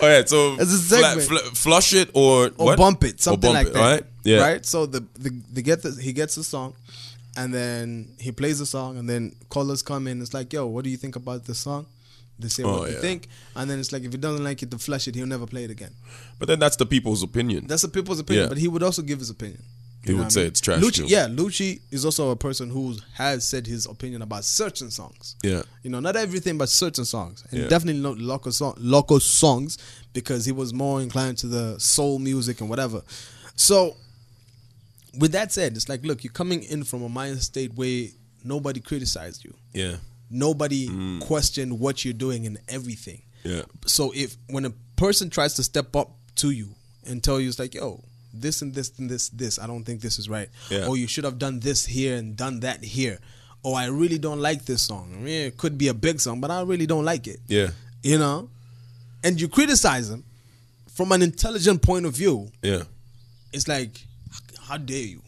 Oh 0.00 0.06
yeah, 0.06 0.22
so 0.26 0.54
fla- 0.56 0.66
segment. 0.66 1.22
fl- 1.28 1.54
flush 1.56 1.92
it 1.92 2.10
or 2.14 2.52
or 2.56 2.76
bump 2.76 3.02
it, 3.02 3.20
something 3.20 3.50
or 3.50 3.52
bump 3.52 3.66
like 3.66 3.66
it, 3.66 3.72
that. 3.74 3.80
Right? 3.80 4.04
Yeah. 4.28 4.40
Right. 4.40 4.66
So 4.66 4.86
the, 4.86 5.00
the 5.18 5.30
they 5.52 5.62
get 5.62 5.82
the 5.82 5.92
he 6.06 6.12
gets 6.12 6.34
the 6.34 6.44
song, 6.44 6.74
and 7.36 7.52
then 7.52 8.08
he 8.18 8.30
plays 8.32 8.58
the 8.58 8.66
song, 8.66 8.98
and 8.98 9.08
then 9.08 9.34
callers 9.48 9.82
come 9.82 10.06
in. 10.10 10.20
It's 10.22 10.34
like, 10.34 10.52
yo, 10.52 10.66
what 10.66 10.84
do 10.84 10.90
you 10.90 10.96
think 11.04 11.16
about 11.16 11.44
the 11.44 11.54
song? 11.54 11.86
They 12.40 12.48
say 12.48 12.62
Oh, 12.62 12.70
what 12.72 12.86
they 12.88 12.94
yeah. 12.94 13.00
think, 13.00 13.26
and 13.56 13.68
then 13.68 13.78
it's 13.80 13.90
like 13.92 14.04
if 14.04 14.12
he 14.12 14.18
doesn't 14.18 14.44
like 14.44 14.62
it, 14.62 14.70
to 14.70 14.78
flush 14.78 15.08
it, 15.08 15.14
he'll 15.16 15.26
never 15.26 15.46
play 15.46 15.64
it 15.64 15.70
again. 15.70 15.92
But 16.38 16.46
then 16.48 16.58
that's 16.60 16.76
the 16.76 16.86
people's 16.86 17.22
opinion. 17.24 17.66
That's 17.66 17.82
the 17.82 17.88
people's 17.88 18.20
opinion, 18.20 18.44
Yeah. 18.44 18.48
but 18.48 18.58
he 18.58 18.68
would 18.68 18.82
also 18.84 19.02
give 19.02 19.18
his 19.18 19.30
opinion. 19.30 19.62
He 20.04 20.12
would 20.12 20.18
what 20.20 20.26
I 20.26 20.28
say 20.30 20.40
mean? 20.42 20.48
it's 20.48 20.60
trash, 20.60 20.80
Lucci, 20.80 20.94
too. 20.98 21.06
yeah, 21.06 21.26
Lucci 21.26 21.80
is 21.90 22.04
also 22.04 22.30
a 22.30 22.36
person 22.36 22.70
who 22.70 22.94
has 23.14 23.46
said 23.46 23.66
his 23.66 23.86
opinion 23.86 24.22
about 24.22 24.44
certain 24.44 24.92
songs. 24.92 25.34
yeah. 25.42 25.62
You 25.82 25.90
know, 25.90 25.98
not 25.98 26.14
everything, 26.14 26.56
but 26.58 26.68
certain 26.68 27.04
songs, 27.04 27.42
and 27.50 27.62
Yeah. 27.62 27.68
definitely 27.68 28.00
not 28.00 28.18
local 28.18 28.52
song, 28.52 28.74
local 28.78 29.18
songs, 29.18 29.76
because 30.12 30.44
he 30.46 30.52
was 30.52 30.72
more 30.72 31.02
inclined 31.02 31.38
to 31.38 31.48
the 31.48 31.80
soul 31.80 32.20
music 32.20 32.60
and 32.60 32.70
whatever. 32.70 33.02
So, 33.56 33.96
with 35.18 35.32
that 35.32 35.52
said, 35.52 35.76
it's 35.76 35.88
like, 35.88 36.04
look, 36.04 36.24
you're 36.24 36.32
coming 36.32 36.62
in 36.62 36.84
from 36.84 37.02
a 37.02 37.08
mind 37.08 37.40
state 37.42 37.72
where 37.74 38.06
nobody 38.44 38.80
criticized 38.80 39.44
you, 39.44 39.54
Yeah. 39.74 39.96
nobody 40.30 40.88
mm. 40.88 41.20
questioned 41.20 41.78
what 41.78 42.04
you're 42.04 42.14
doing 42.14 42.46
and 42.46 42.58
everything. 42.68 43.22
Yeah. 43.44 43.62
So, 43.86 44.12
if 44.14 44.36
when 44.48 44.64
a 44.64 44.70
person 44.96 45.30
tries 45.30 45.54
to 45.54 45.62
step 45.62 45.94
up 45.96 46.10
to 46.36 46.50
you 46.50 46.74
and 47.06 47.22
tell 47.22 47.40
you, 47.40 47.48
it's 47.48 47.58
like, 47.58 47.74
yo, 47.74 48.02
this 48.34 48.62
and 48.62 48.74
this 48.74 48.92
and 48.98 49.08
this, 49.08 49.28
this, 49.30 49.58
I 49.58 49.66
don't 49.66 49.84
think 49.84 50.00
this 50.00 50.18
is 50.18 50.28
right, 50.28 50.48
Yeah. 50.70 50.86
or 50.86 50.96
you 50.96 51.06
should 51.06 51.24
have 51.24 51.38
done 51.38 51.60
this 51.60 51.86
here 51.86 52.16
and 52.16 52.36
done 52.36 52.60
that 52.60 52.84
here. 52.84 53.18
Or 53.62 53.76
I 53.76 53.86
really 53.86 54.18
don't 54.18 54.40
like 54.40 54.64
this 54.66 54.82
song. 54.82 55.12
I 55.14 55.18
mean, 55.18 55.46
it 55.46 55.56
could 55.56 55.76
be 55.78 55.88
a 55.88 55.94
big 55.94 56.20
song, 56.20 56.40
but 56.40 56.50
I 56.50 56.62
really 56.62 56.86
don't 56.86 57.04
like 57.04 57.26
it 57.26 57.40
Yeah. 57.48 57.70
you 58.02 58.18
know, 58.18 58.50
and 59.24 59.40
you 59.40 59.48
criticize 59.48 60.08
them 60.10 60.24
from 60.92 61.10
an 61.12 61.22
intelligent 61.22 61.82
point 61.82 62.06
of 62.06 62.14
view, 62.14 62.50
Yeah. 62.62 62.84
it's 63.52 63.66
like, 63.66 64.06
how 64.68 64.76
dare 64.76 64.98
you? 64.98 65.22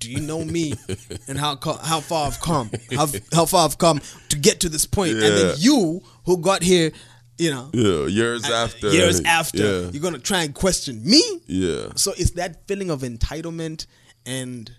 Do 0.00 0.10
you 0.10 0.20
know 0.20 0.44
me 0.44 0.74
and 1.28 1.38
how 1.38 1.58
how 1.82 2.00
far 2.00 2.26
I've 2.26 2.40
come? 2.40 2.70
How 2.94 3.06
how 3.32 3.46
far 3.46 3.64
I've 3.64 3.78
come 3.78 4.00
to 4.28 4.36
get 4.36 4.60
to 4.60 4.68
this 4.68 4.84
point? 4.86 5.12
point, 5.14 5.24
and 5.24 5.36
then 5.36 5.54
you 5.58 6.02
who 6.26 6.38
got 6.38 6.62
here, 6.62 6.92
you 7.38 7.50
know, 7.50 7.70
Yeah. 7.72 8.06
Years 8.06 8.44
uh, 8.44 8.52
after. 8.52 8.90
years 8.90 9.20
after, 9.22 9.58
Yeah. 9.64 9.90
you're 9.90 10.02
gonna 10.02 10.18
try 10.18 10.42
and 10.42 10.54
question 10.54 11.00
me. 11.04 11.22
Yeah. 11.46 11.92
So 11.96 12.12
it's 12.18 12.32
that 12.32 12.66
feeling 12.68 12.90
of 12.90 13.00
entitlement, 13.00 13.86
and 14.26 14.70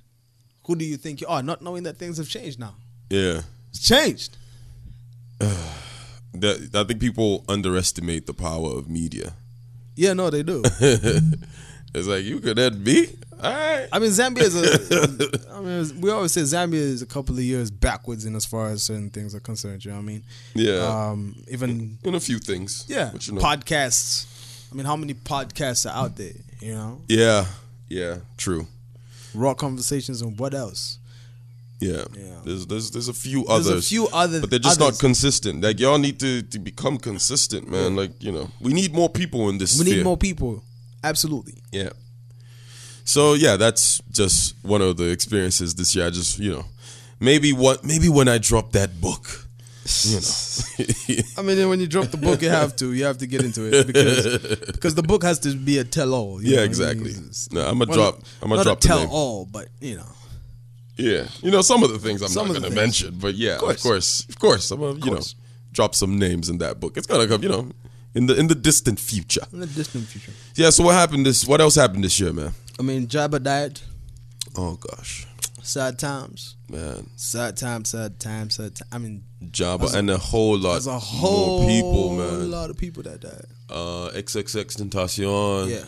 who 0.68 0.76
do 0.76 0.86
you 0.86 0.98
think 0.98 1.22
you 1.22 1.28
are? 1.28 1.42
Not 1.42 1.62
knowing 1.62 1.84
that 1.84 1.98
things 1.98 2.18
have 2.18 2.30
changed 2.30 2.60
now. 2.60 2.76
Yeah. 3.10 3.42
It's 3.72 3.82
changed. 3.88 4.38
That, 6.38 6.76
I 6.76 6.84
think 6.84 7.00
people 7.00 7.46
underestimate 7.48 8.26
the 8.26 8.34
power 8.34 8.72
of 8.78 8.90
media. 8.90 9.36
Yeah, 9.96 10.12
no, 10.12 10.30
they 10.30 10.44
do. 10.44 10.64
It's 11.98 12.08
like 12.08 12.24
you 12.24 12.40
could 12.40 12.60
end 12.60 12.84
me. 12.84 13.08
All 13.42 13.52
right. 13.52 13.88
I 13.92 14.00
mean, 14.00 14.12
Zambia 14.12 14.42
is 14.42 14.56
a. 14.56 15.52
I 15.54 15.62
mean, 15.62 16.02
we 16.02 16.10
always 16.10 16.32
say 16.32 16.42
Zambia 16.42 16.74
is 16.76 17.02
a 17.02 17.06
couple 17.06 17.36
of 17.36 17.42
years 17.42 17.70
backwards 17.72 18.26
in 18.26 18.36
as 18.36 18.46
far 18.46 18.68
as 18.68 18.84
certain 18.84 19.10
things 19.10 19.36
are 19.36 19.40
concerned. 19.40 19.84
You 19.86 19.92
know 19.92 19.98
what 19.98 20.04
I 20.04 20.06
mean? 20.06 20.24
Yeah. 20.54 20.80
Um, 21.10 21.36
even 21.50 21.98
In 22.04 22.16
a 22.16 22.20
few 22.20 22.40
things. 22.40 22.86
yeah, 22.88 23.12
you 23.22 23.34
know. 23.34 23.42
podcasts. 23.42 24.26
I 24.72 24.76
mean, 24.76 24.86
how 24.86 24.96
many 24.96 25.14
podcasts 25.14 25.86
are 25.90 25.96
out 25.96 26.16
there? 26.16 26.34
You 26.60 26.74
know, 26.74 27.02
Yeah. 27.08 27.46
Yeah. 27.90 28.18
True. 28.38 28.68
raw 29.34 29.54
conversations 29.54 30.22
and 30.22 30.38
what 30.40 30.54
else? 30.54 30.98
Yeah. 31.80 32.06
Yeah. 32.18 32.40
There's 32.46 32.66
there's 32.68 32.90
there's 32.92 33.10
a 33.10 33.14
few 33.14 33.44
There's 33.46 33.68
others. 33.68 33.86
a 33.86 33.90
few 33.90 34.08
other, 34.08 34.40
but 34.42 34.50
they're 34.50 34.60
just 34.60 34.82
others. 34.82 34.96
not 34.96 35.00
consistent. 35.00 35.62
Like 35.62 35.80
y'all 35.80 35.98
need 36.00 36.20
to, 36.22 36.42
to 36.42 36.58
become 36.60 36.98
consistent, 36.98 37.70
man. 37.70 37.96
Like 37.98 38.12
you 38.24 38.32
know, 38.32 38.50
we 38.62 38.72
need 38.74 38.94
more 38.94 39.10
people 39.10 39.50
in 39.50 39.58
this. 39.58 39.78
We 39.78 39.86
need 39.86 40.04
more 40.04 40.18
people. 40.18 40.64
Absolutely. 41.06 41.62
Yeah. 41.72 41.90
So 43.04 43.34
yeah, 43.36 43.56
that's 43.58 44.02
just 44.12 44.56
one 44.64 44.82
of 44.82 44.98
the 44.98 45.10
experiences 45.12 45.76
this 45.76 45.96
year. 45.96 46.08
I 46.08 46.10
just 46.10 46.40
you 46.40 46.52
know, 46.52 46.66
maybe 47.20 47.54
what 47.54 47.84
maybe 47.84 48.10
when 48.10 48.28
I 48.28 48.40
drop 48.40 48.72
that 48.72 49.00
book, 49.00 49.48
you 50.04 50.16
know, 50.20 51.24
I 51.38 51.42
mean, 51.44 51.70
when 51.70 51.80
you 51.80 51.86
drop 51.88 52.08
the 52.08 52.18
book, 52.18 52.42
you 52.42 52.50
have 52.50 52.76
to. 52.78 52.94
You 52.94 53.06
have 53.06 53.20
to 53.20 53.28
get 53.28 53.44
into 53.44 53.62
it 53.72 53.86
because 53.88 54.38
because 54.66 54.96
the 54.96 55.04
book 55.04 55.22
has 55.24 55.38
to 55.40 55.56
be 55.56 55.78
a 55.78 55.84
tell-all. 55.84 56.42
you 56.42 56.52
Yeah, 56.52 56.58
know? 56.58 56.64
exactly. 56.64 57.12
It's- 57.12 57.50
No, 57.52 57.62
I'ma 57.68 57.86
well, 57.88 57.96
drop- 57.98 58.24
I'ma 58.42 58.64
drop 58.64 58.80
a 58.80 58.82
tell-all, 58.82 59.46
but 59.46 59.68
you 59.82 59.98
know. 59.98 60.10
yeah, 60.98 61.28
you 61.44 61.52
know 61.52 61.62
some 61.62 61.84
of 61.84 61.92
the 61.92 62.00
things 62.00 62.22
I'm 62.24 62.30
Some 62.30 62.48
not 62.48 62.54
going 62.54 62.64
to 62.64 62.70
things. 62.70 62.76
mention, 63.04 63.20
but 63.20 63.36
yeah, 63.36 63.56
of 63.56 63.60
course. 63.60 63.76
of 63.78 63.84
course, 63.84 64.26
of 64.30 64.40
course, 64.40 64.72
I'm 64.72 64.80
gonna 64.80 65.06
you 65.06 65.12
know 65.12 65.22
drop 65.74 65.94
some 65.94 66.18
names 66.18 66.50
in 66.50 66.58
that 66.58 66.80
book. 66.80 66.98
It's 66.98 67.06
gonna 67.06 67.28
come, 67.28 67.44
you 67.44 67.50
know, 67.50 67.70
in 68.16 68.26
the 68.28 68.36
in 68.40 68.48
the 68.48 68.56
distant 68.56 69.00
future. 69.00 69.46
In 69.54 69.60
the 69.60 69.68
distant 69.68 70.08
future. 70.08 70.32
Yeah. 70.56 70.72
So 70.72 70.84
what 70.84 70.96
happened 70.96 71.26
this? 71.26 71.46
What 71.46 71.62
else 71.62 71.76
happened 71.76 72.04
this 72.04 72.20
year, 72.20 72.34
man? 72.34 72.52
I 72.80 72.82
mean, 72.84 73.08
Jabba 73.08 73.44
died. 73.44 73.80
Oh 74.58 74.76
gosh, 74.76 75.28
Sad 75.64 76.00
times. 76.00 76.56
man, 76.70 77.10
Sad 77.18 77.58
times, 77.58 77.90
sad 77.90 78.20
times, 78.20 78.56
sad 78.56 78.76
times. 78.76 78.90
I 78.92 78.98
mean, 78.98 79.24
Jabba 79.44 79.94
and 79.94 80.10
a 80.10 80.18
whole 80.18 80.58
lot 80.58 80.74
there's 80.74 80.88
a 80.88 80.98
whole 80.98 81.60
more 81.62 81.68
people, 81.70 82.16
man. 82.18 82.50
lot 82.52 82.70
of 82.70 82.78
people 82.78 83.04
that 83.04 83.20
died. 83.20 83.46
Uh, 83.70 84.10
XXXTentacion. 84.14 85.70
Yeah, 85.70 85.86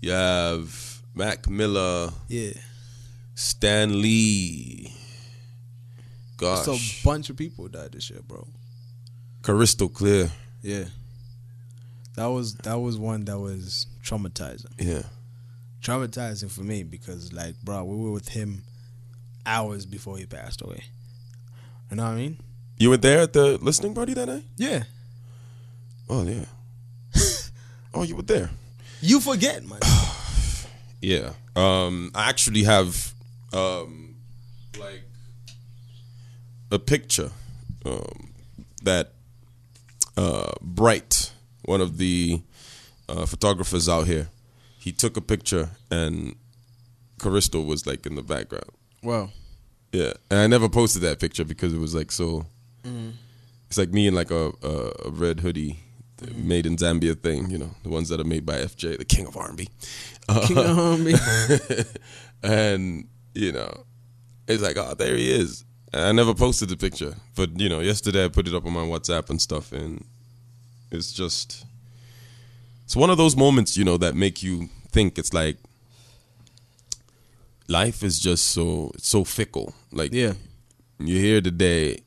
You 0.00 0.12
have 0.12 1.02
Mac 1.14 1.48
Miller, 1.48 2.10
yeah. 2.28 2.52
Stan 3.34 4.00
Lee. 4.00 4.92
Gosh, 6.36 6.64
So 6.64 6.72
a 6.74 7.04
bunch 7.04 7.28
of 7.28 7.36
people 7.36 7.68
died 7.68 7.92
this 7.92 8.08
year, 8.10 8.20
bro. 8.26 8.46
Crystal 9.42 9.88
Clear. 9.90 10.30
Yeah. 10.62 10.84
That 12.16 12.26
was 12.26 12.54
that 12.56 12.78
was 12.78 12.98
one 12.98 13.24
that 13.26 13.38
was 13.38 13.86
traumatizing. 14.04 14.72
Yeah, 14.78 15.02
Traumatizing 15.82 16.50
for 16.50 16.62
me 16.62 16.82
because 16.82 17.32
like, 17.32 17.54
bro, 17.62 17.84
we 17.84 17.96
were 17.96 18.12
with 18.12 18.28
him 18.30 18.62
hours 19.46 19.86
before 19.86 20.18
he 20.18 20.26
passed 20.26 20.60
away. 20.62 20.84
You 21.90 21.96
know 21.96 22.04
what 22.04 22.10
I 22.10 22.16
mean? 22.16 22.38
you 22.80 22.88
were 22.88 22.96
there 22.96 23.20
at 23.20 23.32
the 23.34 23.58
listening 23.58 23.94
party 23.94 24.14
that 24.14 24.26
night. 24.26 24.44
Yeah. 24.56 24.84
Oh 26.08 26.22
yeah. 26.24 26.46
oh, 27.94 28.02
you 28.02 28.16
were 28.16 28.22
there. 28.22 28.50
You 29.00 29.20
forget, 29.20 29.64
man. 29.64 29.80
Yeah. 31.02 31.30
Um, 31.56 32.10
I 32.14 32.28
actually 32.28 32.64
have 32.64 33.14
um, 33.54 34.16
like 34.78 35.02
a 36.70 36.78
picture 36.78 37.30
um, 37.86 38.34
that 38.82 39.14
uh, 40.18 40.52
Bright, 40.60 41.32
one 41.62 41.80
of 41.80 41.98
the 41.98 42.42
uh, 43.08 43.26
photographers 43.26 43.88
out 43.88 44.06
here, 44.06 44.28
he 44.78 44.92
took 44.92 45.16
a 45.16 45.20
picture 45.20 45.70
and 45.90 46.34
Caristo 47.18 47.64
was 47.64 47.86
like 47.86 48.06
in 48.06 48.14
the 48.14 48.22
background. 48.22 48.70
well, 49.02 49.30
Yeah, 49.92 50.12
and 50.30 50.38
I 50.40 50.46
never 50.46 50.68
posted 50.68 51.02
that 51.02 51.18
picture 51.20 51.44
because 51.44 51.74
it 51.74 51.78
was 51.78 51.94
like 51.94 52.10
so. 52.12 52.46
It's 53.66 53.78
like 53.78 53.90
me 53.90 54.06
in 54.08 54.14
like 54.14 54.30
a, 54.30 54.52
a, 54.62 54.92
a 55.06 55.10
red 55.10 55.40
hoodie, 55.40 55.78
the 56.16 56.32
made 56.34 56.66
in 56.66 56.76
Zambia 56.76 57.14
thing. 57.20 57.50
You 57.50 57.58
know, 57.58 57.70
the 57.82 57.88
ones 57.88 58.08
that 58.08 58.20
are 58.20 58.24
made 58.24 58.44
by 58.46 58.54
FJ, 58.58 58.98
the 58.98 59.04
king 59.04 59.26
of 59.26 59.36
R&B. 59.36 59.68
Uh, 60.28 60.44
King 60.46 60.58
of 60.58 60.78
R&B. 60.78 61.14
and 62.42 63.06
you 63.34 63.52
know, 63.52 63.84
it's 64.48 64.62
like, 64.62 64.76
oh, 64.76 64.94
there 64.94 65.14
he 65.16 65.30
is. 65.30 65.64
I 65.92 66.12
never 66.12 66.34
posted 66.34 66.68
the 66.68 66.76
picture, 66.76 67.14
but 67.36 67.58
you 67.60 67.68
know, 67.68 67.80
yesterday 67.80 68.24
I 68.24 68.28
put 68.28 68.48
it 68.48 68.54
up 68.54 68.64
on 68.66 68.72
my 68.72 68.80
WhatsApp 68.80 69.28
and 69.30 69.40
stuff, 69.42 69.72
and 69.72 70.04
it's 70.90 71.12
just 71.12 71.64
it's 72.84 72.96
one 72.96 73.10
of 73.10 73.18
those 73.18 73.36
moments, 73.36 73.76
you 73.76 73.84
know, 73.84 73.96
that 73.98 74.14
make 74.14 74.42
you 74.42 74.68
think. 74.90 75.18
It's 75.18 75.32
like 75.32 75.56
life 77.68 78.02
is 78.02 78.18
just 78.18 78.48
so 78.48 78.90
it's 78.94 79.08
so 79.08 79.24
fickle. 79.24 79.74
Like 79.92 80.12
Yeah. 80.12 80.34
you're 80.98 81.20
here 81.20 81.40
today 81.40 82.02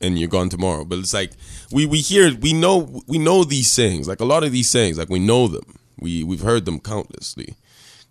and 0.00 0.18
you're 0.18 0.28
gone 0.28 0.48
tomorrow. 0.48 0.84
But 0.84 0.98
it's 0.98 1.14
like 1.14 1.32
we 1.70 1.86
we 1.86 1.98
hear 1.98 2.34
we 2.40 2.52
know 2.52 3.02
we 3.06 3.18
know 3.18 3.44
these 3.44 3.74
things. 3.74 4.08
Like 4.08 4.20
a 4.20 4.24
lot 4.24 4.44
of 4.44 4.52
these 4.52 4.72
things, 4.72 4.98
like 4.98 5.08
we 5.08 5.18
know 5.18 5.48
them. 5.48 5.78
We 6.00 6.24
we've 6.24 6.40
heard 6.42 6.64
them 6.64 6.80
countlessly, 6.80 7.54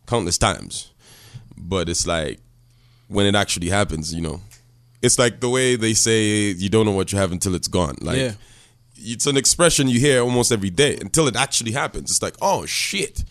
countless 0.07 0.37
times. 0.37 0.91
But 1.57 1.89
it's 1.89 2.07
like 2.07 2.39
when 3.07 3.25
it 3.25 3.35
actually 3.35 3.69
happens, 3.69 4.13
you 4.13 4.21
know. 4.21 4.41
It's 5.01 5.17
like 5.17 5.39
the 5.39 5.49
way 5.49 5.75
they 5.77 5.93
say 5.93 6.51
you 6.51 6.67
don't 6.69 6.85
know 6.85 6.91
what 6.91 7.11
you 7.11 7.17
have 7.17 7.31
until 7.31 7.55
it's 7.55 7.67
gone. 7.69 7.95
Like 8.01 8.17
Yeah. 8.17 8.33
It's 9.01 9.25
an 9.25 9.37
expression 9.37 9.87
you 9.87 9.99
hear 9.99 10.21
almost 10.21 10.51
every 10.51 10.69
day 10.69 10.97
until 10.99 11.27
it 11.27 11.35
actually 11.35 11.71
happens. 11.71 12.11
It's 12.11 12.21
like, 12.21 12.35
oh 12.41 12.65
shit. 12.65 13.23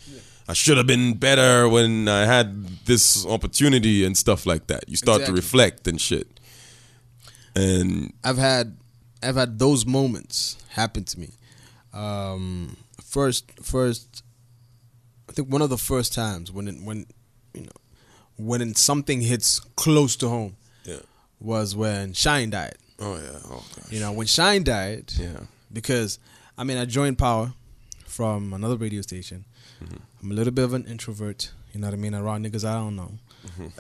I 0.50 0.54
should 0.54 0.78
have 0.78 0.86
been 0.86 1.14
better 1.14 1.68
when 1.68 2.08
I 2.08 2.24
had 2.24 2.66
this 2.86 3.26
opportunity 3.26 4.02
and 4.06 4.16
stuff 4.16 4.46
like 4.46 4.68
that. 4.68 4.88
You 4.88 4.96
start 4.96 5.26
to 5.26 5.32
reflect 5.32 5.86
and 5.86 6.00
shit. 6.00 6.40
And 7.54 8.14
I've 8.24 8.38
had 8.38 8.78
I've 9.22 9.36
had 9.36 9.58
those 9.58 9.84
moments 9.84 10.56
happen 10.70 11.04
to 11.04 11.20
me. 11.20 11.30
Um, 11.92 12.76
first, 13.02 13.50
first, 13.62 14.22
I 15.28 15.32
think 15.32 15.52
one 15.52 15.60
of 15.60 15.68
the 15.68 15.76
first 15.76 16.14
times 16.14 16.50
when 16.50 16.68
it, 16.68 16.76
when 16.82 17.06
you 17.52 17.62
know 17.62 17.72
when 18.36 18.74
something 18.74 19.20
hits 19.20 19.60
close 19.76 20.16
to 20.16 20.28
home 20.28 20.56
yeah. 20.84 21.00
was 21.40 21.76
when 21.76 22.14
Shine 22.14 22.50
died. 22.50 22.76
Oh 23.00 23.16
yeah. 23.16 23.38
Oh 23.46 23.64
gosh. 23.76 23.90
You 23.92 24.00
know, 24.00 24.12
when 24.12 24.26
Shine 24.26 24.64
died, 24.64 25.12
Yeah. 25.18 25.40
Because 25.72 26.18
I 26.56 26.64
mean 26.64 26.76
I 26.78 26.84
joined 26.84 27.18
Power 27.18 27.52
from 28.06 28.52
another 28.52 28.76
radio 28.76 29.02
station. 29.02 29.44
I'm 30.22 30.30
a 30.32 30.34
little 30.34 30.52
bit 30.52 30.64
of 30.64 30.74
an 30.74 30.86
introvert. 30.86 31.52
You 31.72 31.80
know 31.80 31.86
what 31.88 31.94
I 31.94 31.98
mean? 31.98 32.14
I 32.14 32.20
Around 32.20 32.44
niggas 32.46 32.64
I 32.68 32.74
don't 32.74 32.96
know. 32.96 33.12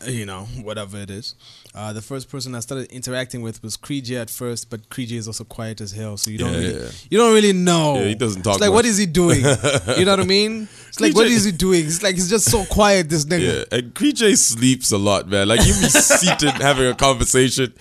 Uh, 0.06 0.08
You 0.10 0.24
know, 0.26 0.42
whatever 0.62 0.98
it 0.98 1.10
is. 1.10 1.34
Uh, 1.74 1.92
the 1.92 2.02
first 2.02 2.30
person 2.30 2.54
I 2.54 2.60
started 2.60 2.92
interacting 2.92 3.42
with 3.42 3.60
was 3.62 3.76
Creej 3.76 4.12
at 4.20 4.30
first, 4.30 4.70
but 4.70 4.88
Creej 4.90 5.12
is 5.12 5.26
also 5.26 5.42
quiet 5.44 5.80
as 5.80 5.90
hell, 5.92 6.16
so 6.16 6.30
you 6.30 6.38
don't 6.38 6.52
Yeah, 6.52 6.58
really, 6.60 6.80
yeah. 6.84 6.90
you 7.10 7.18
don't 7.18 7.34
really 7.34 7.52
know. 7.52 7.96
Yeah, 7.96 8.04
he 8.08 8.14
doesn't 8.14 8.42
talk 8.42 8.54
It's 8.54 8.60
like, 8.60 8.70
what 8.70 8.84
much. 8.84 8.90
is 8.90 8.98
he 8.98 9.06
doing? 9.06 9.38
you 9.98 10.04
know 10.04 10.12
what 10.12 10.20
I 10.20 10.24
mean? 10.24 10.68
It's 10.88 11.00
like, 11.00 11.14
what 11.16 11.26
is 11.26 11.44
he 11.44 11.50
doing? 11.52 11.86
It's 11.86 12.02
like 12.02 12.14
he's 12.14 12.30
just 12.30 12.48
so 12.50 12.64
quiet. 12.66 13.08
This 13.08 13.24
nigga. 13.24 13.66
Yeah, 13.70 13.78
and 13.78 13.92
Creej 13.94 14.36
sleeps 14.36 14.92
a 14.92 14.98
lot, 14.98 15.28
man. 15.28 15.48
Like 15.48 15.60
you 15.66 15.72
be 15.72 15.88
seated 15.88 16.50
having 16.62 16.86
a 16.86 16.94
conversation. 16.94 17.74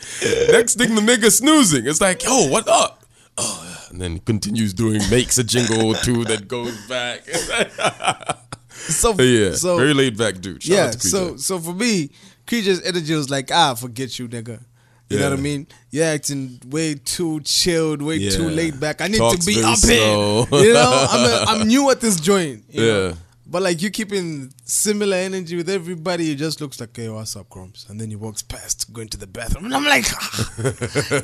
Next 0.50 0.76
thing, 0.76 0.96
the 0.96 1.02
nigga 1.02 1.30
snoozing. 1.32 1.86
It's 1.86 2.02
like, 2.02 2.24
yo, 2.24 2.48
what 2.48 2.68
up? 2.68 3.04
Oh, 3.38 3.62
yeah. 3.70 3.77
And 3.90 4.02
then 4.02 4.20
continues 4.20 4.74
doing, 4.74 5.02
makes 5.10 5.38
a 5.38 5.44
jingle 5.44 5.86
or 5.86 5.96
two 5.96 6.24
that 6.26 6.48
goes 6.48 6.76
back. 6.88 7.24
So 8.70 9.14
yeah, 9.20 9.54
so 9.54 9.76
very 9.76 9.94
laid 9.94 10.18
back 10.18 10.40
dude. 10.40 10.62
Shout 10.64 10.72
yeah, 10.78 10.92
so 10.92 11.36
so 11.36 11.60
for 11.60 11.74
me, 11.74 12.10
Creature's 12.46 12.82
energy 12.84 13.14
was 13.16 13.30
like, 13.30 13.52
ah, 13.52 13.74
forget 13.74 14.18
you, 14.18 14.30
nigga. 14.30 14.64
You 15.10 15.20
know 15.20 15.30
what 15.32 15.40
I 15.40 15.42
mean? 15.42 15.68
You're 15.90 16.06
acting 16.06 16.62
way 16.68 16.94
too 16.96 17.42
chilled, 17.42 18.02
way 18.02 18.30
too 18.30 18.44
Yeah. 18.44 18.50
laid 18.56 18.80
back. 18.80 19.02
I 19.02 19.08
need 19.08 19.18
Talks 19.18 19.46
to 19.46 19.52
be 19.54 19.62
up 19.64 19.78
slow. 19.78 20.46
here. 20.46 20.60
You 20.68 20.74
know, 20.74 21.08
I'm 21.10 21.26
a, 21.26 21.46
I'm 21.62 21.68
new 21.68 21.90
at 21.90 22.00
this 22.02 22.20
joint. 22.20 22.64
you 22.70 22.82
know? 22.82 23.08
Yeah. 23.10 23.14
But 23.46 23.62
like 23.64 23.82
you 23.82 23.90
keeping 23.90 24.54
similar 24.64 25.18
energy 25.18 25.56
with 25.56 25.70
everybody, 25.70 26.32
it 26.32 26.36
just 26.36 26.62
looks 26.62 26.80
like, 26.80 26.96
hey, 26.96 27.10
what's 27.10 27.36
up, 27.36 27.50
Chromes? 27.50 27.86
And 27.90 28.00
then 28.00 28.10
he 28.10 28.16
walks 28.16 28.42
past, 28.42 28.94
going 28.94 29.08
to 29.10 29.18
the 29.18 29.28
bathroom, 29.28 29.66
and 29.66 29.74
I'm 29.74 29.86
like, 29.86 30.04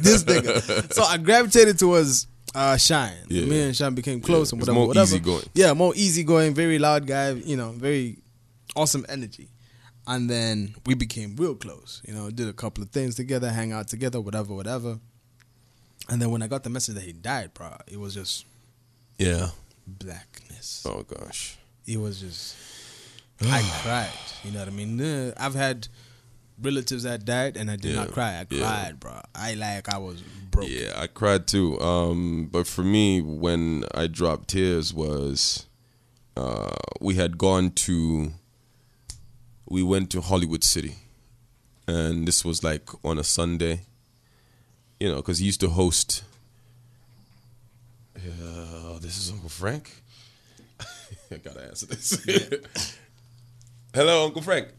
this 0.02 0.24
nigga. 0.24 0.92
So 0.94 1.04
I 1.04 1.18
gravitated 1.18 1.78
towards 1.78 2.28
uh, 2.56 2.78
Shine. 2.78 3.14
Yeah. 3.30 3.46
Me 3.46 3.62
and 3.64 3.76
Shine 3.76 3.94
became 3.96 4.22
close 4.22 4.52
Yeah, 4.52 4.56
and 4.56 4.62
whatever. 4.62 4.76
more 4.78 4.88
whatever. 4.88 5.04
easygoing. 5.06 5.44
Yeah, 5.54 5.74
more 5.74 5.94
easygoing, 5.96 6.54
very 6.54 6.80
loud 6.80 7.08
guy. 7.08 7.32
You 7.32 7.58
know, 7.58 7.72
very 7.72 8.20
awesome 8.76 9.06
energy. 9.10 9.50
And 10.06 10.30
then 10.30 10.76
we 10.86 10.96
became 10.96 11.36
real 11.38 11.56
close. 11.56 12.02
You 12.06 12.14
know, 12.14 12.30
did 12.30 12.48
a 12.50 12.54
couple 12.54 12.84
of 12.84 12.90
things 12.90 13.16
together, 13.16 13.50
hang 13.50 13.72
out 13.72 13.88
together, 13.88 14.20
whatever, 14.20 14.54
whatever. 14.54 15.00
And 16.10 16.22
then 16.22 16.30
when 16.32 16.42
I 16.42 16.48
got 16.48 16.64
the 16.64 16.70
message 16.70 16.96
that 16.96 17.04
he 17.06 17.14
died, 17.14 17.54
bro, 17.54 17.78
it 17.88 17.98
was 17.98 18.14
just 18.14 18.46
yeah. 19.18 19.50
blackness. 19.88 20.86
Oh 20.86 21.04
gosh. 21.04 21.58
It 21.88 21.98
was 22.00 22.20
just, 22.20 22.56
I 23.42 23.62
cried. 23.82 24.10
You 24.44 24.52
know 24.52 24.60
what 24.60 24.68
I 24.68 24.72
mean? 24.72 25.00
Uh, 25.02 25.34
I've 25.38 25.56
had 25.56 25.88
relatives 26.64 27.04
that 27.04 27.26
died, 27.26 27.58
and 27.58 27.70
I 27.70 27.76
did 27.76 27.96
not 27.96 28.12
cry. 28.12 28.40
I 28.40 28.46
yeah. 28.50 28.60
cried, 28.60 29.00
bro. 29.00 29.22
I 29.36 29.54
like 29.54 29.94
I 29.94 29.98
was 29.98 30.22
broke. 30.22 30.70
Yeah, 30.70 30.94
I 30.96 31.08
cried 31.08 31.48
too. 31.48 31.80
Um, 31.80 32.50
but 32.52 32.68
for 32.68 32.84
me, 32.84 33.22
when 33.22 33.84
I 33.94 34.08
dropped 34.08 34.50
tears 34.50 34.94
was 34.94 35.68
uh, 36.36 36.76
we 37.00 37.16
had 37.16 37.38
gone 37.38 37.72
to 37.72 38.32
we 39.68 39.84
went 39.84 40.10
to 40.12 40.22
Hollywood 40.22 40.64
City, 40.64 40.96
and 41.88 42.28
this 42.28 42.46
was 42.46 42.64
like 42.64 42.90
on 43.04 43.18
a 43.18 43.24
Sunday. 43.24 43.82
You 45.00 45.10
know, 45.10 45.16
because 45.18 45.40
he 45.40 45.46
used 45.46 45.60
to 45.62 45.70
host. 45.70 46.24
Yeah, 48.16 49.00
this 49.02 49.18
is 49.18 49.32
Uncle 49.32 49.50
Frank. 49.50 49.92
I 51.32 51.38
gotta 51.38 51.66
answer 51.66 51.88
this. 51.88 52.98
Hello, 53.94 54.26
Uncle 54.26 54.42
Frank. 54.42 54.70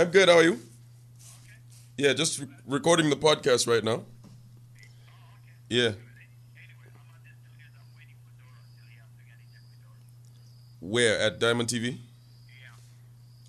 I'm 0.00 0.08
good. 0.10 0.30
How 0.30 0.36
are 0.36 0.42
you? 0.42 0.58
Yeah, 1.98 2.14
just 2.14 2.38
re- 2.38 2.46
recording 2.66 3.10
the 3.10 3.16
podcast 3.16 3.68
right 3.68 3.84
now. 3.84 4.04
Yeah. 5.68 5.92
Where 10.80 11.18
at 11.18 11.38
Diamond 11.38 11.68
TV? 11.68 11.98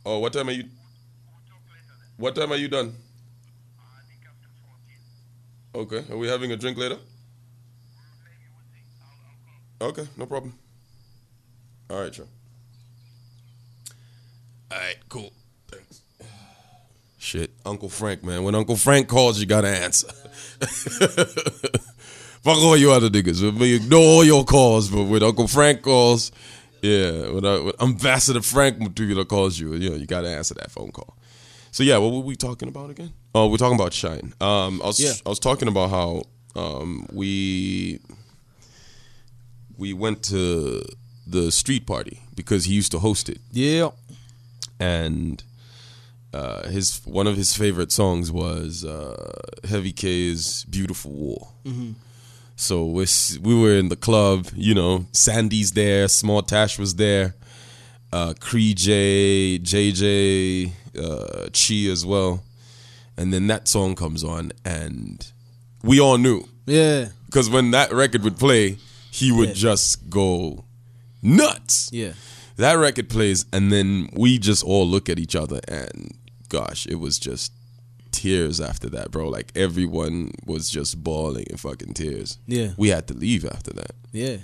Oh, 0.05 0.19
what 0.19 0.33
time 0.33 0.49
are 0.49 0.51
you? 0.51 0.65
What 2.17 2.35
time 2.35 2.51
are 2.51 2.57
you 2.57 2.67
done? 2.67 2.95
Okay, 5.73 6.03
are 6.11 6.17
we 6.17 6.27
having 6.27 6.51
a 6.51 6.57
drink 6.57 6.77
later? 6.77 6.97
Okay, 9.79 10.05
no 10.17 10.25
problem. 10.25 10.53
All 11.89 12.01
right, 12.01 12.13
sure. 12.13 12.27
All 14.69 14.77
right, 14.77 14.97
cool. 15.07 15.31
Shit, 17.23 17.51
Uncle 17.67 17.87
Frank, 17.87 18.23
man. 18.23 18.41
When 18.43 18.55
Uncle 18.55 18.75
Frank 18.75 19.07
calls, 19.07 19.39
you 19.39 19.45
gotta 19.45 19.67
answer. 19.69 20.07
Fuck 22.41 22.57
all 22.57 22.75
you 22.75 22.91
other 22.91 23.09
niggas. 23.11 23.55
We 23.59 23.75
ignore 23.75 23.99
all 24.01 24.23
your 24.25 24.43
calls, 24.43 24.89
but 24.89 25.03
when 25.03 25.21
Uncle 25.21 25.47
Frank 25.47 25.83
calls, 25.83 26.31
yeah, 26.81 27.29
when, 27.29 27.45
uh, 27.45 27.59
when 27.59 27.73
Ambassador 27.79 28.41
Frank 28.41 28.79
Matula 28.79 29.27
calls 29.27 29.59
you, 29.59 29.75
you 29.75 29.91
know, 29.91 29.95
you 29.97 30.07
gotta 30.07 30.29
answer 30.29 30.55
that 30.55 30.71
phone 30.71 30.91
call. 30.91 31.15
So 31.71 31.83
yeah, 31.83 31.99
what 31.99 32.11
were 32.11 32.21
we 32.21 32.35
talking 32.35 32.67
about 32.67 32.89
again? 32.89 33.13
Oh, 33.35 33.47
we're 33.49 33.57
talking 33.57 33.75
about 33.79 33.93
Shine. 33.93 34.33
Um, 34.41 34.81
I 34.81 34.87
was 34.87 34.99
Yeah. 34.99 35.13
I 35.23 35.29
was 35.29 35.37
talking 35.39 35.67
about 35.67 35.91
how 35.91 36.23
um 36.55 37.05
we 37.13 37.99
we 39.77 39.93
went 39.93 40.23
to 40.23 40.83
the 41.27 41.51
street 41.51 41.85
party 41.85 42.19
because 42.35 42.65
he 42.65 42.73
used 42.73 42.91
to 42.93 42.99
host 42.99 43.29
it 43.29 43.37
Yeah. 43.51 43.89
and 44.79 45.43
uh, 46.33 46.67
his 46.69 47.01
one 47.05 47.27
of 47.27 47.35
his 47.37 47.55
favorite 47.55 47.91
songs 47.91 48.31
was 48.31 48.85
uh, 48.85 49.41
Heavy 49.67 49.91
K's 49.91 50.65
"Beautiful 50.65 51.11
War." 51.11 51.47
So 52.55 52.85
we 52.85 53.05
we 53.41 53.55
were 53.59 53.73
in 53.75 53.89
the 53.89 53.95
club, 53.95 54.47
you 54.55 54.75
know. 54.75 55.05
Sandy's 55.13 55.71
there, 55.71 56.07
Small 56.07 56.41
Tash 56.43 56.77
was 56.77 56.95
there, 56.95 57.35
uh, 58.13 58.33
Cree 58.39 58.73
J, 58.75 59.59
JJ, 59.59 60.71
uh, 60.97 61.49
Chi 61.53 61.91
as 61.91 62.05
well, 62.05 62.43
and 63.17 63.33
then 63.33 63.47
that 63.47 63.67
song 63.67 63.95
comes 63.95 64.23
on, 64.23 64.51
and 64.63 65.25
we 65.83 65.99
all 65.99 66.17
knew 66.19 66.47
Yeah. 66.67 67.09
because 67.25 67.49
when 67.49 67.71
that 67.71 67.91
record 67.91 68.23
would 68.23 68.37
play, 68.37 68.77
he 69.09 69.31
would 69.31 69.49
Yeah. 69.49 69.55
just 69.71 70.09
go 70.09 70.65
nuts 71.23 71.89
Yeah. 71.91 72.13
that 72.57 72.73
record 72.73 73.09
plays 73.09 73.45
and 73.51 73.71
then 73.71 74.09
we 74.13 74.37
just 74.37 74.63
all 74.63 74.87
look 74.87 75.09
at 75.09 75.17
each 75.19 75.35
other 75.35 75.59
and 75.67 76.13
gosh 76.59 76.85
it 76.87 76.95
was 77.05 77.17
just 77.19 77.51
tears 78.11 78.59
after 78.59 78.89
that 78.89 79.09
bro 79.11 79.29
like 79.29 79.51
everyone 79.55 80.31
was 80.45 80.69
just 80.69 81.01
bawling 81.03 81.45
in 81.49 81.57
fucking 81.57 81.93
tears 81.93 82.37
Yeah. 82.45 82.73
we 82.77 82.89
had 82.89 83.07
to 83.07 83.13
leave 83.13 83.45
after 83.45 83.71
that 83.79 83.91
Yeah. 84.11 84.37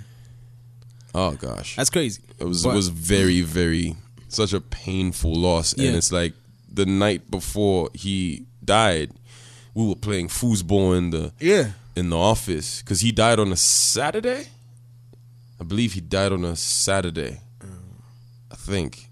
oh 1.14 1.32
gosh 1.32 1.76
That's 1.76 1.90
crazy. 1.90 2.22
it 2.38 2.44
was 2.44 2.62
But- 2.64 2.70
it 2.70 2.76
was 2.76 2.88
very 2.88 3.42
very 3.42 3.94
such 4.28 4.52
a 4.52 4.60
painful 4.60 5.34
loss 5.34 5.74
Yeah. 5.76 5.88
and 5.88 5.96
it's 5.96 6.10
like 6.12 6.34
the 6.72 6.86
night 6.86 7.30
before 7.30 7.90
he 7.94 8.46
died 8.64 9.10
we 9.74 9.86
were 9.86 9.94
playing 9.96 10.28
foosball 10.28 10.96
in 10.96 11.10
the 11.10 11.32
Yeah. 11.40 11.72
in 11.94 12.10
the 12.10 12.16
office 12.18 12.80
because 12.82 13.00
he 13.00 13.12
died 13.12 13.38
on 13.38 13.52
a 13.52 13.56
Saturday. 13.56 14.46
I 15.60 15.64
believe 15.64 15.92
he 15.94 16.00
died 16.00 16.32
on 16.32 16.44
a 16.44 16.54
Saturday. 16.56 17.40
Mm. 17.60 17.78
I 18.50 18.54
think. 18.54 19.07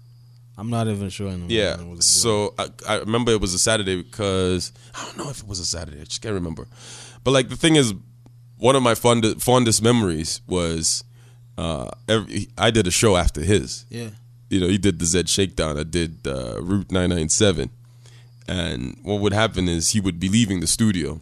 I'm 0.57 0.69
not 0.69 0.87
even 0.87 1.09
sure 1.09 1.27
anymore. 1.27 1.47
Yeah. 1.49 1.73
It 1.73 1.77
was 1.79 1.83
a 1.83 1.85
blur. 1.87 2.01
So 2.01 2.53
I, 2.57 2.69
I 2.87 2.97
remember 2.99 3.31
it 3.31 3.39
was 3.41 3.53
a 3.53 3.59
Saturday 3.59 4.01
because 4.01 4.71
I 4.95 5.05
don't 5.05 5.17
know 5.17 5.29
if 5.29 5.39
it 5.39 5.47
was 5.47 5.59
a 5.59 5.65
Saturday. 5.65 6.01
I 6.01 6.05
just 6.05 6.21
can't 6.21 6.33
remember. 6.33 6.67
But 7.23 7.31
like 7.31 7.49
the 7.49 7.55
thing 7.57 7.75
is, 7.75 7.93
one 8.57 8.75
of 8.75 8.81
my 8.81 8.95
fondest, 8.95 9.39
fondest 9.41 9.83
memories 9.83 10.41
was 10.47 11.03
uh, 11.59 11.89
every, 12.07 12.47
I 12.57 12.71
did 12.71 12.87
a 12.87 12.91
show 12.91 13.15
after 13.15 13.41
his. 13.41 13.85
yeah, 13.89 14.09
You 14.49 14.59
know, 14.61 14.67
he 14.67 14.77
did 14.79 14.97
the 14.97 15.05
Z 15.05 15.25
Shakedown. 15.27 15.77
I 15.77 15.83
did 15.83 16.25
uh, 16.25 16.59
Route 16.61 16.91
997. 16.91 17.69
And 18.47 18.97
what 19.03 19.19
would 19.21 19.33
happen 19.33 19.67
is 19.67 19.89
he 19.91 19.99
would 19.99 20.19
be 20.19 20.29
leaving 20.29 20.59
the 20.61 20.67
studio. 20.67 21.19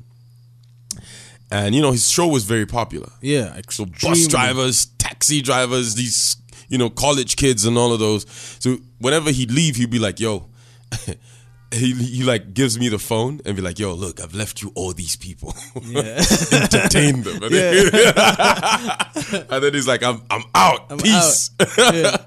And, 1.52 1.76
you 1.76 1.82
know, 1.82 1.92
his 1.92 2.10
show 2.10 2.28
was 2.28 2.44
very 2.44 2.66
popular. 2.66 3.10
yeah. 3.22 3.60
So 3.70 3.86
bus 3.86 4.28
drivers, 4.28 4.86
taxi 4.98 5.42
drivers, 5.42 5.96
these 5.96 6.38
you 6.70 6.78
know 6.78 6.90
college 6.90 7.36
kids 7.36 7.66
and 7.66 7.78
all 7.78 7.94
of 7.94 8.00
those. 8.00 8.26
So 8.60 8.78
whenever 9.00 9.32
he'd 9.32 9.52
leave, 9.52 9.76
he'd 9.76 9.90
be 9.92 10.00
like, 10.00 10.20
"Yo," 10.20 10.50
he 11.72 11.94
he 11.94 12.24
like 12.24 12.54
gives 12.54 12.80
me 12.80 12.90
the 12.90 13.00
phone 13.00 13.42
and 13.46 13.56
be 13.56 13.62
like, 13.62 13.80
"Yo, 13.80 13.94
look, 13.94 14.22
I've 14.22 14.34
left 14.34 14.62
you 14.62 14.72
all 14.76 14.94
these 14.94 15.16
people. 15.16 15.54
Yeah. 15.84 16.22
Entertain 16.52 17.22
them." 17.24 17.44
And, 17.44 17.54
then, 17.54 17.90
and 19.50 19.64
then 19.64 19.74
he's 19.74 19.88
like, 19.88 20.04
"I'm 20.04 20.22
I'm 20.30 20.44
out. 20.54 20.92
I'm 20.92 20.98
Peace." 20.98 21.52
out. 21.60 21.94
Yeah. 21.94 22.18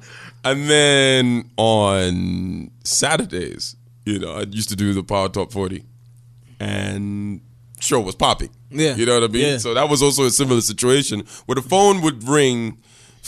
and 0.44 0.68
then 0.70 1.50
on 1.56 2.70
Saturdays, 2.84 3.76
you 4.04 4.18
know, 4.18 4.32
I 4.32 4.42
used 4.42 4.68
to 4.70 4.76
do 4.76 4.92
the 4.92 5.02
Power 5.02 5.28
Top 5.28 5.52
40, 5.52 5.84
and 6.60 7.40
show 7.80 8.00
was 8.00 8.14
popping. 8.14 8.50
Yeah. 8.70 8.96
you 8.96 9.06
know 9.06 9.14
what 9.14 9.24
I 9.24 9.32
mean. 9.32 9.42
Yeah. 9.46 9.58
So 9.58 9.74
that 9.74 9.88
was 9.88 10.02
also 10.02 10.24
a 10.24 10.30
similar 10.30 10.60
situation 10.60 11.24
where 11.46 11.56
the 11.56 11.62
phone 11.62 12.02
would 12.02 12.26
ring 12.28 12.78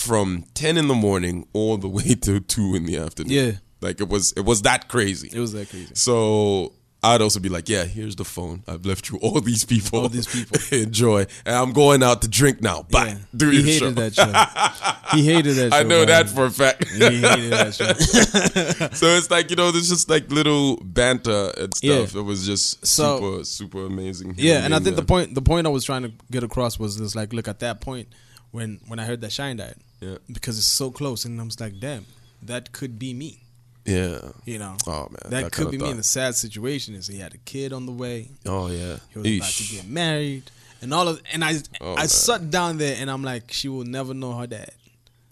from 0.00 0.44
ten 0.54 0.76
in 0.76 0.88
the 0.88 0.94
morning 0.94 1.46
all 1.52 1.76
the 1.76 1.88
way 1.96 2.14
to 2.14 2.40
two 2.40 2.74
in 2.74 2.86
the 2.86 2.96
afternoon. 2.96 3.32
Yeah. 3.32 3.52
like 3.80 4.00
it 4.00 4.08
was 4.08 4.32
it 4.32 4.44
was 4.44 4.62
that 4.62 4.88
crazy. 4.88 5.30
It 5.32 5.38
was 5.38 5.52
that 5.52 5.68
crazy. 5.70 5.92
So 5.94 6.72
I'd 7.02 7.22
also 7.22 7.40
be 7.40 7.48
like, 7.48 7.66
yeah, 7.70 7.84
here's 7.84 8.14
the 8.16 8.26
phone. 8.26 8.62
I've 8.68 8.84
left 8.84 9.08
you 9.08 9.16
all 9.22 9.40
these 9.40 9.64
people. 9.64 10.00
All 10.00 10.08
these 10.10 10.26
people. 10.26 10.58
Enjoy. 10.78 11.24
And 11.46 11.56
I'm 11.56 11.72
going 11.72 12.02
out 12.02 12.20
to 12.22 12.28
drink 12.28 12.60
now. 12.60 12.82
Bye. 12.90 13.06
Yeah. 13.06 13.16
Do 13.34 13.48
he 13.48 13.62
hated 13.62 13.78
show. 13.78 13.90
that 13.92 14.14
show. 14.14 14.86
He 15.16 15.24
hated 15.24 15.54
that 15.56 15.72
show. 15.72 15.78
I 15.78 15.82
know 15.82 16.00
man. 16.00 16.08
that 16.08 16.28
for 16.28 16.44
a 16.44 16.50
fact. 16.50 16.86
He 16.88 16.98
hated 17.00 17.50
that 17.52 17.74
show. 17.74 18.88
so 18.94 19.06
it's 19.16 19.30
like, 19.30 19.48
you 19.50 19.56
know, 19.56 19.70
there's 19.72 19.88
just 19.88 20.08
like 20.10 20.30
little 20.30 20.76
banter 20.84 21.50
and 21.56 21.74
stuff. 21.74 22.14
Yeah. 22.14 22.20
It 22.20 22.24
was 22.24 22.44
just 22.46 22.86
So- 22.86 23.18
super, 23.18 23.44
super 23.44 23.86
amazing. 23.86 24.34
Yeah, 24.36 24.64
and 24.64 24.74
I 24.74 24.78
think 24.78 24.96
the 24.96 25.02
point 25.02 25.34
the 25.34 25.42
point 25.42 25.66
I 25.66 25.70
was 25.70 25.84
trying 25.84 26.02
to 26.02 26.12
get 26.30 26.42
across 26.44 26.78
was 26.78 26.98
this 26.98 27.14
like, 27.16 27.32
look 27.32 27.48
at 27.48 27.60
that 27.60 27.80
point 27.80 28.08
when 28.50 28.78
when 28.88 28.98
I 29.00 29.04
heard 29.06 29.20
that 29.22 29.32
Shine 29.32 29.56
died, 29.56 29.76
Yeah. 30.00 30.16
because 30.32 30.58
it's 30.58 30.66
so 30.66 30.90
close, 30.90 31.24
and 31.24 31.40
I 31.40 31.44
was 31.44 31.60
like, 31.60 31.78
damn, 31.78 32.06
that 32.42 32.72
could 32.72 32.98
be 32.98 33.12
me. 33.14 33.40
Yeah. 33.84 34.20
You 34.44 34.58
know, 34.58 34.76
Oh, 34.86 35.08
man. 35.10 35.18
that, 35.24 35.30
that 35.30 35.52
could 35.52 35.70
be 35.70 35.78
me. 35.78 35.90
And 35.90 35.98
the 35.98 36.02
sad 36.04 36.34
situation 36.34 36.94
is 36.94 37.06
he 37.06 37.18
had 37.18 37.34
a 37.34 37.38
kid 37.38 37.72
on 37.72 37.86
the 37.86 37.92
way. 37.92 38.30
Oh, 38.46 38.68
yeah. 38.68 38.96
He 39.12 39.18
was 39.18 39.38
about 39.38 39.50
to 39.50 39.74
get 39.76 39.86
married, 39.88 40.50
and 40.82 40.94
all 40.94 41.08
of 41.08 41.20
and 41.32 41.44
I 41.44 41.54
Oh, 41.80 41.92
I 41.94 41.96
man. 42.00 42.08
sat 42.08 42.50
down 42.50 42.78
there 42.78 42.96
and 43.00 43.10
I'm 43.10 43.22
like, 43.22 43.52
she 43.52 43.68
will 43.68 43.84
never 43.84 44.14
know 44.14 44.32
her 44.38 44.46
dad. 44.46 44.70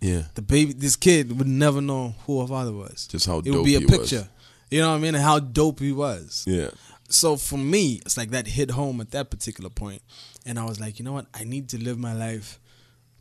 Yeah. 0.01 0.25
The 0.35 0.43
baby, 0.43 0.73
this 0.75 0.97
kid 0.97 1.37
would 1.39 1.49
never 1.49 1.81
know 1.81 2.15
who 2.27 2.41
her 2.41 2.47
father 2.47 2.73
was. 2.73 3.07
Just 3.07 3.27
how 3.27 3.39
it 3.39 3.45
dope 3.47 3.57
would 3.57 3.65
be 3.65 3.75
a 3.75 3.81
he 3.81 3.87
was. 3.87 3.99
picture. 3.99 4.29
You 4.71 4.81
know 4.83 4.91
what 4.91 4.97
I 4.97 5.01
mean? 5.01 5.15
And 5.15 5.25
how 5.25 5.39
dope 5.41 5.81
he 5.81 5.93
was. 5.93 6.45
Yeah. 6.47 6.71
So 7.09 7.37
for 7.37 7.57
me, 7.59 8.01
it's 8.05 8.17
like 8.19 8.31
that 8.31 8.47
hit 8.47 8.71
home 8.73 9.01
at 9.01 9.11
that 9.13 9.31
particular 9.31 9.71
point, 9.71 10.03
and 10.45 10.59
I 10.59 10.65
was 10.67 10.79
like, 10.79 10.99
you 10.99 11.05
know 11.05 11.13
what? 11.15 11.27
I 11.35 11.45
need 11.45 11.69
to 11.71 11.83
live 11.83 11.99
my 11.99 12.13
life 12.13 12.61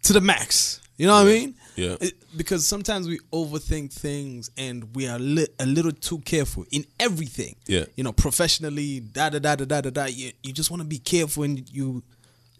to 0.04 0.14
the 0.14 0.20
max. 0.22 0.82
You 0.98 1.08
know 1.08 1.14
what 1.14 1.28
I 1.28 1.32
mean? 1.32 1.56
Yeah. 1.76 1.96
It- 2.02 2.16
because 2.36 2.68
sometimes 2.68 3.08
we 3.08 3.20
overthink 3.34 3.92
things 3.92 4.52
and 4.58 4.96
we 4.96 5.08
are 5.08 5.18
li- 5.18 5.48
a 5.60 5.66
little 5.66 5.92
too 5.92 6.20
careful 6.20 6.66
in 6.72 6.86
everything. 7.00 7.56
Yeah. 7.68 7.86
You 7.96 8.04
know, 8.04 8.12
professionally, 8.12 9.00
da 9.00 9.30
da 9.30 9.40
da 9.40 9.56
da 9.56 9.66
da 9.66 9.82
da 9.82 9.90
da. 9.90 10.06
You, 10.06 10.32
you 10.44 10.54
just 10.54 10.70
want 10.70 10.82
to 10.82 10.88
be 10.88 11.00
careful 11.00 11.44
and 11.44 11.68
you 11.72 12.04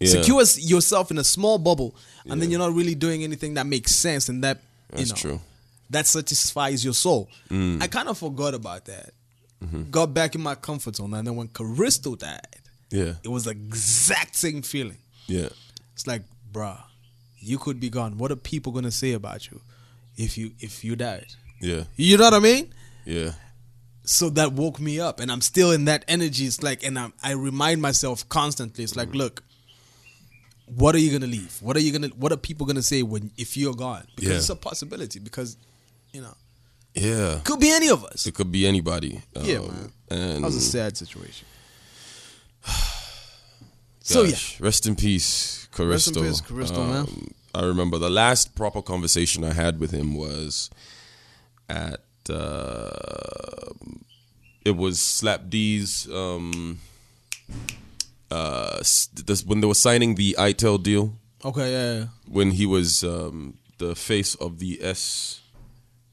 Yeah. 0.00 0.08
secure 0.10 0.42
s- 0.42 0.58
yourself 0.58 1.10
in 1.10 1.18
a 1.18 1.24
small 1.24 1.58
bubble, 1.58 1.94
and 2.26 2.40
then 2.42 2.50
you're 2.50 2.58
not 2.60 2.74
really 2.74 2.94
doing 2.96 3.22
anything 3.24 3.54
that 3.54 3.66
makes 3.66 3.94
sense 3.94 4.28
and 4.28 4.42
that 4.44 4.58
you 4.92 4.98
That's 4.98 5.10
know, 5.10 5.16
true. 5.16 5.40
that 5.90 6.06
satisfies 6.06 6.84
your 6.84 6.94
soul. 6.94 7.28
Mm. 7.50 7.82
I 7.82 7.86
kind 7.88 8.08
of 8.08 8.16
forgot 8.18 8.54
about 8.54 8.84
that. 8.86 9.12
Mm-hmm. 9.64 9.90
Got 9.90 10.14
back 10.14 10.34
in 10.36 10.40
my 10.40 10.54
comfort 10.54 10.96
zone, 10.96 11.14
and 11.14 11.26
then 11.26 11.34
when 11.36 11.48
Caristo 11.48 12.16
died, 12.16 12.62
Yeah. 12.90 13.14
it 13.24 13.28
was 13.28 13.44
the 13.44 13.50
exact 13.50 14.36
same 14.36 14.62
feeling. 14.62 14.98
Yeah. 15.26 15.48
It's 15.94 16.06
like, 16.06 16.22
bruh, 16.52 16.80
you 17.40 17.58
could 17.58 17.78
be 17.80 17.88
gone. 17.90 18.18
What 18.18 18.30
are 18.32 18.36
people 18.36 18.72
gonna 18.72 18.90
say 18.90 19.12
about 19.12 19.50
you 19.50 19.60
if 20.16 20.36
you 20.38 20.52
if 20.60 20.84
you 20.84 20.96
died? 20.96 21.26
Yeah. 21.60 21.84
You 21.96 22.16
know 22.18 22.24
what 22.24 22.34
I 22.34 22.38
mean? 22.40 22.72
Yeah. 23.04 23.32
So 24.04 24.30
that 24.30 24.52
woke 24.52 24.80
me 24.80 25.00
up, 25.00 25.20
and 25.20 25.30
I'm 25.30 25.40
still 25.42 25.70
in 25.70 25.84
that 25.84 26.04
energy. 26.08 26.46
It's 26.46 26.62
like, 26.62 26.82
and 26.82 26.98
I'm, 26.98 27.12
I 27.22 27.32
remind 27.32 27.82
myself 27.82 28.26
constantly. 28.28 28.82
It's 28.84 28.94
Mm. 28.94 28.96
like, 28.96 29.14
look, 29.14 29.42
what 30.64 30.94
are 30.94 30.98
you 30.98 31.10
gonna 31.12 31.26
leave? 31.30 31.58
What 31.60 31.76
are 31.76 31.80
you 31.80 31.92
gonna? 31.92 32.08
What 32.16 32.32
are 32.32 32.36
people 32.38 32.66
gonna 32.66 32.82
say 32.82 33.02
when 33.02 33.30
if 33.36 33.56
you're 33.56 33.74
gone? 33.74 34.06
Because 34.16 34.30
Yeah. 34.30 34.36
it's 34.38 34.48
a 34.50 34.56
possibility. 34.56 35.18
Because 35.18 35.56
you 36.12 36.22
know, 36.22 36.34
Yeah. 36.94 37.40
could 37.44 37.60
be 37.60 37.70
any 37.70 37.88
of 37.90 38.04
us. 38.04 38.26
It 38.26 38.34
could 38.34 38.50
be 38.50 38.66
anybody. 38.66 39.20
Yeah, 39.42 39.58
Um, 39.58 39.66
man. 39.68 39.92
And 40.10 40.44
That 40.44 40.46
was 40.48 40.56
a 40.56 40.60
sad 40.60 40.96
situation. 40.96 41.46
So 44.00 44.22
yeah, 44.22 44.30
Gosh, 44.30 44.60
Rest 44.60 44.86
in 44.86 44.96
peace, 44.96 45.57
Caristo. 45.78 46.22
Peace, 46.22 46.40
Caristo, 46.40 46.86
man. 46.86 47.00
Um, 47.00 47.34
I 47.54 47.64
remember 47.64 47.98
the 47.98 48.10
last 48.10 48.54
proper 48.54 48.82
conversation 48.82 49.44
I 49.44 49.52
had 49.52 49.80
with 49.80 49.90
him 49.90 50.14
was 50.14 50.70
at 51.68 52.00
uh, 52.30 53.70
it 54.64 54.76
was 54.76 55.00
Slap 55.00 55.48
Dee's 55.48 56.08
um, 56.12 56.78
uh, 58.30 58.78
this, 58.78 59.44
when 59.46 59.60
they 59.60 59.66
were 59.66 59.74
signing 59.74 60.14
the 60.14 60.36
ITEL 60.38 60.82
deal 60.82 61.14
okay, 61.44 61.72
yeah, 61.72 61.98
yeah. 61.98 62.06
when 62.26 62.50
he 62.50 62.66
was 62.66 63.02
um, 63.02 63.56
the 63.78 63.94
face 63.94 64.34
of 64.34 64.58
the 64.58 64.78
S 64.82 65.40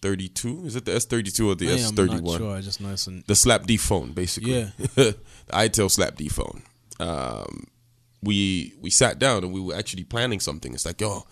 thirty 0.02 0.30
two. 0.30 0.66
Is 0.66 0.76
it 0.76 0.86
the 0.86 0.96
S 0.96 1.06
thirty 1.06 1.32
two 1.32 1.50
or 1.50 1.56
the 1.56 1.68
S 1.70 1.92
thirty 1.92 2.22
not 2.22 2.38
sure. 2.38 2.56
I 2.56 2.62
just 2.62 2.80
know 2.80 2.92
it's 2.92 3.08
an, 3.08 3.24
the 3.28 3.36
Slap 3.36 3.64
Dee 3.64 3.78
phone, 3.78 4.12
basically. 4.12 4.54
Yeah. 4.54 4.70
the 4.78 5.18
ITEL 5.50 5.92
Slap 5.92 6.16
D 6.16 6.30
phone. 6.30 6.62
Um, 7.00 7.68
we 8.26 8.74
we 8.82 8.90
sat 8.90 9.20
down 9.20 9.44
and 9.44 9.54
we 9.54 9.62
were 9.62 9.76
actually 9.76 10.04
planning 10.04 10.40
something. 10.40 10.74
It's 10.74 10.86
like, 10.86 11.00
yo, 11.02 11.24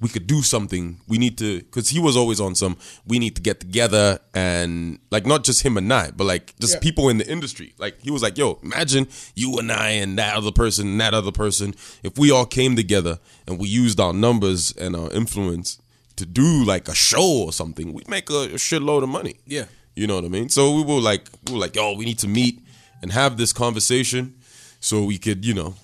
we 0.00 0.08
could 0.08 0.26
do 0.26 0.42
something. 0.42 1.00
We 1.08 1.18
need 1.18 1.36
to, 1.38 1.58
because 1.58 1.88
he 1.88 1.98
was 1.98 2.16
always 2.16 2.40
on 2.40 2.54
some. 2.54 2.76
We 3.06 3.18
need 3.18 3.34
to 3.36 3.42
get 3.42 3.58
together 3.60 4.20
and 4.32 4.98
like 5.10 5.26
not 5.26 5.42
just 5.44 5.62
him 5.62 5.76
and 5.76 5.92
I, 5.92 6.10
but 6.12 6.24
like 6.24 6.54
just 6.60 6.74
Yeah. 6.74 6.80
people 6.80 7.08
in 7.08 7.18
the 7.18 7.28
industry. 7.28 7.74
Like 7.78 8.00
he 8.00 8.10
was 8.10 8.22
like, 8.22 8.38
yo, 8.38 8.58
imagine 8.62 9.08
you 9.34 9.58
and 9.58 9.70
I 9.72 9.90
and 9.90 10.16
that 10.18 10.36
other 10.36 10.52
person 10.52 10.86
and 10.88 11.00
that 11.00 11.14
other 11.14 11.32
person. 11.32 11.74
If 12.02 12.16
we 12.18 12.30
all 12.30 12.46
came 12.46 12.76
together 12.76 13.18
and 13.46 13.58
we 13.58 13.68
used 13.68 13.98
our 14.00 14.12
numbers 14.12 14.72
and 14.76 14.94
our 14.94 15.10
influence 15.12 15.78
to 16.16 16.24
do 16.26 16.64
like 16.64 16.88
a 16.88 16.94
show 16.94 17.44
or 17.46 17.52
something, 17.52 17.92
we'd 17.92 18.08
make 18.08 18.30
a, 18.30 18.42
a 18.54 18.58
shitload 18.58 19.02
of 19.02 19.08
money. 19.08 19.36
Yeah. 19.46 19.64
You 19.96 20.06
know 20.06 20.14
what 20.14 20.24
I 20.24 20.28
mean? 20.28 20.48
So 20.48 20.76
we 20.76 20.82
were 20.84 21.00
like, 21.00 21.28
we 21.46 21.54
were 21.54 21.58
like, 21.58 21.74
yo, 21.74 21.94
we 21.96 22.04
need 22.04 22.20
to 22.20 22.28
meet 22.28 22.60
and 23.02 23.10
have 23.12 23.36
this 23.36 23.52
conversation 23.52 24.36
so 24.80 25.02
we 25.02 25.18
could, 25.18 25.44
you 25.44 25.54
know, 25.54 25.74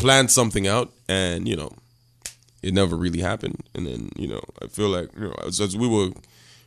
plan 0.00 0.28
something 0.28 0.66
out. 0.66 0.92
And, 1.08 1.46
you 1.48 1.56
know, 1.56 1.70
it 2.62 2.74
never 2.74 2.96
really 2.96 3.20
happened. 3.20 3.62
And 3.74 3.86
then, 3.86 4.10
you 4.16 4.28
know, 4.28 4.40
I 4.62 4.66
feel 4.66 4.88
like, 4.88 5.08
you 5.14 5.28
know, 5.28 5.34
as, 5.46 5.60
as 5.60 5.76
we 5.76 5.86
were 5.88 6.10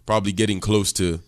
probably 0.06 0.32
getting 0.32 0.60
close 0.60 0.92
to 0.94 1.20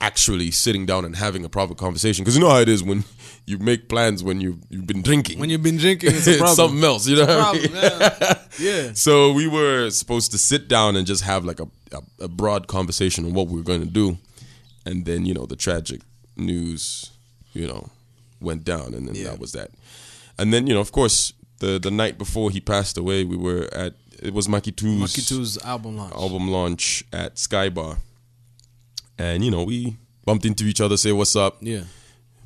actually 0.00 0.50
sitting 0.50 0.84
down 0.84 1.04
and 1.06 1.16
having 1.16 1.44
a 1.44 1.48
proper 1.48 1.74
conversation. 1.74 2.22
Because 2.22 2.36
you 2.36 2.42
know 2.42 2.50
how 2.50 2.58
it 2.60 2.68
is 2.68 2.82
when 2.82 3.04
you 3.46 3.58
make 3.58 3.88
plans 3.88 4.22
when 4.22 4.40
you, 4.40 4.58
you've 4.68 4.86
been 4.86 5.02
drinking. 5.02 5.38
when 5.38 5.48
you've 5.48 5.62
been 5.62 5.78
drinking, 5.78 6.10
it's 6.12 6.26
a 6.28 6.38
it's 6.42 6.54
something 6.56 6.84
else, 6.84 7.06
you 7.08 7.16
know 7.16 7.26
what 7.26 7.56
I 7.56 7.58
mean? 7.58 7.70
yeah. 7.72 8.38
yeah. 8.58 8.92
So 8.94 9.32
we 9.32 9.46
were 9.48 9.88
supposed 9.90 10.32
to 10.32 10.38
sit 10.38 10.68
down 10.68 10.96
and 10.96 11.06
just 11.06 11.22
have 11.22 11.44
like 11.46 11.60
a, 11.60 11.66
a, 11.92 12.24
a 12.24 12.28
broad 12.28 12.66
conversation 12.66 13.24
on 13.24 13.32
what 13.32 13.48
we 13.48 13.56
were 13.56 13.62
going 13.64 13.80
to 13.80 13.86
do, 13.90 14.18
and 14.84 15.06
then 15.06 15.24
you 15.24 15.32
know 15.32 15.46
the 15.46 15.56
tragic 15.56 16.00
news, 16.36 17.10
you 17.54 17.66
know, 17.66 17.88
went 18.40 18.64
down, 18.64 18.92
and 18.92 19.08
then 19.08 19.14
Yeah. 19.14 19.30
that 19.30 19.38
was 19.38 19.52
that. 19.52 19.70
And 20.38 20.52
then 20.52 20.66
you 20.66 20.74
know, 20.74 20.80
of 20.80 20.92
course, 20.92 21.32
the 21.58 21.78
the 21.78 21.90
night 21.90 22.18
before 22.18 22.50
he 22.50 22.60
passed 22.60 22.96
away, 22.98 23.24
we 23.24 23.36
were 23.36 23.68
at 23.72 23.94
it 24.22 24.32
was 24.32 24.48
Macky 24.48 24.72
2's 24.72 24.98
Macky 25.00 25.20
2's 25.22 25.58
album 25.58 25.96
launch. 25.96 26.14
album 26.14 26.48
launch 26.50 27.04
at 27.12 27.38
Sky 27.38 27.68
Bar, 27.68 27.98
and 29.18 29.44
you 29.44 29.50
know 29.50 29.64
we 29.64 29.96
bumped 30.24 30.44
into 30.44 30.64
each 30.64 30.80
other, 30.80 30.96
say 30.96 31.12
what's 31.12 31.36
up, 31.36 31.58
Yeah. 31.60 31.84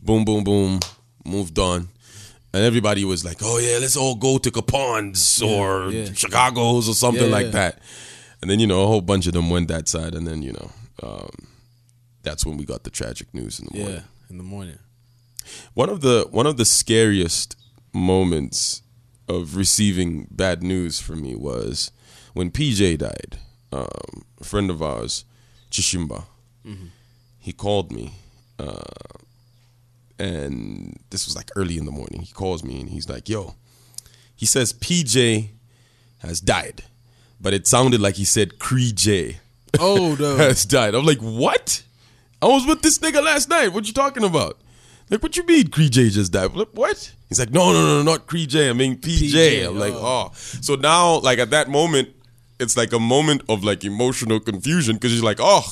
boom, 0.03 0.24
boom, 0.24 0.45
boom, 0.45 0.81
moved 1.24 1.59
on. 1.59 1.89
And 2.53 2.65
everybody 2.65 3.05
was 3.05 3.24
like, 3.24 3.39
oh, 3.43 3.59
yeah, 3.59 3.78
let's 3.78 3.97
all 3.97 4.16
go 4.16 4.37
to 4.37 4.51
Capone's 4.51 5.41
or 5.41 5.91
yeah. 5.91 6.12
Chicago's 6.12 6.89
or 6.89 6.95
something 6.95 7.27
Yeah, 7.27 7.31
like 7.31 7.47
yeah. 7.47 7.53
that. 7.53 7.78
And 8.43 8.51
then, 8.51 8.59
you 8.59 8.66
know, 8.66 8.82
a 8.82 8.87
whole 8.89 9.01
bunch 9.01 9.27
of 9.28 9.32
them 9.35 9.49
went 9.51 9.69
that 9.69 9.87
side. 9.89 10.15
And 10.16 10.27
then, 10.27 10.43
you 10.43 10.53
know, 10.53 10.70
um, 11.03 11.31
that's 12.23 12.45
when 12.45 12.57
we 12.57 12.65
got 12.65 12.82
the 12.82 12.91
tragic 12.91 13.32
news 13.32 13.61
in 13.61 13.66
the 13.70 13.78
morning. 13.78 13.97
Yeah. 13.97 14.03
In 14.31 14.37
the 14.37 14.43
morning. 14.45 14.78
One 15.74 15.89
of 15.89 16.01
the 16.01 16.27
one 16.31 16.47
of 16.47 16.57
the 16.57 16.65
scariest 16.65 17.55
moments 17.95 18.82
of 19.36 19.57
receiving 19.57 20.27
bad 20.31 20.62
news 20.62 21.01
for 21.01 21.15
me 21.16 21.35
was 21.35 21.90
when 22.35 22.51
PJ 22.51 22.98
died. 22.98 23.39
Um, 23.73 24.24
a 24.40 24.44
friend 24.44 24.69
of 24.70 24.82
ours, 24.82 25.24
Chishimba. 25.70 26.24
he 27.39 27.52
called 27.52 27.93
me, 27.93 28.15
uh, 28.59 28.82
and 30.19 30.98
this 31.11 31.27
was 31.27 31.36
like 31.36 31.51
early 31.57 31.78
in 31.78 31.85
the 31.86 31.93
morning. 31.93 32.20
He 32.23 32.32
calls 32.32 32.62
me 32.65 32.81
and 32.81 32.90
he's 32.90 33.09
like, 33.09 33.28
"Yo," 33.28 33.55
he 34.36 34.47
says, 34.47 34.73
"PJ 34.73 35.48
has 36.19 36.40
died," 36.40 36.85
but 37.40 37.55
it 37.55 37.66
sounded 37.66 38.01
like 38.01 38.16
he 38.16 38.24
said 38.24 38.59
Cree 38.59 38.93
J 38.93 39.39
Oh, 39.78 40.16
no. 40.19 40.36
has 40.47 40.65
died. 40.65 40.94
I'm 40.97 41.07
like, 41.07 41.19
what? 41.20 41.82
I 42.43 42.47
was 42.47 42.66
with 42.66 42.82
this 42.82 42.98
nigga 42.98 43.23
last 43.24 43.48
night. 43.48 43.69
What 43.73 43.86
you 43.86 43.93
talking 43.93 44.24
about? 44.24 44.59
Like, 45.11 45.23
what 45.23 45.37
you 45.37 45.45
mean 45.45 45.69
Cree 45.69 45.89
J 45.89 46.09
just 46.09 46.32
died? 46.32 46.53
What? 46.55 47.12
He's 47.28 47.39
like, 47.41 47.51
no, 47.51 47.73
no, 47.73 47.85
no, 47.85 48.03
not 48.03 48.27
Cree 48.27 48.47
J. 48.47 48.70
I 48.70 48.73
mean 48.73 48.97
PJ. 48.97 49.31
PJ, 49.32 49.69
I'm 49.69 49.78
like, 49.78 49.93
oh. 49.95 50.31
oh. 50.31 50.32
So 50.35 50.77
now, 50.77 51.19
like 51.19 51.39
at 51.41 51.51
that 51.51 51.69
moment, 51.69 52.11
it's 52.61 52.77
like 52.77 52.93
a 52.93 52.99
moment 53.01 53.43
of 53.49 53.65
like 53.65 53.85
emotional 53.85 54.39
confusion 54.41 54.97
because 54.97 55.15
you're 55.15 55.24
like, 55.24 55.39
oh, 55.41 55.62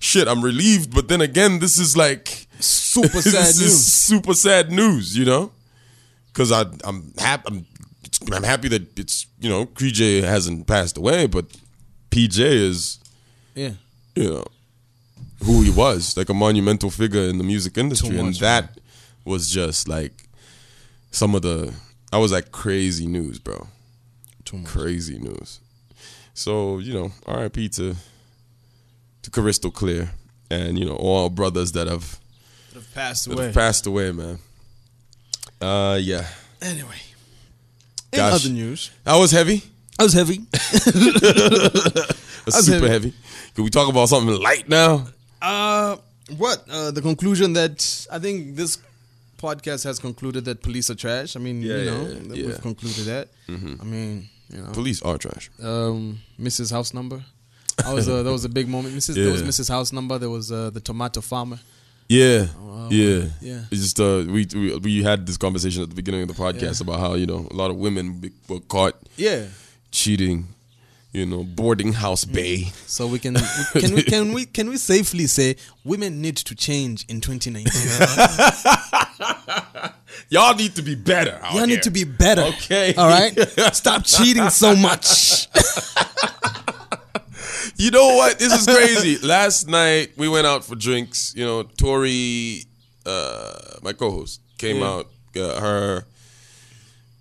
shit, 0.00 0.26
I'm 0.26 0.42
relieved, 0.42 0.92
but 0.94 1.08
then 1.08 1.20
again, 1.20 1.60
this 1.60 1.78
is 1.78 1.96
like 1.96 2.46
Super 2.58 3.08
sad 3.22 3.46
this 3.46 3.60
is 3.60 3.60
news. 3.60 3.86
super 3.86 4.34
sad 4.34 4.70
news, 4.72 5.16
you 5.16 5.24
know? 5.24 5.52
Because 6.32 6.50
I 6.52 6.64
I'm 6.84 7.12
happy 7.18 7.44
I'm, 7.48 7.66
I'm 8.32 8.42
happy 8.42 8.68
that 8.68 8.98
it's 8.98 9.26
you 9.40 9.48
know 9.48 9.66
Cree 9.66 9.92
J 9.92 10.20
hasn't 10.22 10.66
passed 10.66 10.96
away, 10.96 11.26
but 11.26 11.46
PJ 12.10 12.38
is 12.40 12.98
Yeah. 13.54 13.72
you 14.16 14.30
know 14.30 14.44
who 15.44 15.62
he 15.62 15.70
was, 15.70 16.16
like 16.16 16.28
a 16.28 16.34
monumental 16.34 16.90
figure 16.90 17.22
in 17.22 17.38
the 17.38 17.44
music 17.44 17.78
industry, 17.78 18.18
and 18.18 18.34
that 18.36 18.78
was 19.24 19.50
just 19.50 19.88
like 19.88 20.28
some 21.10 21.34
of 21.34 21.42
the. 21.42 21.72
I 22.12 22.18
was 22.18 22.32
like 22.32 22.50
crazy 22.52 23.06
news, 23.06 23.38
bro. 23.38 23.68
Too 24.44 24.58
much. 24.58 24.70
Crazy 24.70 25.18
news. 25.18 25.60
So 26.34 26.78
you 26.78 26.92
know, 26.94 27.12
R.I.P. 27.26 27.68
to 27.70 27.94
to 29.22 29.30
Crystal 29.30 29.70
Clear, 29.70 30.10
and 30.50 30.78
you 30.78 30.84
know 30.84 30.96
all 30.96 31.24
our 31.24 31.30
brothers 31.30 31.72
that 31.72 31.86
have 31.86 32.18
That 32.72 32.76
have 32.80 32.94
passed 32.94 33.26
that 33.28 33.34
away. 33.34 33.44
have 33.46 33.54
passed 33.54 33.86
away, 33.86 34.12
man. 34.12 34.38
Uh, 35.60 35.98
yeah, 36.00 36.26
anyway. 36.62 36.96
In 38.12 38.20
other 38.20 38.48
news. 38.48 38.90
that 39.04 39.16
was 39.16 39.30
heavy. 39.30 39.62
I 39.98 40.02
was 40.02 40.12
heavy. 40.14 40.40
Was 42.46 42.64
super 42.64 42.88
heavy. 42.88 42.88
heavy. 42.88 43.12
Can 43.54 43.64
we 43.64 43.70
talk 43.70 43.88
about 43.88 44.08
something 44.08 44.34
light 44.40 44.66
now? 44.68 45.06
Uh, 45.42 45.96
what? 46.38 46.64
Uh, 46.70 46.90
the 46.90 47.02
conclusion 47.02 47.52
that 47.52 48.06
I 48.10 48.18
think 48.18 48.56
this 48.56 48.78
podcast 49.40 49.84
has 49.84 49.98
concluded 49.98 50.44
that 50.44 50.62
police 50.62 50.90
are 50.90 50.94
trash. 50.94 51.36
I 51.36 51.38
mean, 51.40 51.62
Yeah, 51.62 51.76
you 51.76 51.84
know, 51.90 52.02
yeah, 52.02 52.08
yeah. 52.08 52.20
Mm-hmm. 52.20 52.46
we've 52.46 52.60
concluded 52.62 53.04
that. 53.06 53.28
I 53.48 53.84
mean, 53.84 54.28
you 54.52 54.60
know, 54.62 54.72
Police 54.72 55.00
are 55.02 55.18
trash. 55.18 55.50
um, 55.62 56.18
Mrs. 56.38 56.70
House 56.72 56.92
Number. 56.94 57.24
That 57.78 57.94
was 57.94 58.08
a, 58.08 58.22
that 58.22 58.32
was 58.32 58.44
a 58.44 58.48
big 58.48 58.68
moment. 58.68 58.94
Mrs. 58.94 59.14
There 59.14 59.32
was 59.32 59.42
Mrs. 59.42 59.68
House 59.70 59.92
Number. 59.92 60.18
There 60.18 60.28
was 60.30 60.52
uh, 60.52 60.70
the 60.70 60.80
tomato 60.80 61.20
farmer. 61.22 61.58
Yeah, 62.08 62.46
wow. 62.60 62.88
yeah, 62.90 63.26
Yeah. 63.40 63.62
It's 63.70 63.82
just 63.82 64.00
uh, 64.00 64.24
we, 64.26 64.44
we 64.54 64.76
we 64.78 65.02
had 65.02 65.26
this 65.28 65.36
conversation 65.36 65.82
at 65.84 65.88
the 65.90 65.94
beginning 65.94 66.22
of 66.22 66.28
the 66.28 66.34
podcast 66.34 66.80
about 66.80 66.98
how 66.98 67.14
you 67.14 67.24
know 67.26 67.46
a 67.50 67.54
lot 67.54 67.70
of 67.70 67.76
women 67.76 68.06
were 68.48 68.60
caught 68.74 68.94
Yeah. 69.16 69.46
cheating, 69.92 70.48
you 71.12 71.26
know, 71.26 71.42
boarding 71.44 71.92
house 71.92 72.24
bay. 72.24 72.72
So 72.86 73.06
we 73.06 73.18
can 73.18 73.34
can 73.72 73.94
we 73.94 74.02
can 74.02 74.32
we 74.32 74.46
can 74.46 74.68
we 74.70 74.76
safely 74.76 75.26
say 75.26 75.56
women 75.84 76.20
need 76.22 76.36
to 76.36 76.54
change 76.54 77.04
in 77.08 77.20
2019? 77.20 77.72
Y'all 80.28 80.54
need 80.54 80.74
to 80.76 80.82
be 80.82 80.94
better. 80.94 81.38
Y'all 81.42 81.58
here. 81.58 81.66
need 81.66 81.82
to 81.82 81.90
be 81.90 82.04
better. 82.04 82.42
Okay. 82.42 82.94
All 82.94 83.08
right. 83.08 83.36
Stop 83.74 84.04
cheating 84.04 84.48
so 84.50 84.76
much. 84.76 85.48
You 87.76 87.90
know 87.90 88.14
what? 88.16 88.38
This 88.38 88.52
is 88.52 88.66
crazy. 88.66 89.18
Last 89.26 89.68
night 89.68 90.12
we 90.16 90.28
went 90.28 90.46
out 90.46 90.64
for 90.64 90.76
drinks. 90.76 91.34
You 91.34 91.44
know, 91.44 91.62
Tori, 91.62 92.64
uh, 93.06 93.78
my 93.82 93.92
co-host, 93.92 94.40
came 94.58 94.78
Yeah. 94.80 94.88
out. 94.88 95.06
Uh, 95.34 95.60
her 95.60 96.04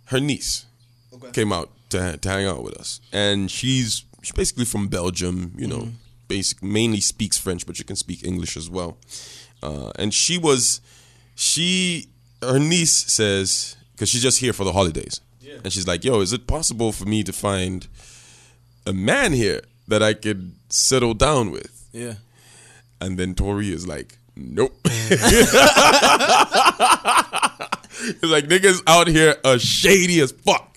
her 0.06 0.20
niece 0.20 0.66
Okay. 1.14 1.32
came 1.32 1.53
out 1.53 1.70
to 1.90 2.18
to 2.18 2.30
hang 2.30 2.45
out 2.45 2.64
with 2.64 2.76
us, 2.76 3.02
and 3.11 3.49
she's 3.49 4.03
she's 4.22 4.34
basically 4.34 4.66
from 4.66 4.88
Belgium. 4.88 5.53
You 5.57 5.68
know, 5.68 5.88
basic 6.28 6.64
mainly 6.64 7.02
speaks 7.02 7.38
French, 7.38 7.66
but 7.66 7.76
she 7.78 7.84
can 7.84 7.95
speak 7.95 8.24
English 8.24 8.57
as 8.57 8.70
well. 8.70 8.98
Uh, 9.61 9.91
and 9.98 10.14
she 10.14 10.38
was 10.38 10.82
she 11.36 12.07
her 12.41 12.60
niece 12.60 13.11
says 13.11 13.76
because 13.91 14.10
she's 14.10 14.24
just 14.24 14.40
here 14.40 14.53
for 14.53 14.64
the 14.64 14.74
holidays, 14.74 15.22
and 15.64 15.74
she's 15.74 15.88
like, 15.88 16.03
"Yo, 16.03 16.22
is 16.22 16.34
it 16.34 16.48
possible 16.48 16.91
for 16.91 17.06
me 17.06 17.24
to 17.24 17.34
find 17.34 17.88
a 18.86 18.94
man 18.94 19.34
here 19.34 19.61
that 19.88 20.02
I 20.02 20.14
could 20.14 20.53
settle 20.70 21.14
down 21.14 21.52
with?" 21.52 21.88
Yeah. 21.91 22.16
And 23.02 23.18
then 23.18 23.34
Tori 23.34 23.72
is 23.72 23.88
like, 23.88 24.18
nope. 24.36 24.76
He's 24.86 24.94
like, 28.24 28.45
niggas 28.48 28.82
out 28.88 29.07
here 29.07 29.36
are 29.44 29.60
shady 29.60 30.20
as 30.22 30.32
fuck. 30.32 30.69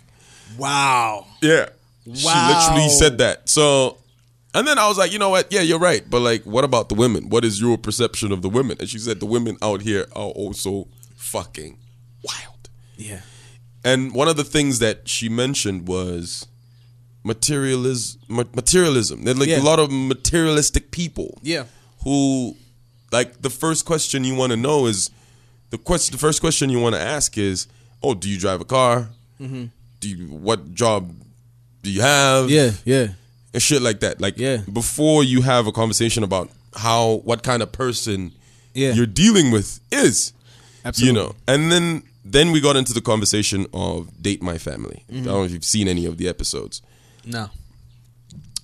Wow. 0.59 1.27
Yeah. 1.41 1.69
She 2.05 2.27
literally 2.27 2.89
said 2.89 3.19
that. 3.19 3.49
So, 3.49 3.99
and 4.55 4.67
then 4.67 4.79
I 4.79 4.89
was 4.89 4.99
like, 4.99 5.13
you 5.13 5.19
know 5.19 5.31
what? 5.31 5.53
Yeah, 5.53 5.61
you're 5.61 5.79
right. 5.79 6.03
But 6.09 6.21
like, 6.21 6.43
what 6.45 6.65
about 6.65 6.89
the 6.89 6.95
women? 6.95 7.29
What 7.29 7.45
is 7.45 7.61
your 7.61 7.79
perception 7.79 8.33
of 8.33 8.43
the 8.43 8.49
women? 8.49 8.77
And 8.81 8.89
she 8.89 8.99
said, 8.99 9.21
the 9.21 9.27
women 9.27 9.57
out 9.63 9.83
here 9.83 10.07
are 10.13 10.29
also 10.29 10.89
fucking 11.17 11.79
wild. 12.25 12.69
Yeah. 12.97 13.21
And 13.85 14.15
one 14.15 14.29
of 14.29 14.37
the 14.37 14.45
things 14.45 14.79
that 14.81 15.09
she 15.09 15.29
mentioned 15.29 15.87
was 15.89 16.47
materialism. 17.25 18.21
Materialism. 18.29 19.23
They're 19.25 19.35
like 19.35 19.49
Yeah. 19.49 19.61
a 19.61 19.63
lot 19.63 19.79
of 19.79 19.91
materialistic 19.91 20.91
people 20.91 21.39
Yeah. 21.43 21.65
who 22.05 22.57
like 23.13 23.43
the 23.43 23.51
first 23.51 23.85
question 23.85 24.25
you 24.25 24.35
want 24.35 24.51
to 24.51 24.57
know 24.57 24.87
is 24.87 25.11
the 25.71 25.79
question 25.79 26.13
the 26.13 26.19
first 26.19 26.41
question 26.41 26.71
you 26.71 26.81
want 26.81 26.95
to 26.95 27.01
ask 27.01 27.37
is 27.39 27.67
oh 28.03 28.15
do 28.15 28.29
you 28.29 28.39
drive 28.39 28.61
a 28.61 28.65
car 28.65 29.11
Mm-hmm. 29.41 29.67
Do 30.03 30.09
you 30.09 30.27
what 30.49 30.75
job 30.75 31.15
do 31.83 31.91
you 31.91 32.03
have 32.03 32.51
Yeah. 32.51 32.73
Yeah. 32.85 33.07
and 33.55 33.63
shit 33.63 33.81
like 33.83 34.01
that 34.01 34.21
like 34.21 34.37
Yeah. 34.37 34.59
before 34.73 35.23
you 35.25 35.43
have 35.43 35.67
a 35.67 35.73
conversation 35.73 36.23
about 36.25 36.51
how 36.75 37.23
what 37.25 37.43
kind 37.43 37.63
of 37.63 37.71
person 37.73 38.33
Yeah. 38.75 38.93
you're 38.97 39.07
dealing 39.25 39.51
with 39.53 39.81
is 39.91 40.33
Absolutely. 40.85 41.07
you 41.07 41.13
know 41.27 41.35
and 41.47 41.71
then 41.73 42.03
then 42.25 42.53
we 42.53 42.61
got 42.61 42.77
into 42.77 42.93
the 42.93 43.01
conversation 43.01 43.67
of 43.73 44.11
date 44.23 44.43
my 44.43 44.59
family 44.59 44.99
Mm-hmm. 45.09 45.23
i 45.23 45.25
don't 45.25 45.35
know 45.39 45.45
if 45.45 45.53
you've 45.53 45.65
seen 45.77 45.87
any 45.89 46.05
of 46.07 46.17
the 46.19 46.29
episodes 46.29 46.83
No. 47.25 47.49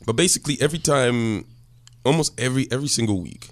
but 0.07 0.17
basically, 0.17 0.57
every 0.61 0.79
time, 0.81 1.45
almost 2.05 2.33
every 2.41 2.67
every 2.73 2.89
single 2.89 3.21
week, 3.29 3.51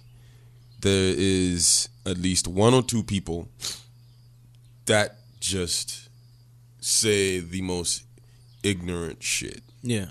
there 0.81 1.15
is 1.17 1.89
at 2.05 2.17
least 2.19 2.49
one 2.49 2.75
or 2.75 2.83
two 2.83 3.03
people 3.03 3.47
that 4.87 5.19
just 5.41 6.06
say 6.87 7.41
the 7.41 7.63
most 7.63 8.05
ignorant 8.63 9.23
shit, 9.23 9.63
Yeah. 9.83 10.07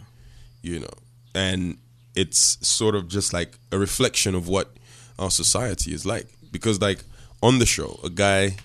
you 0.62 0.80
know, 0.80 0.94
and 1.34 1.78
it's 2.16 2.58
sort 2.68 2.96
of 2.96 3.08
just 3.08 3.34
like 3.34 3.58
a 3.72 3.78
reflection 3.80 4.36
of 4.36 4.48
what 4.48 4.72
our 5.18 5.32
society 5.32 5.94
is 5.94 6.06
like. 6.06 6.28
Because, 6.52 6.82
like 6.82 7.04
on 7.42 7.60
the 7.60 7.66
show, 7.66 8.00
a 8.04 8.10
guy, 8.10 8.56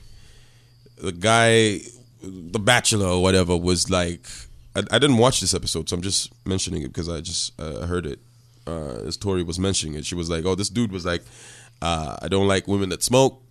the 1.03 1.13
guy, 1.13 1.81
the 2.23 2.59
Bachelor 2.59 3.07
or 3.07 3.23
whatever, 3.23 3.57
was 3.57 3.91
like, 3.91 4.27
I, 4.77 4.81
I 4.91 4.99
didn't 4.99 5.19
watch 5.19 5.41
this 5.41 5.55
episode, 5.55 5.89
so 5.89 5.97
I'm 5.97 6.03
just 6.03 6.33
mentioning 6.45 6.83
it 6.83 6.89
because 6.89 7.09
I 7.09 7.21
just 7.21 7.59
uh, 7.61 7.87
heard 7.87 8.07
it. 8.07 8.19
Uh, 8.67 9.01
as 9.07 9.17
Tori 9.17 9.43
was 9.43 9.59
mentioning 9.59 9.95
it, 9.95 10.05
she 10.05 10.15
was 10.15 10.29
like, 10.31 10.45
"Oh, 10.45 10.55
this 10.55 10.69
dude 10.69 10.93
was 10.93 11.05
like, 11.05 11.23
uh, 11.83 12.17
I 12.23 12.29
don't 12.29 12.47
like 12.47 12.69
women 12.69 12.91
that 12.91 13.03
smoke. 13.03 13.43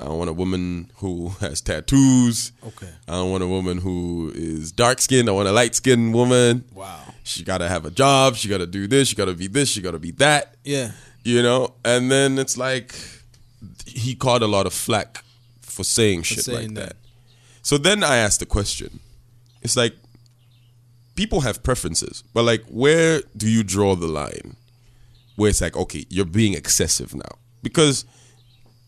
I 0.00 0.04
don't 0.04 0.18
want 0.18 0.30
a 0.30 0.32
woman 0.32 0.90
who 0.96 1.28
has 1.40 1.60
tattoos. 1.60 2.52
Okay. 2.66 2.88
I 3.06 3.12
don't 3.12 3.30
want 3.30 3.42
a 3.42 3.46
woman 3.46 3.78
who 3.78 4.32
is 4.34 4.72
dark 4.72 5.00
skinned. 5.00 5.28
I 5.28 5.32
want 5.32 5.48
a 5.48 5.52
light 5.52 5.74
skinned 5.74 6.14
woman. 6.14 6.64
Wow. 6.72 7.14
She 7.22 7.44
got 7.44 7.58
to 7.58 7.68
have 7.68 7.84
a 7.84 7.90
job. 7.90 8.36
She 8.36 8.48
got 8.48 8.58
to 8.58 8.66
do 8.66 8.86
this. 8.86 9.08
She 9.08 9.16
got 9.16 9.26
to 9.26 9.34
be 9.34 9.46
this. 9.46 9.68
She 9.68 9.82
got 9.82 9.92
to 9.92 9.98
be 9.98 10.12
that. 10.12 10.54
Yeah. 10.64 10.92
You 11.22 11.42
know? 11.42 11.74
And 11.84 12.10
then 12.10 12.38
it's 12.38 12.56
like 12.56 12.94
he 13.86 14.14
caught 14.14 14.42
a 14.42 14.46
lot 14.46 14.66
of 14.66 14.72
flack 14.72 15.22
for 15.60 15.84
saying 15.84 16.22
shit 16.22 16.44
saying 16.44 16.68
like 16.68 16.74
that. 16.74 16.88
that. 16.88 16.96
So 17.62 17.76
then 17.76 18.02
I 18.02 18.16
asked 18.16 18.40
the 18.40 18.46
question. 18.46 19.00
It's 19.62 19.76
like 19.76 19.94
people 21.14 21.42
have 21.42 21.62
preferences, 21.62 22.24
but 22.32 22.44
like 22.44 22.64
where 22.68 23.20
do 23.36 23.48
you 23.48 23.62
draw 23.62 23.94
the 23.94 24.06
line? 24.06 24.56
Where 25.36 25.50
it's 25.50 25.60
like, 25.60 25.76
okay, 25.76 26.06
you're 26.08 26.24
being 26.24 26.54
excessive 26.54 27.14
now. 27.14 27.38
Because 27.62 28.06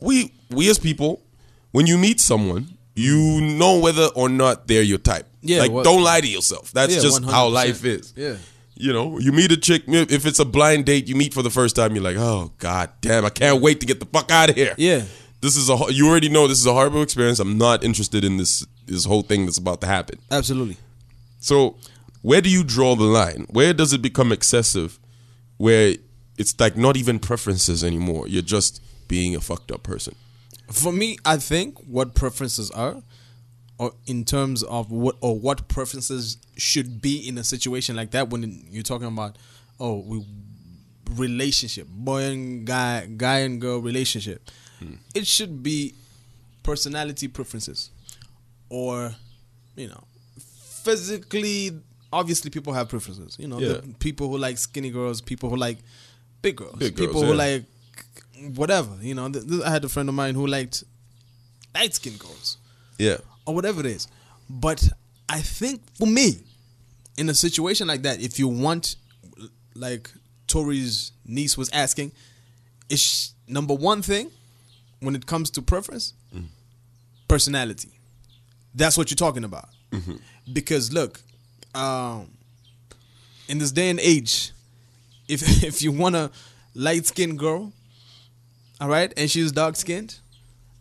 we 0.02 0.32
we 0.50 0.68
as 0.70 0.78
people, 0.78 1.22
when 1.70 1.86
you 1.86 1.96
meet 1.98 2.20
someone, 2.20 2.76
you 2.94 3.40
know 3.40 3.78
whether 3.78 4.06
or 4.14 4.28
not 4.28 4.66
they're 4.68 4.82
your 4.82 4.98
type. 4.98 5.26
Yeah, 5.40 5.60
Like 5.60 5.70
what- 5.72 5.84
don't 5.84 6.02
lie 6.02 6.20
to 6.20 6.28
yourself. 6.28 6.72
That's 6.72 6.94
Yeah, 6.94 7.00
just 7.02 7.24
how 7.24 7.48
100%. 7.48 7.52
life 7.54 7.84
is. 7.84 8.12
Yeah. 8.16 8.36
You 8.76 8.92
know, 8.92 9.18
you 9.18 9.32
meet 9.32 9.52
a 9.52 9.56
chick. 9.56 9.84
If 9.86 10.26
it's 10.26 10.38
a 10.38 10.44
blind 10.44 10.86
date, 10.86 11.06
you 11.08 11.14
meet 11.14 11.32
for 11.34 11.42
the 11.42 11.50
first 11.50 11.76
time. 11.76 11.94
You're 11.94 12.04
like, 12.04 12.16
oh 12.16 12.52
god 12.58 12.90
damn, 13.00 13.24
I 13.24 13.30
can't 13.30 13.60
wait 13.62 13.80
to 13.80 13.86
get 13.86 14.00
the 14.00 14.06
fuck 14.06 14.30
out 14.30 14.50
of 14.50 14.56
here. 14.56 14.74
Yeah. 14.76 15.02
This 15.40 15.56
is 15.56 15.68
a. 15.68 15.76
You 15.90 16.08
already 16.08 16.28
know 16.28 16.46
this 16.48 16.58
is 16.58 16.66
a 16.66 16.72
horrible 16.72 17.02
experience. 17.02 17.38
I'm 17.40 17.58
not 17.58 17.82
interested 17.84 18.24
in 18.24 18.36
this 18.36 18.64
this 18.86 19.04
whole 19.04 19.22
thing 19.22 19.44
that's 19.46 19.58
about 19.58 19.80
to 19.82 19.86
happen. 19.86 20.18
Absolutely. 20.30 20.76
So, 21.40 21.76
where 22.22 22.40
do 22.40 22.48
you 22.48 22.62
draw 22.64 22.94
the 22.96 23.04
line? 23.04 23.46
Where 23.50 23.72
does 23.74 23.92
it 23.92 24.02
become 24.02 24.30
excessive? 24.32 24.98
Where 25.58 25.94
it's 26.38 26.58
like 26.60 26.76
not 26.76 26.96
even 26.96 27.18
preferences 27.18 27.82
anymore. 27.84 28.26
You're 28.28 28.42
just 28.42 28.80
being 29.12 29.36
a 29.36 29.40
fucked 29.42 29.70
up 29.70 29.82
person. 29.82 30.14
For 30.70 30.90
me, 30.90 31.18
I 31.22 31.36
think 31.36 31.78
what 31.80 32.14
preferences 32.14 32.70
are, 32.70 33.02
or 33.76 33.92
in 34.06 34.24
terms 34.24 34.62
of 34.62 34.90
what 34.90 35.16
or 35.20 35.38
what 35.38 35.68
preferences 35.68 36.38
should 36.56 37.02
be 37.02 37.18
in 37.28 37.36
a 37.36 37.44
situation 37.44 37.94
like 37.94 38.12
that 38.12 38.30
when 38.30 38.64
you're 38.70 38.82
talking 38.82 39.08
about, 39.08 39.36
oh, 39.78 39.98
we 39.98 40.24
relationship, 41.10 41.88
boy 41.88 42.22
and 42.22 42.66
guy, 42.66 43.04
guy 43.04 43.40
and 43.40 43.60
girl 43.60 43.80
relationship, 43.82 44.50
hmm. 44.78 44.94
it 45.14 45.26
should 45.26 45.62
be 45.62 45.92
personality 46.62 47.28
preferences, 47.28 47.90
or 48.70 49.14
you 49.76 49.88
know, 49.88 50.04
physically. 50.84 51.82
Obviously, 52.14 52.50
people 52.50 52.72
have 52.72 52.88
preferences. 52.88 53.36
You 53.38 53.48
know, 53.48 53.58
Yeah. 53.58 53.68
the 53.74 53.94
people 53.98 54.30
who 54.30 54.38
like 54.38 54.56
skinny 54.56 54.90
girls, 54.90 55.20
people 55.20 55.50
who 55.50 55.56
like 55.56 55.78
big 56.40 56.56
girls, 56.56 56.78
Big 56.78 56.96
girls, 56.96 57.08
people 57.08 57.22
who 57.22 57.32
yeah. 57.36 57.44
like 57.46 57.64
whatever. 58.54 58.90
You 59.00 59.14
know, 59.14 59.30
th- 59.30 59.46
th- 59.48 59.62
I 59.62 59.70
had 59.70 59.84
a 59.84 59.88
friend 59.88 60.08
of 60.08 60.14
mine 60.14 60.34
who 60.34 60.46
liked 60.46 60.84
light 61.74 61.94
skin 61.94 62.16
girls 62.16 62.58
Yeah. 62.98 63.18
or 63.46 63.54
whatever 63.54 63.80
it 63.80 63.86
is. 63.86 64.08
But 64.50 64.88
I 65.28 65.40
think 65.40 65.80
for 65.96 66.06
me, 66.06 66.38
in 67.16 67.28
a 67.28 67.34
situation 67.34 67.86
like 67.86 68.02
that, 68.02 68.20
if 68.20 68.38
you 68.38 68.48
want, 68.48 68.96
like 69.74 70.10
Tori's 70.46 71.12
niece 71.26 71.56
was 71.56 71.70
asking, 71.70 72.12
is 72.88 73.32
number 73.48 73.74
one 73.74 74.02
thing 74.02 74.30
when 75.00 75.14
it 75.14 75.26
comes 75.26 75.50
to 75.50 75.62
preference, 75.62 76.12
personality. 77.28 77.90
That's 78.74 78.96
what 78.96 79.10
you're 79.10 79.16
talking 79.16 79.44
about. 79.44 79.68
Because 80.52 80.92
look, 80.92 81.20
um, 81.74 82.30
in 83.48 83.58
this 83.58 83.72
day 83.72 83.90
and 83.90 84.00
age, 84.00 84.52
if 85.28 85.42
if 85.64 85.82
you 85.82 85.92
want 85.92 86.16
a 86.16 86.30
light 86.74 87.06
skinned 87.06 87.38
girl, 87.38 87.72
all 88.82 88.88
right, 88.88 89.12
and 89.16 89.30
she's 89.30 89.52
dark 89.52 89.76
skinned, 89.76 90.18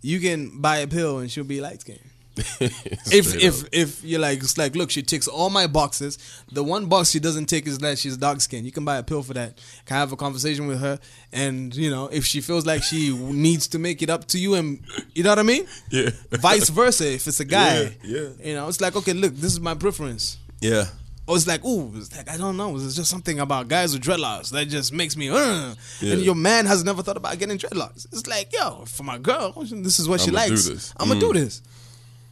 you 0.01 0.19
can 0.19 0.59
buy 0.59 0.77
a 0.77 0.87
pill 0.87 1.19
and 1.19 1.29
she'll 1.29 1.43
be 1.43 1.61
light 1.61 1.81
skinned. 1.81 1.99
if 2.59 3.25
Straight 3.25 3.43
if 3.43 3.63
if 3.73 4.03
you're 4.05 4.19
like 4.19 4.39
it's 4.39 4.57
like 4.57 4.73
look 4.73 4.89
she 4.89 5.03
ticks 5.03 5.27
all 5.27 5.51
my 5.51 5.67
boxes. 5.67 6.17
The 6.51 6.63
one 6.63 6.87
box 6.87 7.11
she 7.11 7.19
doesn't 7.19 7.45
tick 7.45 7.67
is 7.67 7.77
that 7.79 7.99
she's 7.99 8.17
dark 8.17 8.41
skinned. 8.41 8.65
You 8.65 8.71
can 8.71 8.85
buy 8.85 8.97
a 8.97 9.03
pill 9.03 9.21
for 9.21 9.33
that. 9.33 9.59
Can 9.85 9.97
have 9.97 10.11
a 10.13 10.15
conversation 10.15 10.65
with 10.65 10.79
her? 10.79 10.97
And 11.31 11.75
you 11.75 11.91
know 11.91 12.07
if 12.07 12.25
she 12.25 12.41
feels 12.41 12.65
like 12.65 12.81
she 12.81 13.15
needs 13.15 13.67
to 13.67 13.79
make 13.79 14.01
it 14.01 14.09
up 14.09 14.25
to 14.29 14.39
you 14.39 14.55
and 14.55 14.79
you 15.13 15.23
know 15.23 15.29
what 15.29 15.39
i 15.39 15.43
mean? 15.43 15.67
Yeah. 15.91 16.09
vice 16.31 16.69
versa 16.69 17.13
if 17.13 17.27
it's 17.27 17.39
a 17.41 17.45
guy. 17.45 17.81
Yeah, 17.81 17.89
yeah. 18.03 18.29
you 18.43 18.53
know 18.55 18.67
it's 18.69 18.81
like 18.81 18.95
okay 18.95 19.13
look 19.13 19.35
this 19.35 19.51
is 19.51 19.59
my 19.59 19.75
preference. 19.75 20.37
Yeah. 20.61 20.85
Or 21.27 21.35
it's 21.37 21.47
like, 21.47 21.63
ooh, 21.63 21.91
it's 21.95 22.15
like 22.15 22.29
I 22.29 22.37
don't 22.37 22.57
know. 22.57 22.75
It's 22.75 22.95
just 22.95 23.09
something 23.09 23.39
about 23.39 23.67
guys 23.67 23.93
with 23.93 24.03
dreadlocks 24.03 24.49
that 24.51 24.67
just 24.67 24.91
makes 24.91 25.15
me. 25.15 25.29
Uh. 25.29 25.75
Yeah. 26.01 26.13
And 26.13 26.21
your 26.21 26.35
man 26.35 26.65
has 26.65 26.83
never 26.83 27.01
thought 27.03 27.17
about 27.17 27.37
getting 27.39 27.57
dreadlocks. 27.57 28.05
It's 28.11 28.27
like, 28.27 28.51
yo, 28.53 28.85
for 28.85 29.03
my 29.03 29.17
girl, 29.17 29.51
this 29.53 29.99
is 29.99 30.09
what 30.09 30.19
she 30.21 30.29
I'ma 30.29 30.39
likes. 30.39 30.93
I'm 30.97 31.07
gonna 31.09 31.19
Mm. 31.19 31.33
do 31.33 31.39
this. 31.39 31.61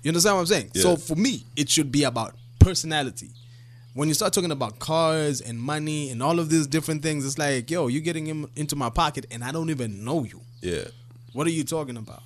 You 0.04 0.10
understand 0.10 0.36
what 0.36 0.42
I'm 0.42 0.48
saying? 0.48 0.72
So 0.76 0.96
for 0.96 1.16
me, 1.16 1.46
it 1.56 1.70
should 1.70 1.92
be 1.92 2.04
about 2.04 2.36
personality. 2.60 3.30
When 3.94 4.08
you 4.08 4.14
start 4.14 4.32
talking 4.34 4.52
about 4.52 4.80
cars 4.80 5.42
and 5.42 5.60
money 5.60 6.10
and 6.10 6.24
all 6.24 6.40
of 6.40 6.50
these 6.50 6.68
different 6.68 7.02
things, 7.04 7.26
it's 7.26 7.38
like, 7.38 7.70
yo, 7.70 7.88
you're 7.88 8.02
getting 8.02 8.26
him 8.26 8.48
into 8.56 8.76
my 8.76 8.90
pocket 8.90 9.26
and 9.32 9.44
I 9.44 9.52
don't 9.52 9.70
even 9.70 10.06
know 10.06 10.24
you. 10.24 10.42
Yeah. 10.62 10.86
What 11.34 11.48
are 11.48 11.52
you 11.52 11.64
talking 11.64 11.98
about? 11.98 12.24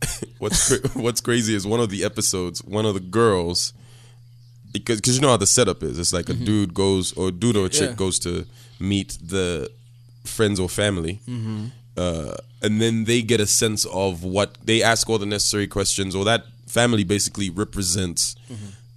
What's 0.38 0.68
cra- 0.78 0.88
what's 1.02 1.20
crazy 1.20 1.54
is 1.54 1.66
one 1.66 1.80
of 1.80 1.90
the 1.90 2.04
episodes, 2.04 2.62
one 2.62 2.86
of 2.86 2.94
the 2.94 3.00
girls, 3.00 3.72
because 4.72 5.00
cause 5.00 5.14
you 5.16 5.20
know 5.22 5.28
how 5.30 5.36
the 5.36 5.46
setup 5.46 5.82
is. 5.82 5.98
It's 5.98 6.12
like 6.12 6.28
a 6.28 6.34
dude 6.34 6.74
goes 6.74 7.12
or 7.14 7.30
dude 7.30 7.56
or 7.56 7.66
a 7.66 7.68
chick 7.68 7.90
Yeah. 7.90 7.96
goes 7.96 8.18
to 8.20 8.46
meet 8.80 9.18
the 9.22 9.70
friends 10.24 10.60
or 10.60 10.68
family, 10.68 11.20
uh, 11.96 12.34
and 12.62 12.80
then 12.80 13.04
they 13.04 13.22
get 13.22 13.40
a 13.40 13.46
sense 13.46 13.84
of 13.86 14.24
what 14.24 14.56
they 14.64 14.82
ask 14.82 15.08
all 15.08 15.18
the 15.18 15.26
necessary 15.26 15.66
questions, 15.66 16.14
or 16.14 16.24
that 16.24 16.44
family 16.66 17.02
basically 17.04 17.50
represents 17.50 18.36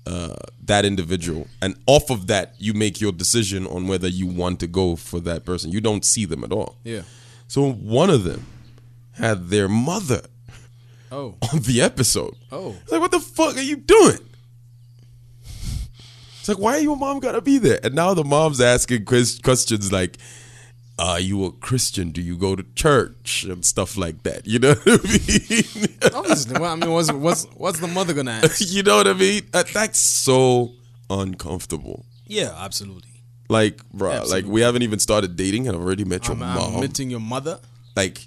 uh, 0.06 0.36
that 0.66 0.84
individual, 0.86 1.48
and 1.62 1.76
off 1.86 2.10
of 2.10 2.28
that 2.28 2.56
you 2.60 2.74
make 2.74 3.00
your 3.00 3.12
decision 3.12 3.66
on 3.68 3.88
whether 3.88 4.08
you 4.08 4.26
want 4.28 4.60
to 4.60 4.68
go 4.68 4.96
for 4.96 5.20
that 5.22 5.46
person. 5.46 5.72
You 5.72 5.80
don't 5.82 6.04
see 6.04 6.26
them 6.26 6.44
at 6.44 6.52
all. 6.52 6.78
Yeah. 6.84 7.04
So 7.48 7.72
one 7.72 8.10
of 8.10 8.24
them 8.24 8.46
had 9.14 9.50
their 9.50 9.68
mother 9.70 10.22
Oh. 11.12 11.36
on 11.54 11.60
the 11.64 11.82
episode. 11.82 12.36
Oh. 12.52 12.76
It's 12.84 12.92
like, 12.92 13.02
what 13.02 13.12
the 13.12 13.20
fuck 13.20 13.58
are 13.58 13.62
you 13.62 13.76
doing? 13.76 14.20
It's 16.42 16.50
like, 16.50 16.58
why 16.58 16.78
are 16.78 16.80
your 16.80 16.98
mom 16.98 17.20
gotta 17.20 17.40
be 17.40 17.60
there? 17.60 17.80
And 17.84 17.94
now 17.94 18.16
the 18.16 18.24
mom's 18.24 18.60
asking 18.60 19.06
questions 19.06 19.92
like, 19.92 20.18
are 20.98 21.20
you 21.20 21.46
a 21.46 21.52
Christian? 21.52 22.10
Do 22.10 22.20
you 22.20 22.36
go 22.36 22.56
to 22.56 22.64
church? 22.74 23.44
And 23.44 23.64
stuff 23.64 23.96
like 23.96 24.24
that. 24.24 24.48
You 24.48 24.58
know 24.58 24.74
what 24.84 24.88
I 24.88 26.10
mean? 26.10 26.16
Obviously. 26.16 26.60
Well, 26.60 26.72
I 26.72 26.76
mean, 26.76 26.92
what's, 26.92 27.12
what's, 27.12 27.44
what's 27.54 27.80
the 27.80 27.88
mother 27.88 28.16
gonna 28.16 28.32
ask? 28.32 28.60
you 28.74 28.82
know 28.82 28.98
what 28.98 29.08
I 29.08 29.14
mean? 29.14 29.44
Uh, 29.54 29.64
that's 29.72 30.00
so 30.00 30.72
uncomfortable. 31.12 32.08
Yeah, 32.26 32.56
absolutely. 32.58 33.10
Like, 33.48 33.78
bruh, 33.96 34.28
like 34.28 34.46
we 34.46 34.62
haven't 34.62 34.82
even 34.82 34.98
started 34.98 35.36
dating 35.36 35.68
and 35.68 35.78
I've 35.78 35.84
already 35.84 36.06
met 36.06 36.28
your 36.28 36.34
I'm, 36.34 36.40
mom. 36.40 36.76
I'm 36.76 36.82
meeting 36.82 37.12
your 37.12 37.20
mother. 37.20 37.60
like, 37.96 38.26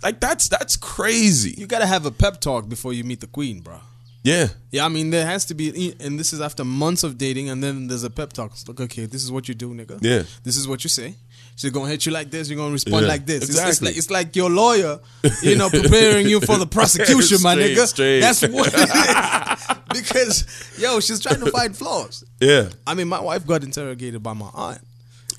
like 0.00 0.20
that's 0.20 0.48
that's 0.48 0.76
crazy. 0.76 1.56
You 1.58 1.66
gotta 1.66 1.86
have 1.86 2.06
a 2.06 2.12
pep 2.12 2.40
talk 2.40 2.68
before 2.68 2.92
you 2.92 3.02
meet 3.02 3.20
the 3.20 3.26
queen, 3.26 3.62
bro. 3.62 3.80
Yeah. 4.24 4.48
Yeah, 4.70 4.84
I 4.84 4.88
mean 4.88 5.10
there 5.10 5.26
has 5.26 5.44
to 5.46 5.54
be, 5.54 5.94
and 6.00 6.18
this 6.18 6.32
is 6.32 6.40
after 6.40 6.64
months 6.64 7.02
of 7.02 7.18
dating, 7.18 7.48
and 7.50 7.62
then 7.62 7.88
there's 7.88 8.04
a 8.04 8.10
pep 8.10 8.32
talk. 8.32 8.52
It's 8.52 8.66
like, 8.68 8.80
okay, 8.80 9.06
this 9.06 9.24
is 9.24 9.32
what 9.32 9.48
you 9.48 9.54
do, 9.54 9.74
nigga. 9.74 9.98
Yeah. 10.00 10.22
This 10.44 10.56
is 10.56 10.66
what 10.68 10.84
you 10.84 10.88
say. 10.90 11.16
She's 11.56 11.70
gonna 11.70 11.88
hit 11.88 12.06
you 12.06 12.12
like 12.12 12.30
this. 12.30 12.48
You're 12.48 12.56
gonna 12.56 12.72
respond 12.72 13.02
Yeah, 13.02 13.08
like 13.08 13.26
this. 13.26 13.50
It's- 13.50 13.68
It's, 13.68 13.82
like 13.82 13.96
it's 13.96 14.10
like 14.10 14.34
your 14.36 14.48
lawyer, 14.48 15.00
you 15.42 15.56
know, 15.56 15.68
preparing 15.68 16.28
you 16.28 16.40
for 16.40 16.56
the 16.56 16.66
prosecution, 16.78 17.38
my 17.42 17.54
nigga. 17.56 17.86
straight. 17.86 18.20
That's 18.20 18.42
what 18.42 18.72
it 18.72 18.88
is. 18.88 19.76
because 20.02 20.78
yo, 20.78 21.00
she's 21.00 21.20
trying 21.20 21.40
to 21.40 21.50
find 21.50 21.76
flaws. 21.76 22.24
Yeah. 22.40 22.68
I 22.86 22.94
mean, 22.94 23.08
my 23.08 23.20
wife 23.20 23.46
got 23.46 23.62
interrogated 23.64 24.22
by 24.22 24.32
my 24.32 24.48
aunt. 24.54 24.80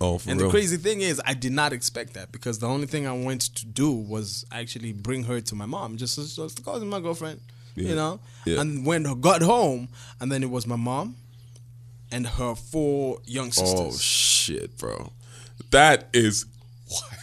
Oh, 0.01 0.17
for 0.17 0.27
real. 0.27 0.31
And 0.31 0.41
real. 0.41 0.49
the 0.49 0.51
crazy 0.51 0.77
thing 0.77 1.01
is, 1.01 1.21
I 1.25 1.33
did 1.33 1.51
not 1.53 1.71
expect 1.73 2.13
that 2.13 2.31
because 2.31 2.59
the 2.59 2.67
only 2.67 2.87
thing 2.87 3.07
I 3.07 3.13
went 3.13 3.41
to 3.55 3.65
do 3.65 3.91
was 3.91 4.45
actually 4.51 4.91
bring 4.91 5.23
her 5.23 5.39
to 5.41 5.55
my 5.55 5.65
mom, 5.65 5.97
just 5.97 6.17
as 6.17 6.35
just 6.35 6.57
because 6.57 6.83
my 6.83 6.99
girlfriend, 6.99 7.39
Yeah. 7.75 7.89
you 7.89 7.95
know. 7.95 8.19
Yeah. 8.45 8.61
And 8.61 8.85
when 8.85 9.05
I 9.05 9.13
got 9.13 9.41
home, 9.41 9.89
and 10.19 10.31
then 10.31 10.43
it 10.43 10.49
was 10.49 10.67
my 10.67 10.75
mom 10.75 11.15
and 12.11 12.27
her 12.27 12.55
four 12.55 13.19
young 13.25 13.47
oh, 13.47 13.51
sisters. 13.51 13.95
Oh 13.95 13.97
shit, 13.97 14.77
bro. 14.77 15.11
That 15.71 16.09
is 16.13 16.45
wild. 16.89 17.13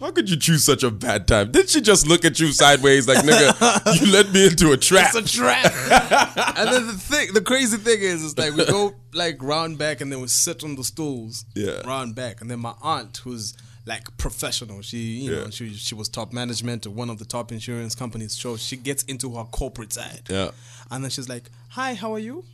How 0.00 0.12
could 0.12 0.30
you 0.30 0.36
choose 0.36 0.64
such 0.64 0.84
a 0.84 0.92
bad 0.92 1.26
time? 1.26 1.50
Didn't 1.50 1.70
she 1.70 1.80
just 1.80 2.06
look 2.06 2.24
at 2.24 2.38
you 2.38 2.52
sideways 2.52 3.08
like, 3.08 3.18
nigga, 3.18 4.00
you 4.00 4.12
led 4.12 4.32
me 4.32 4.46
into 4.46 4.70
a 4.70 4.76
trap? 4.76 5.12
it's 5.12 5.34
a 5.34 5.36
trap. 5.36 5.64
and 6.56 6.68
then 6.72 6.86
the 6.86 6.92
thing, 6.92 7.32
the 7.32 7.40
crazy 7.40 7.78
thing 7.78 8.00
is, 8.00 8.24
it's 8.24 8.38
like 8.38 8.54
we 8.54 8.64
go 8.64 8.94
like 9.12 9.42
round 9.42 9.76
back, 9.76 10.00
and 10.00 10.12
then 10.12 10.20
we 10.20 10.28
sit 10.28 10.62
on 10.62 10.76
the 10.76 10.84
stools, 10.84 11.44
Yeah. 11.56 11.80
round 11.84 12.14
back, 12.14 12.40
and 12.40 12.48
then 12.48 12.60
my 12.60 12.74
aunt, 12.80 13.16
who's 13.18 13.54
like 13.92 14.04
professional, 14.24 14.78
she 14.82 14.98
you 15.24 15.30
know 15.34 15.50
she 15.50 15.64
she 15.86 15.94
was 16.00 16.08
top 16.18 16.28
management 16.40 16.80
at 16.86 16.92
one 16.92 17.10
of 17.10 17.18
the 17.18 17.24
top 17.36 17.46
insurance 17.56 17.94
companies. 18.02 18.32
So 18.42 18.56
she 18.56 18.76
gets 18.88 19.02
into 19.12 19.26
her 19.36 19.44
corporate 19.60 19.92
side, 19.98 20.22
Yeah. 20.28 20.50
and 20.90 20.98
then 21.02 21.10
she's 21.10 21.28
like, 21.34 21.46
"Hi, 21.70 21.90
how 22.02 22.10
are 22.16 22.22
you?" 22.28 22.44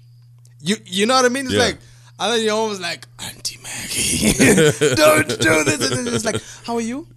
You 0.69 0.77
you 0.99 1.05
know 1.07 1.15
what 1.19 1.25
I 1.31 1.33
mean? 1.37 1.47
It's 1.47 1.55
Yeah. 1.55 1.67
like. 1.69 1.79
And 2.17 2.33
then 2.33 2.41
you're 2.45 2.55
almost 2.63 2.81
like, 2.81 3.03
Auntie 3.27 3.59
Maggie, 3.65 4.33
don't 5.03 5.29
do 5.47 5.55
this. 5.65 5.81
And 5.91 6.07
then 6.07 6.15
it's 6.15 6.25
like, 6.25 6.41
how 6.65 6.75
are 6.77 6.81
you? 6.93 7.09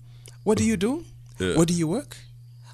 What 0.43 0.57
do 0.57 0.63
you 0.63 0.75
do? 0.75 1.05
Yeah. 1.37 1.55
Where 1.55 1.67
do 1.67 1.73
you 1.81 1.87
work? 1.87 2.17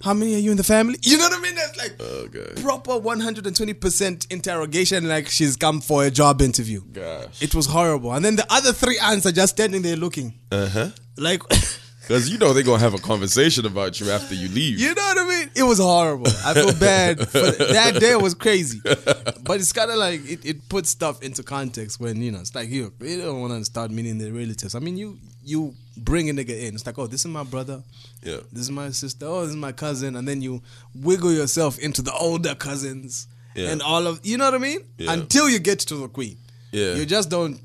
How 0.05 0.13
many 0.13 0.33
are 0.35 0.43
you 0.45 0.51
in 0.51 0.55
the 0.55 0.63
family? 0.63 0.97
You 1.01 1.17
know 1.17 1.25
what 1.27 1.37
I 1.37 1.41
mean? 1.41 1.55
That's 1.55 1.77
like 1.77 1.99
Okay. 2.01 2.61
proper 2.61 2.93
120% 2.97 4.31
interrogation, 4.31 5.07
like 5.09 5.27
she's 5.27 5.57
come 5.57 5.81
for 5.81 6.05
a 6.05 6.11
job 6.11 6.41
interview. 6.41 6.81
Gosh. 6.93 7.41
It 7.41 7.53
was 7.53 7.65
horrible. 7.67 8.13
And 8.13 8.23
then 8.23 8.35
the 8.37 8.45
other 8.49 8.71
three 8.73 8.97
aunts 8.99 9.25
are 9.25 9.31
just 9.33 9.53
standing 9.57 9.81
there 9.81 9.97
looking. 9.97 10.33
Uh 10.49 10.67
huh. 10.69 10.89
Like, 11.17 11.41
Because 12.03 12.29
you 12.29 12.37
know 12.37 12.51
they're 12.51 12.63
going 12.63 12.79
to 12.79 12.83
have 12.83 12.93
a 12.93 12.97
conversation 12.97 13.65
about 13.65 13.97
you 14.01 14.11
after 14.11 14.35
you 14.35 14.49
leave. 14.49 14.77
you 14.77 14.93
know 14.93 15.01
what 15.01 15.17
I 15.19 15.25
mean? 15.39 15.49
It 15.55 15.63
was 15.63 15.79
horrible. 15.79 16.27
I 16.27 16.53
feel 16.53 16.73
bad. 16.79 17.17
That 17.19 17.95
day 17.97 18.17
was 18.17 18.33
crazy. 18.33 18.81
But 18.83 19.61
it's 19.61 19.71
kind 19.71 19.89
of 19.89 19.95
like, 19.95 20.19
it, 20.29 20.45
it 20.45 20.67
puts 20.67 20.89
stuff 20.89 21.23
into 21.23 21.43
context 21.43 22.01
when, 22.01 22.21
you 22.21 22.31
know, 22.31 22.41
it's 22.41 22.53
like, 22.53 22.67
you, 22.67 22.91
you 22.99 23.21
don't 23.21 23.39
want 23.39 23.53
to 23.53 23.63
start 23.63 23.89
meeting 23.89 24.17
the 24.17 24.31
relatives. 24.31 24.75
I 24.75 24.79
mean, 24.79 24.97
you 24.97 25.17
you 25.45 25.75
bring 25.95 26.29
a 26.29 26.33
nigga 26.33 26.49
in. 26.67 26.75
It's 26.75 26.85
like, 26.85 26.97
oh, 26.99 27.07
this 27.07 27.21
is 27.21 27.27
my 27.27 27.43
brother. 27.43 27.81
Yeah. 28.21 28.37
This 28.51 28.63
is 28.63 28.71
my 28.71 28.89
sister. 28.91 29.25
Oh, 29.25 29.41
this 29.41 29.51
is 29.51 29.55
my 29.55 29.71
cousin. 29.71 30.17
And 30.17 30.27
then 30.27 30.41
you 30.41 30.61
wiggle 30.95 31.31
yourself 31.31 31.79
into 31.79 32.01
the 32.01 32.13
older 32.13 32.53
cousins. 32.55 33.27
Yeah. 33.55 33.69
And 33.69 33.81
all 33.81 34.07
of, 34.07 34.19
you 34.23 34.37
know 34.37 34.45
what 34.45 34.55
I 34.55 34.57
mean? 34.57 34.79
Yeah. 34.97 35.13
Until 35.13 35.49
you 35.49 35.59
get 35.59 35.79
to 35.79 35.95
the 35.95 36.07
queen. 36.09 36.37
Yeah. 36.71 36.95
You 36.95 37.05
just 37.05 37.29
don't 37.29 37.59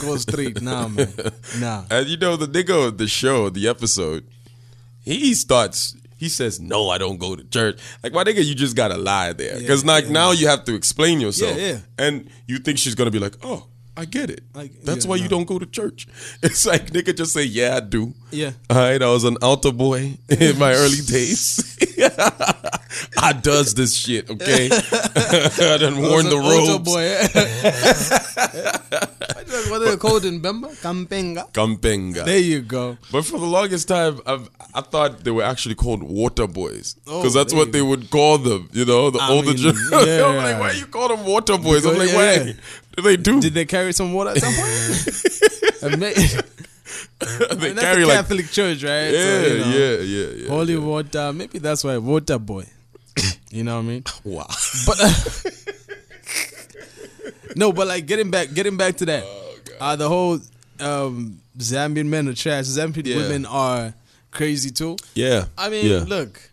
go 0.00 0.16
straight. 0.16 0.60
nah, 0.62 0.88
man. 0.88 1.12
Nah. 1.60 1.84
And 1.90 2.06
you 2.08 2.16
know 2.16 2.36
the 2.36 2.46
nigga 2.46 2.88
of 2.88 2.98
the 2.98 3.08
show, 3.08 3.50
the 3.50 3.68
episode, 3.68 4.26
he 5.02 5.34
starts. 5.34 5.96
He 6.18 6.28
says, 6.30 6.58
"No, 6.58 6.88
I 6.88 6.98
don't 6.98 7.18
go 7.18 7.36
to 7.36 7.44
church." 7.44 7.78
Like, 8.02 8.12
my 8.12 8.24
nigga, 8.24 8.42
you 8.44 8.54
just 8.54 8.74
gotta 8.74 8.96
lie 8.96 9.32
there, 9.34 9.58
because 9.58 9.84
Yeah, 9.84 9.92
like 9.92 10.04
yeah. 10.06 10.12
now 10.12 10.30
you 10.32 10.48
have 10.48 10.64
to 10.64 10.74
explain 10.74 11.20
yourself. 11.20 11.58
Yeah, 11.58 11.66
yeah. 11.66 11.78
And 11.98 12.30
you 12.46 12.58
think 12.58 12.78
she's 12.78 12.94
gonna 12.94 13.10
be 13.10 13.18
like, 13.18 13.34
"Oh, 13.42 13.66
I 13.98 14.04
get 14.06 14.30
it. 14.30 14.42
Like, 14.54 14.72
That's 14.82 15.04
yeah, 15.04 15.10
why 15.10 15.16
no. 15.18 15.22
you 15.24 15.28
don't 15.28 15.44
go 15.46 15.58
to 15.58 15.66
church. 15.66 16.06
It's 16.42 16.64
like 16.66 16.90
nigga 16.90 17.14
just 17.16 17.32
say, 17.32 17.44
"Yeah, 17.44 17.76
I 17.76 17.80
do." 17.80 18.14
Yeah. 18.30 18.52
All 18.70 18.76
right, 18.78 19.00
I 19.00 19.10
was 19.10 19.24
an 19.24 19.36
altar 19.42 19.72
boy 19.72 20.16
in 20.28 20.58
my 20.58 20.72
early 20.72 21.00
days. 21.06 21.76
I 23.18 23.32
does 23.34 23.74
this 23.74 23.94
shit, 23.94 24.30
okay? 24.30 24.70
I 24.72 25.76
done 25.78 26.00
worn 26.00 26.26
the 26.28 26.80
boy. 26.82 29.06
What 29.70 29.82
are 29.82 29.90
they 29.90 29.96
called 29.96 30.24
in 30.24 30.40
Bemba? 30.40 30.68
Campenga. 30.82 31.50
Campenga. 31.52 32.24
There 32.24 32.38
you 32.38 32.60
go. 32.62 32.96
But 33.12 33.24
for 33.24 33.38
the 33.38 33.46
longest 33.46 33.88
time, 33.88 34.20
I've, 34.26 34.48
I 34.74 34.80
thought 34.80 35.24
they 35.24 35.30
were 35.30 35.42
actually 35.42 35.74
called 35.74 36.02
water 36.02 36.46
boys 36.46 36.94
because 37.04 37.36
Oh, 37.36 37.38
that's 37.38 37.52
what 37.54 37.66
you 37.68 37.72
they 37.72 37.82
would 37.82 38.10
call 38.10 38.38
them. 38.38 38.68
You 38.72 38.84
know, 38.84 39.10
the 39.10 39.18
I 39.20 39.30
older 39.30 39.48
mean, 39.48 39.56
generation. 39.58 39.90
yeah. 40.06 40.24
I'm 40.26 40.36
like, 40.36 40.60
why 40.60 40.72
you 40.72 40.86
call 40.86 41.08
them 41.08 41.24
water 41.26 41.58
boys? 41.58 41.84
I'm 41.86 41.98
like, 41.98 42.10
yeah. 42.10 42.16
why? 42.44 42.54
Do 42.96 43.02
they 43.02 43.16
do? 43.16 43.40
Did 43.40 43.54
they 43.54 43.64
carry 43.66 43.92
some 43.92 44.12
water 44.12 44.30
at 44.30 44.38
some 44.38 44.54
point? 44.54 45.82
And 45.82 46.00
ma- 46.00 46.42
they 47.56 47.72
that's 47.72 47.80
carry 47.80 48.02
a 48.02 48.06
like 48.06 48.16
Catholic 48.16 48.46
church, 48.50 48.82
right? 48.84 49.10
yeah, 49.10 49.12
So, 49.12 49.46
you 49.46 49.58
know, 49.60 49.70
yeah, 49.70 49.96
yeah, 50.00 50.26
yeah. 50.42 50.48
Holy 50.48 50.72
yeah. 50.74 50.78
water. 50.80 51.32
Maybe 51.32 51.58
that's 51.58 51.82
why 51.84 51.96
water 51.98 52.38
boy. 52.38 52.64
You 53.50 53.64
know 53.64 53.76
what 53.76 53.82
I 53.82 53.84
mean? 53.84 54.04
Wow. 54.24 54.46
But 54.86 55.00
uh, 55.00 55.12
no, 57.56 57.72
but 57.72 57.86
like 57.86 58.04
getting 58.06 58.30
back, 58.30 58.52
getting 58.52 58.76
back 58.76 58.96
to 58.98 59.06
that, 59.06 59.22
Oh, 59.24 59.45
uh, 59.80 59.96
the 59.96 60.08
whole 60.08 60.40
um, 60.80 61.40
Zambian 61.58 62.06
men 62.06 62.28
are 62.28 62.34
trash. 62.34 62.66
Zambian 62.66 63.06
Yeah. 63.06 63.16
women 63.16 63.46
are 63.46 63.94
crazy 64.30 64.70
too. 64.70 64.96
Yeah. 65.14 65.46
I 65.56 65.68
mean, 65.70 65.86
yeah. 65.86 66.04
look, 66.06 66.50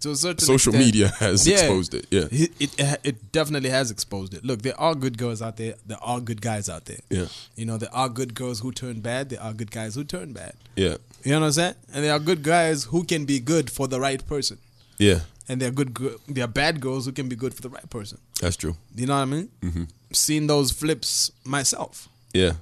to 0.00 0.10
a 0.10 0.16
certain 0.16 0.44
social 0.46 0.72
extent, 0.74 0.84
media 0.86 1.08
has 1.18 1.46
Yeah. 1.46 1.56
exposed 1.56 1.94
it. 1.94 2.06
Yeah. 2.10 2.28
It, 2.30 2.52
it 2.60 2.98
it 3.04 3.32
definitely 3.32 3.70
has 3.70 3.90
exposed 3.90 4.34
it. 4.34 4.44
Look, 4.44 4.62
there 4.62 4.78
are 4.80 4.94
good 4.94 5.16
girls 5.18 5.40
out 5.42 5.56
there. 5.56 5.74
There 5.86 6.02
are 6.02 6.20
good 6.20 6.40
guys 6.40 6.68
out 6.68 6.84
there. 6.86 7.00
Yeah. 7.10 7.26
You 7.56 7.66
know, 7.66 7.76
there 7.78 7.94
are 7.94 8.08
good 8.08 8.34
girls 8.34 8.60
who 8.60 8.72
turn 8.72 9.00
bad. 9.00 9.28
There 9.30 9.40
are 9.42 9.52
good 9.52 9.70
guys 9.70 9.94
who 9.94 10.04
turn 10.04 10.32
bad. 10.32 10.54
Yeah. 10.76 10.96
You 11.24 11.32
know 11.32 11.40
what 11.40 11.46
I'm 11.46 11.52
saying? 11.52 11.74
And 11.92 12.04
there 12.04 12.12
are 12.12 12.18
good 12.18 12.42
guys 12.42 12.84
who 12.84 13.04
can 13.04 13.24
be 13.24 13.38
good 13.40 13.70
for 13.70 13.88
the 13.88 13.98
right 14.00 14.26
person. 14.26 14.58
Yeah. 14.98 15.20
And 15.48 15.60
there 15.60 15.68
are 15.68 15.72
good, 15.72 15.98
are 16.38 16.46
bad 16.46 16.80
girls 16.80 17.04
who 17.06 17.12
can 17.12 17.28
be 17.28 17.36
good 17.36 17.52
for 17.54 17.60
the 17.62 17.68
right 17.70 17.88
person. 17.90 18.18
That's 18.40 18.56
true. 18.56 18.76
You 18.94 19.06
know 19.06 19.14
what 19.16 19.22
I 19.22 19.24
mean? 19.26 19.48
Mm-hmm. 19.62 19.84
Seen 20.12 20.46
those 20.46 20.70
flips 20.70 21.30
myself. 21.44 22.08
Yeah. 22.34 22.52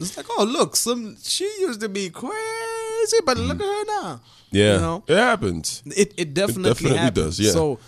It's 0.00 0.16
like, 0.16 0.26
oh 0.30 0.44
look, 0.44 0.74
some 0.76 1.16
she 1.22 1.44
used 1.60 1.80
to 1.80 1.88
be 1.88 2.08
crazy, 2.08 3.18
but 3.26 3.36
look 3.36 3.60
at 3.60 3.66
her 3.66 3.84
now. 3.84 4.20
Yeah. 4.50 4.74
You 4.74 4.80
know? 4.80 5.04
It 5.06 5.16
happens. 5.16 5.82
It 5.86 6.14
it 6.16 6.34
definitely, 6.34 6.70
definitely 6.70 6.98
happens. 6.98 7.36
does, 7.36 7.40
yeah. 7.40 7.52
So 7.52 7.78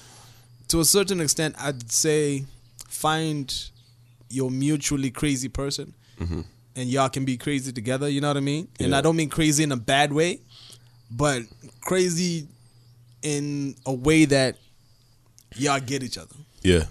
to 0.69 0.81
a 0.81 0.85
certain 0.85 1.21
extent, 1.21 1.55
I'd 1.59 1.91
say 1.91 2.45
find 2.89 3.53
your 4.29 4.51
mutually 4.51 5.11
crazy 5.11 5.49
person, 5.49 5.95
mm-hmm. 6.21 6.41
and 6.77 6.89
y'all 6.89 7.09
can 7.09 7.25
be 7.25 7.37
crazy 7.37 7.73
together. 7.73 8.09
You 8.09 8.21
know 8.21 8.29
what 8.29 8.37
I 8.37 8.41
mean? 8.41 8.69
And 8.81 8.91
Yeah. 8.91 8.99
I 8.99 9.01
don't 9.01 9.17
mean 9.17 9.29
crazy 9.29 9.63
in 9.63 9.73
a 9.73 9.77
bad 9.77 10.13
way, 10.13 10.41
but 11.11 11.43
crazy 11.81 12.49
in 13.23 13.77
a 13.87 13.93
way 13.93 14.25
that 14.27 14.57
y'all 15.57 15.81
get 15.81 16.03
each 16.03 16.19
other. 16.19 16.35
Yeah. 16.63 16.85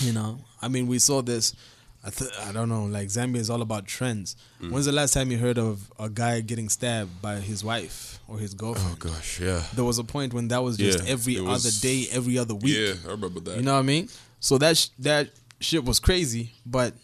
You 0.00 0.12
know, 0.12 0.40
I 0.60 0.68
mean, 0.68 0.86
we 0.86 0.98
saw 0.98 1.22
this. 1.22 1.54
I, 2.02 2.08
th- 2.10 2.30
I 2.46 2.52
don't 2.52 2.68
know. 2.70 2.84
Like 2.84 3.08
Zambia 3.08 3.36
is 3.36 3.50
all 3.50 3.60
about 3.60 3.86
trends. 3.86 4.34
Mm. 4.62 4.70
When's 4.70 4.86
the 4.86 4.92
last 4.92 5.12
time 5.12 5.30
you 5.30 5.36
heard 5.36 5.58
of 5.58 5.92
a 5.98 6.08
guy 6.08 6.40
getting 6.40 6.68
stabbed 6.70 7.20
by 7.20 7.36
his 7.36 7.62
wife 7.62 8.18
or 8.26 8.38
his 8.38 8.54
girlfriend? 8.54 8.96
Oh 9.02 9.08
gosh. 9.10 9.38
Yeah. 9.38 9.62
There 9.74 9.84
was 9.84 9.98
a 9.98 10.04
point 10.04 10.32
when 10.32 10.48
that 10.48 10.62
was 10.62 10.78
just 10.78 11.04
Yeah, 11.04 11.10
every 11.12 11.36
it 11.36 11.46
other 11.46 11.68
day, 11.82 12.06
every 12.10 12.38
other 12.38 12.54
week. 12.54 12.74
Yeah. 12.76 12.94
I 13.06 13.10
remember 13.10 13.40
that. 13.40 13.56
You 13.58 13.62
know 13.62 13.74
what 13.74 13.80
I 13.80 13.82
mean? 13.82 14.08
So 14.40 14.56
that 14.58 14.78
sh- 14.78 14.88
that 15.00 15.28
shit 15.60 15.84
was 15.84 15.98
crazy, 15.98 16.52
but 16.64 16.94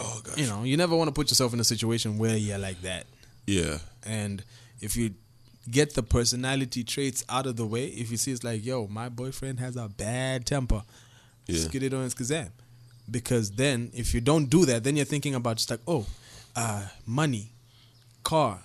Oh 0.00 0.20
gosh. 0.24 0.36
you 0.38 0.46
know, 0.46 0.62
you 0.64 0.76
never 0.76 0.96
want 0.96 1.08
to 1.08 1.12
put 1.12 1.30
yourself 1.30 1.52
in 1.54 1.60
a 1.60 1.64
situation 1.64 2.18
where 2.18 2.36
you're 2.36 2.58
like 2.58 2.80
that. 2.82 3.06
Yeah. 3.46 3.78
And 4.04 4.44
if 4.80 4.96
you 4.96 5.14
get 5.70 5.94
the 5.94 6.02
personality 6.02 6.82
traits 6.84 7.24
out 7.28 7.46
of 7.46 7.56
the 7.56 7.66
way, 7.66 7.86
if 7.86 8.10
you 8.10 8.16
see 8.16 8.32
it's 8.32 8.44
like, 8.44 8.64
yo, 8.64 8.86
my 8.86 9.08
boyfriend 9.08 9.60
has 9.60 9.76
a 9.76 9.88
bad 9.88 10.46
temper, 10.46 10.82
Yeah. 11.46 11.54
just 11.56 11.70
get 11.70 11.82
it 11.82 11.92
on 11.94 12.02
his 12.04 12.14
kazam. 12.14 12.48
Because 13.10 13.50
then, 13.52 13.90
if 13.94 14.12
you 14.14 14.20
don't 14.20 14.46
do 14.46 14.64
that, 14.66 14.84
then 14.84 14.96
you're 14.96 15.04
thinking 15.06 15.34
about 15.34 15.56
just 15.56 15.70
like, 15.70 15.80
oh, 15.86 16.06
uh, 16.54 16.86
money, 17.06 17.52
car, 18.22 18.60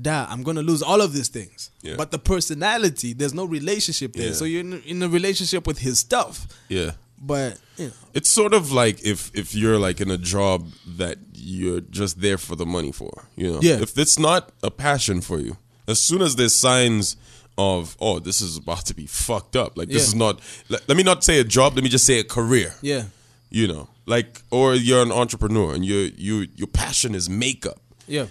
da, 0.00 0.26
I'm 0.28 0.42
gonna 0.42 0.62
lose 0.62 0.82
all 0.82 1.00
of 1.00 1.12
these 1.12 1.28
things. 1.28 1.70
Yeah. 1.82 1.94
But 1.96 2.10
the 2.10 2.18
personality, 2.18 3.12
there's 3.14 3.34
no 3.34 3.44
relationship 3.44 4.12
there. 4.12 4.28
Yeah. 4.28 4.32
So 4.34 4.44
you're 4.44 4.60
in, 4.60 4.82
in 4.82 5.02
a 5.02 5.08
relationship 5.08 5.66
with 5.66 5.78
his 5.78 5.98
stuff. 6.00 6.46
Yeah. 6.68 6.92
But 7.20 7.58
you 7.76 7.86
know, 7.86 7.92
It's 8.14 8.28
sort 8.28 8.54
of 8.54 8.70
like 8.72 9.04
if 9.04 9.30
if 9.34 9.54
you're 9.54 9.78
like 9.78 10.00
in 10.00 10.10
a 10.10 10.18
job 10.18 10.70
that 10.86 11.18
you're 11.34 11.80
just 11.80 12.20
there 12.20 12.38
for 12.38 12.54
the 12.56 12.66
money 12.66 12.92
for, 12.92 13.24
you 13.36 13.52
know. 13.52 13.58
Yeah. 13.60 13.80
If 13.80 13.96
it's 13.98 14.18
not 14.18 14.50
a 14.62 14.70
passion 14.70 15.20
for 15.20 15.40
you, 15.40 15.56
as 15.88 16.00
soon 16.00 16.22
as 16.22 16.36
there's 16.36 16.54
signs 16.54 17.16
of 17.56 17.96
oh 18.00 18.20
this 18.20 18.40
is 18.40 18.56
about 18.56 18.86
to 18.86 18.94
be 18.94 19.06
fucked 19.06 19.56
up, 19.56 19.76
like 19.76 19.88
this 19.88 20.06
is 20.08 20.14
not. 20.14 20.40
Let, 20.68 20.88
let 20.88 20.96
me 20.96 21.02
not 21.02 21.24
say 21.24 21.40
a 21.40 21.44
job. 21.44 21.74
Let 21.74 21.82
me 21.82 21.90
just 21.90 22.06
say 22.06 22.20
a 22.20 22.24
career. 22.24 22.74
yeah, 22.82 23.04
You 23.50 23.66
know, 23.68 23.88
like 24.06 24.42
or 24.50 24.74
you're 24.74 25.02
an 25.02 25.12
entrepreneur 25.12 25.74
and 25.74 25.84
your 25.84 26.04
you 26.06 26.48
your 26.54 26.68
passion 26.68 27.14
is 27.14 27.28
makeup. 27.30 27.80
yeah, 28.06 28.26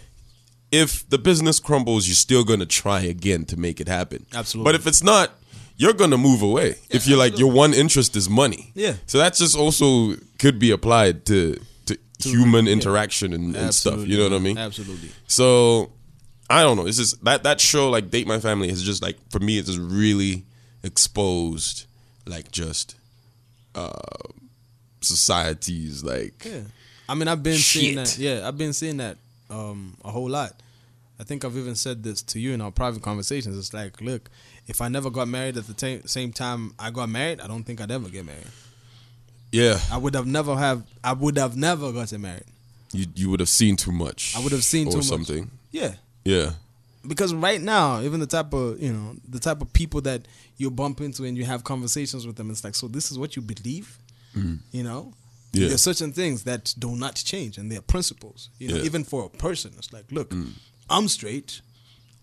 If 0.72 1.10
the 1.10 1.18
business 1.18 1.60
crumbles, 1.60 2.08
you're 2.08 2.16
still 2.16 2.44
gonna 2.44 2.66
try 2.68 3.02
again 3.02 3.46
to 3.46 3.58
make 3.58 3.80
it 3.82 3.88
happen. 3.88 4.26
Absolutely. 4.34 4.72
But 4.72 4.76
if 4.80 4.86
it's 4.88 5.02
not, 5.04 5.32
you're 5.76 5.94
gonna 5.94 6.18
move 6.18 6.42
away. 6.42 6.76
if 6.90 7.08
you're 7.08 7.18
like 7.18 7.40
your 7.40 7.52
one 7.52 7.74
interest 7.74 8.16
is 8.16 8.30
money. 8.30 8.72
Yeah. 8.76 8.94
So 9.08 9.18
that's 9.18 9.40
just 9.40 9.56
also 9.58 10.16
could 10.40 10.60
be 10.60 10.72
applied 10.72 11.26
to 11.28 11.60
to, 11.88 11.98
human 12.20 12.68
interaction 12.68 13.34
and, 13.34 13.56
and 13.56 13.74
stuff. 13.74 14.06
You 14.08 14.18
know 14.18 14.24
what 14.24 14.34
I 14.34 14.40
mean? 14.40 14.58
Absolutely. 14.58 15.10
So 15.28 15.92
I 16.50 16.62
don't 16.64 16.78
know. 16.78 16.88
It's 16.88 16.98
just 16.98 17.24
that 17.24 17.44
that 17.44 17.60
show 17.62 17.90
like 17.90 18.10
Date 18.10 18.28
My 18.28 18.40
Family 18.40 18.70
has 18.70 18.84
just 18.84 19.02
like 19.02 19.18
for 19.30 19.40
me 19.40 19.58
it's 19.58 19.68
just 19.68 19.80
really 19.80 20.46
exposed 20.84 21.86
like 22.26 22.52
just 22.52 22.96
uh 23.76 23.92
societies 25.08 26.04
like 26.04 26.44
Yeah. 26.46 26.62
I 27.10 27.16
mean, 27.16 27.28
I've 27.30 27.42
been 27.44 27.58
seeing 27.58 27.96
that. 27.96 28.18
Yeah, 28.18 28.46
I've 28.48 28.58
been 28.58 28.74
seeing 28.74 28.98
that 28.98 29.18
um, 29.50 29.96
a 30.04 30.12
whole 30.12 30.30
lot. 30.30 30.54
I 31.20 31.24
think 31.24 31.44
I've 31.46 31.56
even 31.58 31.76
said 31.76 32.04
this 32.04 32.22
to 32.24 32.40
you 32.40 32.54
in 32.54 32.62
our 32.62 32.70
private 32.70 33.02
conversations. 33.02 33.58
It's 33.58 33.74
like, 33.74 34.02
look, 34.02 34.30
if 34.68 34.82
I 34.82 34.88
never 34.90 35.10
got 35.10 35.28
married 35.28 35.56
at 35.58 35.66
the 35.68 35.74
ta- 35.74 36.06
same 36.06 36.32
time 36.34 36.74
I 36.78 36.92
got 36.92 37.08
married, 37.10 37.40
I 37.42 37.48
don't 37.48 37.64
think 37.64 37.80
I'd 37.82 37.92
ever 37.92 38.10
get 38.10 38.26
married. 38.26 38.46
yeah, 39.52 39.80
I 39.92 39.98
would 39.98 40.14
have 40.16 40.28
never 40.28 40.56
have. 40.56 40.84
I 41.04 41.14
would 41.14 41.38
have 41.38 41.56
never 41.56 41.92
gotten 41.92 42.22
married. 42.22 42.44
you 42.92 43.06
you 43.16 43.30
would 43.30 43.40
have 43.40 43.50
seen 43.50 43.76
too 43.78 43.92
much. 43.92 44.36
I 44.36 44.44
would 44.44 44.52
have 44.52 44.64
seen 44.64 44.88
or 44.88 44.92
too 44.92 44.98
much. 44.98 45.06
something. 45.08 45.50
Yeah, 45.72 45.94
Yeah. 46.26 46.52
because 47.08 47.34
right 47.34 47.62
now, 47.62 48.02
even 48.02 48.20
the 48.20 48.28
type 48.28 48.54
of 48.54 48.82
you 48.82 48.92
know 48.94 49.16
the 49.28 49.40
type 49.40 49.62
of 49.62 49.72
people 49.74 50.02
that 50.02 50.28
you 50.58 50.70
bump 50.72 51.00
into 51.02 51.24
and 51.24 51.38
you 51.38 51.46
have 51.46 51.64
conversations 51.64 52.28
with 52.28 52.36
them, 52.36 52.50
it's 52.52 52.64
like, 52.64 52.76
so 52.76 52.88
this 52.88 53.12
is 53.12 53.18
what 53.18 53.36
you 53.36 53.42
believe, 53.42 53.98
you 54.72 54.84
know. 54.84 55.14
Mm. 55.14 55.14
Yeah. 55.54 55.68
There's 55.70 55.82
certain 55.84 56.12
things 56.12 56.44
that 56.44 56.74
do 56.78 56.96
not 56.96 57.16
change, 57.16 57.58
and 57.58 57.72
they're 57.72 57.82
principles. 57.82 58.50
You 58.60 58.68
know, 58.68 58.76
Yeah. 58.76 58.82
Mm. 58.84 58.86
even 58.86 59.04
for 59.06 59.26
a 59.26 59.30
person, 59.30 59.72
it's 59.78 59.92
like, 59.94 60.12
look, 60.12 60.34
I'm 60.90 61.08
straight. 61.08 61.62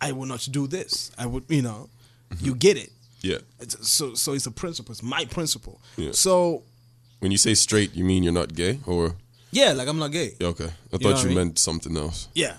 I 0.00 0.12
will 0.12 0.26
not 0.26 0.46
do 0.50 0.66
this. 0.66 1.10
I 1.18 1.26
would, 1.26 1.44
you 1.48 1.62
know, 1.62 1.88
Mm-hmm. 2.30 2.46
you 2.46 2.54
get 2.54 2.76
it. 2.76 2.90
Yeah. 3.22 3.38
It's, 3.60 3.76
so, 3.88 4.14
so 4.14 4.32
it's 4.34 4.46
a 4.46 4.50
principle. 4.50 4.92
It's 4.92 5.02
my 5.02 5.24
principle. 5.26 5.80
Yeah. 5.96 6.12
So, 6.12 6.62
When 7.20 7.30
you 7.32 7.38
say 7.38 7.54
straight, 7.54 7.94
you 7.94 8.04
mean 8.04 8.22
you're 8.22 8.32
not 8.42 8.54
gay 8.54 8.80
or 8.86 9.16
yeah, 9.50 9.72
like 9.72 9.88
I'm 9.88 9.98
not 9.98 10.10
gay. 10.12 10.34
Yeah, 10.40 10.48
okay. 10.48 10.64
I 10.92 10.96
know 10.96 10.98
thought 10.98 11.22
you 11.22 11.24
I 11.24 11.24
mean? 11.26 11.34
meant 11.34 11.58
something 11.58 11.96
else. 11.96 12.28
Yeah. 12.34 12.56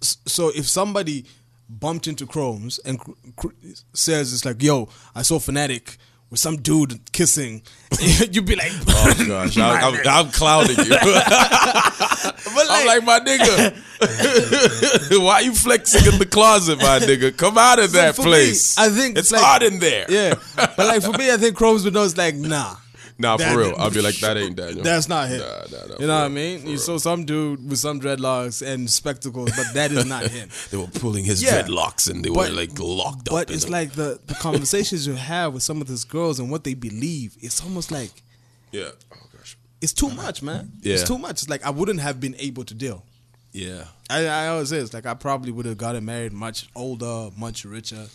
So 0.00 0.48
if 0.50 0.68
somebody 0.68 1.24
bumped 1.68 2.06
into 2.06 2.26
Chromes 2.26 2.78
and 2.84 2.98
cr- 2.98 3.12
cr- 3.36 3.54
says 3.94 4.32
it's 4.32 4.44
like, 4.44 4.62
"Yo, 4.62 4.88
I 5.14 5.22
saw 5.22 5.38
Fanatic 5.38 5.96
with 6.32 6.40
some 6.40 6.56
dude 6.56 6.98
kissing," 7.12 7.62
you'd 8.00 8.46
be 8.46 8.56
like, 8.56 8.72
Oh 8.88 9.24
gosh, 9.28 9.56
I, 9.58 9.80
I'm, 9.80 9.94
I'm 10.04 10.32
clouding 10.32 10.76
you. 10.78 10.92
I'm 10.96 12.86
like 12.86 13.04
my 13.04 13.20
nigga. 13.20 15.20
Why 15.22 15.40
you 15.40 15.54
flexing 15.54 16.10
in 16.12 16.18
the 16.18 16.26
closet, 16.26 16.78
my 16.78 16.98
nigga? 16.98 17.36
Come 17.36 17.58
out 17.58 17.78
of 17.78 17.92
that 17.92 18.16
for 18.16 18.22
me, 18.22 18.28
place. 18.28 18.76
I 18.78 18.88
think 18.88 19.18
it's 19.18 19.30
like- 19.30 19.42
hot 19.42 19.62
in 19.62 19.78
there. 19.78 20.06
"Yeah," 20.08 20.34
but 20.56 20.78
like 20.78 21.02
for 21.02 21.12
me, 21.12 21.30
I 21.30 21.36
think 21.36 21.54
Chromes 21.56 21.84
would 21.84 21.94
know 21.94 22.02
it's 22.02 22.16
like, 22.16 22.34
"Nah." 22.34 22.76
Nah, 23.22 23.36
for 23.38 23.56
real. 23.58 23.74
I'll 23.78 23.90
be 23.90 24.02
like, 24.02 24.16
that 24.16 24.36
ain't 24.36 24.56
Daniel. 24.56 24.82
That's 24.84 25.08
not 25.08 25.28
him. 25.28 25.40
Nah, 25.40 25.46
nah, 25.70 25.86
nah, 25.86 25.94
you 26.00 26.06
know 26.06 26.14
what 26.18 26.24
I 26.24 26.28
mean? 26.28 26.66
You 26.66 26.76
saw 26.76 26.98
some 26.98 27.24
dude 27.24 27.68
with 27.70 27.78
some 27.78 28.00
dreadlocks 28.00 28.60
and 28.66 28.90
spectacles, 28.90 29.50
but 29.56 29.66
that 29.74 29.92
is 29.92 30.04
not 30.06 30.24
him. 30.30 30.48
They 30.70 30.76
were 30.76 30.86
pulling 30.88 31.24
his 31.24 31.42
Yeah. 31.42 31.62
dreadlocks 31.62 32.10
and 32.10 32.24
they 32.24 32.28
But- 32.30 32.50
were 32.50 32.56
like 32.56 32.78
locked 32.78 33.28
up. 33.28 33.32
But 33.34 33.50
it's 33.50 33.64
them. 33.64 33.72
like 33.72 33.92
the, 33.92 34.20
the 34.26 34.34
conversations 34.34 35.06
you 35.06 35.14
have 35.14 35.54
with 35.54 35.62
some 35.62 35.80
of 35.80 35.86
these 35.88 36.04
girls 36.04 36.38
and 36.40 36.50
what 36.50 36.64
they 36.64 36.74
believe. 36.74 37.36
It's 37.40 37.62
almost 37.62 37.90
like 37.90 38.10
yeah. 38.72 38.90
Oh 39.12 39.16
gosh. 39.36 39.56
it's 39.80 39.92
too 39.92 40.10
much, 40.10 40.42
man. 40.42 40.72
Yeah. 40.82 40.94
It's 40.94 41.04
too 41.04 41.18
much. 41.18 41.42
It's 41.42 41.48
like 41.48 41.64
I 41.64 41.70
wouldn't 41.70 42.00
have 42.00 42.20
been 42.20 42.34
able 42.38 42.64
to 42.64 42.74
deal. 42.74 43.04
Yeah. 43.52 43.84
I, 44.08 44.26
I 44.26 44.48
always 44.48 44.70
say 44.70 44.78
it's 44.78 44.94
like 44.94 45.06
I 45.06 45.14
probably 45.14 45.52
would 45.52 45.66
have 45.66 45.76
gotten 45.78 46.04
married 46.04 46.32
much 46.32 46.68
older, 46.74 47.28
much 47.36 47.64
richer, 47.66 48.06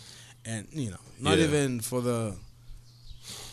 and 0.44 0.66
you 0.72 0.90
know, 0.90 0.96
not 1.20 1.38
Yeah. 1.38 1.44
even 1.44 1.80
for 1.80 2.00
the 2.00 2.34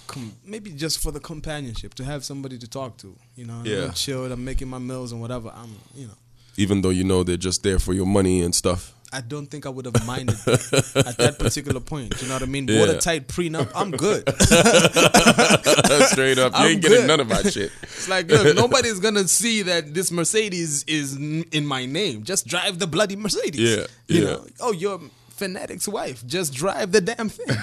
com- 0.07 0.33
maybe 0.45 0.71
just 0.71 0.99
for 0.99 1.11
the 1.11 1.19
companionship 1.19 1.93
to 1.95 2.03
have 2.03 2.23
somebody 2.25 2.57
to 2.57 2.67
talk 2.67 2.97
to. 2.97 3.15
You 3.35 3.45
know, 3.45 3.61
Yeah. 3.63 3.85
I'm 3.85 3.93
chilled. 3.93 4.31
I'm 4.31 4.43
making 4.45 4.67
my 4.69 4.79
meals 4.79 5.11
and 5.11 5.21
whatever. 5.21 5.51
I'm, 5.55 5.75
you 5.95 6.07
know. 6.07 6.13
Even 6.57 6.81
though 6.81 6.89
you 6.89 7.03
know 7.03 7.23
they're 7.23 7.35
just 7.37 7.63
there 7.63 7.79
for 7.79 7.93
your 7.93 8.05
money 8.05 8.41
and 8.41 8.53
stuff. 8.55 8.93
I 9.13 9.21
don't 9.21 9.45
think 9.47 9.65
I 9.65 9.69
would 9.69 9.85
have 9.85 10.05
minded 10.05 10.35
at 10.47 11.17
that 11.17 11.35
particular 11.39 11.79
point. 11.79 12.21
You 12.21 12.27
know 12.27 12.33
what 12.35 12.43
I 12.43 12.47
mean? 12.47 12.67
Yeah. 12.67 12.79
Watertight 12.79 13.27
prenup. 13.27 13.69
I'm 13.75 13.91
good. 13.91 14.23
Straight 16.11 16.37
up, 16.37 16.51
you 16.53 16.57
I'm 16.59 16.71
ain't 16.71 16.81
getting 16.81 17.07
none 17.07 17.19
of 17.19 17.27
my 17.27 17.41
shit. 17.43 17.71
It's 17.83 18.09
like, 18.09 18.27
look, 18.29 18.55
nobody's 18.55 18.99
gonna 18.99 19.27
see 19.27 19.61
that 19.63 19.93
this 19.93 20.11
Mercedes 20.11 20.83
is 20.83 21.15
in 21.15 21.65
my 21.65 21.85
name. 21.85 22.23
Just 22.23 22.45
drive 22.47 22.77
the 22.79 22.87
bloody 22.87 23.15
Mercedes. 23.15 23.59
Yeah, 23.77 23.85
You 24.07 24.19
yeah. 24.21 24.25
know, 24.31 24.45
oh, 24.59 24.71
you're 24.73 24.99
Fanatic's 25.35 25.87
wife. 25.87 26.25
Just 26.25 26.53
drive 26.53 26.91
the 26.93 27.01
damn 27.01 27.27
thing. 27.27 27.57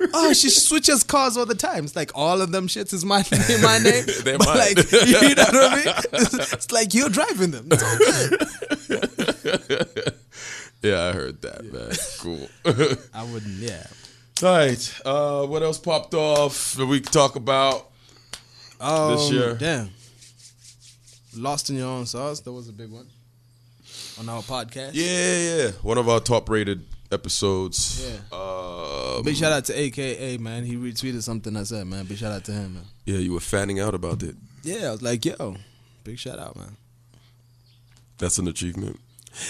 oh, 0.14 0.34
she 0.34 0.50
switches 0.50 1.02
cars 1.02 1.34
all 1.36 1.46
the 1.46 1.54
time. 1.54 1.84
It's 1.84 1.96
like 1.96 2.10
all 2.14 2.42
of 2.42 2.52
them 2.52 2.68
shits 2.68 2.92
is 2.92 3.06
my 3.06 3.24
name, 3.32 3.62
my 3.62 3.78
name. 3.78 4.04
They're 4.22 4.36
but 4.36 4.48
mine. 4.48 4.58
like, 4.58 4.76
you 4.92 5.34
know 5.34 5.44
what 5.44 5.72
I 5.72 5.76
mean? 5.76 5.94
It's, 6.12 6.52
it's 6.52 6.70
like 6.72 6.92
you're 6.92 7.08
driving 7.08 7.52
them. 7.52 7.68
It's 7.70 7.82
all 7.82 7.96
good. 7.98 8.38
Yeah, 10.82 11.04
I 11.04 11.12
heard 11.12 11.40
that, 11.40 11.64
man. 11.72 11.92
Cool. 12.20 12.48
I 13.14 13.22
wouldn't. 13.32 13.56
Yeah. 13.56 13.86
All 14.42 14.54
right. 14.54 15.00
Uh, 15.06 15.46
what 15.46 15.62
else 15.62 15.78
popped 15.78 16.12
off 16.12 16.74
that 16.74 16.84
we 16.84 17.00
could 17.00 17.12
talk 17.12 17.36
about? 17.36 17.88
Um, 18.78 19.12
This 19.12 19.30
year. 19.32 19.54
Damn. 19.54 19.88
Lost 21.34 21.70
in 21.70 21.76
Your 21.76 21.88
Own 21.88 22.04
Sauce. 22.04 22.40
That 22.40 22.52
was 22.52 22.68
a 22.68 22.72
big 22.72 22.90
one 22.90 23.06
on 24.18 24.28
our 24.28 24.42
podcast. 24.42 24.90
Yeah, 24.92 25.04
yeah, 25.04 25.56
yeah. 25.64 25.70
One 25.82 25.98
of 25.98 26.08
our 26.08 26.20
top 26.20 26.48
rated 26.48 26.84
episodes. 27.12 28.04
Yeah. 28.06 28.36
Uh, 28.36 29.22
Big 29.22 29.36
shout 29.36 29.52
out 29.52 29.64
to 29.66 29.78
AKA, 29.78 30.38
man. 30.38 30.64
He 30.64 30.76
retweeted 30.76 31.22
something 31.22 31.56
I 31.56 31.62
said, 31.62 31.86
man. 31.86 32.04
Big 32.06 32.18
shout 32.18 32.32
out 32.32 32.44
to 32.44 32.52
him, 32.52 32.74
man. 32.74 32.84
yeah, 33.04 33.18
you 33.18 33.32
were 33.32 33.40
fanning 33.40 33.80
out 33.80 33.94
about 33.94 34.22
it. 34.22 34.36
Yeah, 34.62 34.88
I 34.88 34.90
was 34.92 35.02
like, 35.02 35.24
yo, 35.24 35.56
big 36.02 36.18
shout 36.18 36.38
out, 36.38 36.56
man. 36.56 36.76
That's 38.18 38.38
an 38.38 38.48
achievement. 38.48 38.98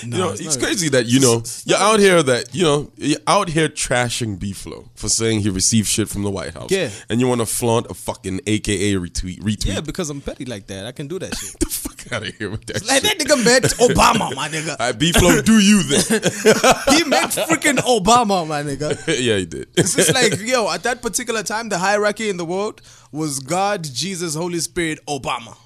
No, 0.06 0.16
you 0.16 0.22
know, 0.22 0.30
it's 0.30 0.40
it's, 0.40 0.56
crazy 0.56 0.88
that 0.88 1.04
you 1.04 1.20
know 1.20 1.42
you're 1.66 1.76
out 1.78 2.00
here 2.00 2.22
that 2.22 2.54
you 2.54 2.62
know 2.62 2.90
you're 2.96 3.20
out 3.26 3.50
here 3.50 3.68
trashing 3.68 4.38
B-Flow 4.38 4.88
for 4.94 5.10
saying 5.10 5.40
he 5.40 5.50
received 5.50 5.88
shit 5.88 6.08
from 6.08 6.22
the 6.22 6.30
White 6.30 6.54
House. 6.54 6.70
Yeah. 6.70 6.88
and 7.10 7.20
you 7.20 7.28
want 7.28 7.42
to 7.42 7.46
flaunt 7.46 7.90
a 7.90 7.94
fucking 7.94 8.40
AKA 8.46 8.94
retweet 8.94 9.40
retweet. 9.40 9.66
Yeah, 9.66 9.82
because 9.82 10.08
I'm 10.08 10.22
petty 10.22 10.46
like 10.46 10.66
that. 10.68 10.86
I 10.86 10.92
can 10.92 11.06
do 11.06 11.18
that 11.18 11.34
shit. 11.36 11.60
The 12.04 12.10
fuck 12.10 12.22
out 12.22 12.28
of 12.28 12.34
here 12.36 12.50
with 12.50 12.64
that 12.66 12.86
like 12.86 13.02
shit. 13.04 13.18
that 13.18 13.26
nigga 13.26 13.44
met 13.44 13.62
Obama, 13.88 14.34
my 14.34 14.48
nigga. 14.48 14.70
All 14.70 14.76
right, 14.86 14.98
B-Flow, 14.98 15.42
do 15.42 15.58
you 15.58 15.82
then? 15.82 16.00
He 16.94 17.04
met 17.04 17.30
freaking 17.30 17.76
Obama, 17.78 18.46
my 18.46 18.62
nigga. 18.62 18.96
yeah, 19.20 19.36
he 19.38 19.46
did. 19.46 19.68
It's 19.76 19.94
just 19.94 20.12
like, 20.14 20.38
yo, 20.40 20.70
at 20.70 20.82
that 20.84 21.02
particular 21.02 21.42
time, 21.42 21.68
the 21.68 21.78
hierarchy 21.78 22.28
in 22.28 22.36
the 22.36 22.44
world 22.44 22.82
was 23.12 23.40
God, 23.40 23.84
Jesus, 23.84 24.34
Holy 24.34 24.60
Spirit, 24.60 24.98
Obama. 25.06 25.56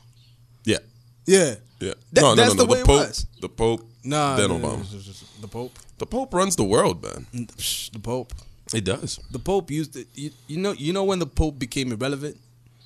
yeah, 0.65 0.79
Yeah. 1.27 1.57
yeah. 1.81 1.95
That- 2.13 2.23
no, 2.23 2.29
no, 2.31 2.35
that's 2.37 2.55
no, 2.55 2.65
no. 2.65 2.75
the 2.75 2.81
it 2.81 2.87
Pope, 2.87 3.13
the 3.41 3.49
Pope, 3.49 3.85
Nah, 4.05 4.37
then 4.37 4.49
no, 4.49 4.57
Obama. 4.59 4.63
no, 4.63 4.99
no, 4.99 5.41
The 5.43 5.49
Pope. 5.49 5.79
The 5.99 6.07
Pope 6.07 6.33
runs 6.33 6.57
the 6.57 6.65
world, 6.65 7.03
man. 7.03 7.27
The 7.33 7.99
Pope. 8.01 8.33
It 8.73 8.85
does. 8.85 9.19
The 9.31 9.39
Pope 9.39 9.71
used 9.71 9.97
it. 9.97 10.07
You, 10.15 10.31
you 10.47 10.59
know. 10.59 10.73
You 10.73 10.93
know 10.93 11.03
when 11.05 11.19
the 11.19 11.27
Pope 11.27 11.59
became 11.59 11.91
irrelevant. 11.91 12.37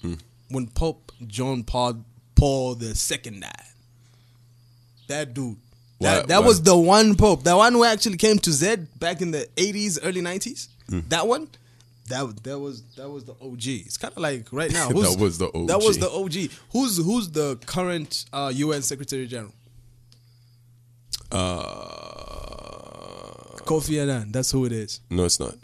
Hmm. 0.01 0.15
When 0.49 0.67
Pope 0.69 1.13
John 1.27 1.63
Paul 1.65 2.05
Paul 2.43 2.75
the 2.75 2.93
Second 2.97 3.43
died. 3.43 3.53
That 5.07 5.33
dude. 5.33 5.57
That, 6.01 6.23
Why- 6.23 6.27
that 6.27 6.41
why? 6.41 6.47
was 6.49 6.61
the 6.61 6.77
one 6.77 7.15
Pope. 7.15 7.45
The 7.45 7.57
one 7.57 7.73
who 7.73 7.85
actually 7.85 8.17
came 8.17 8.37
to 8.41 8.51
Z 8.51 8.79
back 8.99 9.21
in 9.23 9.31
the 9.31 9.49
eighties, 9.57 10.01
early 10.03 10.23
nineties. 10.23 10.69
Hmm. 10.89 11.01
That 11.09 11.29
one. 11.29 11.47
That 12.09 12.27
was 12.27 12.35
that 12.43 12.59
was 12.59 12.83
that 12.97 13.09
was 13.09 13.25
the 13.27 13.35
OG. 13.41 13.67
It's 13.87 13.97
kind 13.97 14.11
of 14.11 14.19
like 14.19 14.49
right 14.51 14.73
now. 14.73 14.89
That 14.93 15.19
was 15.21 15.39
the 15.39 15.51
OG. 15.55 15.69
That 15.69 15.79
was 15.79 15.99
the 15.99 16.11
OG. 16.11 16.51
Who's 16.73 16.97
who's 16.97 17.31
the 17.31 17.59
current 17.65 18.25
uh, 18.33 18.51
UN 18.53 18.83
Secretary 18.83 19.29
General? 19.29 19.53
Uh, 21.31 21.39
Kofi 23.65 24.03
Annan. 24.03 24.33
That's 24.33 24.51
who 24.51 24.65
it 24.65 24.73
is. 24.73 24.99
no, 25.11 25.25
it's 25.27 25.39
not. 25.39 25.55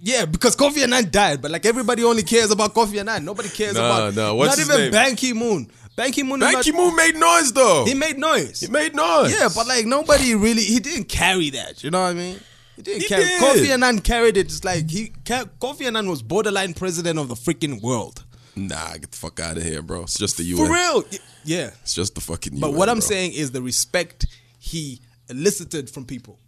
Yeah, 0.00 0.24
because 0.26 0.56
Kofi 0.56 0.82
Annan 0.82 1.08
died, 1.10 1.40
but 1.40 1.50
like 1.52 1.64
everybody 1.64 2.02
only 2.04 2.22
cares 2.24 2.50
about 2.50 2.74
Kofi 2.74 2.98
Annan. 2.98 3.24
Nobody 3.24 3.48
cares 3.48 3.74
Nah, 3.74 3.86
about 4.08 4.14
nah, 4.16 4.34
what's 4.34 4.58
not 4.58 4.66
even 4.66 4.80
name? 4.82 4.90
Ban 4.92 5.14
Ki 5.16 5.32
Moon. 5.32 5.70
Ban 5.96 6.12
Ki 6.12 6.22
Moon. 6.22 6.40
Ban 6.40 6.62
Ki 6.62 6.72
Moon 6.72 6.94
made 6.94 7.16
noise 7.16 7.52
though. 7.52 7.84
He 7.86 7.94
made 7.94 8.18
noise. 8.18 8.60
He 8.60 8.68
made 8.68 8.94
noise. 8.94 9.32
yeah, 9.32 9.48
but 9.54 9.66
like 9.66 9.86
nobody 9.86 10.34
really. 10.34 10.62
He 10.62 10.78
didn't 10.78 11.08
carry 11.08 11.50
that. 11.50 11.82
You 11.82 11.90
know 11.90 12.02
what 12.02 12.08
I 12.10 12.14
mean? 12.14 12.38
He 12.76 12.82
didn't 12.82 13.02
He 13.02 13.08
carry. 13.08 13.24
did. 13.24 13.40
Kofi 13.42 13.68
Annan 13.72 14.00
carried 14.00 14.36
it. 14.36 14.46
It's 14.46 14.62
like 14.64 14.90
he. 14.90 15.08
Kofi 15.24 15.86
Annan 15.86 16.08
was 16.08 16.22
borderline 16.22 16.74
president 16.74 17.18
of 17.18 17.28
the 17.28 17.34
freaking 17.34 17.80
world. 17.82 18.24
Nah, 18.54 18.92
get 18.94 19.10
the 19.10 19.16
fuck 19.16 19.40
out 19.40 19.56
of 19.56 19.62
here, 19.62 19.82
bro. 19.82 20.02
It's 20.02 20.18
just 20.18 20.36
the 20.38 20.44
UN. 20.44 20.66
For 20.66 20.72
real. 20.72 21.04
Yeah. 21.44 21.70
It's 21.82 21.94
just 21.94 22.14
the 22.14 22.20
fucking 22.22 22.58
But 22.60 22.68
UN. 22.68 22.76
what 22.78 22.88
I'm 22.88 22.96
bro. 22.98 23.06
saying 23.06 23.32
is 23.32 23.50
the 23.52 23.60
respect 23.62 24.26
he 24.58 25.00
elicited 25.28 25.88
from 25.90 26.04
people 26.06 26.38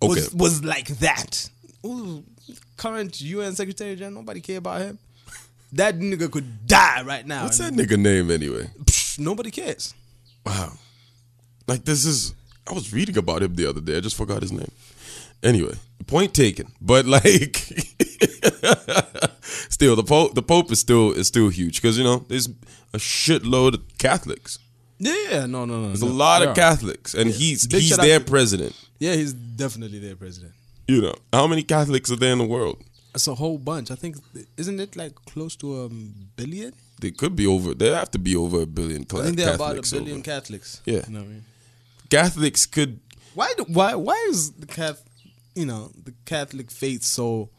okay, 0.00 0.14
was 0.20 0.34
was 0.34 0.64
like 0.64 0.88
that. 0.98 1.48
Ooh, 1.84 2.22
current 2.76 3.20
UN 3.20 3.54
Secretary 3.54 3.96
General, 3.96 4.22
nobody 4.22 4.40
care 4.40 4.58
about 4.58 4.80
him. 4.82 4.98
That 5.72 5.98
nigga 5.98 6.30
could 6.30 6.66
die 6.66 7.02
right 7.02 7.26
now. 7.26 7.44
what's 7.44 7.58
that 7.58 7.72
nigga 7.72 7.98
name 7.98 8.30
anyway? 8.30 8.70
Psh, 8.84 9.18
nobody 9.18 9.50
cares. 9.50 9.94
Wow, 10.44 10.72
like 11.66 11.84
this 11.84 12.04
is. 12.04 12.34
I 12.68 12.74
was 12.74 12.92
reading 12.92 13.16
about 13.18 13.42
him 13.42 13.54
the 13.54 13.66
other 13.66 13.80
day. 13.80 13.96
I 13.96 14.00
just 14.00 14.16
forgot 14.16 14.42
his 14.42 14.52
name. 14.52 14.70
Anyway, 15.42 15.74
point 16.06 16.34
taken. 16.34 16.72
But 16.80 17.06
like, 17.16 17.56
still, 19.70 19.96
the 19.96 20.04
pope, 20.06 20.34
the 20.34 20.42
pope 20.42 20.70
is 20.70 20.78
still 20.80 21.12
is 21.12 21.26
still 21.26 21.48
huge 21.48 21.80
because 21.80 21.96
you 21.98 22.04
know 22.04 22.24
there's 22.28 22.48
a 22.92 22.98
shitload 22.98 23.74
of 23.74 23.98
Catholics. 23.98 24.58
Yeah, 24.98 25.14
yeah, 25.30 25.46
no, 25.46 25.64
no, 25.64 25.80
no. 25.80 25.86
There's 25.88 26.02
a 26.02 26.06
lot 26.06 26.46
of 26.46 26.54
Catholics, 26.54 27.14
and 27.14 27.30
he's 27.30 27.66
Big 27.66 27.80
he's 27.80 27.98
out 27.98 28.02
their 28.02 28.20
president. 28.20 28.78
Yeah, 29.00 29.14
he's 29.14 29.32
definitely 29.32 29.98
their 29.98 30.16
president. 30.16 30.52
You 30.86 31.00
know 31.02 31.14
how 31.32 31.46
many 31.46 31.62
Catholics 31.62 32.10
are 32.12 32.16
there 32.16 32.32
in 32.32 32.38
the 32.38 32.44
world? 32.44 32.82
It's 33.14 33.28
a 33.28 33.34
whole 33.34 33.58
bunch. 33.58 33.90
I 33.90 33.94
think 33.94 34.16
isn't 34.56 34.80
it 34.80 34.96
like 34.96 35.14
close 35.26 35.54
to 35.56 35.82
a 35.82 35.88
billion? 35.88 36.72
They 37.00 37.10
could 37.10 37.36
be 37.36 37.46
over. 37.46 37.74
They 37.74 37.90
have 37.90 38.10
to 38.12 38.18
be 38.18 38.36
over 38.36 38.62
a 38.62 38.66
billion. 38.66 39.02
I 39.02 39.22
think 39.22 39.36
they're 39.36 39.54
about 39.54 39.76
a 39.78 39.82
billion 39.82 40.18
over. 40.18 40.22
Catholics. 40.22 40.80
Yeah. 40.84 41.02
you 41.06 41.12
know 41.12 41.20
what 41.20 41.26
I 41.26 41.32
mean. 41.32 41.44
Catholics 42.08 42.64
could. 42.66 43.00
Why? 43.34 43.52
Do, 43.56 43.64
why? 43.68 43.94
Why 43.94 44.26
is 44.30 44.52
the 44.52 44.66
Catholic, 44.66 45.10
you 45.54 45.66
know, 45.66 45.90
the 46.04 46.14
Catholic 46.24 46.70
faith 46.70 47.02
so 47.02 47.50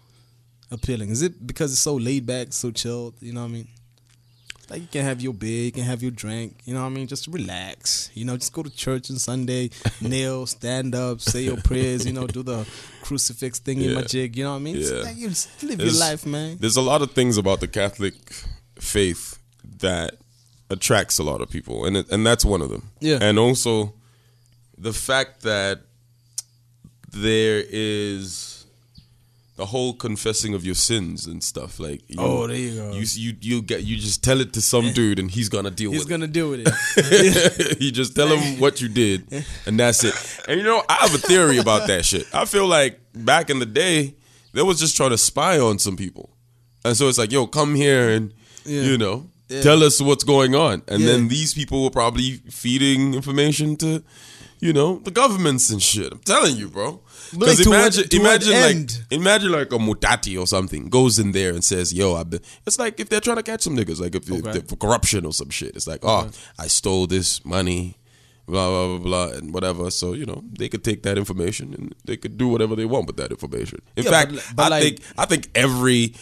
appealing? 0.72 1.10
Is 1.10 1.22
it 1.22 1.46
because 1.46 1.72
it's 1.72 1.82
so 1.82 1.96
laid 1.96 2.26
back, 2.26 2.54
so 2.54 2.72
chilled? 2.72 3.16
You 3.20 3.34
know 3.34 3.42
what 3.42 3.48
I 3.48 3.52
mean? 3.52 3.68
Like 4.70 4.82
you 4.82 4.88
can 4.92 5.04
have 5.04 5.22
your 5.22 5.34
beer, 5.34 5.66
you 5.66 5.72
can 5.72 5.84
have 5.84 6.02
your 6.02 6.12
drink. 6.12 6.62
You 6.66 6.74
know 6.74 6.82
what 6.82 6.88
I 6.88 6.90
mean? 6.90 7.06
Just 7.08 7.28
relax. 7.28 8.10
You 8.14 8.26
know, 8.26 8.38
just 8.38 8.54
go 8.54 8.64
to 8.64 8.70
church 8.70 9.12
on 9.12 9.18
Sunday, 9.18 9.70
kneel, 10.02 10.46
stand 10.46 10.96
up, 10.96 11.20
say 11.22 11.42
your 11.44 11.58
prayers. 11.58 12.06
You 12.06 12.14
know, 12.14 12.28
do 12.28 12.44
the 12.44 12.66
crucifix 13.02 13.60
thing 13.60 13.82
in 13.82 13.94
my 13.94 14.02
jig. 14.04 14.36
You 14.38 14.46
know 14.46 14.52
what 14.52 14.58
I 14.58 14.60
mean? 14.60 14.78
Yeah. 14.78 15.04
like 15.04 15.18
you 15.18 15.30
just 15.30 15.62
live 15.64 15.78
There's- 15.78 15.94
your 15.94 16.00
life, 16.10 16.26
man. 16.26 16.58
There's 16.60 16.78
a 16.78 16.82
lot 16.82 17.02
of 17.02 17.12
things 17.12 17.38
about 17.38 17.60
the 17.60 17.68
Catholic 17.68 18.14
faith 18.80 19.38
that 19.80 20.16
attracts 20.70 21.20
a 21.20 21.24
lot 21.24 21.42
of 21.42 21.50
people, 21.50 21.86
and 21.86 21.98
it, 21.98 22.10
and 22.10 22.26
that's 22.26 22.44
one 22.46 22.62
of 22.62 22.70
them. 22.70 22.90
Yeah. 23.00 23.20
And 23.22 23.38
also, 23.38 23.94
the 24.78 24.94
fact 24.94 25.42
that 25.44 25.82
there 27.12 27.64
is 27.70 28.53
the 29.64 29.68
whole 29.68 29.94
confessing 29.94 30.54
of 30.54 30.66
your 30.66 30.76
sins 30.76 31.26
and 31.26 31.42
stuff. 31.42 31.80
Like, 31.80 32.02
you 32.10 32.16
Oh, 32.20 32.48
there 32.48 32.58
you 32.58 32.76
go. 32.76 32.92
You 33.00 33.06
you 33.26 33.32
you 33.50 33.62
get 33.62 33.84
you 33.90 33.96
just 33.98 34.22
tell 34.24 34.42
it 34.42 34.52
to 34.54 34.62
some 34.62 34.92
dude, 34.92 35.20
and 35.20 35.32
he's 35.32 35.48
gonna 35.50 35.72
deal 35.72 35.92
He's 35.92 36.02
with 36.02 36.10
gonna 36.10 36.28
deal 36.38 36.50
with 36.50 36.62
it. 36.68 36.74
it. 36.98 37.82
you 37.84 37.92
just 37.92 38.14
tell 38.16 38.28
him 38.28 38.60
what 38.60 38.82
you 38.82 38.90
did, 38.90 39.20
and 39.66 39.80
that's 39.80 40.04
it. 40.04 40.16
And 40.48 40.56
you 40.60 40.66
know, 40.66 40.84
I 40.90 40.96
have 41.06 41.16
a 41.16 41.18
theory 41.32 41.58
about 41.60 41.88
that 41.88 42.04
shit. 42.06 42.26
I 42.34 42.44
feel 42.46 42.68
like 42.68 43.00
back 43.16 43.50
in 43.50 43.60
the 43.60 43.66
day, 43.84 44.16
they 44.54 44.62
was 44.64 44.80
just 44.80 44.98
trying 44.98 45.12
to 45.12 45.18
spy 45.18 45.60
on 45.60 45.80
some 45.80 45.96
people, 45.96 46.30
and 46.84 46.98
so 46.98 47.08
it's 47.08 47.18
like, 47.18 47.32
yo, 47.32 47.48
come 47.48 47.74
here 47.76 48.10
and 48.10 48.34
Yeah. 48.66 48.82
you 48.82 48.98
know. 48.98 49.30
Yeah. 49.50 49.62
Tell 49.62 49.84
us 49.84 50.02
what's 50.02 50.24
going 50.26 50.56
on, 50.56 50.82
and 50.88 51.00
Yeah. 51.02 51.08
then 51.12 51.28
these 51.30 51.54
people 51.54 51.84
were 51.84 51.90
probably 52.02 52.42
feeding 52.50 53.14
information 53.14 53.76
to, 53.78 54.02
you 54.64 54.74
know, 54.74 55.00
the 55.04 55.12
governments 55.12 55.70
and 55.70 55.82
shit. 55.82 56.12
I'm 56.12 56.20
telling 56.20 56.56
you, 56.56 56.70
bro. 56.70 57.02
But 57.34 57.48
like, 57.50 57.58
Because 57.58 57.68
imagine, 57.68 58.04
what 58.04 58.14
imagine 58.14 58.54
like, 58.54 58.76
end? 58.76 59.06
imagine 59.12 59.52
like 59.52 59.72
a 59.74 59.78
mutati 59.78 60.40
or 60.40 60.46
something 60.48 60.88
goes 60.90 61.20
in 61.20 61.32
there 61.32 61.52
and 61.52 61.64
says, 61.64 61.92
"Yo, 61.94 62.16
I've 62.16 62.30
been." 62.30 62.42
It's 62.68 62.78
like 62.80 63.00
if 63.00 63.10
they're 63.10 63.20
trying 63.28 63.38
to 63.38 63.44
catch 63.44 63.62
some 63.62 63.76
niggas, 63.76 64.00
like 64.00 64.16
if, 64.16 64.24
if 64.30 64.32
Okay. 64.40 64.52
they're 64.54 64.62
for 64.62 64.76
corruption 64.76 65.26
or 65.26 65.34
some 65.34 65.50
shit. 65.50 65.76
It's 65.76 65.88
like, 65.88 66.02
oh, 66.04 66.30
I 66.60 66.68
stole 66.68 67.08
this 67.08 67.44
money, 67.44 67.98
blah 68.48 68.70
blah 68.70 68.88
blah 68.98 69.04
blah, 69.30 69.38
and 69.38 69.54
whatever. 69.54 69.90
So 69.92 70.14
you 70.14 70.26
know, 70.26 70.44
they 70.60 70.70
could 70.70 70.84
take 70.84 71.02
that 71.04 71.18
information 71.18 71.74
and 71.74 71.96
they 72.06 72.18
could 72.18 72.38
do 72.38 72.48
whatever 72.48 72.76
they 72.76 72.86
want 72.86 73.08
with 73.08 73.18
that 73.18 73.32
information. 73.32 73.80
In 73.98 74.04
Yeah, 74.06 74.12
fact, 74.12 74.32
but- 74.36 74.44
but 74.56 74.66
I 74.66 74.70
like- 74.70 74.84
think 74.84 75.00
I 75.18 75.26
think 75.26 75.50
every 75.56 76.14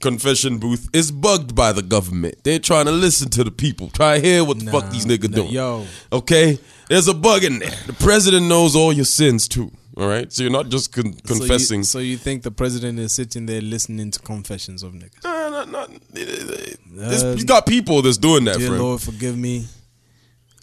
confession 0.00 0.58
booth 0.58 0.88
is 0.92 1.10
bugged 1.10 1.54
by 1.54 1.72
the 1.72 1.82
government. 1.82 2.36
They're 2.44 2.60
trying 2.60 2.84
to 2.86 2.92
listen 2.92 3.30
to 3.30 3.42
the 3.44 3.50
people, 3.50 3.90
try 3.90 4.20
to 4.20 4.26
hear 4.26 4.44
what 4.44 4.58
the 4.64 4.70
fuck 4.70 4.90
these 4.90 5.06
niggas 5.06 5.34
doing. 5.34 5.50
yo. 5.50 5.86
okay, 6.12 6.58
there's 6.88 7.08
a 7.08 7.14
bug 7.14 7.44
in 7.44 7.58
there. 7.58 7.74
The 7.86 7.92
president 7.94 8.46
knows 8.46 8.74
all 8.76 8.92
your 8.92 9.04
sins 9.04 9.48
too. 9.48 9.70
All 9.96 10.06
right, 10.06 10.32
so 10.32 10.44
you're 10.44 10.52
not 10.52 10.68
just 10.68 10.92
con- 10.92 11.12
So 11.24 11.34
you- 11.34 11.40
confessing. 11.40 11.82
So 11.82 11.98
you, 11.98 12.16
think 12.16 12.44
the 12.44 12.52
president 12.52 12.98
is 13.00 13.12
sitting 13.12 13.46
there 13.46 13.60
listening 13.60 14.12
to 14.12 14.20
confessions 14.20 14.84
of 14.84 14.92
niggas? 14.92 15.24
No, 15.24 15.50
no, 15.50 15.64
not, 15.64 15.90
not, 15.90 15.90
there's- 16.12 17.38
you 17.40 17.44
got 17.44 17.66
people 17.66 18.00
that's 18.02 18.16
doing 18.18 18.44
that, 18.44 18.58
Dear 18.58 18.68
friend. 18.68 18.82
Lord, 18.82 19.00
forgive 19.00 19.36
me. 19.36 19.66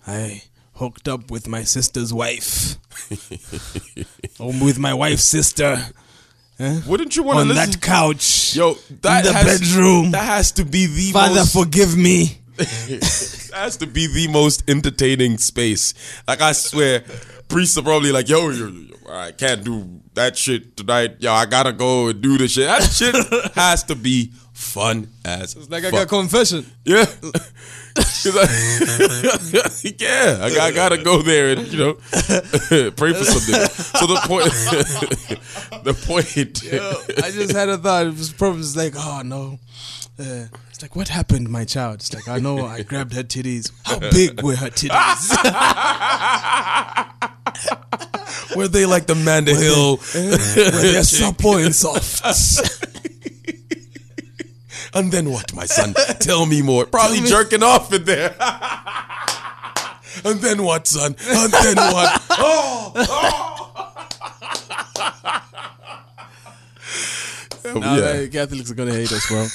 I 0.08 0.42
hooked 0.76 1.08
up 1.10 1.30
with 1.32 1.48
my 1.50 1.64
sister's 1.64 2.14
wife. 2.14 2.78
or 4.40 4.48
with 4.64 4.80
my 4.80 4.94
wife's 4.94 5.24
sister. 5.24 5.84
eh, 6.60 6.82
Wouldn't 6.88 7.16
you 7.18 7.24
want 7.24 7.40
to 7.40 7.46
listen? 7.46 7.60
On 7.62 7.66
listen? 7.68 7.72
that 7.72 7.82
couch. 7.86 8.56
Yo, 8.56 8.76
that 9.02 9.26
in 9.26 9.34
the 9.34 9.38
has, 9.38 9.60
bedroom. 9.60 10.12
That 10.12 10.24
has 10.26 10.52
to 10.54 10.64
be 10.66 10.86
the 10.86 11.12
Father, 11.12 11.36
most. 11.42 11.54
forgive 11.54 11.98
me. 11.98 12.40
That 12.58 13.52
has 13.54 13.78
to 13.78 13.88
be 13.88 14.08
the 14.08 14.28
most 14.32 14.70
entertaining 14.70 15.38
space. 15.38 15.94
Like 16.28 16.42
I 16.42 16.52
swear, 16.54 17.04
priests 17.48 17.78
are 17.78 17.84
probably 17.84 18.12
like, 18.12 18.28
yo, 18.30 18.50
yo, 18.50 18.68
yo, 18.68 18.96
I 19.10 19.32
can't 19.32 19.64
do 19.64 20.02
that 20.14 20.38
shit 20.38 20.76
tonight. 20.78 21.18
Yo, 21.20 21.32
I 21.32 21.46
gotta 21.46 21.74
go 21.74 22.08
and 22.10 22.22
do 22.22 22.38
the 22.38 22.48
shit. 22.48 22.66
That 22.68 22.84
shit 22.84 23.16
has 23.56 23.84
to 23.84 23.96
be 23.96 24.32
fun 24.54 25.08
as 25.26 25.56
It's 25.56 25.70
like 25.70 25.84
I 25.86 25.92
got 25.92 26.08
confession. 26.08 26.66
Yeah. 26.86 27.06
I- 27.18 27.36
yeah, 30.00 30.40
I, 30.42 30.58
I 30.68 30.72
gotta 30.72 31.02
go 31.02 31.22
there 31.22 31.52
and 31.52 31.68
you 31.72 31.78
know 31.80 31.94
pray 32.92 33.14
for 33.14 33.24
something. 33.24 33.56
So 33.70 34.06
the 34.08 34.20
point, 34.26 34.52
the 35.86 35.94
point, 35.94 36.64
I 37.24 37.32
just 37.32 37.54
had 37.54 37.70
a 37.70 37.78
thought. 37.78 38.08
It 38.08 38.18
was 38.18 38.34
probably 38.34 38.62
just 38.62 38.76
like, 38.76 38.94
oh 38.98 39.22
no. 39.24 39.60
Uh, 40.20 40.46
it's 40.76 40.82
like, 40.82 40.94
what 40.94 41.08
happened, 41.08 41.48
my 41.48 41.64
child? 41.64 42.02
It's 42.02 42.14
like, 42.14 42.28
I 42.28 42.38
know 42.38 42.66
I 42.66 42.82
grabbed 42.82 43.14
her 43.14 43.24
titties. 43.24 43.72
How 43.86 43.98
big 43.98 44.42
were 44.44 44.58
her 44.58 44.70
titties? 44.70 45.32
were 48.58 48.68
they 48.68 48.86
like 48.86 49.06
the 49.06 49.16
Manda 49.16 49.56
Hill? 49.56 50.00
were 50.14 50.82
they 50.82 51.02
supple 51.04 51.56
and 51.56 51.74
soft? 51.74 52.82
And 54.94 55.12
then 55.12 55.30
what, 55.30 55.54
my 55.54 55.66
son? 55.66 55.94
Tell 56.22 56.46
me 56.46 56.62
more. 56.62 56.86
Probably 56.86 57.20
me- 57.20 57.28
jerking 57.28 57.64
off 57.64 57.92
in 57.92 58.06
there. 58.06 58.34
and 60.24 60.40
then 60.40 60.64
what, 60.64 60.88
son? 60.88 61.16
And 61.28 61.52
then 61.52 61.76
what? 61.76 62.22
Oh, 62.30 62.94
oh. 62.96 63.62
Nah, 67.76 67.96
yeah. 67.96 68.28
Catholics 68.28 68.72
are 68.72 68.76
gonna 68.76 68.94
hate 68.94 69.12
us, 69.12 69.28
bro. 69.28 69.48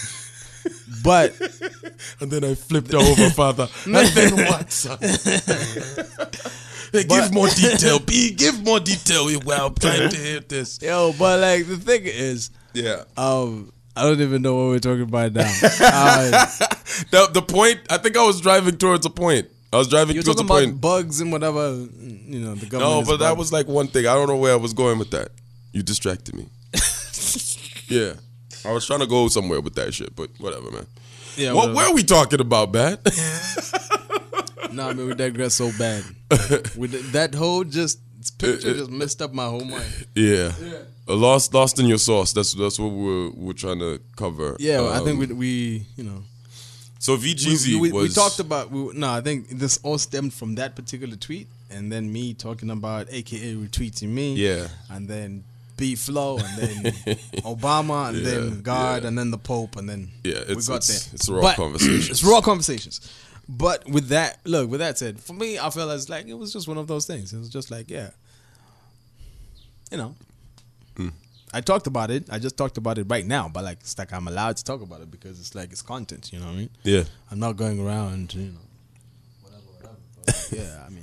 But 1.02 1.34
And 2.20 2.30
then 2.30 2.44
I 2.44 2.54
flipped 2.54 2.94
over, 2.94 3.30
father. 3.30 3.68
And 3.86 3.94
then 3.94 4.36
what, 4.46 4.70
son? 4.72 4.98
Give 6.92 7.32
more 7.32 7.48
detail. 7.48 7.98
B, 8.00 8.32
give 8.32 8.62
more 8.64 8.80
detail. 8.80 9.26
Well, 9.44 9.66
I'm 9.68 9.74
trying 9.74 10.10
to 10.10 10.16
hear 10.16 10.40
this. 10.40 10.80
yo, 10.82 11.12
but 11.18 11.40
like 11.40 11.66
the 11.66 11.76
thing 11.76 12.02
is, 12.04 12.50
Yeah. 12.74 13.04
um, 13.16 13.72
I 13.96 14.02
don't 14.02 14.20
even 14.20 14.42
know 14.42 14.56
what 14.56 14.66
we're 14.68 14.78
talking 14.78 15.02
about 15.02 15.32
now. 15.32 15.52
Uh, 15.80 16.46
The, 17.12 17.28
the 17.32 17.42
point, 17.42 17.78
I 17.88 17.98
think 17.98 18.16
I 18.16 18.24
was 18.26 18.40
driving 18.40 18.76
towards 18.76 19.06
a 19.06 19.10
point. 19.10 19.46
I 19.72 19.76
was 19.76 19.86
driving 19.88 20.16
you're 20.16 20.24
towards 20.24 20.40
a 20.40 20.44
point. 20.44 20.80
bugs 20.80 21.20
and 21.20 21.30
whatever. 21.30 21.70
You 22.00 22.40
know, 22.40 22.54
the 22.56 22.66
government. 22.66 23.06
No, 23.06 23.12
but 23.12 23.18
that 23.18 23.36
was 23.36 23.52
like 23.52 23.68
one 23.68 23.86
thing. 23.86 24.06
I 24.06 24.14
don't 24.14 24.26
know 24.28 24.36
where 24.36 24.52
I 24.52 24.56
was 24.56 24.72
going 24.72 24.98
with 24.98 25.10
that. 25.12 25.28
You 25.72 25.82
distracted 25.84 26.34
me. 26.34 26.48
yeah. 27.88 28.14
I 28.64 28.72
was 28.72 28.86
trying 28.86 29.00
to 29.00 29.06
go 29.06 29.28
somewhere 29.28 29.60
with 29.60 29.74
that 29.74 29.92
shit, 29.94 30.14
but 30.16 30.30
whatever, 30.38 30.70
man. 30.70 30.86
yeah. 31.36 31.52
What 31.52 31.72
whatever. 31.72 31.90
were 31.90 31.94
we 31.96 32.02
talking 32.02 32.40
about, 32.40 32.72
man? 32.72 32.98
Nah, 34.72 34.92
man, 34.92 35.08
we 35.08 35.14
digress 35.14 35.56
so 35.56 35.72
bad. 35.78 36.04
With 36.76 37.10
that 37.12 37.34
whole 37.34 37.64
just 37.64 37.98
picture 38.38 38.72
just 38.74 38.90
messed 38.90 39.20
up 39.20 39.32
my 39.32 39.46
whole 39.46 39.64
mind. 39.64 40.06
yeah. 40.14 40.52
Uh, 41.08 41.14
Lost 41.16 41.52
lost 41.52 41.80
in 41.80 41.86
your 41.86 41.98
sauce. 41.98 42.32
That's 42.32 42.52
that's 42.54 42.78
what 42.78 42.92
we're 42.92 43.30
we're 43.30 43.52
trying 43.52 43.80
to 43.80 44.00
cover. 44.16 44.54
Yeah, 44.60 44.88
I 44.88 44.98
think 45.00 45.20
Um, 45.20 45.28
we 45.28 45.34
we 45.34 45.86
you 45.96 46.04
know 46.04 46.22
so 47.00 47.14
we, 47.16 47.34
VGZ 47.34 47.80
we, 47.80 47.90
we 47.90 48.02
was 48.02 48.14
talked 48.14 48.38
about 48.38 48.70
we, 48.70 48.92
no, 48.94 49.10
I 49.10 49.20
think 49.20 49.48
this 49.48 49.80
all 49.82 49.98
stemmed 49.98 50.32
from 50.34 50.54
that 50.54 50.76
particular 50.76 51.16
tweet, 51.16 51.48
and 51.68 51.90
then 51.90 52.12
me 52.12 52.32
talking 52.34 52.70
about 52.70 53.08
AKA 53.10 53.54
retweeting 53.56 54.10
me, 54.10 54.34
Yeah. 54.34 54.68
and 54.88 55.08
then 55.08 55.42
B 55.80 55.96
Flow, 55.96 56.38
and 56.38 56.58
then 56.58 56.92
Obama, 57.54 58.10
and 58.10 58.18
Yeah, 58.18 58.30
then 58.30 58.62
God, 58.62 59.02
yeah. 59.02 59.08
and 59.08 59.18
then 59.18 59.30
the 59.32 59.38
Pope, 59.38 59.76
and 59.76 59.88
then 59.88 60.10
Yeah, 60.22 60.34
we 60.46 60.52
it's- 60.52 60.68
got 60.68 60.76
it's- 60.76 61.06
there. 61.06 61.14
it's 61.14 61.28
raw 61.28 61.40
But- 61.40 61.56
conversations. 61.56 62.10
It's 62.10 62.22
raw 62.24 62.40
conversations. 62.40 63.00
But 63.48 63.88
with 63.88 64.08
that, 64.08 64.38
look, 64.44 64.70
with 64.70 64.78
that 64.78 64.96
said, 64.98 65.18
for 65.18 65.32
me, 65.32 65.58
I 65.58 65.70
feel 65.70 65.90
as 65.90 66.08
like 66.08 66.26
it 66.28 66.34
was 66.34 66.52
just 66.52 66.68
one 66.68 66.78
of 66.78 66.86
those 66.86 67.04
things. 67.06 67.32
It 67.32 67.38
was 67.38 67.48
just 67.48 67.68
like, 67.72 67.90
yeah, 67.90 68.10
you 69.90 69.98
know. 69.98 70.14
Hmm. 70.96 71.08
I 71.52 71.60
talked 71.60 71.88
about 71.88 72.12
it. 72.12 72.28
I 72.30 72.38
just 72.38 72.56
talked 72.56 72.76
about 72.78 72.98
it 72.98 73.06
right 73.08 73.26
now, 73.26 73.48
but 73.48 73.64
like 73.64 73.78
it's 73.80 73.98
like 73.98 74.12
I'm 74.12 74.28
allowed 74.28 74.56
to 74.58 74.62
talk 74.64 74.82
about 74.82 75.00
it 75.00 75.10
because 75.10 75.40
it's 75.40 75.54
like 75.56 75.72
it's 75.72 75.82
content. 75.82 76.30
You 76.32 76.38
know 76.38 76.46
what 76.46 76.52
I 76.52 76.56
mean? 76.58 76.70
Yeah. 76.84 77.04
I'm 77.30 77.40
not 77.40 77.56
going 77.56 77.80
around, 77.84 78.34
you 78.34 78.52
know, 78.52 78.60
whatever, 79.42 79.62
whatever. 79.74 79.96
But 80.26 80.48
yeah, 80.52 80.84
I 80.86 80.90
mean, 80.90 80.99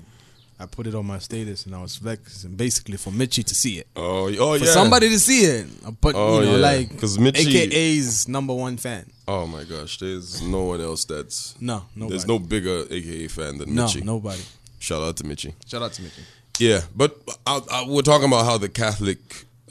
I 0.59 0.65
put 0.65 0.87
it 0.87 0.95
on 0.95 1.05
my 1.05 1.19
status 1.19 1.65
and 1.67 1.75
I 1.75 1.81
was 1.81 1.95
flexing 1.97 2.55
basically 2.55 2.97
for 2.97 3.11
Mitchie 3.11 3.43
to 3.45 3.53
see 3.53 3.77
it. 3.77 3.87
Oh, 3.95 4.27
oh 4.39 4.57
For 4.57 4.65
yeah. 4.65 4.71
somebody 4.71 5.07
to 5.09 5.19
see 5.19 5.41
it. 5.41 5.67
But, 6.01 6.15
Oh, 6.15 6.39
you 6.39 6.45
know, 6.45 6.51
yeah. 6.53 6.57
like, 6.57 6.99
'Cause 6.99 7.17
Mitchie- 7.19 7.45
AKA's 7.71 8.27
number 8.27 8.53
one 8.55 8.77
fan. 8.77 9.05
Oh 9.27 9.45
my 9.45 9.63
gosh, 9.65 9.99
there's 9.99 10.41
no 10.41 10.63
one 10.63 10.81
else 10.81 11.05
that's 11.05 11.53
No, 11.61 11.83
nobody. 11.95 12.09
there's 12.17 12.27
no 12.27 12.39
bigger 12.39 12.85
AKA 12.89 13.27
fan 13.27 13.57
than 13.59 13.75
no, 13.75 13.85
Mitchie. 13.85 14.03
nobody. 14.03 14.41
Shout 14.79 15.01
out 15.03 15.15
to 15.17 15.23
Mitchie. 15.23 15.53
Shout 15.67 15.83
out 15.83 15.93
to 15.93 16.01
Mitchie. 16.01 16.23
Yeah, 16.59 16.81
but 16.95 17.15
I, 17.45 17.61
I, 17.71 17.85
we're 17.87 18.01
talking 18.01 18.27
about 18.27 18.45
how 18.45 18.57
the 18.57 18.69
Catholic 18.69 19.19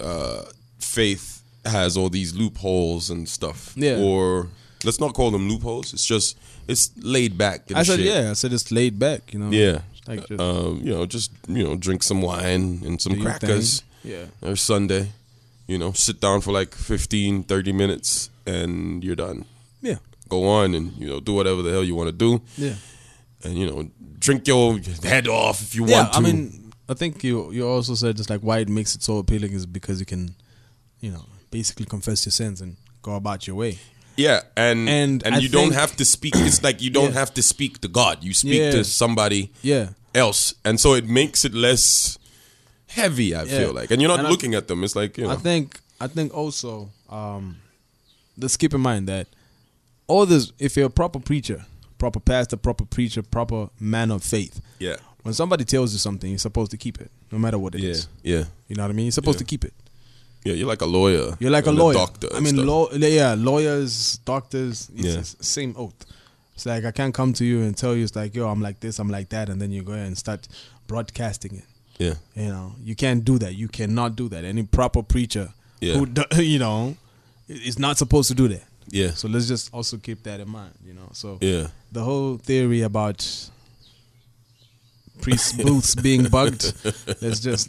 uh, 0.00 0.42
faith 0.78 1.42
has 1.64 1.96
all 1.96 2.08
these 2.08 2.32
loopholes 2.34 3.10
and 3.10 3.28
stuff. 3.28 3.72
Yeah. 3.76 3.96
Or 3.98 4.48
let's 4.84 5.00
not 5.00 5.14
call 5.14 5.32
them 5.32 5.48
loopholes. 5.48 5.92
It's 5.92 6.06
just 6.06 6.36
it's 6.68 6.90
laid 6.98 7.36
back. 7.36 7.72
I 7.74 7.82
said, 7.82 7.98
shit. 7.98 8.06
yeah, 8.06 8.30
I 8.30 8.34
said 8.34 8.52
it's 8.52 8.70
laid 8.70 8.98
back, 9.00 9.32
you 9.32 9.40
know. 9.40 9.50
Yeah. 9.50 9.80
Like 10.08 10.26
just 10.28 10.40
Um, 10.40 10.80
you 10.82 10.92
know, 10.94 11.06
just 11.06 11.30
you 11.48 11.64
know, 11.64 11.76
drink 11.76 12.02
some 12.02 12.22
wine 12.22 12.82
and 12.84 13.00
some 13.00 13.20
crackers. 13.20 13.80
thing. 14.02 14.12
Yeah. 14.12 14.26
Or 14.48 14.56
Sunday, 14.56 15.10
you 15.66 15.78
know, 15.78 15.92
sit 15.92 16.20
down 16.20 16.40
for 16.40 16.52
like 16.52 16.74
15, 16.74 17.42
30 17.44 17.72
minutes 17.72 18.30
and 18.46 19.02
you're 19.02 19.16
done. 19.16 19.44
Yeah. 19.82 19.98
Go 20.28 20.46
on 20.48 20.74
and 20.74 20.92
you 20.98 21.08
know 21.08 21.20
do 21.20 21.32
whatever 21.34 21.62
the 21.62 21.70
hell 21.70 21.84
you 21.84 21.94
want 21.96 22.08
to 22.08 22.12
do, 22.12 22.40
Yeah. 22.56 22.74
and 23.44 23.56
you 23.58 23.66
know 23.70 23.88
drink 24.18 24.46
your 24.48 24.78
head 25.02 25.28
off 25.28 25.60
if 25.62 25.74
you 25.74 25.86
Yeah, 25.86 26.02
want 26.02 26.12
to. 26.12 26.18
I 26.18 26.20
mean, 26.22 26.72
I 26.88 26.94
think 26.94 27.22
you 27.24 27.52
you 27.52 27.66
also 27.68 27.94
said 27.94 28.16
just 28.16 28.28
like 28.30 28.40
why 28.40 28.58
it 28.58 28.68
makes 28.68 28.94
it 28.96 29.02
so 29.02 29.18
appealing 29.18 29.52
is 29.52 29.66
because 29.66 30.00
you 30.00 30.06
can, 30.06 30.34
you 31.00 31.10
know, 31.12 31.24
basically 31.50 31.86
confess 31.86 32.24
your 32.26 32.32
sins 32.32 32.60
and 32.60 32.76
go 33.02 33.14
about 33.14 33.46
your 33.46 33.56
way. 33.56 33.78
Yeah, 34.16 34.42
and 34.56 34.88
And 34.88 35.22
and, 35.26 35.42
you 35.42 35.48
don't 35.48 35.72
have 35.74 35.94
to 35.96 36.04
speak. 36.04 36.34
It's 36.36 36.62
like 36.62 36.80
you 36.80 36.90
don't 36.90 37.12
Yeah. 37.12 37.18
have 37.20 37.34
to 37.34 37.42
speak 37.42 37.80
to 37.82 37.88
God. 37.88 38.24
You 38.24 38.32
speak 38.34 38.60
Yeah. 38.60 38.70
to 38.72 38.84
somebody 38.84 39.50
Yeah. 39.62 39.90
else, 40.14 40.54
and 40.64 40.80
so 40.80 40.94
it 40.94 41.06
makes 41.08 41.44
it 41.44 41.52
less 41.54 42.18
heavy. 42.86 43.34
I 43.36 43.44
feel 43.46 43.72
like, 43.74 43.90
and 43.90 44.00
you're 44.00 44.08
not 44.08 44.20
And 44.20 44.28
looking 44.28 44.54
at 44.54 44.68
them. 44.68 44.84
It's 44.84 44.96
like 44.96 45.18
you 45.18 45.24
know, 45.24 45.30
I 45.30 45.36
think 45.36 45.80
I 46.00 46.06
think 46.08 46.32
also 46.34 46.90
um 47.10 47.56
let's 48.38 48.56
keep 48.56 48.72
in 48.74 48.80
mind 48.80 49.08
that 49.08 49.26
all 50.06 50.24
this 50.26 50.52
if 50.58 50.76
you're 50.76 50.86
a 50.86 50.90
proper 50.90 51.18
preacher, 51.20 51.66
proper 51.98 52.20
pastor, 52.20 52.56
proper 52.56 52.84
preacher, 52.84 53.22
proper 53.22 53.68
man 53.80 54.10
of 54.10 54.22
faith, 54.22 54.60
yeah, 54.78 54.96
when 55.24 55.34
somebody 55.34 55.64
tells 55.64 55.92
you 55.92 55.98
something, 55.98 56.30
you're 56.30 56.38
supposed 56.38 56.70
to 56.70 56.76
keep 56.76 57.00
it, 57.00 57.10
no 57.32 57.38
matter 57.38 57.58
what 57.58 57.74
it 57.74 57.82
is. 57.84 58.08
yeah, 58.22 58.38
yeah, 58.38 58.44
You 58.68 58.76
know 58.76 58.84
what 58.84 58.90
I 58.90 58.94
mean? 58.94 59.06
You're 59.06 59.12
supposed 59.12 59.38
to 59.38 59.44
keep 59.44 59.64
it. 59.64 59.74
Yeah. 60.44 60.54
You're 60.54 60.68
like 60.68 60.82
a 60.82 60.86
lawyer. 60.86 61.36
You're 61.40 61.50
like 61.50 61.66
a 61.66 61.72
lawyer. 61.72 61.94
doctor. 61.94 62.28
I 62.34 62.40
mean, 62.40 62.64
law, 62.66 62.90
yeah, 62.92 63.34
lawyers, 63.36 64.18
doctors, 64.24 64.90
it's 64.94 65.04
Yeah. 65.16 65.22
same 65.40 65.74
oath. 65.76 66.04
It's 66.54 66.64
like 66.66 66.84
I 66.84 66.90
can't 66.92 67.12
come 67.14 67.32
to 67.34 67.44
you 67.44 67.62
and 67.62 67.76
tell 67.76 67.94
you 67.94 68.04
it's 68.04 68.16
like, 68.16 68.34
yo, 68.34 68.48
I'm 68.48 68.62
like 68.62 68.80
this, 68.80 68.98
I'm 68.98 69.08
like 69.10 69.28
that, 69.30 69.48
and 69.50 69.60
then 69.60 69.70
you 69.72 69.82
go 69.82 69.92
ahead 69.92 70.06
and 70.06 70.16
start 70.16 70.48
broadcasting 70.86 71.56
it. 71.56 71.64
yeah, 71.98 72.14
You 72.34 72.48
know, 72.48 72.74
you 72.82 72.94
can't 72.94 73.24
do 73.24 73.38
that. 73.38 73.54
You 73.54 73.68
cannot 73.68 74.16
do 74.16 74.28
that. 74.28 74.44
Any 74.44 74.62
proper 74.62 75.02
preacher 75.02 75.52
Yeah. 75.80 75.94
who, 75.94 76.06
you 76.42 76.58
know, 76.58 76.96
is 77.48 77.78
not 77.78 77.98
supposed 77.98 78.28
to 78.28 78.34
do 78.34 78.48
that. 78.48 78.62
yeah, 78.90 79.10
So 79.14 79.28
let's 79.28 79.48
just 79.48 79.72
also 79.74 79.96
keep 79.98 80.22
that 80.22 80.40
in 80.40 80.48
mind. 80.48 80.72
You 80.86 80.94
know, 80.94 81.08
so 81.12 81.38
yeah. 81.40 81.68
the 81.92 82.02
whole 82.04 82.36
theory 82.38 82.82
about 82.82 83.26
priest 85.20 85.56
booths 85.58 85.94
being 85.94 86.24
bugged, 86.24 86.72
let's 87.20 87.40
just 87.40 87.68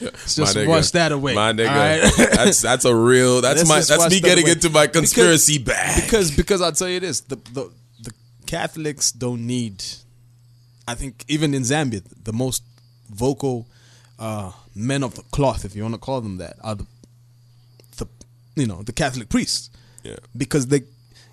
let's 0.00 0.34
just 0.34 0.56
nigga. 0.56 0.66
wash 0.68 0.90
that 0.92 1.12
away. 1.12 1.34
My 1.34 1.52
nigga, 1.52 1.68
right? 1.68 2.30
that's 2.34 2.60
that's 2.62 2.84
a 2.84 2.94
real. 2.94 3.40
That's 3.40 3.68
Let's 3.68 3.90
my. 3.90 3.96
That's 3.96 4.12
me 4.12 4.20
that 4.20 4.26
getting 4.26 4.44
away. 4.44 4.52
into 4.52 4.70
my 4.70 4.86
Because- 4.86 5.12
conspiracy 5.12 5.58
bag. 5.58 6.02
because 6.04 6.30
because 6.30 6.60
I'll 6.62 6.72
tell 6.72 6.88
you 6.88 7.00
this: 7.00 7.20
the 7.20 7.36
the 7.36 7.70
the 8.02 8.12
Catholics 8.46 9.12
don't 9.12 9.46
need. 9.46 9.84
I 10.88 10.94
think 10.94 11.24
even 11.28 11.52
in 11.54 11.62
Zambia, 11.62 12.02
the 12.24 12.32
most 12.32 12.62
vocal 13.10 13.66
uh, 14.18 14.52
men 14.74 15.02
of 15.02 15.14
the 15.14 15.22
cloth, 15.32 15.64
if 15.64 15.74
you 15.74 15.82
want 15.82 15.94
to 15.94 16.00
call 16.00 16.20
them 16.20 16.38
that, 16.38 16.56
are 16.62 16.76
the 16.76 16.86
the 17.96 18.06
you 18.56 18.66
know 18.66 18.82
the 18.82 18.92
Catholic 18.92 19.28
priests 19.28 19.70
yeah, 20.04 20.16
because 20.36 20.68
they 20.68 20.82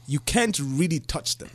you 0.07 0.19
can't 0.19 0.59
really 0.59 0.99
touch 0.99 1.37
them 1.37 1.49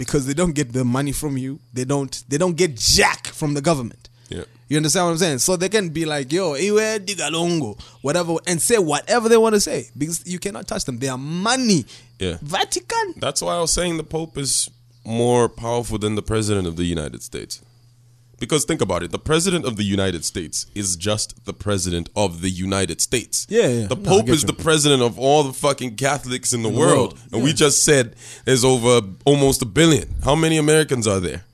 because 0.00 0.24
they 0.26 0.32
don't 0.32 0.54
get 0.54 0.72
the 0.72 0.82
money 0.82 1.12
from 1.12 1.36
you. 1.36 1.60
They 1.74 1.84
don't 1.84 2.24
they 2.26 2.38
don't 2.38 2.56
get 2.56 2.74
jack 2.74 3.26
from 3.26 3.52
the 3.52 3.60
government. 3.60 4.08
Yeah. 4.30 4.44
You 4.66 4.78
understand 4.78 5.04
what 5.04 5.12
I'm 5.12 5.18
saying? 5.18 5.38
So 5.40 5.56
they 5.56 5.68
can 5.68 5.90
be 5.90 6.06
like, 6.06 6.32
yo, 6.32 6.52
iwe 6.54 7.00
digalongo, 7.00 7.78
whatever, 8.00 8.36
and 8.46 8.62
say 8.62 8.78
whatever 8.78 9.28
they 9.28 9.36
want 9.36 9.56
to 9.56 9.60
say 9.60 9.90
because 9.98 10.26
you 10.26 10.38
cannot 10.38 10.66
touch 10.66 10.86
them. 10.86 10.98
They 11.00 11.08
are 11.08 11.18
money. 11.18 11.84
Yeah. 12.18 12.38
Vatican. 12.40 13.14
That's 13.18 13.42
why 13.42 13.56
I 13.56 13.60
was 13.60 13.74
saying 13.74 13.98
the 13.98 14.02
Pope 14.02 14.38
is 14.38 14.70
more 15.04 15.50
powerful 15.50 15.98
than 15.98 16.14
the 16.14 16.22
President 16.22 16.66
of 16.66 16.76
the 16.76 16.84
United 16.84 17.22
States. 17.22 17.60
Because 18.40 18.64
think 18.64 18.80
about 18.80 19.02
it, 19.04 19.12
the 19.12 19.18
President 19.18 19.64
of 19.66 19.76
the 19.76 19.84
United 19.84 20.24
States 20.24 20.66
is 20.74 20.96
just 20.96 21.44
the 21.44 21.52
President 21.52 22.08
of 22.16 22.40
the 22.40 22.48
United 22.50 23.00
States. 23.00 23.46
Yeah, 23.48 23.68
yeah. 23.68 23.86
The 23.86 23.94
Pope 23.96 24.26
get 24.26 24.34
is 24.34 24.42
you. 24.42 24.46
the 24.48 24.54
President 24.54 25.02
of 25.02 25.18
all 25.18 25.44
the 25.44 25.52
fucking 25.52 25.94
Catholics 25.96 26.52
in 26.52 26.62
the, 26.62 26.70
the 26.70 26.76
world. 26.76 27.12
world, 27.12 27.18
And 27.32 27.42
we 27.44 27.52
just 27.52 27.84
said 27.84 28.16
there's 28.46 28.64
over 28.64 29.02
almost 29.24 29.62
a 29.62 29.66
billion. 29.66 30.14
How 30.24 30.34
many 30.34 30.56
Americans 30.56 31.06
are 31.06 31.20
there? 31.20 31.44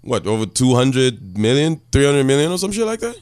What, 0.00 0.26
over 0.26 0.46
200 0.46 1.36
million, 1.38 1.80
300 1.92 2.24
million 2.24 2.50
or 2.50 2.58
some 2.58 2.72
shit 2.72 2.86
like 2.86 3.00
that? 3.00 3.16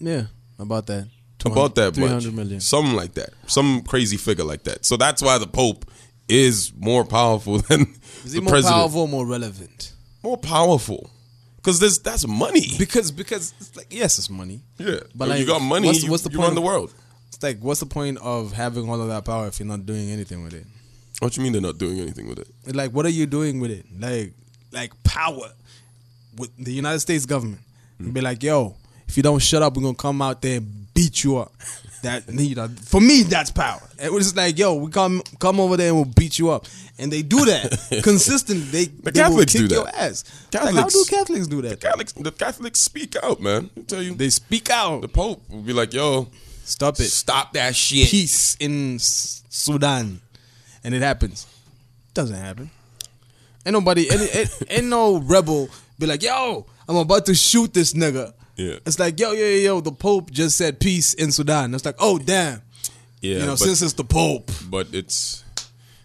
Yeah, 0.00 0.24
about 0.58 0.86
that. 0.86 1.08
about 1.44 1.74
that 1.76 1.94
Three 1.94 2.04
much. 2.04 2.12
hundred 2.12 2.34
million. 2.34 2.60
Something 2.60 2.94
like 2.96 3.12
that. 3.14 3.30
Some 3.46 3.82
crazy 3.82 4.16
figure 4.16 4.44
like 4.44 4.62
that. 4.64 4.84
So 4.86 4.96
that's 4.96 5.20
why 5.22 5.36
the 5.38 5.46
Pope 5.46 5.84
is 6.28 6.72
more 6.78 7.04
powerful 7.04 7.58
than 7.68 7.94
Is 8.24 8.32
the 8.32 8.38
he 8.38 8.40
more 8.40 8.50
president. 8.52 8.74
powerful, 8.80 9.02
or 9.02 9.08
more 9.08 9.26
relevant? 9.26 9.92
More 10.22 10.38
powerful. 10.38 11.10
Because 11.66 11.80
there's 11.80 11.98
that's 11.98 12.24
money. 12.28 12.68
Because 12.78 13.10
because 13.10 13.52
it's 13.58 13.76
like 13.76 13.88
yes, 13.90 14.18
it's 14.20 14.30
money. 14.30 14.60
Yeah. 14.78 15.00
But 15.16 15.30
like, 15.30 15.40
you 15.40 15.46
got 15.46 15.60
money, 15.60 15.88
what's- 15.88 16.04
you, 16.04 16.10
what's 16.12 16.22
the 16.22 16.30
you 16.30 16.36
point 16.36 16.46
run 16.50 16.54
the 16.54 16.60
world. 16.60 16.94
It's 17.26 17.42
like 17.42 17.58
what's 17.58 17.80
the 17.80 17.86
point 17.86 18.18
of 18.18 18.52
having 18.52 18.88
all 18.88 19.00
of 19.02 19.08
that 19.08 19.24
power 19.24 19.48
if 19.48 19.58
you're 19.58 19.66
not 19.66 19.84
doing 19.84 20.08
anything 20.12 20.44
with 20.44 20.54
it? 20.54 20.64
What 21.18 21.32
do 21.32 21.40
you 21.40 21.42
mean 21.42 21.52
they're 21.54 21.60
not 21.60 21.76
doing 21.76 21.98
anything 21.98 22.28
with 22.28 22.38
it? 22.38 22.76
Like 22.76 22.92
what 22.92 23.04
are 23.04 23.08
you 23.08 23.26
doing 23.26 23.58
with 23.58 23.72
it? 23.72 23.84
Like 23.98 24.32
like 24.70 24.92
power 25.02 25.48
with 26.38 26.50
the 26.56 26.72
United 26.72 27.00
States 27.00 27.26
government. 27.26 27.62
And 27.98 28.14
be 28.14 28.20
like, 28.20 28.44
yo, 28.44 28.76
if 29.08 29.16
you 29.16 29.24
don't 29.24 29.40
shut 29.40 29.60
up, 29.60 29.76
we're 29.76 29.82
gonna 29.82 29.96
come 29.96 30.22
out 30.22 30.42
there 30.42 30.58
and 30.58 30.86
beat 30.94 31.24
you 31.24 31.38
up. 31.38 31.52
That 32.06 32.22
you 32.32 32.54
know, 32.54 32.68
for 32.82 33.00
me, 33.00 33.22
that's 33.22 33.50
power. 33.50 33.82
It 34.02 34.12
was 34.12 34.24
just 34.26 34.36
like, 34.36 34.58
yo, 34.58 34.74
we 34.74 34.90
come 34.90 35.22
come 35.40 35.58
over 35.60 35.76
there 35.76 35.88
and 35.88 35.96
we'll 35.96 36.04
beat 36.04 36.38
you 36.38 36.50
up, 36.50 36.66
and 36.98 37.12
they 37.12 37.22
do 37.22 37.44
that 37.46 38.00
consistently. 38.02 38.64
They 38.64 38.84
the 38.86 39.10
they 39.10 39.20
Catholics 39.20 39.54
will 39.54 39.60
do 39.62 39.68
kick 39.68 39.68
that. 39.70 39.74
your 39.74 39.88
ass. 39.88 40.24
Like, 40.52 40.74
how 40.74 40.88
do 40.88 41.04
Catholics 41.08 41.46
do 41.46 41.62
that? 41.62 41.80
Catholics, 41.80 42.12
the 42.12 42.32
Catholics 42.32 42.80
speak 42.80 43.16
out, 43.22 43.40
man. 43.40 43.70
I 43.76 43.80
tell 43.82 44.02
you, 44.02 44.14
They 44.14 44.30
speak 44.30 44.70
out. 44.70 45.02
the 45.02 45.08
Pope 45.08 45.42
will 45.50 45.62
be 45.62 45.72
like, 45.72 45.92
"Yo, 45.92 46.28
Stop 46.64 47.00
it. 47.00 47.10
stop 47.10 47.52
that 47.54 47.74
shit." 47.76 48.08
Peace 48.08 48.56
in 48.60 48.98
Sudan, 49.00 50.20
and 50.84 50.94
it 50.94 51.02
happens. 51.02 51.46
Doesn't 52.14 52.36
happen. 52.36 52.70
Ain't 53.66 53.72
nobody, 53.72 54.08
ain't, 54.12 54.36
ain't, 54.36 54.50
ain't 54.70 54.86
no 54.86 55.18
rebel 55.18 55.68
be 55.98 56.06
like, 56.06 56.22
yo, 56.22 56.66
I'm 56.88 56.96
about 56.96 57.26
to 57.26 57.34
shoot 57.34 57.74
this 57.74 57.94
nigga. 57.94 58.32
Yeah. 58.56 58.78
It's 58.86 58.98
like, 58.98 59.20
yo, 59.20 59.32
yo, 59.32 59.44
yo, 59.44 59.56
yo, 59.56 59.80
the 59.80 59.92
Pope 59.92 60.30
just 60.30 60.56
said 60.56 60.80
peace 60.80 61.14
in 61.14 61.30
Sudan. 61.30 61.74
It's 61.74 61.84
like, 61.84 61.96
oh, 61.98 62.18
damn. 62.18 62.62
Yeah, 63.20 63.34
you 63.34 63.40
know, 63.40 63.52
but, 63.52 63.58
since 63.60 63.82
it's 63.82 63.92
the 63.94 64.04
Pope. 64.04 64.50
but 64.70 64.88
it's 64.92 65.44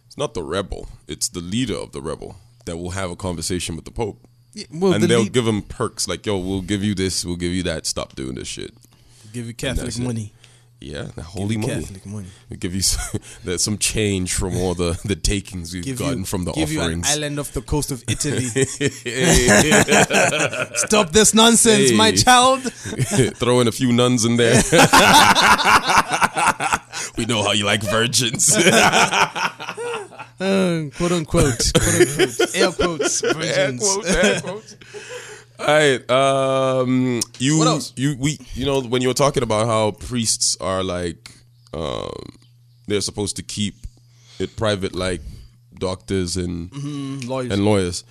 it's 0.08 0.18
not 0.18 0.34
the 0.34 0.44
rebel. 0.44 0.88
It's 1.08 1.30
the 1.30 1.42
leader 1.42 1.76
of 1.76 1.92
the 1.92 2.02
rebel 2.02 2.38
that 2.66 2.78
will 2.78 2.92
have 2.92 3.12
a 3.12 3.16
conversation 3.16 3.76
with 3.76 3.86
the 3.86 3.92
Pope, 3.92 4.26
Yeah, 4.54 4.66
well, 4.74 4.94
and 4.94 5.04
the 5.04 5.08
they'll 5.08 5.20
lead- 5.22 5.34
give 5.34 5.46
him 5.46 5.62
perks 5.62 6.08
like, 6.08 6.26
"Yo, 6.26 6.38
we'll 6.38 6.62
give 6.62 6.84
you 6.84 6.96
this, 6.96 7.26
we'll 7.26 7.36
give 7.36 7.52
you 7.52 7.64
that. 7.64 7.86
Stop 7.86 8.16
doing 8.16 8.36
this 8.36 8.48
shit." 8.48 8.74
give 9.34 9.48
you 9.48 9.54
Catholic 9.54 9.98
money. 9.98 10.34
Yeah, 10.84 11.10
the 11.16 11.22
holy 11.22 11.58
money. 11.58 11.82
Catholic 11.82 12.06
money. 12.08 12.26
We'll 12.50 12.58
give 12.58 12.74
you 12.74 12.82
some, 12.82 13.20
some 13.58 13.78
change 13.78 14.34
from 14.34 14.58
all 14.58 14.74
the 14.74 15.00
the 15.06 15.16
takings 15.16 15.76
we've 15.76 15.84
Give 15.86 16.00
gotten 16.00 16.20
you, 16.20 16.26
from 16.26 16.44
the 16.46 16.54
give 16.54 16.72
you 16.72 16.80
an 16.80 16.86
offerings. 16.86 17.08
island 17.08 17.40
off 17.40 17.52
the 17.54 17.62
coast 17.62 17.92
of 17.92 18.04
Italy. 18.08 18.46
Stop 20.76 21.12
this 21.12 21.34
nonsense, 21.36 21.92
my 21.94 22.12
child. 22.12 22.62
Throw 23.38 23.60
in 23.62 23.68
a 23.68 23.72
few 23.72 23.94
nuns 23.94 24.26
in 24.26 24.38
there. 24.38 24.56
we 27.18 27.26
know 27.26 27.44
how 27.44 27.52
you 27.52 27.66
like 27.66 27.84
virgins. 27.84 28.56
Uh, 30.42 30.90
quote 30.98 31.12
unquote, 31.12 31.72
quote 31.76 32.10
unquote, 32.10 32.56
air 32.56 32.72
quotes, 32.72 33.24
Air 33.24 33.34
virgins. 33.36 33.80
quotes, 33.84 34.16
air 34.16 34.42
quotes. 34.42 34.76
All 35.62 35.68
right. 35.68 36.10
Um, 36.10 37.22
you, 37.40 37.58
What 37.58 37.68
else? 37.68 37.94
you, 37.96 38.16
we, 38.20 38.38
you 38.54 38.66
know, 38.66 38.82
when 38.82 39.02
you 39.02 39.08
were 39.08 39.14
talking 39.14 39.44
about 39.44 39.68
how 39.68 39.92
priests 39.92 40.58
are 40.60 40.84
like, 40.84 41.32
um, 41.74 42.12
they're 42.88 43.02
supposed 43.02 43.36
to 43.38 43.44
keep 43.44 43.76
it 44.40 44.56
private, 44.58 44.96
like 44.96 45.22
doctors 45.78 46.38
and 46.38 46.70
Mm, 46.72 47.28
lawyers. 47.28 47.52
and 47.52 47.66
lawyers. 47.66 48.04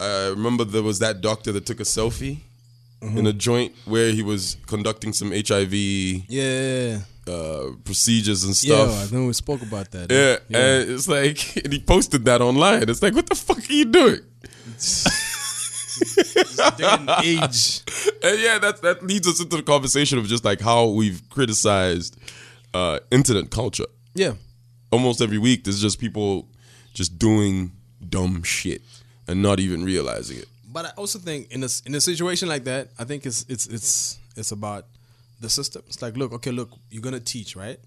I 0.00 0.28
remember 0.28 0.64
there 0.64 0.82
was 0.82 0.98
that 1.00 1.20
doctor 1.20 1.50
that 1.52 1.66
took 1.66 1.80
a 1.80 1.84
selfie 1.84 2.38
in 3.02 3.26
a 3.26 3.32
joint 3.32 3.72
where 3.84 4.12
he 4.12 4.22
was 4.22 4.56
conducting 4.66 5.12
some 5.12 5.30
HIV 5.32 5.72
yeah, 6.28 7.00
uh, 7.26 7.70
procedures 7.84 8.44
and 8.44 8.60
yeah. 8.62 8.74
stuff. 8.86 9.02
I 9.02 9.06
think 9.06 9.26
we 9.26 9.32
spoke 9.32 9.62
about 9.62 9.90
that. 9.92 10.10
Yeah, 10.10 10.38
and 10.56 10.90
it's 10.90 11.08
like, 11.08 11.56
and 11.64 11.72
he 11.72 11.80
posted 11.80 12.24
that 12.26 12.40
online. 12.40 12.88
It's 12.88 13.02
like, 13.02 13.14
what 13.14 13.26
the 13.28 13.34
fuck 13.34 13.58
are 13.58 13.72
you 13.72 13.84
doing? 13.86 14.20
Age. 17.24 17.82
And 18.22 18.40
yeah, 18.40 18.58
that 18.58 18.80
that 18.82 19.02
leads 19.02 19.26
us 19.28 19.40
into 19.40 19.56
the 19.56 19.62
conversation 19.62 20.18
of 20.18 20.26
just 20.26 20.44
like 20.44 20.60
how 20.60 20.86
we've 20.86 21.22
criticized 21.30 22.16
uh, 22.74 22.98
internet 23.10 23.50
culture. 23.50 23.86
Yeah, 24.14 24.34
Almost 24.90 25.20
every 25.20 25.38
week, 25.38 25.64
there's 25.64 25.80
just 25.80 25.98
people 25.98 26.48
just 26.94 27.18
doing 27.18 27.72
dumb 28.08 28.42
shit 28.42 28.82
and 29.26 29.42
not 29.42 29.60
even 29.60 29.84
realizing 29.84 30.38
it. 30.38 30.48
but 30.72 30.86
I 30.86 30.90
also 30.96 31.18
think 31.18 31.50
in 31.52 31.62
a 31.62 31.68
in 31.86 31.94
a 31.94 32.00
situation 32.00 32.48
like 32.48 32.64
that, 32.64 32.88
I 32.98 33.04
think 33.04 33.26
it's 33.26 33.44
it's 33.48 33.66
it's 33.66 34.18
it's 34.36 34.52
about 34.52 34.86
the 35.40 35.48
system. 35.50 35.82
It's 35.86 36.00
like, 36.02 36.16
look, 36.16 36.32
okay, 36.32 36.50
look, 36.50 36.70
you're 36.90 37.02
gonna 37.02 37.20
teach, 37.20 37.54
right? 37.56 37.78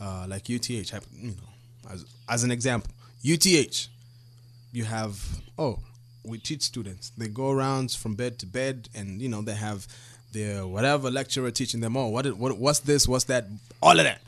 Uh, 0.00 0.26
like 0.28 0.44
UTH, 0.48 0.70
you 0.70 1.30
know, 1.32 1.48
as 1.90 2.04
as 2.28 2.44
an 2.44 2.50
example, 2.52 2.90
UTH, 3.24 3.88
you 4.72 4.84
have 4.84 5.18
oh, 5.58 5.78
we 6.28 6.38
teach 6.38 6.62
students. 6.62 7.10
They 7.16 7.28
go 7.28 7.50
around 7.50 7.90
from 7.92 8.14
bed 8.14 8.38
to 8.40 8.46
bed, 8.46 8.88
and 8.94 9.20
you 9.20 9.28
know 9.28 9.42
they 9.42 9.54
have 9.54 9.86
their 10.32 10.66
whatever 10.66 11.10
lecturer 11.10 11.50
teaching 11.50 11.80
them. 11.80 11.96
Oh, 11.96 12.08
what 12.08 12.26
what 12.36 12.58
what's 12.58 12.80
this? 12.80 13.08
What's 13.08 13.24
that? 13.24 13.46
All 13.82 13.98
of 13.98 14.04
that. 14.04 14.20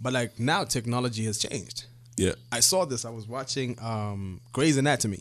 But 0.00 0.12
like 0.12 0.38
now, 0.40 0.64
technology 0.64 1.24
has 1.24 1.38
changed. 1.38 1.84
Yeah, 2.16 2.32
I 2.50 2.60
saw 2.60 2.84
this. 2.84 3.04
I 3.04 3.10
was 3.10 3.26
watching 3.26 3.78
um, 3.80 4.40
Grey's 4.52 4.76
Anatomy, 4.76 5.20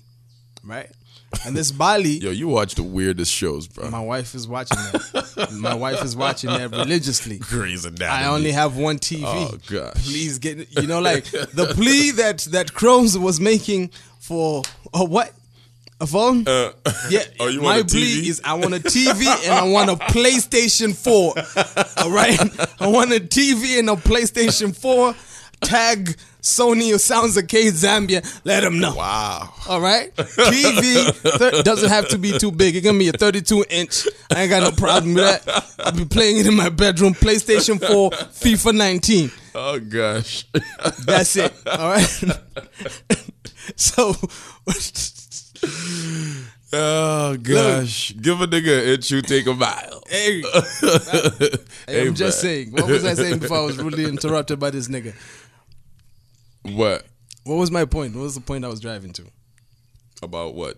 right? 0.63 0.89
And 1.45 1.55
this 1.55 1.71
Bali, 1.71 2.17
yo, 2.17 2.31
you 2.31 2.49
watch 2.49 2.75
the 2.75 2.83
weirdest 2.83 3.31
shows, 3.31 3.65
bro. 3.65 3.89
my 3.89 4.01
wife 4.01 4.35
is 4.35 4.49
watching 4.49 4.77
that. 4.77 5.49
my 5.53 5.73
wife 5.73 6.03
is 6.03 6.13
watching 6.13 6.49
that 6.49 6.71
religiously. 6.71 7.37
Grey's 7.37 7.85
Anatomy. 7.85 8.09
I 8.25 8.27
only 8.27 8.51
have 8.51 8.75
one 8.75 8.99
TV. 8.99 9.23
Oh, 9.25 9.57
gosh. 9.69 9.93
Please 10.05 10.39
get 10.39 10.67
you 10.77 10.87
know 10.87 10.99
like 10.99 11.23
the 11.23 11.71
plea 11.73 12.11
that 12.11 12.39
that 12.51 12.73
Chromes 12.73 13.17
was 13.17 13.39
making 13.39 13.91
for 14.19 14.63
a 14.93 15.05
what 15.05 15.31
a 16.01 16.07
phone. 16.07 16.45
Uh, 16.47 16.71
yeah, 17.09 17.21
oh, 17.39 17.47
you 17.47 17.61
my 17.61 17.77
want 17.77 17.81
a 17.81 17.85
plea 17.95 18.21
TV? 18.23 18.27
is 18.27 18.41
I 18.43 18.53
want 18.55 18.73
a 18.73 18.79
TV 18.79 19.25
and 19.45 19.53
I 19.53 19.63
want 19.63 19.89
a 19.89 19.95
PlayStation 20.11 20.93
Four. 20.95 21.35
All 22.03 22.11
right, 22.11 22.39
I 22.81 22.87
want 22.87 23.11
a 23.13 23.19
TV 23.19 23.79
and 23.79 23.89
a 23.89 23.93
PlayStation 23.95 24.75
Four. 24.75 25.15
Tag 25.63 26.17
Sony 26.41 26.91
or 26.91 26.97
Sounds 26.97 27.37
Arcade 27.37 27.73
Zambia. 27.73 28.25
Let 28.45 28.61
them 28.61 28.79
know. 28.79 28.95
wow. 28.95 29.53
All 29.69 29.79
right, 29.79 30.11
TV 30.15 31.13
thir- 31.13 31.61
doesn't 31.61 31.89
have 31.89 32.07
to 32.09 32.17
be 32.17 32.35
too 32.39 32.51
big. 32.51 32.75
It 32.75 32.81
can 32.81 32.97
be 32.97 33.09
a 33.09 33.11
32 33.11 33.65
inch. 33.69 34.07
I 34.35 34.41
ain't 34.41 34.49
got 34.49 34.63
no 34.63 34.71
problem 34.71 35.13
with 35.13 35.23
that. 35.45 35.75
I'll 35.79 35.91
be 35.91 36.05
playing 36.05 36.39
it 36.39 36.47
in 36.47 36.55
my 36.55 36.69
bedroom. 36.69 37.13
PlayStation 37.13 37.79
4, 37.79 38.09
FIFA 38.09 38.75
19. 38.75 39.31
Oh 39.53 39.79
gosh. 39.79 40.45
That's 41.05 41.35
it. 41.35 41.53
All 41.67 41.89
right. 41.89 42.23
so, 43.75 44.15
oh 46.73 47.37
gosh. 47.37 48.13
Give 48.19 48.41
a 48.41 48.47
nigga 48.47 48.81
an 48.83 48.89
inch, 48.93 49.11
you 49.11 49.21
take 49.21 49.45
a 49.47 49.53
mile. 49.53 50.03
hey, 50.09 50.41
Hey, 51.87 52.07
I'm 52.07 52.15
just 52.15 52.39
saying. 52.41 52.71
What 52.71 52.87
was 52.87 53.03
I 53.05 53.13
saying 53.13 53.39
before 53.39 53.57
I 53.57 53.61
was 53.61 53.77
rudely 53.77 54.05
interrupted 54.09 54.59
by 54.59 54.69
this 54.69 54.87
nigga? 54.87 55.13
What 56.63 57.05
What 57.43 57.55
was 57.55 57.71
my 57.71 57.85
point? 57.85 58.15
What 58.15 58.21
was 58.23 58.35
the 58.35 58.41
point 58.41 58.65
I 58.65 58.67
was 58.67 58.79
driving 58.79 59.13
to? 59.13 59.23
about 60.23 60.53
what? 60.53 60.77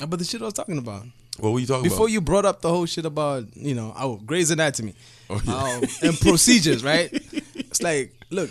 About 0.00 0.18
the 0.18 0.24
shit 0.24 0.42
I 0.42 0.46
was 0.46 0.54
talking 0.54 0.76
about. 0.76 1.04
What 1.38 1.52
were 1.52 1.60
you 1.60 1.66
talking 1.66 1.82
about? 1.82 1.90
Before 1.90 2.06
about? 2.06 2.12
you 2.12 2.20
brought 2.20 2.44
up 2.44 2.60
the 2.60 2.68
whole 2.68 2.86
shit 2.86 3.06
about, 3.06 3.44
you 3.56 3.72
know, 3.74 3.92
our 3.96 4.18
Grey's 4.18 4.50
Anatomy 4.50 4.94
Oh, 5.30 5.40
yeah. 5.44 5.54
um, 5.54 5.82
and 6.02 6.18
procedures, 6.20 6.82
right? 6.82 7.08
It's 7.54 7.80
like, 7.82 8.12
look, 8.30 8.50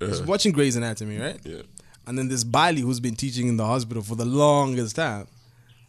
I 0.00 0.04
Uh-huh. 0.06 0.22
watching 0.26 0.52
Grey's 0.52 0.76
Anatomy, 0.76 1.18
right? 1.18 1.38
Yeah. 1.44 1.60
And 2.06 2.18
then 2.18 2.28
this 2.28 2.44
Bali, 2.44 2.80
who's 2.80 3.00
been 3.00 3.16
teaching 3.16 3.48
in 3.48 3.56
the 3.56 3.64
hospital 3.64 4.02
for 4.02 4.14
the 4.14 4.24
longest 4.24 4.96
time, 4.96 5.26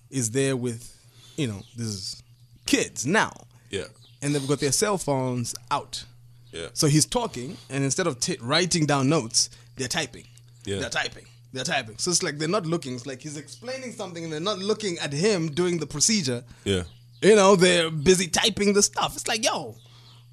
is 0.10 0.32
there 0.32 0.56
with, 0.56 0.96
you 1.36 1.48
know, 1.48 1.62
these 1.76 2.22
kids 2.66 3.06
now. 3.06 3.34
Yeah. 3.70 3.86
And 4.22 4.34
they've 4.34 4.48
got 4.48 4.60
their 4.60 4.72
cell 4.72 4.98
phones 4.98 5.56
out. 5.72 6.06
Yeah. 6.52 6.68
So 6.74 6.88
he's 6.88 7.06
talking, 7.06 7.58
and 7.70 7.84
instead 7.84 8.08
of 8.08 8.20
t- 8.20 8.38
writing 8.42 8.86
down 8.86 9.10
notes, 9.10 9.50
they're 9.76 9.90
typing. 9.90 10.24
Yeah. 10.64 10.80
They're 10.80 10.90
typing. 10.90 11.26
They're 11.52 11.66
typing. 11.66 11.98
So 11.98 12.12
it's 12.12 12.24
like 12.24 12.38
they're 12.38 12.48
not 12.48 12.66
looking. 12.66 12.96
It's 12.96 13.06
like 13.06 13.22
he's 13.22 13.38
explaining 13.38 13.92
something, 13.92 14.24
and 14.24 14.32
they're 14.32 14.40
not 14.40 14.60
looking 14.60 14.98
at 15.00 15.12
him 15.12 15.50
doing 15.52 15.80
the 15.80 15.86
procedure. 15.86 16.44
Yeah. 16.64 16.84
You 17.22 17.36
know, 17.36 17.56
they're 17.56 17.90
busy 17.92 18.28
typing 18.28 18.74
the 18.74 18.82
stuff. 18.82 19.16
It's 19.16 19.28
like, 19.28 19.44
yo, 19.44 19.76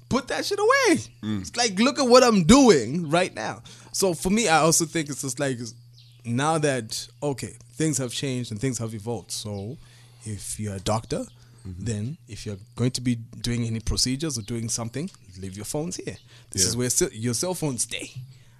put 0.09 0.27
that 0.29 0.45
shit 0.45 0.59
away. 0.59 0.99
Mm. 1.23 1.41
It's 1.41 1.55
like, 1.55 1.79
look 1.79 1.99
at 1.99 2.07
what 2.07 2.23
I'm 2.23 2.43
doing 2.43 3.09
right 3.09 3.33
now. 3.33 3.63
So 3.93 4.13
for 4.13 4.29
me, 4.29 4.47
I 4.47 4.59
also 4.59 4.85
think 4.85 5.09
it's 5.09 5.21
just 5.21 5.39
like 5.39 5.57
now 6.25 6.57
that 6.57 7.07
okay, 7.21 7.53
things 7.73 7.97
have 7.99 8.11
changed 8.11 8.51
and 8.51 8.59
things 8.59 8.77
have 8.79 8.93
evolved. 8.93 9.31
So 9.31 9.77
if 10.25 10.59
you're 10.59 10.75
a 10.75 10.79
doctor, 10.79 11.19
mm-hmm. 11.67 11.83
then 11.85 12.17
if 12.27 12.45
you're 12.45 12.57
going 12.75 12.91
to 12.91 13.01
be 13.01 13.15
doing 13.15 13.65
any 13.65 13.79
procedures 13.79 14.37
or 14.37 14.41
doing 14.41 14.69
something, 14.69 15.09
leave 15.39 15.55
your 15.55 15.65
phones 15.65 15.95
here. 15.97 16.17
This 16.51 16.63
Yeah. 16.63 16.67
is 16.69 16.77
where 16.77 17.09
your 17.13 17.33
cell 17.33 17.53
phones 17.53 17.83
stay 17.83 18.11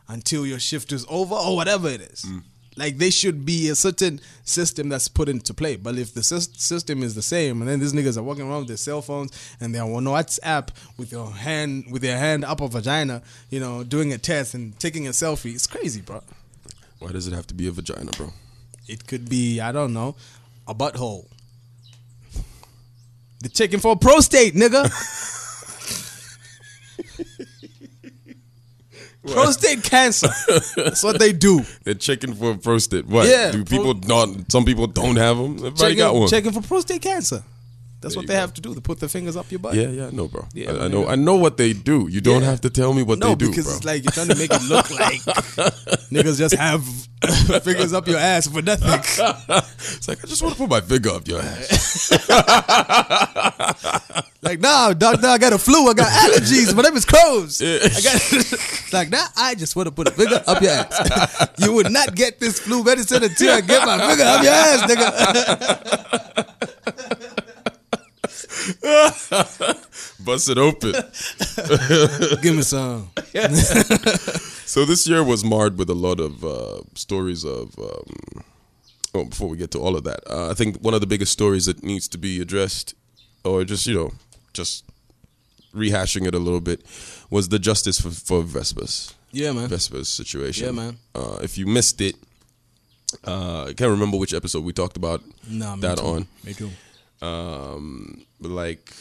until 0.07 0.45
your 0.45 0.59
shift 0.59 0.91
is 0.91 1.05
over 1.09 1.35
or 1.35 1.55
whatever 1.55 1.89
it 1.89 2.01
is. 2.01 2.23
Mm. 2.23 2.43
Like 2.75 2.97
there 2.97 3.11
should 3.11 3.45
be 3.45 3.69
a 3.69 3.75
certain 3.75 4.19
system 4.43 4.89
that's 4.89 5.07
put 5.07 5.29
into 5.29 5.53
play. 5.53 5.75
But 5.75 5.97
if 5.97 6.13
the 6.13 6.23
system 6.23 7.03
is 7.03 7.15
the 7.15 7.21
same, 7.21 7.61
and 7.61 7.69
then 7.69 7.79
these 7.79 7.93
niggas 7.93 8.17
are 8.17 8.23
walking 8.23 8.49
around 8.49 8.59
with 8.59 8.67
their 8.69 8.77
cell 8.77 9.01
phones 9.01 9.31
and 9.59 9.73
they're 9.73 9.83
on 9.83 10.05
WhatsApp 10.05 10.69
with 10.97 11.11
your 11.11 11.31
hand 11.31 11.85
with 11.91 12.01
their 12.01 12.17
hand 12.17 12.43
up 12.43 12.61
a 12.61 12.67
vagina, 12.67 13.21
you 13.49 13.59
know, 13.59 13.83
doing 13.83 14.11
a 14.13 14.17
test 14.17 14.53
and 14.53 14.77
taking 14.79 15.07
a 15.07 15.11
selfie, 15.11 15.53
it's 15.53 15.67
crazy, 15.67 16.01
bro. 16.01 16.21
Why 16.99 17.11
does 17.11 17.27
it 17.27 17.33
have 17.33 17.47
to 17.47 17.53
be 17.53 17.67
a 17.67 17.71
vagina, 17.71 18.11
bro? 18.17 18.29
It 18.87 19.07
could 19.07 19.29
be 19.29 19.59
I 19.59 19.71
don't 19.71 19.93
know, 19.93 20.15
a 20.67 20.73
butthole. 20.73 21.27
They're 23.39 23.49
checking 23.49 23.79
for 23.79 23.91
a 23.91 23.97
prostate, 23.97 24.55
nigga. 24.55 24.89
prostate 29.27 29.83
cancer. 29.83 30.27
That's 30.75 31.03
what 31.03 31.19
they 31.19 31.31
do. 31.33 31.61
They're 31.83 31.93
checking 31.93 32.33
for 32.33 32.55
prostate. 32.55 33.05
What? 33.07 33.27
Yeah, 33.27 33.51
Do 33.51 33.63
people 33.63 33.93
not? 33.93 34.51
Some 34.51 34.65
people 34.65 34.87
don't 34.87 35.15
have 35.15 35.37
them. 35.37 35.53
Everybody 35.55 35.77
Checking, 35.81 35.97
got 35.97 36.15
one. 36.15 36.27
checking 36.27 36.51
for 36.51 36.61
prostate 36.61 37.01
cancer. 37.01 37.43
That's 38.03 38.13
There 38.15 38.19
what 38.21 38.27
they 38.27 38.33
go. 38.35 38.39
have 38.41 38.53
to 38.55 38.61
do. 38.61 38.73
They 38.75 38.81
put 38.81 38.99
their 38.99 39.07
fingers 39.09 39.35
up 39.37 39.49
your 39.49 39.59
butt. 39.59 39.73
Yeah, 39.75 39.87
yeah, 39.87 40.09
no, 40.11 40.27
bro. 40.27 40.45
Yeah, 40.53 40.73
I, 40.73 40.85
I 40.85 40.87
know. 40.89 41.07
I 41.07 41.15
know 41.15 41.35
what 41.37 41.55
they 41.57 41.71
do. 41.73 42.07
You 42.11 42.19
don't 42.21 42.41
Yeah. 42.43 42.49
have 42.51 42.61
to 42.61 42.69
tell 42.69 42.93
me 42.93 43.01
what 43.01 43.17
No, 43.19 43.29
they 43.29 43.35
do, 43.35 43.49
because 43.49 43.65
bro. 43.65 43.75
it's 43.77 43.85
like 43.85 44.03
you're 44.03 44.11
trying 44.11 44.27
to 44.27 44.35
make 44.35 44.51
it 44.53 44.61
look 44.63 44.91
like 44.91 45.21
niggas 46.11 46.37
just 46.37 46.53
have 46.55 46.83
fingers 47.63 47.93
up 47.93 48.05
your 48.07 48.19
ass 48.19 48.47
for 48.47 48.61
nothing. 48.61 48.89
it's 48.91 50.07
like 50.07 50.23
I 50.23 50.27
just 50.27 50.43
want 50.43 50.53
to 50.55 50.61
put 50.61 50.69
my 50.69 50.81
finger 50.81 51.09
up 51.11 51.27
your 51.27 51.41
ass. 51.41 52.11
Like, 54.41 54.59
nah, 54.59 54.91
doctor, 54.91 55.27
I 55.27 55.37
got 55.37 55.53
a 55.53 55.57
flu. 55.57 55.87
I 55.89 55.93
got 55.93 56.11
allergies. 56.11 56.75
My 56.75 56.81
name 56.81 56.97
is 56.97 57.05
Crows. 57.05 57.61
I 57.61 57.79
got 57.87 58.19
it's 58.33 58.91
like, 58.91 59.09
nah, 59.09 59.25
I 59.37 59.55
just 59.55 59.77
want 59.77 59.87
to 59.87 59.91
put 59.93 60.09
a 60.09 60.11
finger 60.11 60.43
up 60.45 60.61
your 60.61 60.71
ass. 60.71 61.47
you 61.59 61.71
would 61.73 61.89
not 61.89 62.13
get 62.13 62.41
this 62.41 62.59
flu 62.59 62.83
medicine 62.83 63.23
until 63.23 63.53
I 63.53 63.61
get 63.61 63.85
my 63.87 63.97
finger 64.05 64.23
up 64.25 64.43
your 64.43 64.51
ass, 64.51 64.81
nigga. 64.91 66.49
Bust 70.23 70.49
it 70.49 70.57
open. 70.57 70.93
Give 72.41 72.55
me 72.55 72.61
some. 72.63 73.09
So 74.65 74.85
this 74.85 75.05
year 75.07 75.23
was 75.23 75.43
marred 75.43 75.77
with 75.77 75.89
a 75.89 75.93
lot 75.93 76.19
of 76.19 76.43
uh, 76.43 76.81
stories 76.95 77.43
of. 77.43 77.77
Um, 77.77 78.43
oh, 79.13 79.25
before 79.25 79.47
we 79.49 79.57
get 79.57 79.69
to 79.71 79.79
all 79.79 79.95
of 79.95 80.03
that, 80.05 80.21
uh, 80.27 80.49
I 80.49 80.53
think 80.55 80.77
one 80.77 80.93
of 80.95 81.01
the 81.01 81.05
biggest 81.05 81.31
stories 81.31 81.65
that 81.67 81.83
needs 81.83 82.07
to 82.07 82.17
be 82.17 82.41
addressed, 82.41 82.95
or 83.43 83.65
just 83.65 83.85
you 83.85 83.93
know, 83.93 84.13
just 84.53 84.83
rehashing 85.75 86.25
it 86.25 86.33
a 86.33 86.39
little 86.39 86.61
bit, 86.61 86.81
was 87.29 87.49
the 87.49 87.59
justice 87.59 87.99
for, 87.99 88.09
for 88.09 88.41
Vespers. 88.41 89.13
Yeah, 89.31 89.51
man. 89.51 89.67
Vespers 89.69 90.07
situation. 90.07 90.65
Yeah, 90.65 90.71
man. 90.71 90.97
Uh, 91.13 91.37
if 91.43 91.57
you 91.57 91.67
missed 91.67 92.01
it, 92.01 92.15
uh, 93.27 93.65
I 93.65 93.73
can't 93.73 93.91
remember 93.91 94.17
which 94.17 94.33
episode 94.33 94.63
we 94.63 94.73
talked 94.73 94.97
about 94.97 95.21
Nah, 95.47 95.75
that 95.77 95.97
too. 95.99 96.05
on. 96.05 96.27
Me 96.43 96.53
too. 96.53 96.71
Um, 97.23 98.25
like 98.41 98.93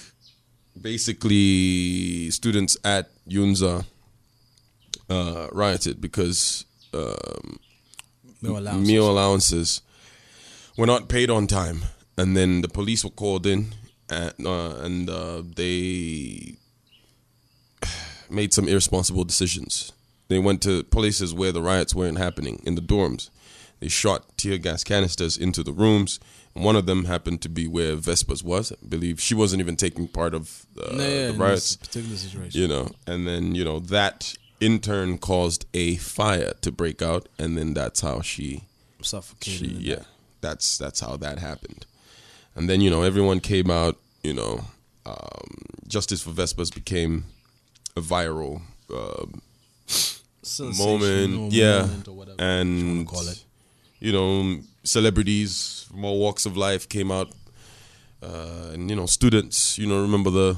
basically, 0.80 2.30
students 2.30 2.76
at 2.84 3.10
Unza 3.28 3.84
uh, 5.10 5.48
rioted 5.52 6.00
because 6.00 6.64
um, 6.94 7.58
No 8.40 8.58
allowance. 8.58 8.86
meal 8.86 9.10
allowances 9.10 9.82
were 10.78 10.86
not 10.86 11.08
paid 11.08 11.30
on 11.30 11.46
time, 11.46 11.82
and 12.16 12.36
then 12.36 12.62
the 12.62 12.68
police 12.68 13.04
were 13.04 13.10
called 13.10 13.46
in, 13.46 13.72
and, 14.08 14.46
uh, 14.46 14.76
and 14.76 15.10
uh, 15.10 15.42
they 15.56 16.54
made 18.30 18.52
some 18.52 18.68
irresponsible 18.68 19.24
decisions. 19.24 19.92
They 20.28 20.38
went 20.38 20.62
to 20.62 20.84
places 20.84 21.34
where 21.34 21.52
the 21.52 21.60
riots 21.60 21.94
weren't 21.94 22.18
happening 22.18 22.62
in 22.64 22.74
the 22.74 22.80
dorms. 22.82 23.30
They 23.80 23.88
shot 23.88 24.38
tear 24.38 24.58
gas 24.58 24.84
canisters 24.84 25.36
into 25.36 25.62
the 25.64 25.72
rooms. 25.72 26.20
One 26.54 26.76
of 26.76 26.84
them 26.86 27.06
happened 27.06 27.40
to 27.42 27.48
be 27.48 27.66
where 27.66 27.96
Vespers 27.96 28.44
was. 28.44 28.72
I 28.72 28.76
believe 28.86 29.20
she 29.20 29.34
wasn't 29.34 29.60
even 29.60 29.74
taking 29.76 30.06
part 30.06 30.34
of 30.34 30.66
uh, 30.78 30.94
No, 30.96 31.08
yeah, 31.08 31.26
the 31.28 31.34
riots 31.34 31.76
particular 31.76 32.16
situation. 32.16 32.60
you 32.60 32.68
know 32.68 32.90
and 33.06 33.26
then 33.26 33.54
you 33.54 33.64
know 33.64 33.78
that 33.80 34.34
in 34.60 34.78
turn 34.78 35.18
caused 35.18 35.64
a 35.74 35.96
fire 35.96 36.52
to 36.60 36.70
break 36.70 37.00
out 37.02 37.28
and 37.38 37.56
then 37.56 37.72
that's 37.74 38.00
how 38.02 38.20
she 38.20 38.64
suffocated. 39.00 39.58
she 39.60 39.66
yeah 39.90 40.02
that's 40.40 40.76
that's 40.78 41.00
how 41.00 41.16
that 41.16 41.38
happened 41.38 41.86
and 42.54 42.68
then 42.70 42.80
you 42.80 42.90
know 42.90 43.02
everyone 43.02 43.40
came 43.40 43.70
out 43.70 43.96
you 44.22 44.32
know 44.34 44.60
um, 45.06 45.48
justice 45.88 46.22
for 46.22 46.30
Vespers 46.30 46.70
became 46.72 47.24
a 47.96 48.00
viral 48.00 48.60
Sensational 50.44 50.98
moment 50.98 51.52
yeah 51.52 51.80
moment 51.82 52.08
or 52.08 52.12
whatever 52.14 52.36
you 52.42 52.48
and 52.48 52.96
wanna 52.96 53.04
call 53.04 53.28
it. 53.28 53.44
You 54.02 54.12
know 54.12 54.58
celebrities 54.84 55.86
from 55.90 56.04
all 56.04 56.18
walks 56.18 56.44
of 56.46 56.56
life 56.56 56.88
came 56.88 57.10
out 57.18 57.28
uh, 58.22 58.72
and 58.74 58.90
you 58.90 58.96
know 58.96 59.06
students 59.06 59.78
you 59.78 59.86
know 59.86 60.00
remember 60.02 60.30
the 60.30 60.56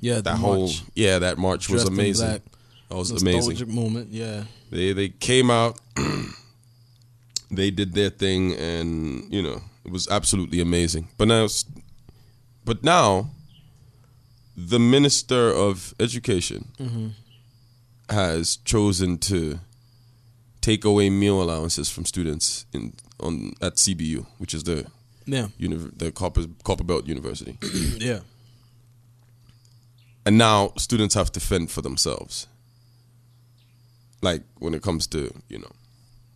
Yeah, 0.00 0.14
that 0.16 0.24
the 0.24 0.36
whole 0.36 0.66
march. 0.66 0.82
yeah 0.94 1.18
that 1.20 1.36
march 1.38 1.68
was 1.68 1.82
Dressed 1.82 1.92
in 1.92 1.98
amazing 2.00 2.28
black. 2.28 2.42
that 2.88 2.96
was 2.96 3.10
amazing 3.22 3.74
moment. 3.74 4.08
Yeah. 4.12 4.44
they 4.70 4.92
they 4.94 5.08
came 5.10 5.50
out 5.50 5.78
they 7.50 7.70
did 7.70 7.92
their 7.94 8.10
thing 8.10 8.54
and 8.54 9.32
you 9.32 9.42
know 9.42 9.60
it 9.84 9.90
was 9.92 10.08
absolutely 10.08 10.60
amazing 10.60 11.08
but 11.18 11.28
now 11.28 11.46
but 12.64 12.82
now 12.82 13.30
the 14.56 14.78
minister 14.78 15.50
of 15.66 15.94
education 16.00 16.60
Mm-hmm. 16.78 17.08
has 18.10 18.56
chosen 18.64 19.18
to 19.18 19.60
take 20.66 20.84
away 20.84 21.08
meal 21.10 21.38
allowances 21.44 21.88
from 21.94 22.04
students 22.04 22.66
in 22.72 22.92
on 23.26 23.52
at 23.66 23.74
CBU 23.82 24.26
which 24.40 24.52
is 24.54 24.62
the 24.64 24.78
Yeah. 25.26 25.48
uni- 25.58 25.90
the 26.02 26.10
Copper, 26.12 26.44
Copperbelt 26.64 27.06
University 27.08 27.52
Yeah. 28.08 28.20
and 30.24 30.36
now 30.38 30.72
students 30.76 31.14
have 31.14 31.30
to 31.32 31.40
fend 31.40 31.70
for 31.70 31.82
themselves 31.82 32.46
like 34.22 34.42
when 34.58 34.74
it 34.74 34.82
comes 34.82 35.06
to 35.08 35.18
you 35.48 35.58
know 35.58 35.72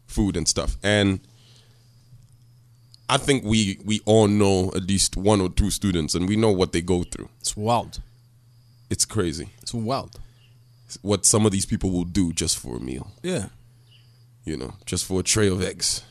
food 0.06 0.36
and 0.36 0.46
stuff 0.48 0.76
and 0.82 1.20
i 3.08 3.16
think 3.26 3.44
we 3.44 3.78
we 3.84 4.00
all 4.04 4.28
know 4.28 4.70
at 4.76 4.82
least 4.92 5.16
one 5.16 5.40
or 5.44 5.48
two 5.60 5.70
students 5.70 6.14
and 6.14 6.28
we 6.28 6.36
know 6.36 6.52
what 6.60 6.72
they 6.72 6.82
go 6.82 7.02
through 7.04 7.28
It's 7.40 7.56
wild. 7.56 8.00
it's 8.90 9.04
crazy 9.04 9.48
It's 9.62 9.74
wild. 9.74 10.12
what 11.02 11.26
some 11.26 11.46
of 11.46 11.52
these 11.52 11.66
people 11.66 11.90
will 11.90 12.04
do 12.20 12.32
just 12.32 12.58
for 12.58 12.76
a 12.76 12.80
meal 12.80 13.06
Yeah. 13.22 13.46
You 14.50 14.56
know 14.56 14.72
just 14.90 15.04
for 15.06 15.20
a 15.20 15.22
tray 15.22 15.48
of 15.48 15.62
eggs 15.62 16.02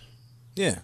Yeah. 0.55 0.79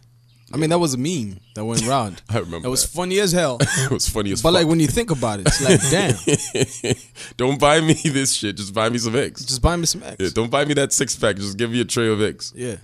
I 0.54 0.58
mean, 0.58 0.70
that 0.70 0.78
was 0.80 0.94
a 0.94 0.98
meme 0.98 1.40
that 1.56 1.66
went 1.66 1.84
around. 1.90 2.22
I 2.30 2.38
remember 2.38 2.66
That 2.68 2.70
was 2.78 2.86
funny 2.86 3.18
as 3.20 3.32
hell. 3.32 3.58
it 3.86 3.90
was 3.92 4.08
funny 4.08 4.32
as 4.32 4.42
But 4.44 4.50
fuck 4.50 4.60
like 4.60 4.68
when 4.72 4.80
you 4.80 4.88
think 4.98 5.10
about 5.10 5.40
it, 5.40 5.48
it's 5.48 5.62
like, 5.68 5.82
damn, 5.96 6.96
don't 7.36 7.60
buy 7.60 7.82
me 7.82 7.94
this 8.20 8.32
shit 8.40 8.56
just 8.62 8.74
buy 8.80 8.88
me 8.94 9.00
some 9.00 9.16
eggs 9.16 9.44
just 9.44 9.62
buy 9.68 9.76
me 9.76 9.86
some 9.88 10.04
eggs. 10.04 10.18
yeah, 10.24 10.30
don't 10.40 10.52
buy 10.52 10.64
me 10.70 10.74
that 10.76 10.94
six 10.94 11.16
pack 11.16 11.36
just 11.38 11.58
give 11.58 11.72
me 11.72 11.82
a 11.82 11.86
tray 11.96 12.08
of 12.16 12.22
eggs 12.22 12.54
Yeah. 12.56 12.78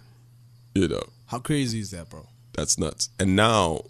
you 0.74 0.88
know 0.88 1.04
How 1.28 1.40
crazy 1.40 1.80
is 1.86 1.92
that, 1.92 2.10
bro? 2.10 2.26
That's 2.58 2.78
nuts. 2.84 3.10
And 3.20 3.36
now 3.36 3.84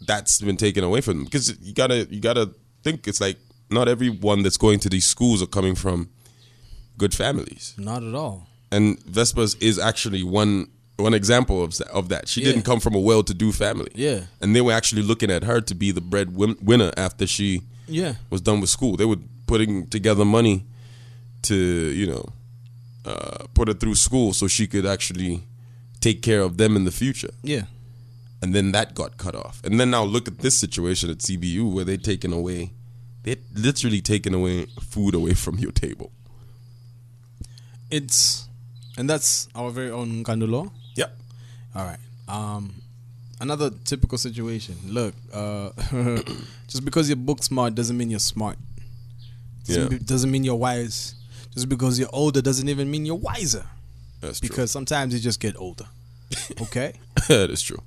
that's 0.00 0.40
been 0.40 0.56
taken 0.56 0.82
away 0.84 1.00
from 1.00 1.14
them 1.18 1.24
because 1.24 1.46
you 1.60 1.72
gotta 1.74 2.06
you 2.10 2.20
gotta 2.20 2.46
think 2.82 3.06
it's 3.06 3.20
like 3.20 3.38
not 3.70 3.86
everyone 3.88 4.42
that's 4.42 4.56
going 4.58 4.78
to 4.80 4.88
these 4.88 5.06
schools 5.06 5.42
are 5.42 5.46
coming 5.58 5.74
from 5.74 6.08
good 6.98 7.14
families. 7.14 7.74
Not 7.78 8.02
at 8.02 8.14
all. 8.14 8.46
And 8.74 8.98
Vespers 9.06 9.56
is 9.60 9.78
actually 9.78 10.22
one 10.22 10.66
one 10.96 11.12
example 11.14 11.56
of 11.64 11.70
that, 11.78 11.88
of 11.88 12.08
that. 12.08 12.28
She 12.28 12.40
Yeah. 12.40 12.46
didn't 12.52 12.62
come 12.70 12.78
from 12.80 12.94
a 12.94 13.00
well-to-do 13.10 13.50
family. 13.52 13.90
Yeah. 13.96 14.18
And 14.40 14.54
they 14.54 14.60
were 14.60 14.72
actually 14.72 15.02
looking 15.02 15.30
at 15.36 15.42
her 15.42 15.60
to 15.60 15.74
be 15.74 15.90
the 15.90 16.00
bread 16.00 16.28
win- 16.36 16.56
winner 16.62 16.92
after 16.96 17.26
she 17.26 17.62
Yeah. 17.88 18.14
was 18.30 18.40
done 18.40 18.60
with 18.60 18.70
school. 18.70 18.96
They 18.96 19.04
were 19.12 19.18
putting 19.46 19.88
together 19.88 20.24
money 20.24 20.56
to, 21.48 21.54
you 22.00 22.06
know, 22.06 22.24
uh, 23.04 23.46
put 23.54 23.66
her 23.68 23.74
through 23.74 23.96
school 23.96 24.32
so 24.32 24.46
she 24.48 24.66
could 24.68 24.86
actually 24.86 25.42
take 26.00 26.22
care 26.22 26.42
of 26.42 26.56
them 26.58 26.76
in 26.76 26.84
the 26.84 26.92
future 26.92 27.34
Yeah. 27.42 27.64
and 28.40 28.54
then 28.54 28.70
that 28.72 28.94
got 28.94 29.16
cut 29.18 29.34
off. 29.34 29.60
And 29.64 29.80
then 29.80 29.90
now 29.90 30.04
look 30.04 30.28
at 30.28 30.38
this 30.38 30.56
situation 30.56 31.10
at 31.10 31.18
CBU 31.22 31.64
where 31.74 31.84
they're 31.84 31.96
taking 32.12 32.32
away, 32.32 32.70
they're 33.24 33.42
literally 33.52 34.00
taking 34.00 34.32
away 34.32 34.66
food 34.80 35.12
away 35.14 35.34
from 35.34 35.58
your 35.58 35.72
table. 35.72 36.12
It's 37.90 38.46
and 38.96 39.08
that's 39.10 39.48
our 39.54 39.70
very 39.70 39.90
own 39.90 40.24
Nkandu 40.24 40.48
Luo. 40.48 40.70
Yep. 40.96 41.16
All 41.74 41.84
right. 41.84 41.98
Um, 42.28 42.74
another 43.40 43.70
typical 43.84 44.18
situation. 44.18 44.76
Look, 44.86 45.14
uh, 45.32 45.70
just 46.68 46.84
because 46.84 47.08
you're 47.08 47.16
book 47.16 47.42
smart 47.42 47.74
doesn't 47.74 47.96
mean 47.96 48.10
you're 48.10 48.18
smart. 48.20 48.58
Doesn't, 49.66 49.82
Yeah. 49.82 49.98
be- 49.98 50.04
doesn't 50.04 50.30
mean 50.30 50.44
you're 50.44 50.54
wise. 50.54 51.14
Just 51.52 51.68
because 51.68 51.98
you're 51.98 52.08
older 52.12 52.42
doesn't 52.42 52.68
even 52.68 52.90
mean 52.90 53.06
you're 53.06 53.14
wiser. 53.16 53.64
That's 54.20 54.40
true. 54.40 54.48
Because 54.48 54.70
sometimes 54.70 55.14
you 55.14 55.20
just 55.20 55.40
get 55.40 55.56
older. 55.56 55.86
Okay? 56.62 56.94
that 57.28 57.50
is 57.50 57.62
true. 57.62 57.80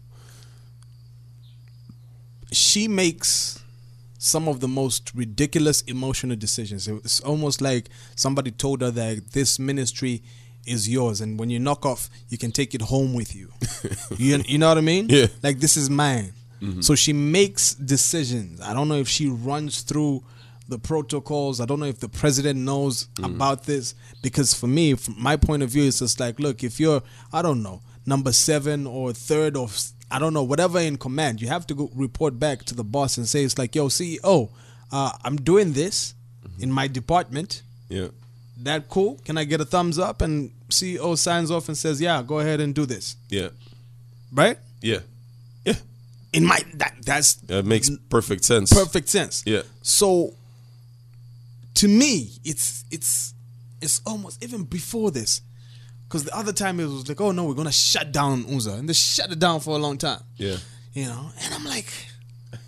she 2.51 2.87
makes 2.87 3.59
some 4.19 4.47
of 4.47 4.59
the 4.61 4.67
most 4.67 5.11
ridiculous 5.13 5.81
emotional 5.83 6.35
decisions. 6.35 6.87
It's 6.87 7.19
almost 7.19 7.61
like 7.61 7.89
somebody 8.15 8.51
told 8.51 8.81
her 8.81 8.91
that 8.91 9.31
this 9.33 9.59
ministry 9.59 10.23
is 10.67 10.89
yours, 10.89 11.21
and 11.21 11.39
when 11.39 11.49
you 11.49 11.59
knock 11.59 11.85
off, 11.85 12.09
you 12.29 12.37
can 12.37 12.51
take 12.51 12.75
it 12.75 12.81
home 12.81 13.13
with 13.13 13.35
you. 13.35 13.51
you, 14.17 14.43
you 14.45 14.57
know 14.57 14.69
what 14.69 14.77
I 14.77 14.81
mean? 14.81 15.07
Yeah. 15.09 15.27
Like 15.41 15.59
this 15.59 15.77
is 15.77 15.89
mine. 15.89 16.33
Mm-hmm. 16.61 16.81
So 16.81 16.95
she 16.95 17.13
makes 17.13 17.75
decisions. 17.75 18.61
I 18.61 18.73
don't 18.73 18.87
know 18.87 18.95
if 18.95 19.07
she 19.07 19.29
runs 19.29 19.81
through 19.81 20.23
the 20.67 20.79
protocols. 20.79 21.61
I 21.61 21.65
don't 21.65 21.79
know 21.79 21.85
if 21.85 21.99
the 21.99 22.09
president 22.09 22.59
knows 22.59 23.05
mm-hmm. 23.15 23.35
about 23.35 23.63
this 23.63 23.95
because 24.21 24.53
for 24.53 24.67
me, 24.67 24.95
from 24.95 25.21
my 25.21 25.37
point 25.37 25.63
of 25.63 25.69
view, 25.69 25.87
it's 25.87 25.99
just 25.99 26.19
like, 26.19 26.39
look, 26.39 26.63
if 26.63 26.79
you're, 26.79 27.01
I 27.31 27.41
don't 27.41 27.63
know, 27.63 27.81
number 28.05 28.31
seven 28.31 28.87
or 28.87 29.13
third 29.13 29.55
or 29.55 29.69
I 30.09 30.19
don't 30.19 30.33
know, 30.33 30.43
whatever 30.43 30.79
in 30.79 30.97
command, 30.97 31.41
you 31.41 31.47
have 31.47 31.67
to 31.67 31.73
go 31.73 31.89
report 31.93 32.39
back 32.39 32.63
to 32.65 32.75
the 32.75 32.83
boss 32.83 33.17
and 33.17 33.27
say, 33.27 33.43
it's 33.43 33.57
like, 33.57 33.75
yo, 33.75 33.87
CEO, 33.87 34.49
uh, 34.91 35.11
I'm 35.23 35.35
doing 35.35 35.73
this 35.73 36.13
mm-hmm. 36.45 36.63
in 36.63 36.71
my 36.71 36.87
department. 36.87 37.61
Yeah. 37.89 38.07
That 38.63 38.89
cool? 38.89 39.19
Can 39.23 39.37
I 39.37 39.43
get 39.43 39.61
a 39.61 39.65
thumbs 39.65 39.99
up? 39.99 40.21
And 40.21 40.51
CEO 40.69 41.17
signs 41.17 41.51
off 41.51 41.67
and 41.67 41.77
says, 41.77 42.01
yeah, 42.01 42.21
go 42.23 42.39
ahead 42.39 42.59
and 42.59 42.73
do 42.73 42.85
this. 42.85 43.15
Yeah. 43.29 43.49
Right? 44.33 44.57
Yeah. 44.81 44.99
Yeah. 45.65 45.75
In 46.33 46.45
my 46.45 46.59
that 46.75 46.95
that's 47.03 47.35
That 47.35 47.65
makes 47.65 47.89
perfect 48.09 48.43
sense. 48.43 48.73
perfect 48.73 49.09
sense. 49.09 49.43
Yeah. 49.45 49.61
So 49.81 50.33
to 51.75 51.87
me, 51.87 52.31
it's 52.43 52.83
it's 52.91 53.33
it's 53.81 54.01
almost 54.05 54.43
even 54.43 54.63
before 54.63 55.11
this. 55.11 55.41
Because 56.07 56.23
the 56.23 56.35
other 56.35 56.53
time 56.53 56.79
it 56.79 56.85
was 56.85 57.07
like, 57.07 57.19
oh 57.21 57.31
no, 57.31 57.45
we're 57.45 57.53
gonna 57.53 57.71
shut 57.71 58.11
down 58.11 58.43
Unza. 58.45 58.79
And 58.79 58.89
they 58.89 58.93
shut 58.93 59.31
it 59.31 59.39
down 59.39 59.59
for 59.59 59.75
a 59.75 59.79
long 59.79 59.97
time. 59.97 60.21
Yeah. 60.37 60.57
You 60.93 61.05
know? 61.05 61.29
And 61.43 61.53
I'm 61.53 61.63
like 61.65 61.91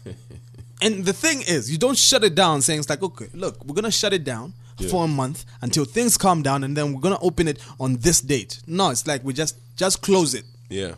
And 0.81 1.03
the 1.05 1.13
thing 1.13 1.41
is, 1.41 1.69
you 1.71 1.77
don't 1.77 1.97
shut 1.97 2.23
it 2.23 2.35
down 2.35 2.61
saying 2.61 2.79
it's 2.79 2.89
like, 2.89 3.03
okay, 3.03 3.27
look, 3.33 3.63
we're 3.65 3.75
gonna 3.75 3.91
shut 3.91 4.13
it 4.13 4.23
down 4.23 4.53
Yeah. 4.79 4.89
for 4.89 5.03
a 5.05 5.07
month 5.07 5.45
until 5.61 5.85
things 5.85 6.17
calm 6.17 6.41
down 6.41 6.63
and 6.63 6.75
then 6.75 6.93
we're 6.93 7.01
gonna 7.01 7.19
open 7.21 7.47
it 7.47 7.59
on 7.79 7.97
this 7.97 8.21
date. 8.21 8.59
No, 8.67 8.89
it's 8.89 9.05
like 9.07 9.23
we 9.23 9.33
just 9.33 9.55
just 9.75 10.01
close 10.01 10.33
it. 10.33 10.45
Yeah. 10.69 10.93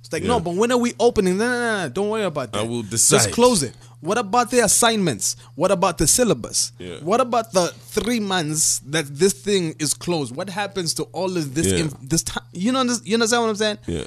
It's 0.00 0.12
like, 0.12 0.22
Yeah. 0.22 0.28
no, 0.28 0.40
but 0.40 0.54
when 0.54 0.70
are 0.70 0.78
we 0.78 0.94
opening? 1.00 1.36
No, 1.38 1.48
no, 1.48 1.82
no, 1.82 1.88
don't 1.88 2.08
worry 2.10 2.24
about 2.24 2.52
that. 2.52 2.60
I 2.60 2.62
will 2.62 2.82
decide. 2.82 3.16
Just 3.16 3.32
close 3.32 3.62
it. 3.64 3.74
What 4.00 4.18
about 4.18 4.50
the 4.52 4.60
assignments? 4.60 5.34
What 5.56 5.70
about 5.72 5.98
the 5.98 6.06
syllabus? 6.06 6.70
Yeah. 6.78 6.98
What 7.00 7.20
about 7.20 7.50
the 7.52 7.68
three 7.68 8.20
months 8.20 8.80
that 8.86 9.06
this 9.06 9.32
thing 9.32 9.74
is 9.80 9.94
closed? 9.94 10.36
What 10.36 10.48
happens 10.50 10.94
to 10.94 11.04
all 11.12 11.36
of 11.36 11.54
this? 11.54 11.66
Yeah. 11.66 11.78
inf- 11.78 11.94
this 12.02 12.22
time, 12.22 12.44
you 12.52 12.70
know, 12.72 12.82
you 13.04 13.14
understand 13.14 13.42
what 13.42 13.48
I'm 13.48 13.56
saying? 13.56 13.78
Yeah. 13.86 14.04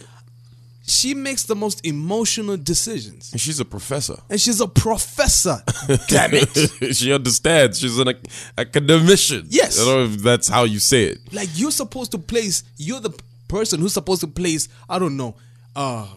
She 0.89 1.13
makes 1.13 1.43
the 1.43 1.55
most 1.55 1.85
emotional 1.85 2.57
decisions, 2.57 3.31
And 3.31 3.39
she's 3.39 3.59
a 3.59 3.65
professor. 3.65 4.17
and 4.29 4.41
she's 4.41 4.59
a 4.59 4.67
professor. 4.67 5.61
Damn 6.07 6.31
it! 6.33 6.95
she 6.95 7.13
understands. 7.13 7.79
She's 7.79 7.97
an 7.99 8.09
ac- 8.09 8.19
academician. 8.57 9.45
Yes. 9.49 9.79
I 9.79 9.85
don't 9.85 9.93
know 10.09 10.13
if 10.15 10.21
that's 10.23 10.47
how 10.49 10.63
you 10.63 10.79
say 10.79 11.03
it. 11.05 11.19
Like 11.33 11.49
you're 11.53 11.71
supposed 11.71 12.11
to 12.11 12.17
place. 12.17 12.63
You're 12.77 12.99
the 13.01 13.13
person 13.47 13.79
who's 13.79 13.93
supposed 13.93 14.21
to 14.21 14.27
place. 14.27 14.67
I 14.89 14.99
don't 14.99 15.15
know. 15.17 15.35
Uh, 15.75 16.07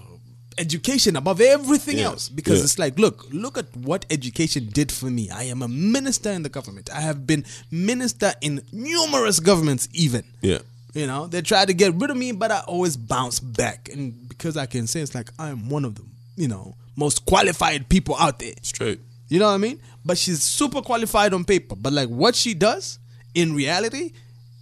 education 0.58 1.16
above 1.16 1.40
everything 1.40 1.98
Yeah. 1.98 2.04
else 2.04 2.28
because 2.28 2.58
Yeah. 2.58 2.64
it's 2.64 2.78
like 2.78 2.98
look 2.98 3.26
look 3.32 3.56
at 3.56 3.74
what 3.74 4.04
education 4.10 4.68
did 4.70 4.92
for 4.92 5.06
me 5.06 5.30
i 5.30 5.44
am 5.44 5.62
a 5.62 5.68
minister 5.68 6.30
in 6.30 6.42
the 6.42 6.50
government 6.50 6.90
i 6.94 7.00
have 7.00 7.26
been 7.26 7.42
minister 7.70 8.34
in 8.42 8.60
numerous 8.70 9.40
governments 9.40 9.88
even 9.94 10.24
Yeah. 10.42 10.58
you 10.92 11.06
know 11.06 11.26
they 11.26 11.40
tried 11.40 11.68
to 11.68 11.74
get 11.74 11.94
rid 11.94 12.10
of 12.10 12.18
me 12.18 12.32
but 12.32 12.50
i 12.50 12.60
always 12.68 12.98
bounce 12.98 13.40
back 13.40 13.88
and 13.90 14.21
because 14.36 14.56
i 14.56 14.66
can 14.66 14.86
say 14.86 15.00
it's 15.00 15.14
like 15.14 15.30
i'm 15.38 15.68
one 15.68 15.84
of 15.84 15.94
the 15.94 16.02
you 16.36 16.48
know 16.48 16.74
most 16.96 17.24
qualified 17.26 17.88
people 17.88 18.16
out 18.16 18.38
there 18.38 18.54
Straight. 18.62 19.00
you 19.28 19.38
know 19.38 19.46
what 19.46 19.54
I 19.54 19.58
mean? 19.58 19.80
But 20.04 20.18
she's 20.18 20.42
super 20.42 20.82
qualified 20.82 21.32
on 21.32 21.44
paper. 21.44 21.74
But 21.74 21.92
like 21.92 22.08
what 22.08 22.34
she 22.34 22.54
does 22.54 22.98
in 23.34 23.54
reality 23.54 24.12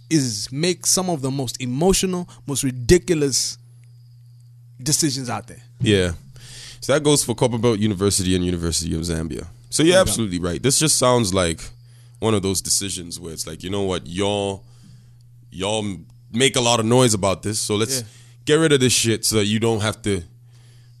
is 0.09 0.51
make 0.51 0.85
some 0.85 1.09
of 1.09 1.21
the 1.21 1.31
most 1.31 1.61
emotional, 1.61 2.29
most 2.47 2.63
ridiculous 2.63 3.57
decisions 4.81 5.29
out 5.29 5.47
there. 5.47 5.61
Yeah. 5.79 6.13
So 6.79 6.93
that 6.93 7.03
goes 7.03 7.23
for 7.23 7.35
Copperbelt 7.35 7.79
University 7.79 8.35
and 8.35 8.45
University 8.45 8.95
of 8.95 9.01
Zambia. 9.01 9.47
So 9.69 9.83
you're 9.83 9.99
absolutely 9.99 10.39
right. 10.39 10.61
This 10.61 10.79
just 10.79 10.97
sounds 10.97 11.33
like 11.33 11.61
one 12.19 12.33
of 12.33 12.41
those 12.41 12.61
decisions 12.61 13.19
where 13.19 13.33
it's 13.33 13.47
like, 13.47 13.63
you 13.63 13.69
know 13.69 13.83
what, 13.83 14.07
y'all 14.07 14.63
y'all 15.49 15.85
make 16.31 16.55
a 16.55 16.61
lot 16.61 16.79
of 16.79 16.85
noise 16.85 17.13
about 17.13 17.43
this, 17.43 17.59
so 17.61 17.75
let's 17.75 17.99
Yeah. 17.99 18.07
Get 18.45 18.55
rid 18.55 18.71
of 18.71 18.79
this 18.79 18.93
shit 18.93 19.25
so 19.25 19.37
that 19.37 19.45
you 19.45 19.59
don't 19.59 19.81
have 19.81 20.01
to 20.03 20.23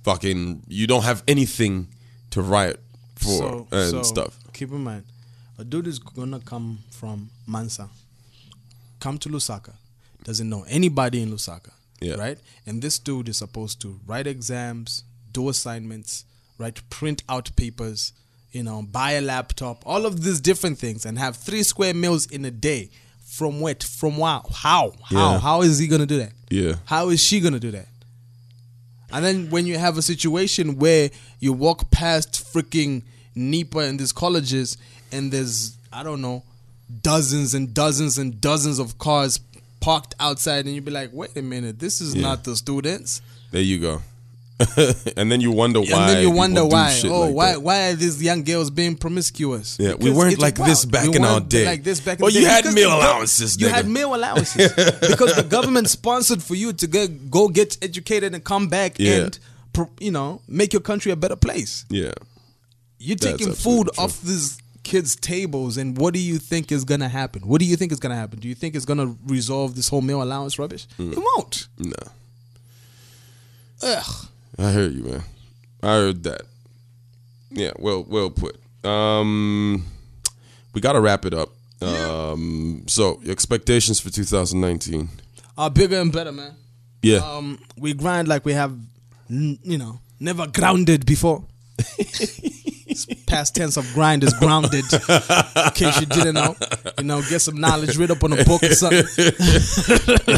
fucking 0.03 0.63
you 0.67 0.87
don't 0.87 1.03
have 1.03 1.23
anything 1.27 1.87
to 2.31 2.41
riot 2.41 2.79
for 3.15 3.67
and 3.71 4.05
stuff. 4.05 4.37
Keep 4.53 4.71
in 4.71 4.83
mind, 4.83 5.03
a 5.57 5.63
dude 5.63 5.87
is 5.87 5.99
gonna 5.99 6.39
come 6.39 6.79
from 6.91 7.29
Mansa, 7.47 7.89
come 8.99 9.17
to 9.19 9.29
Lusaka, 9.29 9.73
doesn't 10.23 10.49
know 10.49 10.63
anybody 10.67 11.21
in 11.21 11.31
Lusaka, 11.31 11.71
Yeah. 11.99 12.15
right? 12.15 12.37
And 12.65 12.81
this 12.81 12.99
dude 12.99 13.29
is 13.29 13.37
supposed 13.37 13.79
to 13.81 13.99
write 14.05 14.27
exams, 14.27 15.03
do 15.31 15.49
assignments, 15.49 16.25
right? 16.57 16.79
Print 16.89 17.23
out 17.29 17.55
papers, 17.55 18.13
you 18.51 18.63
know, 18.63 18.81
buy 18.81 19.13
a 19.13 19.21
laptop, 19.21 19.83
all 19.85 20.05
of 20.05 20.23
these 20.23 20.41
different 20.41 20.77
things, 20.77 21.05
and 21.05 21.17
have 21.17 21.37
three 21.37 21.63
square 21.63 21.93
meals 21.93 22.25
in 22.27 22.43
a 22.45 22.51
day. 22.51 22.89
From 23.31 23.61
what? 23.61 23.81
From 23.81 24.17
wow? 24.17 24.43
How? 24.53 24.91
How? 25.05 25.31
Yeah. 25.33 25.39
How 25.39 25.61
is 25.61 25.79
he 25.79 25.87
gonna 25.87 26.05
do 26.05 26.17
that? 26.17 26.33
Yeah. 26.49 26.75
How 26.83 27.07
is 27.09 27.23
she 27.23 27.39
gonna 27.39 27.61
do 27.61 27.71
that? 27.71 27.87
And 29.09 29.23
then 29.23 29.49
when 29.49 29.65
you 29.65 29.77
have 29.77 29.97
a 29.97 30.01
situation 30.01 30.77
where 30.79 31.09
you 31.39 31.53
walk 31.53 31.89
past 31.91 32.43
freaking 32.53 33.03
NIPA 33.35 33.79
and 33.87 33.97
these 33.99 34.11
colleges 34.11 34.75
and 35.13 35.31
there's 35.31 35.77
I 35.93 36.03
don't 36.03 36.21
know 36.21 36.43
dozens 37.01 37.53
and 37.53 37.73
dozens 37.73 38.17
and 38.17 38.41
dozens 38.41 38.79
of 38.79 38.97
cars 38.97 39.39
parked 39.79 40.13
outside 40.19 40.65
and 40.65 40.75
you'd 40.75 40.83
be 40.83 40.91
like, 40.91 41.11
wait 41.13 41.35
a 41.37 41.41
minute, 41.41 41.79
this 41.79 42.01
is 42.01 42.13
Yeah. 42.13 42.23
not 42.23 42.43
the 42.43 42.57
students. 42.57 43.21
There 43.51 43.61
you 43.61 43.79
go. 43.79 44.01
and 45.17 45.31
then 45.31 45.41
you 45.41 45.51
wonder 45.51 45.79
why. 45.79 45.87
and 45.91 46.09
then 46.09 46.21
you 46.23 46.31
wonder 46.31 46.65
why. 46.65 46.99
Oh, 47.05 47.21
like 47.25 47.35
why 47.35 47.51
that. 47.53 47.61
why 47.61 47.89
are 47.89 47.93
these 47.95 48.21
young 48.21 48.43
girls 48.43 48.69
being 48.69 48.95
promiscuous? 48.95 49.77
Yeah, 49.79 49.95
we 49.95 50.11
weren't 50.11 50.39
like 50.39 50.55
this 50.55 50.85
back 50.85 51.07
We 51.09 51.15
in 51.15 51.25
our 51.25 51.39
day. 51.39 51.65
Like 51.65 51.83
this 51.83 51.99
back 51.99 52.19
in 52.19 52.23
our 52.25 52.29
day. 52.29 52.35
Well, 52.35 52.43
you 52.43 52.47
had 52.47 52.63
because 52.63 52.75
meal 52.75 52.89
the 52.89 52.95
allowances, 52.97 53.59
You 53.59 53.67
nigga. 53.67 53.71
had 53.71 53.87
meal 53.87 54.15
allowances 54.15 54.73
because 55.09 55.35
the 55.35 55.43
government 55.43 55.89
sponsored 55.89 56.41
for 56.43 56.55
you 56.55 56.73
to 56.73 56.87
go, 56.87 57.07
go 57.07 57.47
get 57.49 57.77
educated 57.81 58.33
and 58.33 58.43
come 58.43 58.67
back 58.67 58.95
Yeah. 58.99 59.13
and 59.25 59.39
you 59.99 60.11
know 60.11 60.41
make 60.47 60.73
your 60.73 60.81
country 60.81 61.11
a 61.11 61.15
better 61.15 61.35
place. 61.37 61.85
Yeah. 61.89 62.11
You're 62.99 63.15
That's 63.15 63.37
taking 63.37 63.53
food 63.53 63.89
true. 63.95 64.03
off 64.03 64.21
these 64.21 64.59
kids' 64.83 65.15
tables, 65.15 65.77
and 65.77 65.97
what 65.97 66.13
do 66.13 66.19
you 66.19 66.37
think 66.39 66.71
is 66.71 66.83
gonna 66.83 67.07
happen? 67.09 67.41
What 67.43 67.59
do 67.59 67.65
you 67.65 67.75
think 67.75 67.91
is 67.91 67.99
gonna 67.99 68.15
happen? 68.15 68.39
Do 68.39 68.47
you 68.47 68.55
think 68.55 68.75
it's 68.75 68.85
gonna 68.85 69.15
resolve 69.25 69.75
this 69.75 69.87
whole 69.89 70.01
meal 70.01 70.21
allowance 70.21 70.59
rubbish? 70.59 70.87
Mm. 70.99 71.13
It 71.13 71.17
won't. 71.19 71.67
No. 71.79 71.93
Ugh. 73.83 74.27
I 74.61 74.71
heard 74.71 74.93
you, 74.93 75.03
man. 75.03 75.23
I 75.81 75.87
heard 75.87 76.23
that. 76.23 76.41
Yeah, 77.49 77.71
well, 77.79 78.05
well 78.07 78.29
put. 78.29 78.57
Um, 78.85 79.85
we 80.73 80.81
got 80.81 80.93
to 80.93 81.01
wrap 81.01 81.25
it 81.25 81.33
up. 81.33 81.49
Um, 81.81 82.83
so 82.87 83.19
expectations 83.25 83.99
for 83.99 84.09
2019? 84.11 85.09
are 85.57 85.69
bigger 85.69 85.99
and 85.99 86.11
better, 86.11 86.31
man. 86.31 86.53
Yeah, 87.01 87.17
Um, 87.17 87.59
we 87.77 87.93
grind 87.93 88.27
like 88.27 88.45
we 88.45 88.53
have, 88.53 88.77
you 89.29 89.77
know, 89.77 89.99
never 90.19 90.45
grounded 90.47 91.05
before. 91.05 91.43
Past 93.25 93.55
tense 93.55 93.77
of 93.77 93.91
grind 93.93 94.23
is 94.23 94.33
grounded. 94.35 94.83
In 94.93 95.71
case 95.73 95.99
you 95.99 96.05
didn't 96.05 96.35
know, 96.35 96.55
you 96.97 97.03
know, 97.05 97.21
get 97.21 97.39
some 97.39 97.55
knowledge 97.59 97.97
read 97.97 98.11
up 98.11 98.23
on 98.23 98.33
a 98.33 98.43
book 98.43 98.61
or 98.61 98.73
something. 98.75 99.05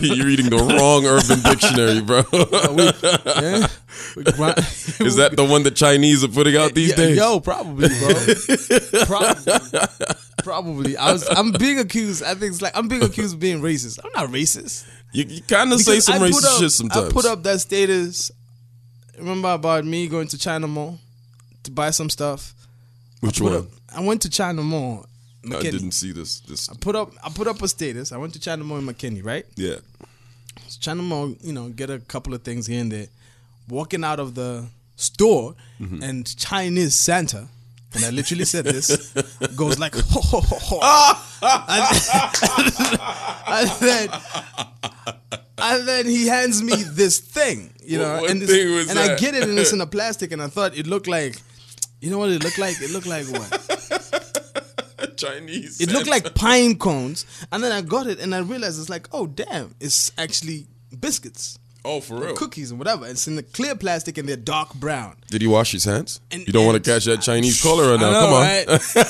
you're 0.01 0.25
reading 0.25 0.49
the 0.49 0.57
wrong 0.79 1.05
Urban 1.05 1.41
Dictionary, 1.41 2.01
bro. 2.01 2.23
yeah, 2.33 2.71
we 2.71 2.91
grind. 3.01 3.71
Is 4.17 5.15
that 5.15 5.33
the 5.35 5.45
one 5.45 5.63
the 5.63 5.71
Chinese 5.71 6.23
are 6.23 6.27
putting 6.27 6.55
out 6.55 6.73
these 6.73 6.93
days? 6.95 7.17
Yo, 7.17 7.39
probably, 7.39 7.89
bro. 7.89 9.05
probably. 9.05 9.53
Probably. 10.43 10.97
I 10.97 11.13
was. 11.13 11.27
I'm 11.29 11.51
being 11.53 11.79
accused. 11.79 12.23
I 12.23 12.35
think 12.35 12.51
it's 12.51 12.61
like 12.61 12.75
I'm 12.77 12.87
being 12.87 13.03
accused 13.03 13.33
of 13.35 13.39
being 13.39 13.61
racist. 13.61 13.99
I'm 14.03 14.11
not 14.13 14.29
racist. 14.33 14.85
You, 15.13 15.23
you 15.25 15.41
kind 15.41 15.71
of 15.71 15.79
say 15.79 15.99
some 15.99 16.21
I 16.21 16.27
racist 16.29 16.45
up- 16.45 16.59
shit 16.61 16.71
sometimes. 16.71 17.09
I 17.09 17.11
put 17.11 17.25
up 17.25 17.43
that 17.43 17.61
status. 17.61 18.31
Remember 19.17 19.53
about 19.53 19.85
me 19.85 20.07
going 20.07 20.27
to 20.29 20.37
China 20.37 20.67
Mall 20.67 20.99
to 21.63 21.71
buy 21.71 21.91
some 21.91 22.09
stuff. 22.09 22.53
Which 23.21 23.39
Put 23.39 23.51
one? 23.51 23.53
up- 23.61 23.67
I 23.95 24.01
went 24.01 24.21
to 24.23 24.29
China 24.29 24.61
Mall. 24.63 25.05
I 25.45 25.61
didn't 25.61 25.91
see 25.91 26.11
this. 26.11 26.39
This. 26.41 26.69
I 26.69 26.73
put 26.79 26.95
up. 26.95 27.11
I 27.23 27.29
put 27.29 27.47
up 27.47 27.61
a 27.61 27.67
status. 27.67 28.11
I 28.11 28.17
went 28.17 28.33
to 28.33 28.39
China 28.39 28.63
Mall 28.63 28.79
in 28.79 28.85
Makeni, 28.85 29.23
right? 29.23 29.45
Yeah. 29.55 29.75
So 30.67 30.77
China 30.79 31.01
Mall, 31.03 31.35
you 31.41 31.53
know, 31.53 31.69
get 31.69 31.89
a 31.89 31.99
couple 31.99 32.33
of 32.33 32.43
things 32.43 32.67
here 32.67 32.81
and 32.81 32.91
there. 32.91 33.07
Walking 33.69 34.03
out 34.03 34.19
of 34.19 34.35
the 34.35 34.65
store 34.95 35.55
Mm-hmm. 35.81 36.03
and 36.03 36.37
Chinese 36.37 36.95
Santa, 36.95 37.47
and 37.93 38.05
I 38.05 38.09
literally 38.11 38.45
said 38.45 38.63
this, 38.65 39.11
goes 39.55 39.77
like 39.79 39.95
ho 39.95 40.21
ho 40.21 40.39
ho 40.39 40.57
ho. 40.61 40.79
and, 43.47 43.69
and 43.69 43.69
then 43.81 44.09
and 45.57 45.87
then 45.87 46.05
he 46.05 46.27
hands 46.27 46.61
me 46.63 46.75
this 46.75 47.19
thing, 47.19 47.73
you 47.83 47.97
know, 47.97 48.21
What- 48.21 48.29
and, 48.31 48.41
this- 48.41 48.89
and 48.89 48.97
I 48.99 49.15
get 49.17 49.35
it 49.35 49.43
and 49.43 49.57
it's 49.59 49.73
in 49.73 49.81
a 49.81 49.87
plastic 49.87 50.31
and 50.31 50.41
I 50.41 50.47
thought 50.47 50.77
it 50.77 50.87
looked 50.87 51.07
like 51.07 51.35
you 51.99 52.09
know 52.11 52.17
what 52.17 52.29
it 52.31 52.43
looked 52.43 52.59
like? 52.59 52.79
It 52.81 52.91
looked 52.91 53.07
like 53.07 53.25
what? 53.27 53.49
Chinese. 55.17 55.79
It 55.81 55.91
looked 55.91 56.07
like 56.09 56.33
pine 56.35 56.77
cones, 56.77 57.25
and 57.51 57.63
then 57.63 57.71
I 57.71 57.81
got 57.81 58.07
it, 58.07 58.19
and 58.19 58.33
I 58.35 58.39
realized 58.39 58.79
it's 58.79 58.89
like, 58.89 59.07
oh 59.13 59.27
damn, 59.27 59.73
it's 59.79 60.11
actually 60.17 60.67
biscuits, 60.99 61.59
Oh, 61.85 61.99
for 61.99 62.15
real? 62.21 62.35
cookies, 62.35 62.69
and 62.71 62.79
whatever. 62.79 63.05
It's 63.07 63.27
in 63.27 63.35
the 63.35 63.43
clear 63.43 63.75
plastic, 63.75 64.17
and 64.17 64.27
they're 64.27 64.37
dark 64.37 64.73
brown. 64.73 65.17
Did 65.29 65.41
he 65.41 65.47
wash 65.47 65.71
his 65.73 65.83
hands? 65.83 66.21
And- 66.31 66.47
you 66.47 66.53
don't 66.53 66.65
want 66.65 66.81
to 66.81 66.91
catch 66.91 67.03
that 67.05 67.21
Chinese 67.21 67.61
cholera 67.61 67.95
I 67.95 67.97
now. 67.97 68.11
know, 68.11 68.19
Come 68.21 68.33
on. 68.33 68.41
right? 68.41 68.67
So, 68.81 69.01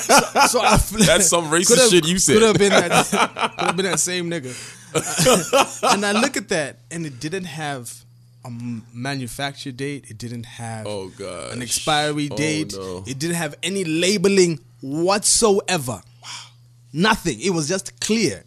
so 0.48 0.60
I 0.60 0.76
That's 1.06 1.28
some 1.28 1.44
racist 1.46 1.90
shit 1.90 2.06
you 2.06 2.18
said. 2.18 2.34
Could 2.34 2.42
have 2.42 2.58
been 2.58 2.70
that. 2.70 2.90
Could 3.58 3.66
have 3.66 3.76
been 3.76 3.86
that 3.86 4.00
same 4.00 4.28
nigga. 4.30 4.52
and 5.94 6.04
I 6.04 6.12
look 6.12 6.36
at 6.36 6.48
that, 6.48 6.78
and 6.90 7.06
it 7.06 7.20
didn't 7.20 7.44
have 7.44 7.92
a 8.44 8.50
manufacture 8.92 9.72
date. 9.72 10.10
It 10.10 10.18
didn't 10.18 10.44
have 10.44 10.86
Oh, 10.86 11.08
gosh. 11.08 11.52
an 11.54 11.62
expiry 11.62 12.28
Oh, 12.30 12.36
date. 12.36 12.74
no. 12.76 13.04
It 13.06 13.18
didn't 13.18 13.36
have 13.36 13.54
any 13.62 13.84
labeling 13.84 14.58
whatsoever. 14.80 16.02
Wow. 16.22 16.28
Nothing. 16.92 17.40
It 17.40 17.50
was 17.50 17.68
just 17.68 18.00
clear. 18.00 18.44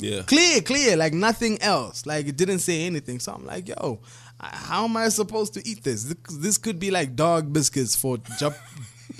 Yeah. 0.00 0.22
Clear, 0.22 0.60
clear, 0.62 0.96
like 0.96 1.12
nothing 1.12 1.60
else. 1.62 2.06
Like 2.06 2.26
it 2.26 2.36
didn't 2.36 2.60
say 2.60 2.86
anything. 2.86 3.20
So 3.20 3.32
I'm 3.32 3.44
like, 3.44 3.68
yo, 3.68 4.00
how 4.40 4.84
am 4.84 4.96
I 4.96 5.08
supposed 5.10 5.54
to 5.54 5.68
eat 5.68 5.84
this? 5.84 6.14
This, 6.30 6.58
could 6.58 6.78
be 6.78 6.90
like 6.90 7.14
dog 7.14 7.52
biscuits 7.52 7.94
for, 7.94 8.18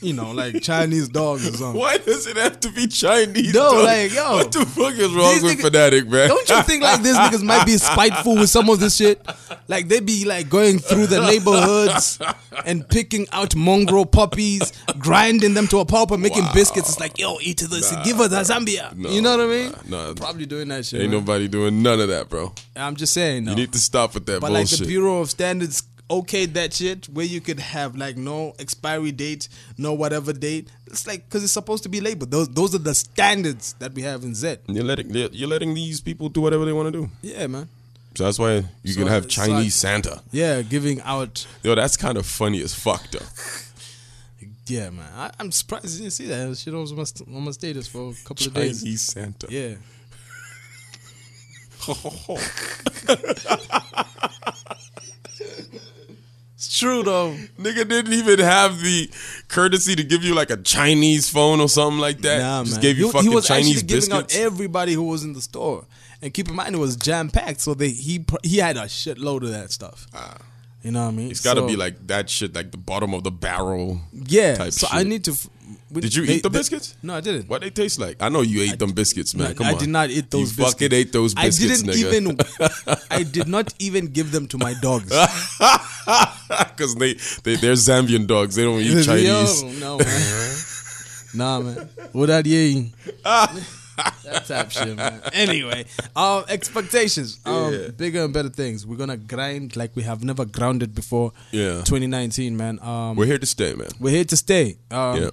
you 0.02 0.12
know, 0.12 0.32
like 0.32 0.62
Chinese 0.62 1.08
dogs 1.08 1.48
or 1.48 1.52
something. 1.56 1.80
Why 1.80 1.98
does 1.98 2.26
it 2.26 2.36
have 2.36 2.60
to 2.60 2.70
be 2.72 2.86
Chinese? 2.86 3.54
No, 3.54 3.72
dog? 3.72 3.84
like, 3.84 4.14
yo. 4.14 4.32
What 4.36 4.52
the 4.52 4.66
fuck 4.66 4.94
is 4.94 5.12
wrong 5.12 5.42
with 5.42 5.58
niggas- 5.58 5.62
fanatic, 5.62 6.08
man? 6.08 6.28
Don't 6.28 6.48
you 6.48 6.62
think 6.62 6.82
like 6.82 7.02
these 7.02 7.16
niggas 7.16 7.42
might 7.42 7.66
be 7.66 7.76
spiteful 7.76 8.34
with 8.36 8.50
some 8.50 8.68
of 8.68 8.80
this 8.80 8.96
shit? 8.96 9.24
Like 9.68 9.88
they 9.88 10.00
be 10.00 10.24
like 10.24 10.48
going 10.48 10.78
through 10.78 11.06
the 11.06 11.20
neighborhoods 11.20 12.18
and 12.64 12.88
picking 12.88 13.26
out 13.32 13.54
mongrel 13.54 14.06
puppies, 14.06 14.72
grinding 14.98 15.54
them 15.54 15.66
to 15.68 15.78
a 15.78 15.84
pulp 15.84 16.10
and 16.10 16.22
making 16.22 16.44
biscuits. 16.54 16.90
It's 16.90 17.00
like, 17.00 17.18
yo, 17.18 17.38
eat 17.40 17.58
this, 17.58 17.92
and 17.92 18.04
give 18.04 18.16
her 18.18 18.28
the 18.28 18.40
Zambia. 18.40 18.94
No, 18.96 19.10
you 19.10 19.22
know 19.22 19.36
what 19.36 19.46
I 19.46 19.48
mean? 19.48 19.72
nah, 19.88 20.08
nah. 20.08 20.14
Probably 20.14 20.46
doing 20.46 20.68
that 20.68 20.84
shit. 20.86 21.00
Ain't 21.02 21.10
man. 21.10 21.20
nobody 21.20 21.48
doing 21.48 21.82
none 21.82 22.00
of 22.00 22.08
that, 22.08 22.28
bro. 22.28 22.52
I'm 22.76 22.96
just 22.96 23.12
saying. 23.12 23.46
You 23.46 23.54
need 23.54 23.72
to 23.72 23.78
stop 23.78 24.14
with 24.14 24.26
that 24.26 24.40
But 24.40 24.52
like 24.52 24.68
the 24.68 24.86
Bureau 24.86 25.20
of 25.20 25.30
Standards 25.30 25.82
okayed 26.10 26.52
that 26.54 26.74
shit 26.74 27.08
where 27.08 27.24
you 27.24 27.40
could 27.40 27.60
have 27.60 27.96
like 27.96 28.16
no 28.16 28.54
expiry 28.58 29.12
date, 29.12 29.48
no 29.78 29.92
whatever 29.94 30.32
date. 30.32 30.68
It's 30.86 31.06
like 31.06 31.24
because 31.24 31.44
it's 31.44 31.52
supposed 31.52 31.84
to 31.84 31.88
be 31.88 32.00
labeled. 32.00 32.30
Those 32.32 32.48
those 32.48 32.74
are 32.74 32.78
the 32.78 32.94
standards 32.94 33.74
that 33.78 33.92
we 33.94 34.02
have 34.02 34.24
in 34.24 34.34
Z. 34.34 34.56
you're 34.66 34.84
letting 34.84 35.10
you're 35.14 35.48
letting 35.48 35.74
these 35.74 36.00
people 36.00 36.28
do 36.28 36.40
whatever 36.40 36.64
they 36.64 36.72
want 36.72 36.92
to 36.92 37.02
do. 37.02 37.10
Yeah, 37.22 37.46
man. 37.46 37.68
So 38.16 38.24
that's 38.24 38.40
why 38.40 38.64
you 38.82 38.92
So- 38.92 38.98
can 39.00 39.08
have 39.08 39.30
so 39.30 39.42
I- 39.42 39.46
Chinese 39.46 39.76
Santa. 39.76 40.20
Yeah, 40.32 40.62
giving 40.62 41.00
out. 41.02 41.46
Yo, 41.62 41.76
that's 41.76 41.96
kind 41.96 42.18
of 42.18 42.26
funny 42.26 42.60
as 42.60 42.74
fuck, 42.74 43.08
though. 43.10 43.24
Yeah, 44.66 44.90
man. 44.90 45.10
I, 45.16 45.30
I'm 45.40 45.50
surprised 45.50 45.86
you 45.94 45.98
didn't 46.02 46.12
see 46.12 46.26
that 46.26 46.56
shit 46.56 46.72
on 46.72 46.84
my 46.94 47.02
on 47.36 47.42
my 47.44 47.50
status 47.50 47.88
for 47.88 48.12
a 48.12 48.14
couple 48.24 48.46
of 48.46 48.54
days. 48.54 48.82
Chinese 48.82 49.02
Santa. 49.02 49.48
Yeah. 49.50 49.74
It's 56.60 56.78
true 56.78 57.02
though. 57.02 57.34
Nigga 57.58 57.88
didn't 57.88 58.12
even 58.12 58.38
have 58.40 58.82
the 58.82 59.10
courtesy 59.48 59.96
to 59.96 60.04
give 60.04 60.22
you 60.22 60.34
like 60.34 60.50
a 60.50 60.58
Chinese 60.58 61.26
phone 61.26 61.58
or 61.58 61.70
something 61.70 61.98
like 61.98 62.18
that. 62.20 62.40
Nah, 62.40 62.64
Just 62.64 62.76
man. 62.76 62.82
gave 62.82 62.98
you 62.98 63.06
he, 63.06 63.12
fucking 63.12 63.30
he 63.30 63.34
was 63.34 63.46
Chinese 63.46 63.78
actually 63.78 63.86
giving 63.86 64.10
biscuits. 64.10 64.36
out 64.36 64.40
everybody 64.42 64.92
who 64.92 65.04
was 65.04 65.24
in 65.24 65.32
the 65.32 65.40
store. 65.40 65.86
And 66.20 66.34
keep 66.34 66.50
in 66.50 66.54
mind, 66.56 66.74
it 66.74 66.78
was 66.78 66.96
jam 66.96 67.30
packed, 67.30 67.62
so 67.62 67.72
they 67.72 67.88
he 67.88 68.26
he 68.42 68.58
had 68.58 68.76
a 68.76 68.82
shitload 68.82 69.42
of 69.42 69.52
that 69.52 69.70
stuff. 69.72 70.06
you 70.82 70.90
know 70.90 71.04
what 71.04 71.08
I 71.08 71.16
mean? 71.16 71.28
Ah. 71.28 71.30
it's 71.30 71.40
got 71.40 71.54
to 71.54 71.60
So- 71.60 71.66
be 71.66 71.76
like 71.76 72.06
that 72.08 72.28
shit, 72.28 72.54
like 72.54 72.72
the 72.72 72.76
bottom 72.76 73.14
of 73.14 73.24
the 73.24 73.30
barrel. 73.30 74.02
yeah. 74.12 74.56
type 74.56 74.72
So 74.74 74.86
shit. 74.86 74.94
I 74.94 75.02
need 75.04 75.24
to. 75.24 75.34
F- 75.70 75.76
we- 75.90 76.00
Did 76.00 76.14
you 76.14 76.26
they- 76.26 76.34
eat 76.36 76.42
the 76.42 76.48
they- 76.48 76.58
biscuits? 76.58 76.94
No, 77.02 77.14
I 77.14 77.20
didn't. 77.20 77.48
What 77.48 77.60
they 77.62 77.70
taste 77.70 77.98
like? 77.98 78.16
I 78.20 78.28
know 78.28 78.42
you 78.42 78.62
ate 78.62 78.78
them 78.78 78.92
biscuits, 78.92 79.34
man. 79.34 79.48
No, 79.48 79.54
Come 79.54 79.66
I 79.66 79.72
on. 79.72 79.78
did 79.78 79.88
not 79.88 80.10
eat 80.10 80.30
those. 80.30 80.56
You 80.58 80.64
fucking 80.64 80.92
ate 80.92 81.12
those 81.12 81.34
biscuits, 81.34 81.82
I 81.82 81.86
didn't 81.92 82.36
nigga. 82.36 82.86
even. 82.88 82.96
I 83.10 83.22
did 83.22 83.48
not 83.48 83.72
even 83.78 84.06
give 84.08 84.32
them 84.32 84.46
to 84.48 84.58
my 84.58 84.74
dogs. 84.80 85.12
Because 86.76 86.94
they, 86.96 87.14
they 87.44 87.56
they're 87.56 87.74
Zambian 87.74 88.26
dogs. 88.26 88.54
They 88.56 88.64
don't 88.64 88.80
eat 88.80 89.04
Chinese. 89.04 89.62
Yo, 89.62 89.70
no 89.78 89.98
man. 89.98 90.56
nah, 91.34 91.60
man. 91.60 91.88
What 92.12 92.26
that 92.26 92.46
eating? 92.46 92.92
that 93.24 94.44
type 94.46 94.70
shit, 94.70 94.96
man. 94.96 95.20
Anyway, 95.32 95.84
um, 96.16 96.44
expectations. 96.48 97.38
Um, 97.44 97.72
Yeah. 97.72 97.88
bigger 97.96 98.24
and 98.24 98.32
better 98.32 98.48
things. 98.48 98.86
We're 98.86 98.96
gonna 98.96 99.16
grind 99.18 99.76
like 99.76 99.94
we 99.94 100.02
have 100.02 100.24
never 100.24 100.44
grounded 100.44 100.94
before. 100.94 101.32
Yeah. 101.52 101.82
2019, 101.84 102.56
man. 102.56 102.78
Um, 102.82 103.14
We're 103.16 103.26
here 103.26 103.38
to 103.38 103.46
stay, 103.46 103.74
man. 103.74 103.88
we're 104.00 104.10
here 104.10 104.24
to 104.24 104.36
stay. 104.36 104.76
Um, 104.90 105.22
Yeah. 105.22 105.30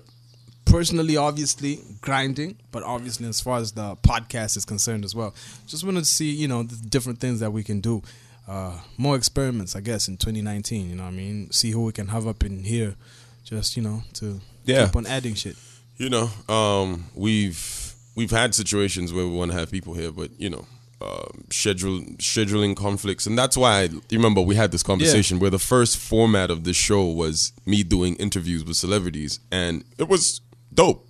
Personally, 0.69 1.17
obviously, 1.17 1.79
grinding, 2.01 2.57
but 2.71 2.83
obviously, 2.83 3.27
as 3.27 3.39
far 3.41 3.59
as 3.59 3.71
the 3.71 3.95
podcast 3.97 4.57
is 4.57 4.65
concerned 4.65 5.05
as 5.05 5.15
well, 5.15 5.33
just 5.65 5.83
wanted 5.83 6.01
to 6.01 6.05
see, 6.05 6.29
you 6.31 6.47
know, 6.47 6.63
the 6.63 6.75
different 6.75 7.19
things 7.19 7.39
that 7.39 7.51
we 7.51 7.63
can 7.63 7.79
do. 7.81 8.01
Uh, 8.47 8.79
more 8.97 9.15
experiments, 9.17 9.75
I 9.75 9.81
guess, 9.81 10.07
in 10.07 10.15
2019. 10.17 10.89
You 10.89 10.95
know 10.95 11.03
what 11.03 11.09
I 11.09 11.11
mean? 11.11 11.51
See 11.51 11.71
who 11.71 11.83
we 11.83 11.91
can 11.91 12.07
have 12.07 12.25
up 12.27 12.43
in 12.45 12.63
here, 12.63 12.95
just, 13.43 13.75
you 13.75 13.83
know, 13.83 14.03
to 14.13 14.39
Yeah. 14.65 14.85
keep 14.85 14.95
on 14.95 15.05
adding 15.05 15.35
shit. 15.35 15.55
You 15.97 16.09
know, 16.09 16.29
um, 16.47 17.05
we've 17.15 17.93
we've 18.15 18.31
had 18.31 18.53
situations 18.55 19.11
where 19.13 19.25
we 19.25 19.31
want 19.33 19.51
to 19.51 19.57
have 19.57 19.69
people 19.71 19.93
here, 19.95 20.11
but 20.11 20.31
you 20.39 20.49
know, 20.49 20.65
um, 21.01 21.43
schedule 21.51 21.99
scheduling 22.17 22.75
conflicts, 22.75 23.25
and 23.25 23.37
that's 23.37 23.57
why 23.57 23.83
you 23.83 24.01
remember 24.11 24.41
we 24.41 24.55
had 24.55 24.71
this 24.71 24.83
conversation 24.83 25.39
where 25.39 25.49
the 25.49 25.59
first 25.59 25.97
format 25.97 26.49
of 26.51 26.63
this 26.63 26.75
show 26.77 27.03
was 27.05 27.51
me 27.65 27.83
doing 27.83 28.15
interviews 28.15 28.63
with 28.63 28.77
celebrities, 28.77 29.39
and 29.51 29.83
it 29.97 30.07
was 30.07 30.39
dope. 30.77 31.03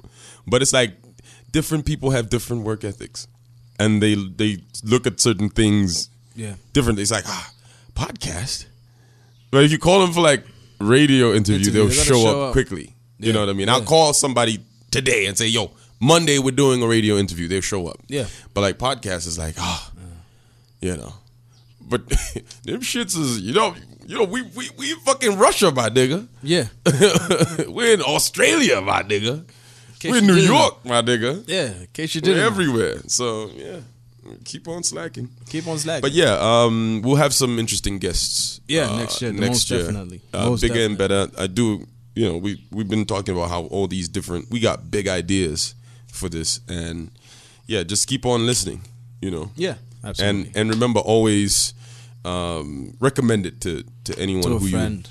But 0.48 0.62
it's 0.64 0.74
like 0.74 0.98
different 1.52 1.86
people 1.86 2.10
have 2.12 2.30
different 2.30 2.64
work 2.64 2.84
ethics, 2.84 3.28
and 3.78 4.02
they 4.02 4.16
they 4.16 4.64
look 4.84 5.06
at 5.06 5.20
certain 5.20 5.50
things 5.50 6.10
Yeah. 6.36 6.56
different. 6.74 6.98
It's 7.00 7.12
like 7.12 7.26
ah, 7.28 7.52
podcast. 7.94 8.66
But 9.52 9.64
if 9.64 9.72
you 9.72 9.78
call 9.80 10.00
them 10.02 10.14
for 10.14 10.22
like 10.22 10.44
radio 10.80 11.34
interview, 11.34 11.68
Interview, 11.70 11.72
they'll 11.72 11.90
show, 11.90 12.14
show 12.24 12.28
up, 12.30 12.48
up. 12.50 12.52
quickly. 12.54 12.94
You 13.20 13.34
know 13.34 13.40
what 13.42 13.50
I 13.50 13.54
mean? 13.54 13.68
yeah. 13.68 13.74
I'll 13.76 13.84
call 13.86 14.14
somebody 14.14 14.60
today 14.92 15.26
and 15.26 15.38
say, 15.38 15.48
"Yo, 15.48 15.72
Monday 16.00 16.38
we're 16.40 16.52
doing 16.56 16.82
a 16.84 16.88
radio 16.88 17.18
interview." 17.18 17.48
They'll 17.48 17.62
show 17.62 17.88
up. 17.88 17.98
Yeah. 18.08 18.26
But 18.54 18.62
like 18.62 18.78
podcast 18.78 19.28
is 19.28 19.38
like 19.38 19.56
ah, 19.58 19.92
you 20.82 20.96
know. 20.98 21.14
But 21.82 22.08
them 22.64 22.82
shits 22.82 23.18
is 23.18 23.40
you 23.42 23.54
know 23.54 23.74
you 24.06 24.16
know 24.20 24.24
we 24.26 24.42
we 24.56 24.70
we 24.78 24.92
in 24.92 25.00
fucking 25.00 25.38
Russia, 25.40 25.72
my 25.72 25.90
nigga. 25.90 26.28
Yeah. 26.44 26.68
we're 27.68 27.94
in 27.94 28.02
Australia, 28.02 28.82
my 28.82 29.02
nigga. 29.04 29.46
We're 30.04 30.18
in 30.18 30.28
New 30.28 30.36
didn't 30.36 30.50
know. 30.52 30.60
York, 30.60 30.86
my 30.86 31.02
nigga. 31.02 31.44
Yeah. 31.48 31.72
In 31.82 31.88
case 31.94 32.16
you 32.16 32.22
We're 32.24 32.34
didn't. 32.34 32.42
know. 32.42 32.48
everywhere. 32.48 32.98
So 33.08 33.50
yeah, 33.56 33.80
keep 34.46 34.68
on 34.68 34.84
slacking. 34.84 35.30
Keep 35.50 35.68
on 35.68 35.78
slacking. 35.80 36.02
But 36.02 36.12
yeah, 36.12 36.38
um, 36.40 37.02
we'll 37.04 37.16
have 37.16 37.34
some 37.34 37.58
interesting 37.60 37.98
guests. 38.00 38.62
Yeah, 38.68 38.90
uh, 38.92 38.98
next 38.98 39.22
year, 39.22 39.32
Next 39.32 39.48
most 39.48 39.72
year, 39.72 39.80
definitely. 39.84 40.22
uh, 40.34 40.56
bigger 40.58 40.82
and 40.86 40.98
better. 40.98 41.28
I 41.38 41.48
do. 41.48 41.88
You 42.16 42.26
know, 42.30 42.38
we 42.38 42.64
we've 42.72 42.88
been 42.90 43.06
talking 43.06 43.36
about 43.36 43.50
how 43.50 43.64
all 43.66 43.88
these 43.88 44.10
different. 44.10 44.50
We 44.52 44.60
got 44.60 44.90
big 44.92 45.08
ideas 45.08 45.76
for 46.12 46.30
this, 46.30 46.60
and 46.68 47.12
yeah, 47.68 47.84
just 47.84 48.08
keep 48.08 48.26
on 48.26 48.46
listening. 48.46 48.82
You 49.22 49.32
know. 49.32 49.52
yeah. 49.56 49.76
Absolutely. 50.04 50.48
And 50.50 50.58
and 50.58 50.70
remember, 50.70 51.00
always 51.00 51.74
um, 52.26 52.96
recommend 53.00 53.46
it 53.46 53.62
to 53.62 53.84
to 54.06 54.18
anyone 54.20 54.44
to 54.44 54.56
a 54.56 54.60
who 54.60 54.70
friend. 54.70 55.08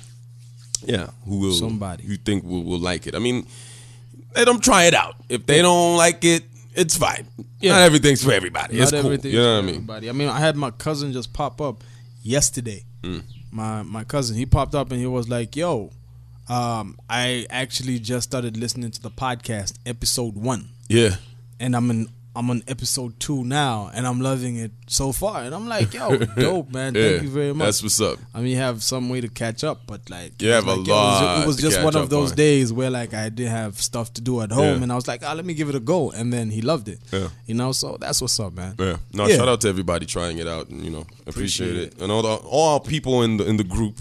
you 0.85 0.93
yeah 0.95 1.09
who 1.25 1.39
will 1.39 1.53
Somebody. 1.53 2.03
you 2.03 2.17
think 2.17 2.43
will, 2.43 2.63
will 2.63 2.79
like 2.79 3.05
it. 3.07 3.15
I 3.15 3.19
mean, 3.19 3.45
let 4.37 4.45
them 4.45 4.59
try 4.61 4.85
it 4.85 4.93
out. 4.93 5.15
If 5.29 5.45
they 5.45 5.61
don't 5.61 5.97
like 5.97 6.23
it, 6.23 6.43
it's 6.73 6.95
fine. 6.95 7.27
Yeah. 7.59 7.73
Not 7.73 7.81
everything's 7.81 8.23
for 8.23 8.31
everybody. 8.31 8.77
Not 8.77 8.83
it's 8.83 8.91
cool. 9.01 9.11
You 9.13 9.39
know 9.39 9.45
for 9.45 9.53
what 9.53 9.57
I 9.57 9.61
mean? 9.61 9.75
everybody. 9.75 10.09
I 10.09 10.11
mean, 10.13 10.27
I 10.29 10.39
had 10.39 10.55
my 10.55 10.71
cousin 10.71 11.11
just 11.11 11.33
pop 11.33 11.59
up 11.59 11.83
yesterday. 12.21 12.83
Mm. 13.03 13.23
My 13.51 13.81
my 13.83 14.03
cousin, 14.03 14.35
he 14.37 14.45
popped 14.45 14.75
up 14.75 14.91
and 14.91 14.99
he 14.99 15.07
was 15.07 15.27
like, 15.29 15.55
"Yo, 15.55 15.91
um, 16.49 16.97
I 17.09 17.45
actually 17.49 17.99
just 17.99 18.29
started 18.29 18.57
listening 18.57 18.91
to 18.91 19.01
the 19.01 19.09
podcast, 19.09 19.73
episode 19.85 20.35
one, 20.35 20.69
Yeah. 20.87 21.15
and 21.59 21.75
I'm 21.75 21.89
in." 21.89 22.09
I'm 22.37 22.49
on 22.51 22.61
episode 22.67 23.19
two 23.19 23.43
now, 23.43 23.89
and 23.95 24.05
I'm 24.05 24.21
loving 24.21 24.57
it 24.57 24.71
so 24.87 25.11
far. 25.11 25.41
And 25.43 25.55
I'm 25.55 25.67
like, 25.67 25.93
"Yo, 25.93 26.17
dope, 26.37 26.71
man! 26.71 26.93
Yeah, 26.93 27.01
Thank 27.09 27.23
you 27.23 27.29
very 27.29 27.53
much." 27.53 27.65
That's 27.65 27.81
what's 27.83 27.99
up. 27.99 28.19
I 28.33 28.37
mean, 28.41 28.51
you 28.51 28.57
have 28.57 28.83
some 28.83 29.09
way 29.09 29.21
to 29.21 29.27
catch 29.27 29.63
up, 29.63 29.81
but 29.87 30.07
like, 30.09 30.39
You 30.41 30.51
it 30.51 30.55
was 30.55 30.65
have 30.65 30.67
a 30.67 30.75
like, 30.79 30.87
yo, 30.87 30.93
it 30.93 30.97
was- 30.97 31.43
It 31.43 31.47
was 31.47 31.57
just 31.57 31.81
one 31.83 31.95
of 31.95 32.09
those 32.09 32.31
on. 32.31 32.37
days 32.37 32.71
where 32.71 32.91
like 32.91 33.13
I 33.15 33.29
did 33.29 33.47
have 33.47 33.81
stuff 33.81 34.13
to 34.13 34.21
do 34.21 34.41
at 34.41 34.51
home, 34.51 34.77
Yeah. 34.77 34.83
and 34.83 34.91
I 34.91 34.95
was 34.95 35.07
like, 35.07 35.23
ah, 35.25 35.33
let 35.33 35.45
me 35.45 35.53
give 35.55 35.67
it 35.69 35.75
a 35.75 35.79
go, 35.79 36.11
and 36.11 36.31
then 36.31 36.49
he 36.51 36.61
loved 36.61 36.87
it. 36.89 36.99
Yeah. 37.11 37.29
You 37.47 37.55
know, 37.55 37.71
so 37.71 37.97
that's 37.99 38.21
what's 38.21 38.39
up, 38.39 38.53
man. 38.53 38.75
Yeah. 38.77 38.97
No, 39.13 39.27
shout 39.29 39.47
out 39.47 39.61
to 39.61 39.67
everybody 39.69 40.05
trying 40.05 40.37
it 40.37 40.47
out 40.47 40.69
and 40.69 40.85
you 40.85 40.91
know, 40.91 41.05
appreciate, 41.25 41.69
Appreciate 41.71 41.93
it. 41.97 42.01
And 42.01 42.11
all 42.11 42.21
the 42.21 42.35
all 42.57 42.79
people 42.79 43.23
in 43.23 43.37
the 43.37 43.45
in 43.47 43.57
the 43.57 43.63
group. 43.63 43.97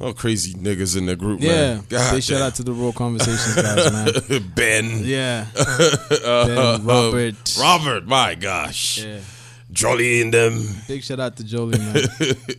All 0.00 0.12
crazy 0.12 0.52
niggas 0.54 0.96
in 0.96 1.06
the 1.06 1.16
group. 1.16 1.40
Yeah, 1.40 1.74
man. 1.76 1.84
God 1.88 2.14
big 2.14 2.22
shout 2.22 2.40
out 2.42 2.54
to 2.56 2.62
the 2.62 2.72
Raw 2.72 2.92
Conversations 2.92 3.54
guys, 3.54 3.92
man. 3.92 4.52
Ben. 4.54 5.00
Yeah, 5.04 5.46
Uh, 5.56 6.46
Ben, 6.78 6.84
Robert. 6.86 7.56
Robert, 7.60 8.06
my 8.06 8.34
gosh. 8.34 9.02
yeah. 9.04 9.20
Jolly 9.72 10.20
in 10.20 10.30
them. 10.30 10.64
Big 10.86 11.02
shout 11.02 11.18
out 11.18 11.36
to 11.38 11.44
Jolie, 11.44 11.78
man. 11.78 11.96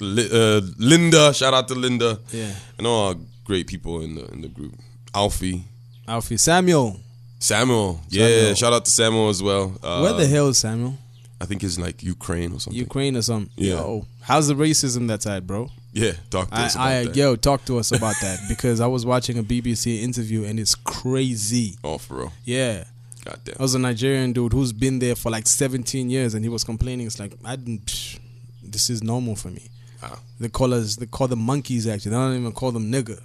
Uh, 0.02 0.62
Linda, 0.78 1.34
shout 1.34 1.54
out 1.54 1.68
to 1.70 1.76
Linda. 1.76 2.20
Yeah, 2.32 2.54
And 2.78 2.86
all 2.88 3.08
our 3.10 3.16
great 3.46 3.68
people 3.68 4.02
in 4.02 4.16
the 4.16 4.26
in 4.34 4.42
the 4.42 4.48
group. 4.50 4.74
Alfie. 5.14 5.64
Alfie 6.08 6.38
Samuel. 6.38 7.00
Samuel. 7.40 8.02
Yeah, 8.10 8.26
Samuel. 8.28 8.56
shout 8.56 8.74
out 8.74 8.86
to 8.86 8.92
Samuel 8.92 9.30
as 9.30 9.42
well. 9.42 9.76
Uh, 9.82 10.02
Where 10.02 10.14
the 10.14 10.28
hell 10.28 10.48
is 10.50 10.58
Samuel? 10.58 10.98
I 11.40 11.46
think 11.46 11.64
it's 11.64 11.78
like 11.80 12.04
Ukraine 12.04 12.52
or 12.54 12.60
something. 12.60 12.78
Ukraine 12.80 13.16
or 13.16 13.22
something? 13.22 13.52
Yeah. 13.56 13.76
Yo, 13.76 14.06
how's 14.22 14.48
the 14.48 14.56
racism 14.56 15.08
that 15.08 15.22
side, 15.24 15.46
bro? 15.48 15.70
Yeah, 15.98 16.12
talk 16.30 16.50
to 16.50 16.56
I, 16.56 16.66
us 16.66 16.76
about 16.76 16.88
I 16.88 17.04
that. 17.06 17.16
yo, 17.16 17.36
talk 17.36 17.66
to 17.66 17.78
us 17.80 17.92
about 17.92 18.16
that 18.22 18.40
because 18.50 18.80
I 18.82 18.88
was 18.88 19.06
watching 19.06 19.38
a 19.38 19.44
BBC 19.44 20.02
interview 20.02 20.44
and 20.44 20.60
it's 20.60 20.76
crazy. 20.76 21.76
Oh, 21.84 21.98
for 21.98 22.16
real. 22.18 22.34
Yeah, 22.46 22.84
God 23.26 23.40
damn. 23.44 23.56
there 23.56 23.64
was 23.64 23.76
a 23.76 23.80
Nigerian 23.80 24.34
dude 24.34 24.54
who's 24.54 24.72
been 24.74 25.00
there 25.00 25.16
for 25.16 25.30
like 25.32 25.48
17 25.48 26.10
years 26.10 26.34
and 26.34 26.44
he 26.46 26.50
was 26.50 26.64
complaining. 26.64 27.08
It's 27.08 27.20
like 27.20 27.34
I 27.44 27.56
didn't. 27.56 28.20
This 28.64 28.90
is 28.90 29.02
normal 29.04 29.36
for 29.36 29.50
me. 29.50 29.64
Wow. 30.04 30.20
They 30.40 30.50
call 30.50 30.74
us. 30.74 30.96
They 30.98 31.06
call 31.08 31.28
them 31.28 31.40
monkeys. 31.40 31.88
Actually, 31.88 32.12
they 32.12 32.18
don't 32.18 32.38
even 32.40 32.52
call 32.52 32.72
them 32.72 32.92
nigger. 32.92 33.20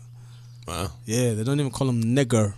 Wow. 0.67 0.91
Yeah, 1.05 1.35
they 1.35 1.45
don't 1.45 1.59
even 1.61 1.73
call 1.73 1.87
them 1.89 2.03
nigger. 2.03 2.55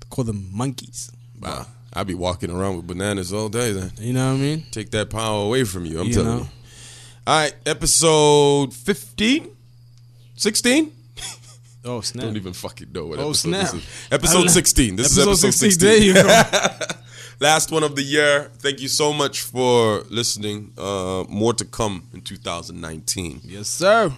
They 0.00 0.06
call 0.10 0.24
them 0.24 0.48
monkeys. 0.52 1.12
Wow. 1.40 1.66
I'd 1.92 2.06
be 2.06 2.14
walking 2.14 2.50
around 2.50 2.76
with 2.76 2.86
bananas 2.86 3.32
all 3.34 3.50
day 3.50 3.70
then. 3.72 3.92
You 3.98 4.14
know 4.14 4.30
what 4.32 4.38
I 4.38 4.42
mean? 4.42 4.64
Take 4.70 4.90
that 4.92 5.10
power 5.10 5.44
away 5.44 5.64
from 5.64 5.84
you. 5.84 6.00
I'm 6.00 6.06
You 6.08 6.14
telling 6.14 6.28
know. 6.30 6.38
you. 6.38 6.48
All 7.26 7.38
right, 7.38 7.54
episode 7.66 8.72
15? 8.74 9.51
16? 10.36 10.92
Oh 11.84 12.00
snap! 12.02 12.24
don't 12.26 12.36
even 12.36 12.52
fucking 12.52 12.92
know 12.92 13.06
what 13.06 13.18
Oh, 13.18 13.30
episode 13.30 13.48
snap. 13.50 13.60
this 13.62 13.74
is. 13.74 13.88
Episode 14.10 14.50
16. 14.50 14.96
This 14.96 15.06
Episode 15.18 15.30
is 15.32 15.44
episode 15.44 15.52
16, 15.58 15.70
16. 15.70 15.88
there 15.88 15.98
you 15.98 16.14
go. 16.14 16.86
Last 17.40 17.72
one 17.72 17.82
of 17.82 17.96
the 17.96 18.02
year. 18.02 18.50
Thank 18.58 18.80
you 18.80 18.86
so 18.88 19.12
much 19.12 19.40
for 19.42 20.02
listening. 20.10 20.72
Uh, 20.78 21.24
more 21.28 21.52
to 21.54 21.64
come 21.64 22.06
in 22.14 22.20
2019. 22.20 23.40
yes, 23.44 23.66
sir. 23.68 24.12